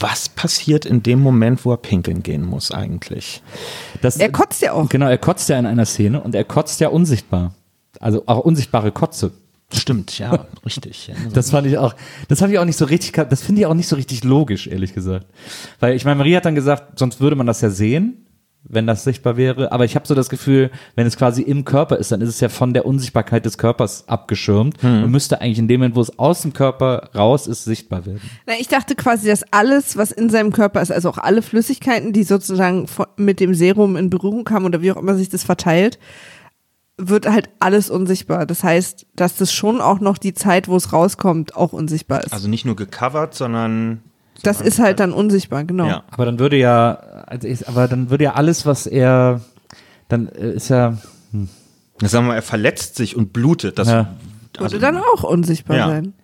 Was 0.00 0.28
passiert 0.28 0.84
in 0.84 1.02
dem 1.02 1.20
Moment, 1.20 1.64
wo 1.64 1.72
er 1.72 1.78
pinkeln 1.78 2.22
gehen 2.22 2.44
muss 2.44 2.70
eigentlich? 2.70 3.42
Das, 4.02 4.16
Er 4.18 4.30
kotzt 4.30 4.60
ja 4.62 4.72
auch. 4.72 4.88
Genau, 4.88 5.08
er 5.08 5.18
kotzt 5.18 5.48
ja 5.48 5.58
in 5.58 5.66
einer 5.66 5.86
Szene 5.86 6.20
und 6.20 6.34
er 6.34 6.44
kotzt 6.44 6.80
ja 6.80 6.88
unsichtbar. 6.88 7.54
Also 8.00 8.22
auch 8.26 8.40
unsichtbare 8.40 8.92
Kotze. 8.92 9.32
Stimmt, 9.72 10.18
ja, 10.18 10.46
richtig. 10.64 11.08
Ja. 11.08 11.14
Das 11.32 11.50
fand 11.50 11.66
ich 11.66 11.76
auch, 11.76 11.94
das 12.28 12.40
habe 12.40 12.52
ich 12.52 12.58
auch 12.58 12.64
nicht 12.64 12.78
so 12.78 12.86
richtig, 12.86 13.12
das 13.28 13.42
finde 13.42 13.60
ich 13.60 13.66
auch 13.66 13.74
nicht 13.74 13.88
so 13.88 13.96
richtig 13.96 14.24
logisch, 14.24 14.66
ehrlich 14.66 14.94
gesagt. 14.94 15.26
Weil 15.80 15.94
ich 15.94 16.04
meine, 16.04 16.16
Marie 16.16 16.36
hat 16.36 16.46
dann 16.46 16.54
gesagt, 16.54 16.98
sonst 16.98 17.20
würde 17.20 17.36
man 17.36 17.46
das 17.46 17.60
ja 17.60 17.68
sehen, 17.68 18.24
wenn 18.64 18.86
das 18.86 19.04
sichtbar 19.04 19.36
wäre. 19.36 19.70
Aber 19.72 19.84
ich 19.84 19.94
habe 19.94 20.06
so 20.06 20.14
das 20.14 20.28
Gefühl, 20.28 20.70
wenn 20.94 21.06
es 21.06 21.16
quasi 21.16 21.42
im 21.42 21.64
Körper 21.64 21.96
ist, 21.96 22.12
dann 22.12 22.20
ist 22.20 22.28
es 22.28 22.40
ja 22.40 22.48
von 22.48 22.74
der 22.74 22.86
Unsichtbarkeit 22.86 23.44
des 23.44 23.58
Körpers 23.58 24.08
abgeschirmt 24.08 24.82
und 24.82 25.10
müsste 25.10 25.40
eigentlich 25.40 25.58
in 25.58 25.68
dem 25.68 25.80
Moment, 25.80 25.96
wo 25.96 26.00
es 26.00 26.18
aus 26.18 26.42
dem 26.42 26.52
Körper 26.52 27.10
raus 27.14 27.46
ist, 27.46 27.64
sichtbar 27.64 28.04
werden. 28.06 28.20
Na, 28.46 28.54
ich 28.58 28.68
dachte 28.68 28.94
quasi, 28.94 29.28
dass 29.28 29.44
alles, 29.52 29.96
was 29.96 30.12
in 30.12 30.28
seinem 30.28 30.52
Körper 30.52 30.82
ist, 30.82 30.92
also 30.92 31.08
auch 31.10 31.18
alle 31.18 31.42
Flüssigkeiten, 31.42 32.12
die 32.12 32.24
sozusagen 32.24 32.86
mit 33.16 33.40
dem 33.40 33.54
Serum 33.54 33.96
in 33.96 34.10
Berührung 34.10 34.44
kamen 34.44 34.66
oder 34.66 34.82
wie 34.82 34.92
auch 34.92 34.96
immer 34.96 35.14
sich 35.14 35.28
das 35.28 35.44
verteilt, 35.44 35.98
wird 36.98 37.26
halt 37.28 37.48
alles 37.60 37.90
unsichtbar. 37.90 38.44
Das 38.44 38.64
heißt, 38.64 39.06
dass 39.14 39.36
das 39.36 39.52
schon 39.52 39.80
auch 39.80 40.00
noch 40.00 40.18
die 40.18 40.34
Zeit, 40.34 40.68
wo 40.68 40.76
es 40.76 40.92
rauskommt, 40.92 41.56
auch 41.56 41.72
unsichtbar 41.72 42.24
ist. 42.24 42.32
Also 42.32 42.48
nicht 42.48 42.64
nur 42.64 42.76
gecovert, 42.76 43.34
sondern 43.34 44.02
das 44.42 44.60
ist 44.60 44.78
halt 44.78 45.00
dann 45.00 45.12
unsichtbar, 45.12 45.64
genau. 45.64 45.86
ja. 45.86 46.02
Aber 46.10 46.24
dann 46.24 46.38
würde 46.38 46.56
ja, 46.56 46.94
also 47.26 47.48
ich, 47.48 47.68
aber 47.68 47.88
dann 47.88 48.10
würde 48.10 48.24
ja 48.24 48.34
alles, 48.34 48.66
was 48.66 48.86
er, 48.86 49.40
dann 50.08 50.28
äh, 50.28 50.52
ist 50.52 50.68
ja, 50.68 50.98
Sagen 52.00 52.26
wir 52.26 52.28
mal, 52.28 52.34
er 52.36 52.42
verletzt 52.42 52.94
sich 52.94 53.16
und 53.16 53.32
blutet. 53.32 53.78
Das, 53.78 53.88
Ja. 53.88 54.14
Würde 54.58 54.78
dann 54.78 54.98
auch 54.98 55.22
unsichtbar 55.24 55.76
Ja. 55.76 55.86
sein. 55.88 56.14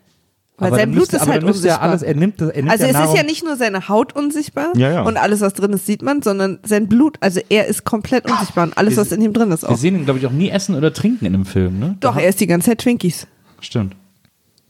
Weil 0.56 0.68
aber 0.68 0.76
sein 0.76 0.90
Blut 0.92 1.00
müsste, 1.00 1.16
ist 1.16 1.26
halt 1.26 1.42
müsste 1.42 1.66
ja 1.66 1.74
unsichtbar. 1.74 1.90
alles, 1.90 2.02
er 2.02 2.14
nimmt, 2.14 2.40
er 2.40 2.46
nimmt 2.54 2.70
also 2.70 2.84
ja 2.84 2.90
es 2.90 2.94
ist 2.96 3.00
Nahrung, 3.00 3.16
ja 3.16 3.22
nicht 3.24 3.44
nur 3.44 3.56
seine 3.56 3.88
Haut 3.88 4.14
unsichtbar 4.14 4.68
Ja, 4.76 4.92
ja. 4.92 5.02
und 5.02 5.16
alles, 5.16 5.40
was 5.40 5.52
drin 5.54 5.72
ist, 5.72 5.84
sieht 5.86 6.02
man, 6.02 6.22
sondern 6.22 6.60
sein 6.64 6.88
Blut, 6.88 7.16
also 7.20 7.40
er 7.48 7.66
ist 7.66 7.82
komplett 7.84 8.30
unsichtbar 8.30 8.64
und 8.64 8.78
alles, 8.78 8.92
Wir- 8.94 8.98
was 9.02 9.10
in 9.12 9.20
ihm 9.20 9.32
drin 9.32 9.50
ist 9.50 9.62
wir 9.62 9.70
auch. 9.70 9.76
sehen 9.76 9.96
ihn, 9.96 10.04
glaube 10.04 10.20
ich, 10.20 10.26
auch 10.26 10.30
nie 10.32 10.50
essen 10.50 10.76
oder 10.76 10.92
trinken 10.92 11.24
in 11.26 11.32
dem 11.32 11.44
Film, 11.44 11.80
ne? 11.80 11.96
Doch, 12.00 12.16
er 12.16 12.28
ist 12.28 12.40
die 12.40 12.46
ganze 12.46 12.70
Zeit 12.70 12.78
Twinkies. 12.78 13.26
Stimmt. 13.60 13.96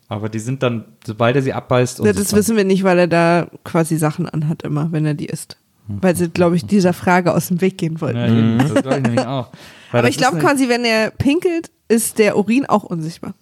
Aber 0.09 0.29
die 0.31 0.39
sind 0.39 0.63
dann, 0.63 0.85
sobald 1.07 1.37
er 1.37 1.43
sie 1.43 1.53
abbeißt, 1.53 1.99
Ja, 1.99 2.05
das 2.05 2.13
unsichtbar. 2.17 2.39
wissen 2.39 2.57
wir 2.57 2.65
nicht, 2.65 2.83
weil 2.85 2.99
er 3.01 3.07
da 3.09 3.49
quasi 3.65 3.97
Sachen 3.99 4.27
anhat 4.29 4.63
immer, 4.63 4.91
wenn 4.91 5.05
er 5.05 5.15
die 5.15 5.27
isst. 5.27 5.59
Weil 5.87 6.17
sie, 6.17 6.31
glaube 6.31 6.57
ich, 6.57 6.65
dieser 6.65 6.95
Frage 6.95 7.35
aus 7.35 7.49
dem 7.49 7.61
Weg 7.61 7.77
gehen 7.77 8.01
wollten. 8.01 8.17
Ja, 8.17 8.27
eben, 8.27 8.57
das 8.59 8.73
glaube 8.83 8.97
ich 8.97 9.03
nämlich 9.03 9.27
auch. 9.27 9.49
Weil 9.93 9.99
Aber 9.99 10.09
ich 10.09 10.17
glaube 10.17 10.39
ist 10.39 10.43
quasi, 10.43 10.69
wenn 10.71 10.83
er 10.85 11.11
pinkelt, 11.11 11.71
ist 11.89 12.19
der 12.19 12.39
Urin 12.39 12.65
auch 12.65 12.85
unsichtbar. 12.85 13.35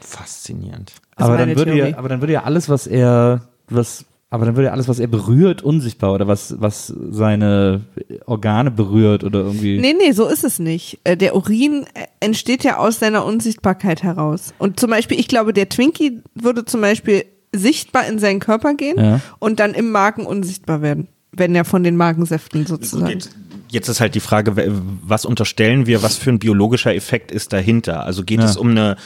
faszinierend. 0.00 0.92
Aber 1.16 1.36
dann 1.36 1.48
würde 1.50 1.72
Theorie. 1.72 1.90
ja, 1.92 1.98
aber 1.98 2.08
dann 2.08 2.20
würde 2.20 2.32
ja 2.32 2.42
alles, 2.44 2.68
was 2.68 2.86
er, 2.86 3.42
was, 3.68 4.04
aber 4.30 4.46
dann 4.46 4.56
würde 4.56 4.66
ja 4.66 4.72
alles, 4.72 4.88
was 4.88 4.98
er 4.98 5.06
berührt, 5.06 5.62
unsichtbar 5.62 6.12
oder 6.12 6.26
was, 6.26 6.54
was 6.58 6.92
seine 7.10 7.82
Organe 8.26 8.70
berührt 8.70 9.22
oder 9.24 9.40
irgendwie. 9.40 9.78
Nee, 9.78 9.94
nee, 9.98 10.12
so 10.12 10.26
ist 10.26 10.44
es 10.44 10.58
nicht. 10.58 10.98
Äh, 11.04 11.16
Der 11.16 11.36
Urin 11.36 11.84
äh, 11.94 12.06
entsteht 12.20 12.64
ja 12.64 12.78
aus 12.78 12.98
seiner 12.98 13.24
Unsichtbarkeit 13.24 14.02
heraus. 14.02 14.54
Und 14.58 14.80
zum 14.80 14.90
Beispiel, 14.90 15.18
ich 15.20 15.28
glaube, 15.28 15.52
der 15.52 15.68
Twinkie 15.68 16.22
würde 16.34 16.64
zum 16.64 16.80
Beispiel 16.80 17.24
sichtbar 17.52 18.06
in 18.08 18.18
seinen 18.18 18.40
Körper 18.40 18.74
gehen 18.74 18.98
Ja. 18.98 19.20
und 19.38 19.60
dann 19.60 19.74
im 19.74 19.92
Magen 19.92 20.26
unsichtbar 20.26 20.82
werden, 20.82 21.06
wenn 21.30 21.54
er 21.54 21.64
von 21.64 21.84
den 21.84 21.96
Magensäften 21.96 22.66
sozusagen. 22.66 23.12
Jetzt, 23.12 23.30
jetzt 23.70 23.88
ist 23.88 24.00
halt 24.00 24.16
die 24.16 24.20
Frage, 24.20 24.56
we- 24.56 24.72
was 25.02 25.24
unterstellen 25.24 25.86
wir, 25.86 26.02
was 26.02 26.16
für 26.16 26.30
ein 26.30 26.40
biologischer 26.40 26.92
Effekt 26.92 27.30
ist 27.30 27.52
dahinter? 27.52 28.04
Also 28.04 28.24
geht 28.24 28.40
Ja. 28.40 28.46
es 28.46 28.56
um 28.56 28.70
eine 28.70 28.96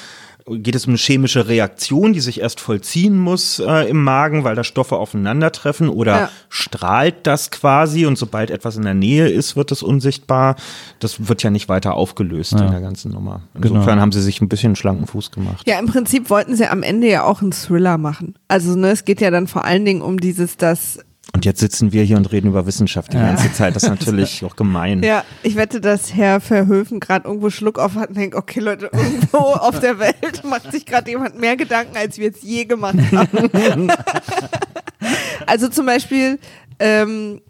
geht 0.51 0.75
es 0.75 0.87
um 0.87 0.91
eine 0.91 0.99
chemische 0.99 1.49
Reaktion, 1.49 2.13
die 2.13 2.21
sich 2.21 2.41
erst 2.41 2.61
vollziehen 2.61 3.19
muss 3.19 3.59
äh, 3.59 3.89
im 3.89 4.03
Magen, 4.03 4.45
weil 4.45 4.55
da 4.55 4.65
Stoffe 4.65 4.97
aufeinandertreffen 4.97 5.89
oder 5.89 6.13
Ja. 6.19 6.31
strahlt 6.49 7.27
das 7.27 7.51
quasi 7.51 8.07
und 8.07 8.17
sobald 8.17 8.51
etwas 8.51 8.77
in 8.77 8.83
der 8.83 8.95
Nähe 8.95 9.29
ist, 9.29 9.57
wird 9.57 9.73
es 9.73 9.83
unsichtbar. 9.83 10.57
Das 11.01 11.29
wird 11.29 11.43
ja 11.43 11.51
nicht 11.51 11.69
weiter 11.69 11.95
aufgelöst 11.95 12.53
in 12.53 12.71
der 12.71 12.81
ganzen 12.81 13.13
Nummer. 13.13 13.43
Insofern 13.55 13.85
Genau. 13.85 14.01
haben 14.01 14.13
sie 14.13 14.23
sich 14.23 14.41
ein 14.41 14.49
bisschen 14.49 14.77
schlanken 14.77 15.07
Fuß 15.07 15.31
gemacht. 15.31 15.67
Ja, 15.67 15.79
im 15.79 15.87
Prinzip 15.87 16.31
wollten 16.31 16.57
sie 16.57 16.67
am 16.67 16.83
Ende 16.83 17.09
ja 17.09 17.25
auch 17.25 17.43
einen 17.43 17.53
Thriller 17.53 17.99
machen. 17.99 18.35
Also 18.49 18.77
ne, 18.77 18.91
es 18.91 19.05
geht 19.05 19.21
ja 19.21 19.31
dann 19.31 19.47
vor 19.47 19.65
allen 19.65 19.85
Dingen 19.85 20.03
um 20.03 20.19
dieses, 20.19 20.57
dass 20.57 20.99
Und 21.35 21.45
jetzt 21.45 21.61
sitzen 21.61 21.93
wir 21.93 22.03
hier 22.03 22.17
und 22.17 22.33
reden 22.33 22.49
über 22.49 22.67
Wissenschaft 22.67 23.13
die 23.13 23.17
ganze 23.17 23.53
Zeit. 23.53 23.77
Das 23.77 23.85
ist 23.85 23.89
natürlich 24.01 24.45
auch 24.45 24.57
gemein. 24.57 25.03
Ja, 25.03 25.25
ich 25.43 25.57
wette, 25.57 25.81
dass 25.81 26.15
Herr 26.15 26.41
Verhöfen 26.41 27.01
gerade 27.01 27.29
irgendwo 27.29 27.51
Schluck 27.51 27.79
auf 27.79 27.95
hat 27.95 28.11
und 28.11 28.17
denkt, 28.17 28.35
okay 28.35 28.61
Leute, 28.61 28.91
irgendwo 28.93 29.39
auf 29.39 29.79
der 29.81 29.99
Welt 29.99 30.43
macht 30.45 30.73
sich 30.73 30.87
gerade 30.87 31.11
jemand 31.11 31.39
mehr 31.39 31.57
Gedanken, 31.57 31.97
als 31.97 32.19
wir 32.19 32.31
es 32.31 32.43
je 32.43 32.65
gemacht 32.65 32.99
haben. 33.13 33.93
also 35.47 35.69
zum 35.69 35.87
Beispiel, 35.87 36.39
ähm, 36.79 37.41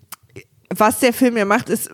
was 0.75 1.01
der 1.01 1.12
Film 1.12 1.37
ja 1.37 1.45
macht, 1.45 1.71
ist, 1.71 1.91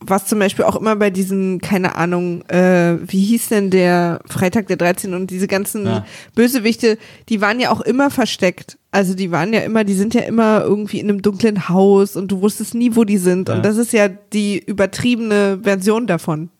was 0.00 0.26
zum 0.26 0.38
Beispiel 0.38 0.64
auch 0.64 0.76
immer 0.76 0.96
bei 0.96 1.10
diesen, 1.10 1.60
keine 1.60 1.96
Ahnung, 1.96 2.42
äh, 2.48 2.96
wie 3.06 3.24
hieß 3.24 3.48
denn 3.48 3.70
der 3.70 4.20
Freitag 4.26 4.68
der 4.68 4.76
13 4.76 5.12
und 5.14 5.30
diese 5.30 5.48
ganzen 5.48 5.84
Ja. 5.86 6.06
Bösewichte, 6.34 6.98
die 7.28 7.40
waren 7.40 7.58
ja 7.60 7.70
auch 7.70 7.80
immer 7.80 8.10
versteckt. 8.10 8.78
Also 8.90 9.14
die 9.14 9.30
waren 9.30 9.52
ja 9.52 9.60
immer, 9.60 9.84
die 9.84 9.94
sind 9.94 10.14
ja 10.14 10.22
immer 10.22 10.62
irgendwie 10.62 11.00
in 11.00 11.08
einem 11.10 11.20
dunklen 11.20 11.68
Haus 11.68 12.16
und 12.16 12.30
du 12.32 12.40
wusstest 12.40 12.74
nie, 12.74 12.94
wo 12.94 13.04
die 13.04 13.18
sind. 13.18 13.48
Ja. 13.48 13.56
Und 13.56 13.64
das 13.64 13.76
ist 13.76 13.92
ja 13.92 14.08
die 14.08 14.58
übertriebene 14.58 15.60
Version 15.62 16.06
davon. 16.06 16.50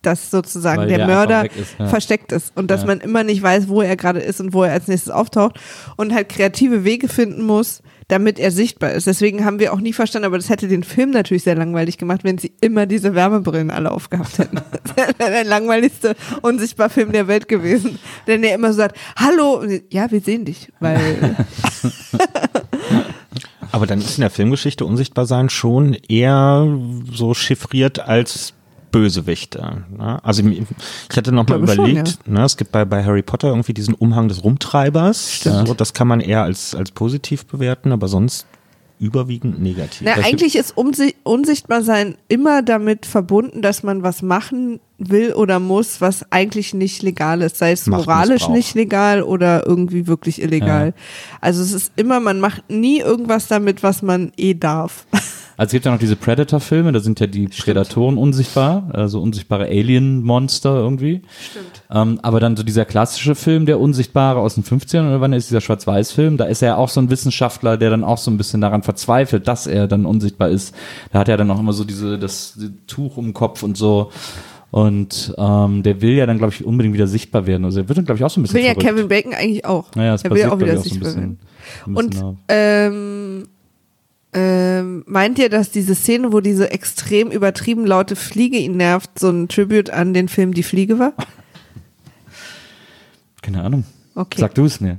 Dass 0.00 0.30
sozusagen 0.30 0.82
Weil 0.82 0.88
der, 0.88 0.98
der 0.98 1.06
Mörder 1.08 1.44
ist, 1.44 1.74
ja. 1.76 1.88
versteckt 1.88 2.30
ist 2.30 2.56
und 2.56 2.70
dass 2.70 2.86
man 2.86 3.00
immer 3.00 3.24
nicht 3.24 3.42
weiß, 3.42 3.66
wo 3.68 3.82
er 3.82 3.96
gerade 3.96 4.20
ist 4.20 4.40
und 4.40 4.52
wo 4.52 4.62
er 4.62 4.72
als 4.72 4.86
nächstes 4.86 5.10
auftaucht 5.10 5.58
und 5.96 6.14
halt 6.14 6.28
kreative 6.28 6.84
Wege 6.84 7.08
finden 7.08 7.42
muss, 7.42 7.82
damit 8.08 8.38
er 8.38 8.50
sichtbar 8.50 8.92
ist. 8.92 9.06
Deswegen 9.06 9.44
haben 9.44 9.58
wir 9.58 9.72
auch 9.72 9.80
nie 9.80 9.92
verstanden, 9.92 10.26
aber 10.26 10.38
das 10.38 10.48
hätte 10.48 10.66
den 10.66 10.82
Film 10.82 11.10
natürlich 11.10 11.44
sehr 11.44 11.54
langweilig 11.54 11.98
gemacht, 11.98 12.24
wenn 12.24 12.38
sie 12.38 12.52
immer 12.60 12.86
diese 12.86 13.14
Wärmebrillen 13.14 13.70
alle 13.70 13.90
aufgehabt 13.90 14.38
hätten. 14.38 14.60
Das 14.96 14.96
wäre 15.18 15.32
der 15.32 15.44
langweiligste 15.44 16.16
unsichtbar 16.42 16.88
Film 16.88 17.12
der 17.12 17.28
Welt 17.28 17.46
gewesen. 17.48 17.98
Denn 18.26 18.42
er 18.42 18.54
immer 18.54 18.72
so 18.72 18.78
sagt, 18.78 18.96
hallo, 19.16 19.62
ja, 19.90 20.10
wir 20.10 20.20
sehen 20.20 20.44
dich, 20.44 20.72
weil 20.80 21.36
Aber 23.70 23.86
dann 23.86 24.00
ist 24.00 24.16
in 24.16 24.22
der 24.22 24.30
Filmgeschichte 24.30 24.84
unsichtbar 24.84 25.26
sein 25.26 25.50
schon 25.50 25.94
eher 26.08 26.66
so 27.12 27.34
chiffriert 27.34 28.00
als 28.00 28.54
Bösewichte. 28.90 29.84
Ne? 29.96 30.22
Also 30.24 30.42
ich 30.42 31.16
hatte 31.16 31.32
noch 31.32 31.48
mal 31.48 31.58
glaube 31.58 31.74
schon, 31.74 31.90
überlegt, 31.90 32.28
ne, 32.28 32.44
es 32.44 32.56
gibt 32.56 32.72
bei, 32.72 32.84
bei 32.84 33.04
Harry 33.04 33.22
Potter 33.22 33.48
irgendwie 33.48 33.74
diesen 33.74 33.94
Umhang 33.94 34.28
des 34.28 34.44
Rumtreibers. 34.44 35.40
So, 35.42 35.74
das 35.74 35.94
kann 35.94 36.08
man 36.08 36.20
eher 36.20 36.42
als, 36.42 36.74
als 36.74 36.90
positiv 36.90 37.46
bewerten, 37.46 37.92
aber 37.92 38.08
sonst 38.08 38.46
überwiegend 38.98 39.60
negativ. 39.62 40.02
Na, 40.02 40.14
eigentlich 40.14 40.56
ist 40.56 40.76
Umsi 40.76 41.14
Unsichtbarsein 41.22 42.16
immer 42.28 42.62
damit 42.62 43.06
verbunden, 43.06 43.62
dass 43.62 43.82
man 43.82 44.02
was 44.02 44.22
machen 44.22 44.80
will 44.98 45.32
oder 45.32 45.60
muss, 45.60 46.00
was 46.00 46.30
eigentlich 46.30 46.74
nicht 46.74 47.02
legal 47.02 47.42
ist. 47.42 47.56
Sei 47.56 47.72
es 47.72 47.86
moralisch 47.86 48.48
nicht 48.48 48.74
legal 48.74 49.22
oder 49.22 49.66
irgendwie 49.66 50.06
wirklich 50.06 50.42
illegal. 50.42 50.92
Also 51.40 51.62
es 51.62 51.72
ist 51.72 51.92
immer, 51.96 52.20
man 52.20 52.40
macht 52.40 52.68
nie 52.68 52.98
irgendwas 52.98 53.46
damit, 53.46 53.82
was 53.82 54.02
man 54.02 54.32
eh 54.36 54.54
darf. 54.54 55.06
Also 55.58 55.70
es 55.70 55.72
gibt 55.72 55.86
ja 55.86 55.90
noch 55.90 55.98
diese 55.98 56.14
Predator-Filme, 56.14 56.92
da 56.92 57.00
sind 57.00 57.18
ja 57.18 57.26
die 57.26 57.48
Prädatoren 57.48 58.16
unsichtbar, 58.16 58.90
also 58.92 59.20
unsichtbare 59.20 59.64
Alien-Monster 59.64 60.72
irgendwie. 60.76 61.22
Stimmt. 61.50 61.82
Ähm, 61.90 62.20
aber 62.22 62.38
dann 62.38 62.56
so 62.56 62.62
dieser 62.62 62.84
klassische 62.84 63.34
Film, 63.34 63.66
der 63.66 63.80
Unsichtbare 63.80 64.38
aus 64.38 64.54
den 64.54 64.62
50ern, 64.62 65.08
oder 65.08 65.20
wann 65.20 65.32
ist 65.32 65.50
dieser 65.50 65.60
Schwarz-Weiß-Film, 65.60 66.36
da 66.36 66.44
ist 66.44 66.62
er 66.62 66.68
ja 66.68 66.76
auch 66.76 66.88
so 66.88 67.00
ein 67.00 67.10
Wissenschaftler, 67.10 67.76
der 67.76 67.90
dann 67.90 68.04
auch 68.04 68.18
so 68.18 68.30
ein 68.30 68.36
bisschen 68.36 68.60
daran 68.60 68.84
verzweifelt, 68.84 69.48
dass 69.48 69.66
er 69.66 69.88
dann 69.88 70.06
unsichtbar 70.06 70.48
ist. 70.48 70.76
Da 71.10 71.18
hat 71.18 71.28
er 71.28 71.36
dann 71.36 71.50
auch 71.50 71.58
immer 71.58 71.72
so 71.72 71.82
diese, 71.82 72.20
das, 72.20 72.54
das 72.56 72.70
Tuch 72.86 73.16
um 73.16 73.24
den 73.24 73.34
Kopf 73.34 73.64
und 73.64 73.76
so. 73.76 74.12
Und 74.70 75.34
ähm, 75.38 75.82
der 75.82 76.02
will 76.02 76.12
ja 76.12 76.26
dann, 76.26 76.38
glaube 76.38 76.52
ich, 76.52 76.64
unbedingt 76.64 76.94
wieder 76.94 77.06
sichtbar 77.06 77.46
werden. 77.46 77.64
Also 77.64 77.80
er 77.80 77.88
wird 77.88 77.96
dann, 77.98 78.04
glaube 78.04 78.18
ich, 78.18 78.24
auch 78.24 78.30
so 78.30 78.40
ein 78.40 78.42
bisschen 78.42 78.56
Will 78.56 78.64
ja 78.66 78.74
verrückt. 78.74 78.88
Kevin 78.88 79.08
Bacon 79.08 79.32
eigentlich 79.34 79.64
auch. 79.64 79.94
Naja, 79.94 80.14
es 80.14 80.24
er 80.24 80.30
will 80.30 80.38
ja 80.38 80.52
auch 80.52 80.60
wieder 80.60 80.74
auch 80.74 80.76
so 80.76 80.82
sichtbar 80.82 81.14
bisschen. 81.14 81.38
werden. 81.86 81.96
Und 81.96 82.36
ähm, 82.48 83.44
ähm, 84.34 85.04
meint 85.06 85.38
ihr, 85.38 85.48
dass 85.48 85.70
diese 85.70 85.94
Szene, 85.94 86.32
wo 86.32 86.40
diese 86.40 86.70
extrem 86.70 87.30
übertrieben 87.30 87.86
laute 87.86 88.14
Fliege 88.14 88.58
ihn 88.58 88.76
nervt, 88.76 89.18
so 89.18 89.30
ein 89.30 89.48
Tribute 89.48 89.90
an 89.90 90.12
den 90.12 90.28
Film 90.28 90.52
Die 90.52 90.62
Fliege 90.62 90.98
war? 90.98 91.14
Keine 93.40 93.62
Ahnung. 93.62 93.84
Okay. 94.14 94.40
Sag 94.40 94.54
du 94.54 94.66
es 94.66 94.80
mir. 94.80 94.98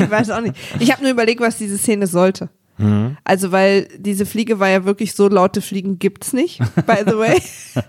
Ich 0.00 0.10
weiß 0.10 0.30
auch 0.30 0.40
nicht. 0.40 0.56
Ich 0.80 0.90
habe 0.90 1.02
nur 1.02 1.12
überlegt, 1.12 1.40
was 1.40 1.58
diese 1.58 1.78
Szene 1.78 2.06
sollte. 2.08 2.48
Mhm. 2.76 3.16
Also, 3.24 3.52
weil 3.52 3.88
diese 3.98 4.26
Fliege 4.26 4.58
war 4.58 4.68
ja 4.68 4.84
wirklich 4.84 5.14
so 5.14 5.28
laute 5.28 5.60
Fliegen 5.60 5.98
gibt's 5.98 6.32
nicht, 6.32 6.58
by 6.86 6.98
the 7.06 7.16
way. 7.16 7.40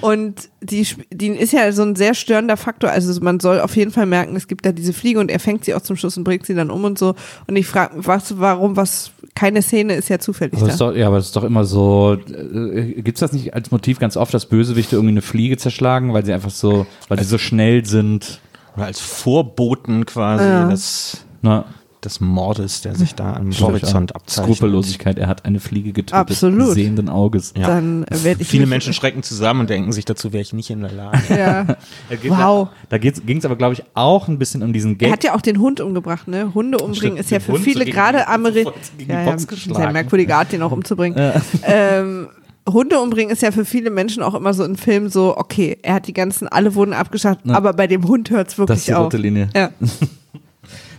Und 0.00 0.48
die, 0.60 0.86
die 1.12 1.28
ist 1.28 1.52
ja 1.52 1.70
so 1.70 1.82
ein 1.82 1.94
sehr 1.94 2.14
störender 2.14 2.56
Faktor. 2.56 2.90
Also 2.90 3.20
man 3.20 3.38
soll 3.38 3.60
auf 3.60 3.76
jeden 3.76 3.92
Fall 3.92 4.06
merken, 4.06 4.34
es 4.34 4.48
gibt 4.48 4.66
da 4.66 4.72
diese 4.72 4.92
Fliege 4.92 5.20
und 5.20 5.30
er 5.30 5.38
fängt 5.38 5.64
sie 5.64 5.74
auch 5.74 5.80
zum 5.80 5.96
Schluss 5.96 6.16
und 6.16 6.24
bringt 6.24 6.44
sie 6.44 6.54
dann 6.54 6.70
um 6.72 6.82
und 6.84 6.98
so. 6.98 7.14
Und 7.46 7.54
ich 7.54 7.68
frage 7.68 7.96
mich, 7.96 8.06
was, 8.06 8.38
warum, 8.40 8.76
was, 8.76 9.12
keine 9.36 9.62
Szene 9.62 9.94
ist 9.94 10.08
ja 10.08 10.18
zufällig 10.18 10.54
Aber 10.54 10.66
das 10.66 10.74
ist 10.74 10.80
da. 10.80 10.90
doch, 10.90 10.96
ja, 10.96 11.06
aber 11.06 11.16
das 11.16 11.26
ist 11.26 11.36
doch 11.36 11.44
immer 11.44 11.64
so. 11.64 12.16
Äh, 12.28 13.00
Gibt 13.02 13.16
es 13.16 13.20
das 13.20 13.32
nicht 13.32 13.54
als 13.54 13.70
Motiv 13.70 14.00
ganz 14.00 14.16
oft, 14.16 14.34
dass 14.34 14.46
Bösewichte 14.46 14.96
irgendwie 14.96 15.12
eine 15.12 15.22
Fliege 15.22 15.56
zerschlagen, 15.56 16.12
weil 16.12 16.24
sie 16.24 16.32
einfach 16.32 16.50
so, 16.50 16.84
weil 17.08 17.18
sie 17.18 17.24
so 17.24 17.38
schnell 17.38 17.84
sind? 17.86 18.40
Oder 18.76 18.86
als 18.86 18.98
Vorboten 18.98 20.04
quasi 20.06 20.44
Ja. 20.44 20.68
des, 20.68 21.24
Na, 21.42 21.66
des 22.04 22.20
Mordes, 22.20 22.80
der 22.82 22.94
sich 22.94 23.14
da 23.14 23.34
am 23.34 23.52
Horizont 23.52 24.14
abzeichnet. 24.14 24.56
Skrupellosigkeit. 24.56 25.18
Er 25.18 25.28
hat 25.28 25.44
eine 25.44 25.60
Fliege 25.60 25.92
getötet. 25.92 26.14
Absolut. 26.14 26.74
Sehenden 26.74 27.08
Auges. 27.08 27.54
Ja. 27.56 27.66
Dann 27.68 28.04
werde 28.10 28.42
ich 28.42 28.48
Viele 28.48 28.66
Menschen 28.66 28.92
schrecken 28.92 29.22
zusammen 29.22 29.60
und 29.60 29.70
denken 29.70 29.92
sich, 29.92 30.04
dazu 30.04 30.32
wäre 30.32 30.42
ich 30.42 30.52
nicht 30.52 30.70
in 30.70 30.80
der 30.82 30.92
Lage. 30.92 31.18
Ja. 31.30 31.64
Da 32.08 32.16
geht- 32.16 32.30
Wow. 32.30 32.68
Da, 32.88 32.98
da 32.98 33.10
ging 33.10 33.38
es 33.38 33.44
aber, 33.44 33.56
glaube 33.56 33.74
ich, 33.74 33.82
auch 33.94 34.28
ein 34.28 34.38
bisschen 34.38 34.62
um 34.62 34.72
diesen 34.72 34.98
Gag. 34.98 35.08
Er 35.08 35.12
hat 35.12 35.24
ja 35.24 35.34
auch 35.34 35.40
den 35.40 35.58
Hund 35.60 35.80
umgebracht, 35.80 36.28
ne? 36.28 36.52
Hunde 36.54 36.78
umbringen 36.78 36.96
Stimmt, 37.16 37.20
ist 37.20 37.30
ja 37.30 37.40
für 37.40 37.52
Hund 37.52 37.58
so 37.58 37.64
viele 37.64 37.84
gegen 37.84 37.96
gerade 37.96 38.18
die- 38.18 38.26
Ameri 38.26 38.64
sofort 38.64 38.76
gegen 38.98 39.08
die 39.10 39.14
ja, 39.14 39.24
ja, 39.24 39.38
sehr 39.38 39.92
merkwürdige 39.92 40.34
Art, 40.34 40.52
den 40.52 40.62
auch 40.62 40.72
umzubringen. 40.72 41.32
Ähm, 41.64 42.28
Hunde 42.68 43.00
umbringen 43.00 43.32
ist 43.32 43.42
ja 43.42 43.50
für 43.50 43.64
viele 43.64 43.90
Menschen 43.90 44.22
auch 44.22 44.34
immer 44.34 44.54
so 44.54 44.62
ein 44.62 44.76
Film 44.76 45.08
so, 45.08 45.36
okay, 45.36 45.78
er 45.82 45.94
hat 45.94 46.06
die 46.06 46.12
ganzen, 46.12 46.46
alle 46.48 46.74
wurden 46.74 46.92
abgeschafft, 46.92 47.40
Ja. 47.44 47.54
aber 47.54 47.72
bei 47.72 47.86
dem 47.86 48.06
Hund 48.06 48.30
hört's 48.30 48.52
das 48.52 48.58
wirklich 48.58 48.78
ist 48.78 48.88
die 48.88 48.94
auf. 48.94 49.06
rote 49.06 49.16
Linie. 49.16 49.48
Ja. 49.54 49.70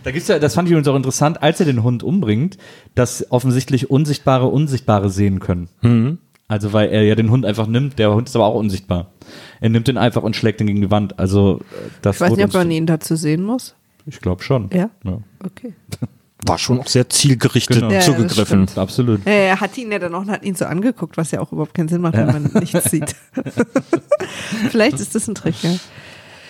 Da 0.04 0.10
gibt's 0.10 0.28
ja, 0.28 0.38
das 0.38 0.54
fand 0.54 0.68
ich 0.68 0.72
übrigens 0.72 0.88
auch 0.88 0.96
interessant, 0.96 1.42
als 1.42 1.58
er 1.60 1.66
den 1.66 1.82
Hund 1.82 2.02
umbringt, 2.02 2.58
dass 2.94 3.30
offensichtlich 3.32 3.90
Unsichtbare 3.90 4.46
Unsichtbare 4.46 5.10
sehen 5.10 5.40
können. 5.40 5.68
Mhm. 5.82 6.18
Also 6.46 6.72
weil 6.74 6.90
er 6.90 7.02
ja 7.02 7.14
den 7.14 7.30
Hund 7.30 7.46
einfach 7.46 7.66
nimmt, 7.66 7.98
der 7.98 8.14
Hund 8.14 8.28
ist 8.28 8.36
aber 8.36 8.44
auch 8.44 8.54
unsichtbar. 8.54 9.12
Er 9.60 9.70
nimmt 9.70 9.88
ihn 9.88 9.96
einfach 9.96 10.22
und 10.22 10.36
schlägt 10.36 10.60
ihn 10.60 10.66
gegen 10.66 10.82
die 10.82 10.90
Wand. 10.90 11.18
Also 11.18 11.60
äh, 11.60 11.88
das 12.02 12.16
Ich 12.16 12.20
weiß 12.20 12.36
nicht, 12.36 12.44
ob 12.44 12.52
man 12.52 12.70
ihn 12.70 12.86
dazu 12.86 13.16
sehen 13.16 13.42
muss. 13.42 13.74
Ich 14.06 14.20
glaube 14.20 14.42
schon. 14.42 14.68
Ja? 14.72 14.90
ja. 15.04 15.18
Okay. 15.42 15.72
War 16.46 16.58
schon 16.58 16.78
auch 16.80 16.86
sehr 16.86 17.08
zielgerichtet 17.08 17.76
Genau. 17.76 17.88
Ja, 17.88 17.94
ja, 17.94 18.00
zugegriffen. 18.02 18.66
das 18.66 18.76
Absolut. 18.76 19.24
Ja, 19.24 19.32
er 19.32 19.60
hat 19.60 19.78
ihn 19.78 19.90
ja 19.90 19.98
dann 19.98 20.14
auch 20.14 20.20
und 20.20 20.30
hat 20.30 20.44
ihn 20.44 20.54
so 20.54 20.66
angeguckt, 20.66 21.16
was 21.16 21.30
ja 21.30 21.40
auch 21.40 21.50
überhaupt 21.52 21.72
keinen 21.72 21.88
Sinn 21.88 22.02
macht, 22.02 22.14
wenn 22.14 22.26
man 22.26 22.50
nichts 22.60 22.90
sieht. 22.90 23.16
Vielleicht 24.70 25.00
ist 25.00 25.14
das 25.14 25.26
ein 25.26 25.34
Trick, 25.34 25.54
ja. 25.62 25.76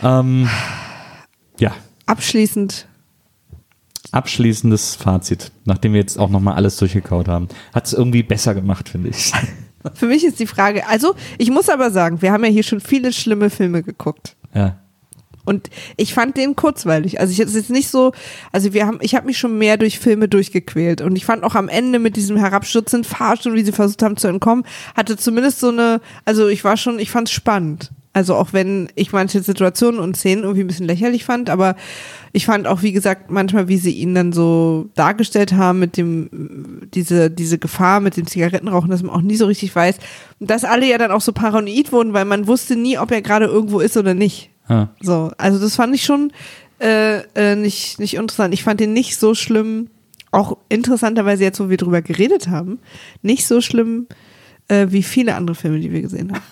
Ähm, 0.02 0.48
ja, 1.60 1.72
Abschließend, 2.06 2.86
abschließendes 4.14 4.96
Fazit, 4.96 5.52
nachdem 5.64 5.92
wir 5.92 6.00
jetzt 6.00 6.18
auch 6.18 6.30
nochmal 6.30 6.54
alles 6.54 6.76
durchgekaut 6.76 7.28
haben. 7.28 7.48
Hat 7.72 7.86
es 7.86 7.92
irgendwie 7.92 8.22
besser 8.22 8.54
gemacht, 8.54 8.88
finde 8.88 9.10
ich. 9.10 9.32
für 9.94 10.06
mich 10.06 10.24
ist 10.24 10.38
die 10.38 10.46
Frage, 10.46 10.86
also 10.88 11.14
ich 11.38 11.50
muss 11.50 11.68
aber 11.68 11.90
sagen, 11.90 12.22
wir 12.22 12.32
haben 12.32 12.44
ja 12.44 12.50
hier 12.50 12.62
schon 12.62 12.80
viele 12.80 13.12
schlimme 13.12 13.50
Filme 13.50 13.82
geguckt. 13.82 14.36
ja. 14.54 14.78
Und 15.44 15.68
ich 15.96 16.14
fand 16.14 16.36
den 16.36 16.56
kurzweilig. 16.56 17.20
Also 17.20 17.32
ich 17.32 17.40
es 17.40 17.50
ist 17.50 17.54
jetzt 17.54 17.70
nicht 17.70 17.88
so, 17.88 18.12
also 18.50 18.72
wir 18.72 18.86
haben, 18.86 18.98
ich 19.02 19.14
habe 19.14 19.26
mich 19.26 19.38
schon 19.38 19.58
mehr 19.58 19.76
durch 19.76 19.98
Filme 19.98 20.28
durchgequält. 20.28 21.02
Und 21.02 21.16
ich 21.16 21.26
fand 21.26 21.44
auch 21.44 21.54
am 21.54 21.68
Ende 21.68 21.98
mit 21.98 22.16
diesem 22.16 22.36
herabstürzenden 22.36 23.04
Fahrstuhl, 23.04 23.54
wie 23.54 23.64
sie 23.64 23.72
versucht 23.72 24.02
haben 24.02 24.16
zu 24.16 24.28
entkommen, 24.28 24.64
hatte 24.96 25.16
zumindest 25.16 25.60
so 25.60 25.68
eine, 25.68 26.00
also 26.24 26.48
ich 26.48 26.64
war 26.64 26.76
schon, 26.76 26.98
ich 26.98 27.10
fand 27.10 27.28
es 27.28 27.34
spannend. 27.34 27.90
Also 28.14 28.36
auch 28.36 28.52
wenn 28.52 28.88
ich 28.94 29.12
manche 29.12 29.42
Situationen 29.42 30.00
und 30.00 30.16
Szenen 30.16 30.44
irgendwie 30.44 30.62
ein 30.62 30.68
bisschen 30.68 30.86
lächerlich 30.86 31.24
fand, 31.24 31.50
aber 31.50 31.74
ich 32.32 32.46
fand 32.46 32.68
auch, 32.68 32.82
wie 32.82 32.92
gesagt, 32.92 33.30
manchmal, 33.30 33.66
wie 33.66 33.76
sie 33.76 33.90
ihn 33.90 34.14
dann 34.14 34.32
so 34.32 34.88
dargestellt 34.94 35.52
haben 35.52 35.80
mit 35.80 35.96
dem, 35.96 36.88
diese, 36.94 37.28
diese 37.28 37.58
Gefahr 37.58 37.98
mit 37.98 38.16
dem 38.16 38.28
Zigarettenrauchen, 38.28 38.88
dass 38.88 39.02
man 39.02 39.14
auch 39.14 39.20
nie 39.20 39.34
so 39.34 39.46
richtig 39.46 39.74
weiß, 39.74 39.96
dass 40.38 40.64
alle 40.64 40.88
ja 40.88 40.96
dann 40.96 41.10
auch 41.10 41.20
so 41.20 41.32
paranoid 41.32 41.90
wurden, 41.90 42.12
weil 42.12 42.24
man 42.24 42.46
wusste 42.46 42.76
nie, 42.76 42.98
ob 42.98 43.10
er 43.10 43.20
gerade 43.20 43.46
irgendwo 43.46 43.80
ist 43.80 43.96
oder 43.96 44.14
nicht. 44.14 44.50
ja. 44.68 44.90
So, 45.00 45.32
also 45.36 45.58
das 45.58 45.74
fand 45.74 45.94
ich 45.94 46.04
schon 46.04 46.32
äh, 46.80 47.18
äh, 47.34 47.56
nicht, 47.56 47.98
nicht 47.98 48.14
interessant. 48.14 48.54
Ich 48.54 48.62
fand 48.62 48.78
den 48.78 48.92
nicht 48.92 49.18
so 49.18 49.34
schlimm, 49.34 49.90
auch 50.30 50.56
interessanterweise 50.68 51.42
jetzt, 51.42 51.58
wo 51.58 51.68
wir 51.68 51.78
drüber 51.78 52.00
geredet 52.00 52.48
haben, 52.48 52.78
nicht 53.22 53.44
so 53.46 53.60
schlimm 53.60 54.06
äh, 54.68 54.86
wie 54.90 55.02
viele 55.02 55.34
andere 55.34 55.56
Filme, 55.56 55.80
die 55.80 55.92
wir 55.92 56.02
gesehen 56.02 56.32
haben. 56.32 56.42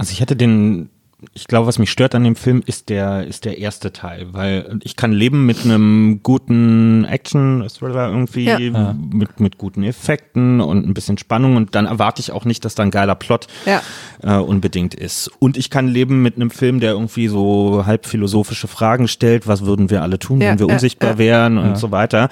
Also 0.00 0.12
ich 0.12 0.22
hatte 0.22 0.34
den, 0.34 0.88
ich 1.34 1.46
glaube, 1.46 1.66
was 1.66 1.78
mich 1.78 1.90
stört 1.90 2.14
an 2.14 2.24
dem 2.24 2.36
Film, 2.36 2.62
ist 2.64 2.88
der, 2.88 3.26
ist 3.26 3.44
der 3.44 3.58
erste 3.58 3.92
Teil, 3.92 4.28
weil 4.32 4.78
ich 4.82 4.96
kann 4.96 5.12
leben 5.12 5.46
mit 5.46 5.64
einem 5.64 6.20
guten 6.22 7.04
Action-Thriller 7.04 8.08
irgendwie, 8.10 8.44
Ja. 8.44 8.94
Mit, 9.12 9.40
mit 9.40 9.58
guten 9.58 9.82
Effekten 9.82 10.60
und 10.60 10.86
ein 10.86 10.94
bisschen 10.94 11.18
Spannung 11.18 11.56
und 11.56 11.74
dann 11.74 11.86
erwarte 11.86 12.20
ich 12.20 12.32
auch 12.32 12.44
nicht, 12.44 12.64
dass 12.64 12.74
da 12.74 12.82
ein 12.82 12.90
geiler 12.90 13.14
Plot 13.14 13.46
Ja. 13.66 13.82
äh, 14.22 14.40
unbedingt 14.40 14.94
ist. 14.94 15.30
Und 15.38 15.56
ich 15.56 15.70
kann 15.70 15.88
leben 15.88 16.22
mit 16.22 16.36
einem 16.36 16.50
Film, 16.50 16.80
der 16.80 16.92
irgendwie 16.92 17.28
so 17.28 17.84
halb 17.86 18.06
philosophische 18.06 18.68
Fragen 18.68 19.08
stellt, 19.08 19.46
was 19.46 19.64
würden 19.64 19.90
wir 19.90 20.02
alle 20.02 20.18
tun, 20.18 20.40
Ja, 20.40 20.50
wenn 20.50 20.58
wir 20.58 20.66
ja, 20.68 20.74
unsichtbar 20.74 21.10
ja. 21.12 21.18
wären 21.18 21.58
und 21.58 21.76
so 21.76 21.90
weiter. 21.90 22.28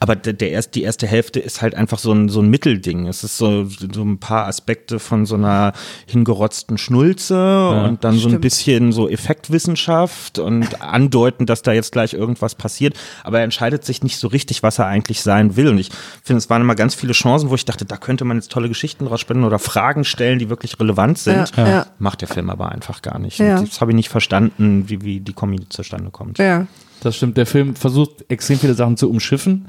Aber 0.00 0.16
der, 0.16 0.32
der 0.32 0.50
erst, 0.50 0.74
die 0.74 0.82
erste 0.82 1.06
Hälfte 1.06 1.40
ist 1.40 1.62
halt 1.62 1.74
einfach 1.74 1.98
so 1.98 2.12
ein, 2.12 2.28
so 2.28 2.40
ein 2.40 2.48
Mittelding. 2.48 3.06
Es 3.06 3.24
ist 3.24 3.38
so, 3.38 3.64
so 3.66 4.02
ein 4.02 4.18
paar 4.18 4.46
Aspekte 4.46 4.98
von 4.98 5.26
so 5.26 5.34
einer 5.36 5.72
hingerotzten 6.06 6.78
Schnulze 6.78 7.68
und 7.84 8.04
dann 8.04 8.16
so 8.18 8.31
ein 8.32 8.40
bisschen 8.40 8.92
so 8.92 9.08
Effektwissenschaft 9.08 10.38
und 10.38 10.80
andeuten, 10.82 11.46
dass 11.46 11.62
da 11.62 11.72
jetzt 11.72 11.92
gleich 11.92 12.14
irgendwas 12.14 12.54
passiert. 12.54 12.94
Aber 13.24 13.38
er 13.38 13.44
entscheidet 13.44 13.84
sich 13.84 14.02
nicht 14.02 14.18
so 14.18 14.28
richtig, 14.28 14.62
was 14.62 14.78
er 14.78 14.86
eigentlich 14.86 15.22
sein 15.22 15.56
will. 15.56 15.68
Und 15.68 15.78
ich 15.78 15.90
finde, 16.22 16.38
es 16.38 16.50
waren 16.50 16.62
immer 16.62 16.74
ganz 16.74 16.94
viele 16.94 17.12
Chancen, 17.12 17.50
wo 17.50 17.54
ich 17.54 17.64
dachte, 17.64 17.84
da 17.84 17.96
könnte 17.96 18.24
man 18.24 18.36
jetzt 18.36 18.50
tolle 18.50 18.68
Geschichten 18.68 19.06
draus 19.06 19.20
spinnen 19.20 19.44
oder 19.44 19.58
Fragen 19.58 20.04
stellen, 20.04 20.38
die 20.38 20.48
wirklich 20.48 20.78
relevant 20.78 21.18
sind. 21.18 21.56
Ja, 21.56 21.68
ja. 21.68 21.86
Macht 21.98 22.20
der 22.20 22.28
Film 22.28 22.50
aber 22.50 22.70
einfach 22.70 23.02
gar 23.02 23.18
nicht. 23.18 23.38
Ja. 23.38 23.58
Und 23.58 23.68
das 23.68 23.80
habe 23.80 23.92
ich 23.92 23.96
nicht 23.96 24.08
verstanden, 24.08 24.84
wie, 24.88 25.02
wie 25.02 25.20
die 25.20 25.32
Comedy 25.32 25.68
zustande 25.68 26.10
kommt. 26.10 26.38
Ja. 26.38 26.66
Das 27.02 27.16
stimmt. 27.16 27.36
Der 27.36 27.46
Film 27.46 27.74
versucht 27.74 28.24
extrem 28.28 28.58
viele 28.60 28.74
Sachen 28.74 28.96
zu 28.96 29.10
umschiffen. 29.10 29.68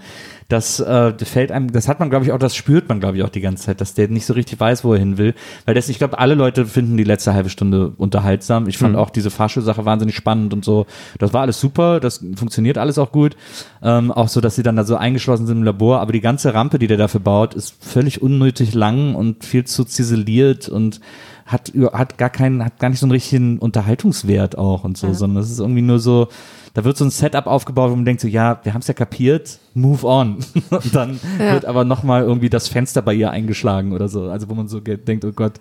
Das 0.50 0.80
äh, 0.80 1.14
fällt 1.26 1.52
einem, 1.52 1.72
das 1.72 1.88
hat 1.88 2.00
man, 2.00 2.10
glaube 2.10 2.26
ich, 2.26 2.32
auch, 2.32 2.40
das 2.40 2.56
spürt 2.56 2.90
man, 2.90 3.00
glaube 3.00 3.18
ich, 3.18 3.24
auch 3.24 3.30
die 3.30 3.42
ganze 3.42 3.66
Zeit, 3.66 3.82
dass 3.82 3.94
der 3.94 4.08
nicht 4.08 4.26
so 4.26 4.34
richtig 4.34 4.60
weiß, 4.60 4.84
wo 4.84 4.94
er 4.94 5.00
hin 5.00 5.18
will. 5.18 5.34
Weil 5.66 5.76
das, 5.76 5.90
ich 5.90 5.98
glaube, 5.98 6.20
alle 6.20 6.36
Leute 6.36 6.66
finden 6.66 6.98
die 6.98 7.04
letzte 7.04 7.34
halbe 7.34 7.50
Stunde 7.50 7.94
unterhaltsam. 7.98 8.68
Ich 8.68 8.78
fand 8.78 8.96
auch 8.96 9.10
diese 9.10 9.32
Fahrschulsache 9.32 9.86
wahnsinnig 9.86 10.16
spannend 10.16 10.54
und 10.54 10.66
so. 10.66 10.86
Das 11.20 11.34
war 11.34 11.42
alles 11.42 11.60
super, 11.60 12.00
das 12.00 12.24
funktioniert 12.36 12.78
alles 12.78 12.98
auch 12.98 13.12
gut. 13.12 13.36
Ähm, 13.82 14.12
auch 14.12 14.28
so, 14.28 14.42
dass 14.42 14.56
sie 14.56 14.64
dann 14.64 14.76
da 14.76 14.84
so 14.84 14.96
eingeschlossen 14.96 15.48
sind 15.48 15.58
im 15.58 15.64
Labor. 15.64 16.00
Aber 16.02 16.12
die 16.12 16.22
ganze 16.22 16.54
Rampe, 16.54 16.80
die 16.80 16.88
der 16.88 16.98
dafür 16.98 17.22
baut, 17.22 17.54
ist 17.54 17.76
völlig 17.84 18.22
unnötig 18.22 18.74
lang 18.74 19.16
und 19.16 19.46
viel 19.46 19.66
zu 19.66 19.84
ziseliert 19.84 20.70
und 20.70 21.00
hat, 21.46 21.74
hat 21.94 22.18
gar 22.18 22.30
keinen, 22.30 22.64
hat 22.64 22.80
gar 22.80 22.90
nicht 22.90 23.00
so 23.00 23.06
einen 23.06 23.12
richtigen 23.12 23.60
Unterhaltungswert 23.60 24.58
auch 24.58 24.84
und 24.84 24.98
so, 24.98 25.14
sondern 25.14 25.44
es 25.44 25.52
ist 25.52 25.60
irgendwie 25.60 25.82
nur 25.82 26.00
so, 26.00 26.30
da 26.74 26.84
wird 26.84 26.98
so 26.98 27.06
ein 27.06 27.12
Setup 27.12 27.46
aufgebaut, 27.46 27.92
wo 27.92 27.96
man 27.96 28.06
denkt 28.06 28.22
so, 28.22 28.28
ja, 28.28 28.60
wir 28.64 28.74
haben 28.74 28.82
es 28.82 28.88
ja 28.88 28.94
kapiert, 28.96 29.60
move 29.76 30.06
on. 30.08 30.38
Und 30.70 30.96
dann 30.96 31.20
Ja. 31.40 31.54
wird 31.54 31.66
aber 31.66 31.84
nochmal 31.86 32.24
irgendwie 32.24 32.50
das 32.50 32.68
Fenster 32.68 33.02
bei 33.02 33.14
ihr 33.14 33.30
eingeschlagen 33.32 33.92
oder 33.94 34.08
so. 34.08 34.30
Also 34.30 34.50
wo 34.50 34.56
man 34.56 34.68
so 34.68 34.80
denkt, 34.80 35.24
oh 35.26 35.32
Gott. 35.32 35.60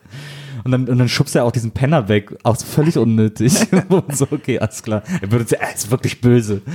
Und 0.65 0.71
dann, 0.71 0.89
und 0.89 0.99
dann 0.99 1.09
schubst 1.09 1.35
er 1.35 1.45
auch 1.45 1.51
diesen 1.51 1.73
Penner 1.73 2.09
weg, 2.09 2.37
auch 2.45 2.57
so 2.57 2.65
völlig 2.65 2.97
unnötig. 2.97 3.53
wo 3.89 3.97
man 4.07 4.17
so, 4.17 4.27
okay, 4.31 4.59
alles 4.59 4.83
klar. 4.83 5.03
Er 5.21 5.31
würde 5.31 5.45
sagen, 5.45 5.63
er 5.63 5.75
ist 5.75 5.91
wirklich 5.91 6.21
böse. 6.21 6.63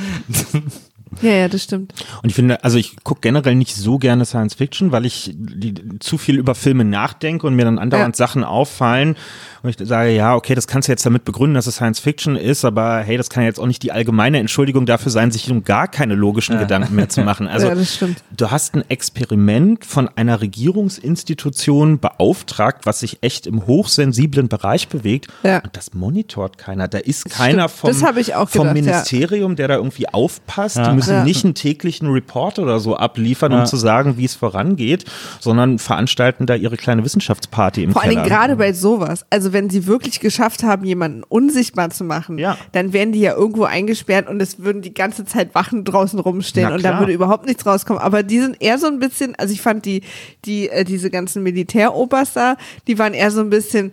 ja, 1.22 1.32
ja, 1.32 1.48
das 1.48 1.64
stimmt. 1.64 1.94
Und 2.24 2.30
ich 2.30 2.36
finde, 2.36 2.64
also 2.64 2.78
ich 2.78 2.96
gucke 3.04 3.22
generell 3.22 3.56
nicht 3.56 3.76
so 3.76 3.98
gerne 3.98 4.26
Science 4.26 4.54
Fiction, 4.56 4.92
weil 4.92 5.06
ich 5.06 5.32
die, 5.36 5.74
zu 6.00 6.18
viel 6.18 6.38
über 6.38 6.56
Filme 6.56 6.84
nachdenke 6.86 7.46
und 7.48 7.56
mir 7.56 7.66
dann 7.66 7.80
andauernd 7.80 8.16
Ja. 8.18 8.28
Sachen 8.28 8.44
auffallen. 8.44 9.16
Und 9.64 9.70
ich 9.82 9.88
sage, 9.88 10.12
ja, 10.12 10.36
okay, 10.36 10.54
das 10.56 10.68
kannst 10.68 10.88
du 10.88 10.92
jetzt 10.92 11.06
damit 11.06 11.26
begründen, 11.26 11.56
dass 11.56 11.66
es 11.68 11.76
Science 11.76 12.00
Fiction 12.00 12.36
ist, 12.36 12.64
aber 12.64 13.00
hey, 13.00 13.18
das 13.18 13.30
kann 13.30 13.44
ja 13.44 13.48
jetzt 13.50 13.60
auch 13.60 13.66
nicht 13.66 13.82
die 13.84 13.92
allgemeine 13.92 14.38
Entschuldigung 14.40 14.86
dafür 14.86 15.12
sein, 15.12 15.32
sich 15.32 15.50
um 15.52 15.64
gar 15.64 15.88
keine 15.88 16.14
logischen 16.16 16.60
Gedanken 16.60 16.96
mehr 16.96 17.10
zu 17.10 17.22
machen. 17.22 17.48
Also 17.58 17.68
Ja, 17.68 17.76
das 17.76 17.96
stimmt. 17.96 18.22
du 18.36 18.52
hast 18.52 18.76
ein 18.76 18.84
Experiment 18.90 19.84
von 19.84 20.08
einer 20.16 20.42
Regierungsinstitution 20.42 22.00
beauftragt, 22.00 22.86
was 22.86 23.00
sich 23.00 23.18
echt 23.22 23.48
im 23.48 23.66
hochsensiblen 23.66 24.48
Bereich 24.48 24.88
bewegt. 24.90 25.28
Ja. 25.44 25.60
Und 25.60 25.76
das 25.76 25.94
monitort 25.94 26.58
keiner. 26.58 26.88
Da 26.88 26.98
ist 27.00 27.30
keiner 27.30 27.70
vom, 27.70 27.90
Das 27.90 28.04
habe 28.04 28.20
ich 28.20 28.36
auch 28.36 28.50
vom 28.50 28.68
gedacht, 28.68 28.78
ja. 28.78 28.84
Ministerium, 28.94 29.56
der 29.56 29.68
da 29.68 29.76
irgendwie 29.76 30.08
aufpasst. 30.10 30.78
Die 30.78 30.92
müssen 30.98 31.14
Ja. 31.14 31.24
nicht 31.24 31.46
einen 31.46 31.54
täglichen 31.54 32.10
Report 32.10 32.60
oder 32.60 32.80
so 32.80 32.96
abliefern, 32.98 33.54
um 33.54 33.66
zu 33.66 33.78
sagen, 33.78 34.18
wie 34.18 34.26
es 34.26 34.36
vorangeht, 34.36 35.06
sondern 35.40 35.80
veranstalten 35.80 36.46
da 36.46 36.56
ihre 36.56 36.78
kleine 36.78 37.04
Wissenschaftsparty 37.06 37.84
im 37.84 37.92
Vor 37.94 38.02
allen 38.02 38.12
Keller. 38.12 38.24
Dingen 38.24 38.36
gerade 38.36 38.56
bei 38.58 38.74
sowas. 38.74 39.26
Also 39.30 39.54
wenn 39.54 39.70
sie 39.70 39.88
wirklich 39.88 40.20
geschafft 40.20 40.64
haben, 40.64 40.84
jemanden 40.86 41.24
unsichtbar 41.24 41.90
zu 41.90 42.04
machen, 42.04 42.38
Ja. 42.38 42.58
dann 42.74 42.94
wären 42.94 43.12
die 43.12 43.20
ja 43.22 43.34
irgendwo 43.34 43.64
eingesperrt 43.64 44.28
und 44.28 44.42
es 44.42 44.60
würden 44.60 44.82
die 44.82 44.94
ganze 44.94 45.26
Zeit 45.26 45.56
Wachen 45.56 45.84
draußen 45.86 46.20
rumstehen 46.20 46.72
und 46.72 46.84
da 46.84 47.00
würde 47.00 47.14
überhaupt 47.14 47.46
nichts 47.46 47.66
rauskommen. 47.66 48.02
Aber 48.02 48.24
die 48.24 48.40
sind 48.40 48.58
eher 48.60 48.78
so 48.78 48.88
ein 48.88 49.00
bisschen, 49.00 49.36
also 49.36 49.54
ich 49.54 49.62
fand 49.62 49.86
die, 49.86 50.02
die, 50.46 50.70
äh, 50.70 50.84
diese 50.84 51.10
ganzen 51.10 51.44
Militäropers 51.44 52.34
da, 52.34 52.58
die 52.88 52.98
waren 53.00 53.14
eher 53.14 53.32
so 53.32 53.42
ein 53.42 53.50
bisschen, 53.50 53.92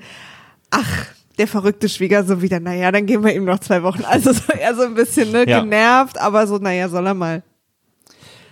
ach, 0.71 1.07
der 1.39 1.49
verrückte 1.49 1.89
Schwiegersohn 1.89 2.43
wieder, 2.43 2.61
naja, 2.61 2.93
dann 2.93 3.07
geben 3.07 3.25
wir 3.25 3.35
ihm 3.35 3.45
noch 3.45 3.59
zwei 3.59 3.83
Wochen. 3.83 4.05
Also 4.05 4.33
so 4.33 4.53
eher 4.53 4.75
so 4.75 4.83
ein 4.83 4.95
bisschen 4.95 5.33
ne, 5.33 5.45
Ja. 5.49 5.61
genervt, 5.61 6.21
aber 6.21 6.47
so, 6.47 6.59
naja, 6.59 6.89
soll 6.89 7.07
er 7.07 7.15
mal. 7.15 7.43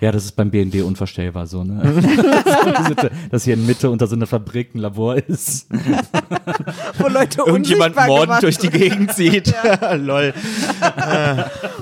Ja, 0.01 0.11
das 0.11 0.25
ist 0.25 0.33
beim 0.33 0.51
BND 0.51 0.83
unvorstellbar 0.83 1.47
so, 1.47 1.63
ne? 1.63 1.81
Dass 3.31 3.45
hier 3.45 3.55
in 3.55 3.65
Mitte 3.67 3.89
unter 3.89 4.09
so 4.09 4.17
einer 4.17 4.27
Fabrik 4.27 4.75
ein 4.75 4.79
Labor 4.79 5.15
ist. 5.17 5.69
Wo 6.99 7.07
Leute 7.07 7.43
Irgendjemand 7.47 7.95
gemacht 7.95 8.43
durch 8.43 8.59
die 8.59 8.69
Gegend 8.71 9.13
zieht. 9.15 9.55
Lol. 9.99 10.35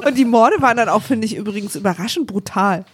Und 0.05 0.18
die 0.18 0.26
Morde 0.26 0.57
waren 0.61 0.76
dann 0.76 0.90
auch, 0.90 1.01
finde 1.01 1.24
ich, 1.24 1.34
übrigens 1.34 1.76
überraschend 1.76 2.26
brutal. 2.26 2.84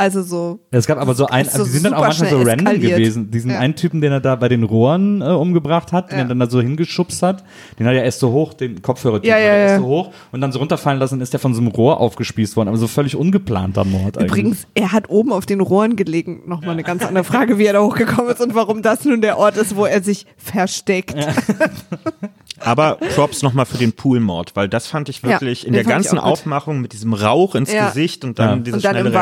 Also 0.00 0.22
so. 0.22 0.60
Es 0.70 0.86
gab 0.86 0.96
aber 0.98 1.12
so 1.16 1.26
ein, 1.26 1.44
ist 1.44 1.54
so 1.54 1.64
die 1.64 1.70
sind 1.70 1.82
dann 1.82 1.94
auch 1.94 2.02
manchmal 2.02 2.30
so 2.30 2.36
random 2.36 2.66
eskaliert. 2.68 2.96
gewesen. 2.98 3.30
Diesen 3.32 3.50
Ja. 3.50 3.58
einen 3.58 3.74
Typen, 3.74 4.00
den 4.00 4.12
er 4.12 4.20
da 4.20 4.36
bei 4.36 4.48
den 4.48 4.62
Rohren 4.62 5.20
äh, 5.22 5.24
umgebracht 5.24 5.90
hat, 5.90 6.12
den 6.12 6.18
Ja. 6.18 6.24
er 6.24 6.28
dann 6.28 6.38
da 6.38 6.48
so 6.48 6.60
hingeschubst 6.60 7.20
hat, 7.20 7.42
den 7.80 7.86
hat 7.88 7.94
er 7.94 8.04
erst 8.04 8.20
so 8.20 8.30
hoch, 8.30 8.54
den 8.54 8.80
Kopfhörer 8.80 9.24
Ja, 9.24 9.36
ja, 9.38 9.44
erst 9.56 9.72
ja. 9.72 9.78
so 9.80 9.86
hoch 9.86 10.10
und 10.30 10.40
dann 10.40 10.52
so 10.52 10.60
runterfallen 10.60 11.00
lassen, 11.00 11.20
ist 11.20 11.32
der 11.32 11.40
von 11.40 11.52
so 11.52 11.60
einem 11.60 11.72
Rohr 11.72 11.98
aufgespießt 11.98 12.56
worden. 12.56 12.68
Aber 12.68 12.76
so 12.78 12.86
völlig 12.86 13.16
ungeplanter 13.16 13.82
Mord 13.84 14.18
eigentlich. 14.18 14.30
Übrigens, 14.30 14.66
er 14.74 14.92
hat 14.92 15.10
oben 15.10 15.32
auf 15.32 15.46
den 15.46 15.60
Rohren 15.60 15.96
gelegen. 15.96 16.42
Nochmal 16.46 16.70
eine 16.70 16.84
ganz 16.84 17.04
andere 17.04 17.24
Frage, 17.24 17.58
wie 17.58 17.64
er 17.66 17.72
da 17.72 17.80
hochgekommen 17.82 18.30
ist 18.30 18.40
und 18.40 18.54
warum 18.54 18.82
das 18.82 19.04
nun 19.04 19.20
der 19.20 19.36
Ort 19.36 19.56
ist, 19.56 19.74
wo 19.74 19.84
er 19.84 20.00
sich 20.00 20.26
versteckt. 20.36 21.16
Aber 22.60 22.96
Props 23.14 23.42
nochmal 23.42 23.66
für 23.66 23.78
den 23.78 23.92
Poolmord, 23.92 24.56
weil 24.56 24.68
das 24.68 24.88
fand 24.88 25.08
ich 25.08 25.22
wirklich 25.22 25.62
Ja, 25.62 25.68
in 25.68 25.74
der 25.74 25.84
ganzen. 25.84 26.18
Aufmachung 26.18 26.80
mit 26.80 26.92
diesem 26.92 27.14
Rauch 27.14 27.54
ins 27.54 27.72
Ja. 27.72 27.88
Gesicht 27.88 28.24
und 28.24 28.38
dann 28.40 28.48
Ja. 28.48 28.56
diese 28.56 28.76
Und 28.76 28.84
dann 28.84 28.92
schnelle 28.94 29.08
im 29.08 29.14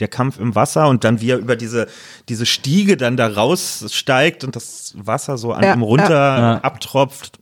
Der 0.00 0.08
Kampf 0.08 0.38
im 0.38 0.54
Wasser 0.54 0.88
und 0.88 1.04
dann 1.04 1.20
wie 1.20 1.30
er 1.30 1.38
über 1.38 1.56
diese, 1.56 1.86
diese 2.28 2.46
Stiege 2.46 2.96
dann 2.96 3.16
da 3.16 3.26
raussteigt 3.26 4.44
und 4.44 4.56
das 4.56 4.94
Wasser 4.96 5.38
so 5.38 5.52
an 5.52 5.62
Ja, 5.62 5.74
ihm 5.74 5.82
runter 5.82 6.10
ja. 6.10 6.54
abtropft. 6.58 7.38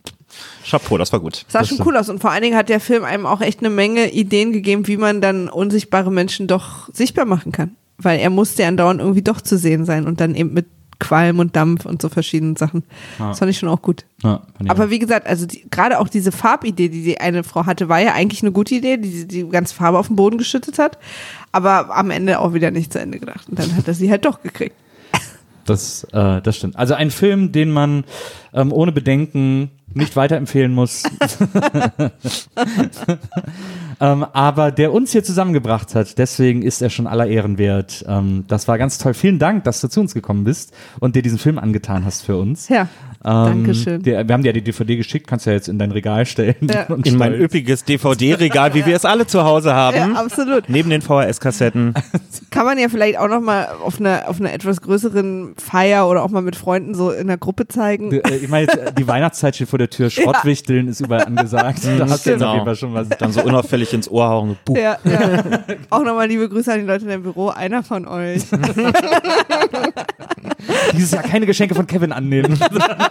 Chapeau, 0.69 0.97
das 0.97 1.13
war 1.13 1.21
gut. 1.21 1.45
Sah 1.49 1.65
schon 1.65 1.81
cool 1.85 1.97
aus. 1.97 2.09
Und 2.09 2.21
vor 2.21 2.31
allen 2.31 2.43
Dingen 2.43 2.57
hat 2.57 2.69
der 2.69 2.81
Film 2.81 3.05
einem 3.05 3.27
auch 3.27 3.41
echt 3.41 3.61
eine 3.61 3.71
Menge 3.71 4.11
Ideen 4.13 4.53
gegeben, 4.53 4.87
wie 4.87 4.97
man 4.97 5.21
dann 5.21 5.49
unsichtbare 5.49 6.11
Menschen 6.11 6.47
doch 6.47 6.89
sichtbar 6.93 7.25
machen 7.27 7.53
kann. 7.53 7.77
Weil 7.99 8.19
er 8.21 8.31
musste 8.31 8.63
ja 8.63 8.69
andauernd 8.69 9.01
irgendwie 9.01 9.23
doch 9.23 9.41
zu 9.41 9.59
sehen 9.59 9.85
sein 9.85 10.07
und 10.07 10.21
dann 10.21 10.35
eben 10.35 10.55
mit 10.55 10.67
Qualm 11.03 11.39
und 11.39 11.57
Dampf 11.57 11.85
und 11.85 12.01
so 12.01 12.09
verschiedenen 12.09 12.57
Sachen. 12.57 12.85
Das 13.19 13.39
fand 13.39 13.51
ich 13.51 13.59
schon 13.59 13.69
auch 13.69 13.83
gut. 13.83 14.05
Ja, 14.23 14.43
Aber 14.69 14.91
wie 14.91 14.99
gesagt, 14.99 15.27
also 15.27 15.47
gerade 15.71 15.99
auch 15.99 16.09
diese 16.09 16.33
Farbidee, 16.33 16.89
die 16.89 17.03
die 17.03 17.21
eine 17.21 17.43
Frau 17.43 17.67
hatte, 17.67 17.89
war 17.89 17.99
ja 17.99 18.13
eigentlich 18.13 18.43
eine 18.43 18.53
gute 18.53 18.75
Idee, 18.77 18.97
die 18.97 19.27
die 19.27 19.49
ganze 19.49 19.75
Farbe 19.75 19.99
auf 19.99 20.07
den 20.07 20.17
Boden 20.17 20.39
geschüttet 20.39 20.79
hat, 20.79 20.99
aber 21.51 21.95
am 21.95 22.11
Ende 22.11 22.39
auch 22.39 22.55
wieder 22.55 22.71
nicht 22.71 22.93
zu 22.93 23.01
Ende 23.01 23.19
gedacht. 23.19 23.49
Und 23.49 23.59
dann 23.59 23.77
hat 23.77 23.89
er 23.89 23.95
sie 23.95 24.11
halt 24.11 24.25
doch 24.25 24.43
gekriegt. 24.43 24.77
Das, 25.65 26.05
äh, 26.13 26.41
das 26.41 26.57
stimmt. 26.57 26.77
Also 26.77 26.95
ein 26.95 27.11
Film, 27.11 27.53
den 27.53 27.71
man 27.71 28.05
ähm, 28.53 28.73
ohne 28.73 28.93
Bedenken 28.93 29.71
nicht 29.95 30.17
weiterempfehlen 30.17 30.73
muss. 30.73 31.03
ähm, 34.01 34.25
aber 34.33 34.71
der 34.71 34.93
uns 34.93 35.13
hier 35.13 35.23
zusammengebracht 35.23 35.95
hat. 35.95 36.19
Deswegen 36.19 36.63
ist 36.63 36.83
er 36.83 36.91
schon 36.91 37.07
aller 37.07 37.27
Ehren 37.27 37.59
wert. 37.59 38.05
Ähm, 38.09 38.45
das 38.49 38.69
war 38.69 38.79
ganz 38.79 38.99
toll. 38.99 39.15
Vielen 39.15 39.39
Dank, 39.39 39.65
dass 39.65 39.81
du 39.81 39.89
zu 39.89 40.01
uns 40.01 40.15
gekommen 40.15 40.45
bist 40.45 40.73
und 41.01 41.17
dir 41.17 41.23
diesen 41.23 41.39
Film 41.39 41.59
angetan 41.59 42.05
hast 42.05 42.23
für 42.23 42.37
uns. 42.37 42.69
Ja, 42.69 42.89
Dankeschön. 43.23 44.03
Der, 44.03 44.27
wir 44.27 44.33
haben 44.33 44.43
dir 44.43 44.49
ja 44.49 44.53
die 44.53 44.63
DVD 44.63 44.97
geschickt, 44.97 45.27
kannst 45.27 45.47
du 45.47 45.51
ja 45.51 45.57
jetzt 45.57 45.69
in 45.69 45.79
dein 45.79 45.93
Regal 45.93 46.27
stellen. 46.27 46.55
Ja. 46.63 46.85
Und 46.87 47.07
In 47.07 47.17
mein 47.17 47.35
üppiges 47.35 47.85
DVD-Regal, 47.85 48.75
wie 48.75 48.85
wir 48.87 48.97
es 48.97 49.05
alle 49.05 49.27
zu 49.27 49.45
Hause 49.45 49.75
haben. 49.75 49.97
ja, 49.97 50.13
absolut. 50.15 50.69
Neben 50.69 50.91
den 50.91 51.03
VHS-Kassetten. 51.03 51.95
Kann 52.51 52.67
man 52.67 52.79
ja 52.79 52.89
vielleicht 52.89 53.19
auch 53.19 53.29
noch 53.29 53.41
mal 53.41 53.69
auf 53.85 54.01
einer 54.01 54.25
auf 54.29 54.41
einer 54.41 54.53
etwas 54.53 54.81
größeren 54.81 55.55
Feier 55.57 56.09
oder 56.09 56.23
auch 56.23 56.31
mal 56.31 56.43
mit 56.43 56.57
Freunden 56.57 56.95
so 56.95 57.11
in 57.11 57.27
der 57.29 57.39
Gruppe 57.39 57.69
zeigen. 57.69 58.13
Äh, 58.13 58.37
Ich 58.43 58.49
meine, 58.49 58.67
jetzt, 58.67 58.77
äh, 58.77 58.93
die 58.93 59.07
Weihnachtszeit 59.07 59.55
steht 59.55 59.69
vor 59.69 59.79
der 59.79 59.89
Tür, 59.91 60.11
Schrottwichteln 60.11 60.89
ist 60.89 61.01
überall 61.01 61.25
angesagt. 61.25 61.81
Da 61.99 62.07
hast 62.09 62.27
du 62.27 62.31
jetzt 62.31 62.43
auf 62.43 62.49
Genau. 62.49 62.55
jeden 62.55 62.65
Fall 62.67 62.77
schon 62.77 62.95
was. 62.95 63.09
Dann 63.11 63.33
so 63.33 63.43
unauffällig 63.43 63.93
ins 63.93 64.11
Ohr 64.11 64.29
hauen. 64.29 64.57
Buh. 64.65 64.77
Ja, 64.77 64.97
ja. 65.05 65.43
Auch 65.91 66.03
nochmal 66.05 66.27
liebe 66.29 66.49
Grüße 66.49 66.73
an 66.73 66.81
die 66.81 66.87
Leute 66.87 67.05
in 67.05 67.11
deinem 67.11 67.23
Büro. 67.23 67.49
Einer 67.51 67.83
von 67.83 68.07
euch. 68.07 68.43
Dieses 70.93 71.11
Jahr 71.13 71.23
keine 71.23 71.47
Geschenke 71.47 71.75
von 71.75 71.87
Kevin 71.87 72.13
annehmen. 72.13 72.59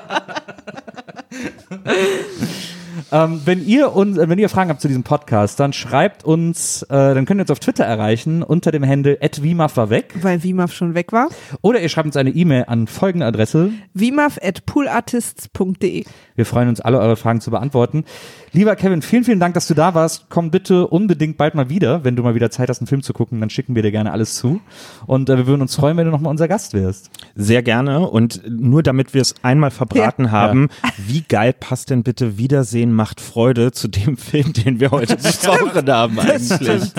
ähm, 3.12 3.42
wenn 3.46 3.66
ihr 3.66 3.96
uns, 3.96 4.18
äh, 4.18 4.30
wenn 4.30 4.40
ihr 4.40 4.50
Fragen 4.50 4.70
habt 4.70 4.82
zu 4.82 4.88
diesem 4.88 5.04
Podcast, 5.04 5.60
dann 5.60 5.74
schreibt 5.74 6.24
uns, 6.24 6.84
äh, 6.84 6.88
dann 6.90 7.26
könnt 7.26 7.40
ihr 7.40 7.44
uns 7.44 7.52
auf 7.52 7.60
Twitter 7.60 7.84
erreichen 7.84 8.44
unter 8.44 8.72
dem 8.72 8.88
Handle 8.88 9.18
@wimaf 9.22 9.78
war 9.78 9.90
weg 9.90 10.14
Weil 10.22 10.44
Wimaf 10.44 10.74
schon 10.74 10.96
weg 10.96 11.12
war. 11.12 11.30
oder 11.62 11.82
ihr 11.82 11.90
schreibt 11.90 12.06
uns 12.06 12.18
eine 12.18 12.32
E-Mail 12.32 12.66
an 12.68 12.88
folgende 12.88 13.26
Adresse. 13.26 13.72
Wimaf 13.94 14.38
at 14.42 14.66
poolartists.de. 14.66 16.06
Wir 16.36 16.46
freuen 16.46 16.70
uns 16.70 16.82
alle 16.82 17.00
eure 17.00 17.16
Fragen 17.16 17.42
zu 17.42 17.52
beantworten. 17.52 18.06
Lieber 18.54 18.76
Kevin, 18.76 19.02
vielen 19.02 19.24
vielen 19.24 19.40
Dank, 19.40 19.54
dass 19.54 19.68
du 19.68 19.74
da 19.74 19.94
warst. 19.94 20.26
Komm 20.30 20.52
bitte 20.52 20.88
unbedingt 20.88 21.38
bald 21.38 21.56
mal 21.56 21.70
wieder, 21.70 22.04
wenn 22.04 22.16
du 22.16 22.24
mal 22.24 22.36
wieder 22.36 22.52
Zeit 22.52 22.70
hast, 22.70 22.80
einen 22.80 22.88
Film 22.88 23.04
zu 23.04 23.14
gucken, 23.14 23.40
dann 23.40 23.50
schicken 23.50 23.76
wir 23.76 23.84
dir 23.84 23.92
gerne 23.92 24.12
alles 24.12 24.36
zu 24.36 24.62
und 25.06 25.30
äh, 25.30 25.38
wir 25.38 25.48
würden 25.48 25.62
uns 25.62 25.76
freuen, 25.76 25.98
wenn 25.98 26.06
du 26.06 26.12
noch 26.12 26.22
mal 26.22 26.30
unser 26.30 26.48
Gast 26.48 26.74
wärst. 26.74 27.10
Sehr 27.36 27.64
gerne. 27.64 28.08
Und 28.08 28.42
nur 28.50 28.84
damit 28.84 29.14
wir 29.14 29.22
es 29.22 29.36
einmal 29.44 29.72
verbraten 29.72 30.32
haben, 30.32 30.70
wie 30.98 31.22
geil 31.22 31.54
passt 31.54 31.90
denn 31.90 32.04
bitte 32.04 32.38
Wiedersehen 32.38 32.94
macht 32.94 33.22
Freude 33.22 33.72
zu 33.72 33.88
dem 33.88 34.18
Film, 34.32 34.54
den 34.54 34.80
wir 34.80 34.92
heute 34.92 35.16
besprochen 35.18 35.90
haben 35.90 36.20
eigentlich? 36.20 36.94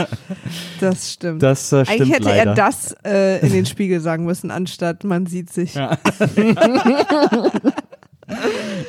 Das 0.81 1.13
stimmt. 1.13 1.43
Das 1.43 1.73
äh, 1.73 1.85
stimmt 1.85 2.01
Eigentlich 2.01 2.13
hätte 2.13 2.25
leider. 2.25 2.51
er 2.51 2.55
das 2.55 2.97
äh, 3.05 3.47
in 3.47 3.53
den 3.53 3.67
Spiegel 3.67 4.01
sagen 4.01 4.25
müssen, 4.25 4.51
anstatt 4.51 5.05
man 5.05 5.27
sieht 5.27 5.51
sich. 5.53 5.77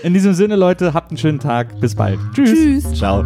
In 0.03 0.13
diesem 0.13 0.33
Sinne, 0.33 0.55
Leute, 0.55 0.93
habt 0.93 1.11
einen 1.11 1.17
schönen 1.17 1.39
Tag. 1.39 1.79
Bis 1.79 1.95
bald. 1.95 2.19
Tschüss. 2.33 2.83
Tschüss. 2.83 2.93
Ciao. 2.93 3.25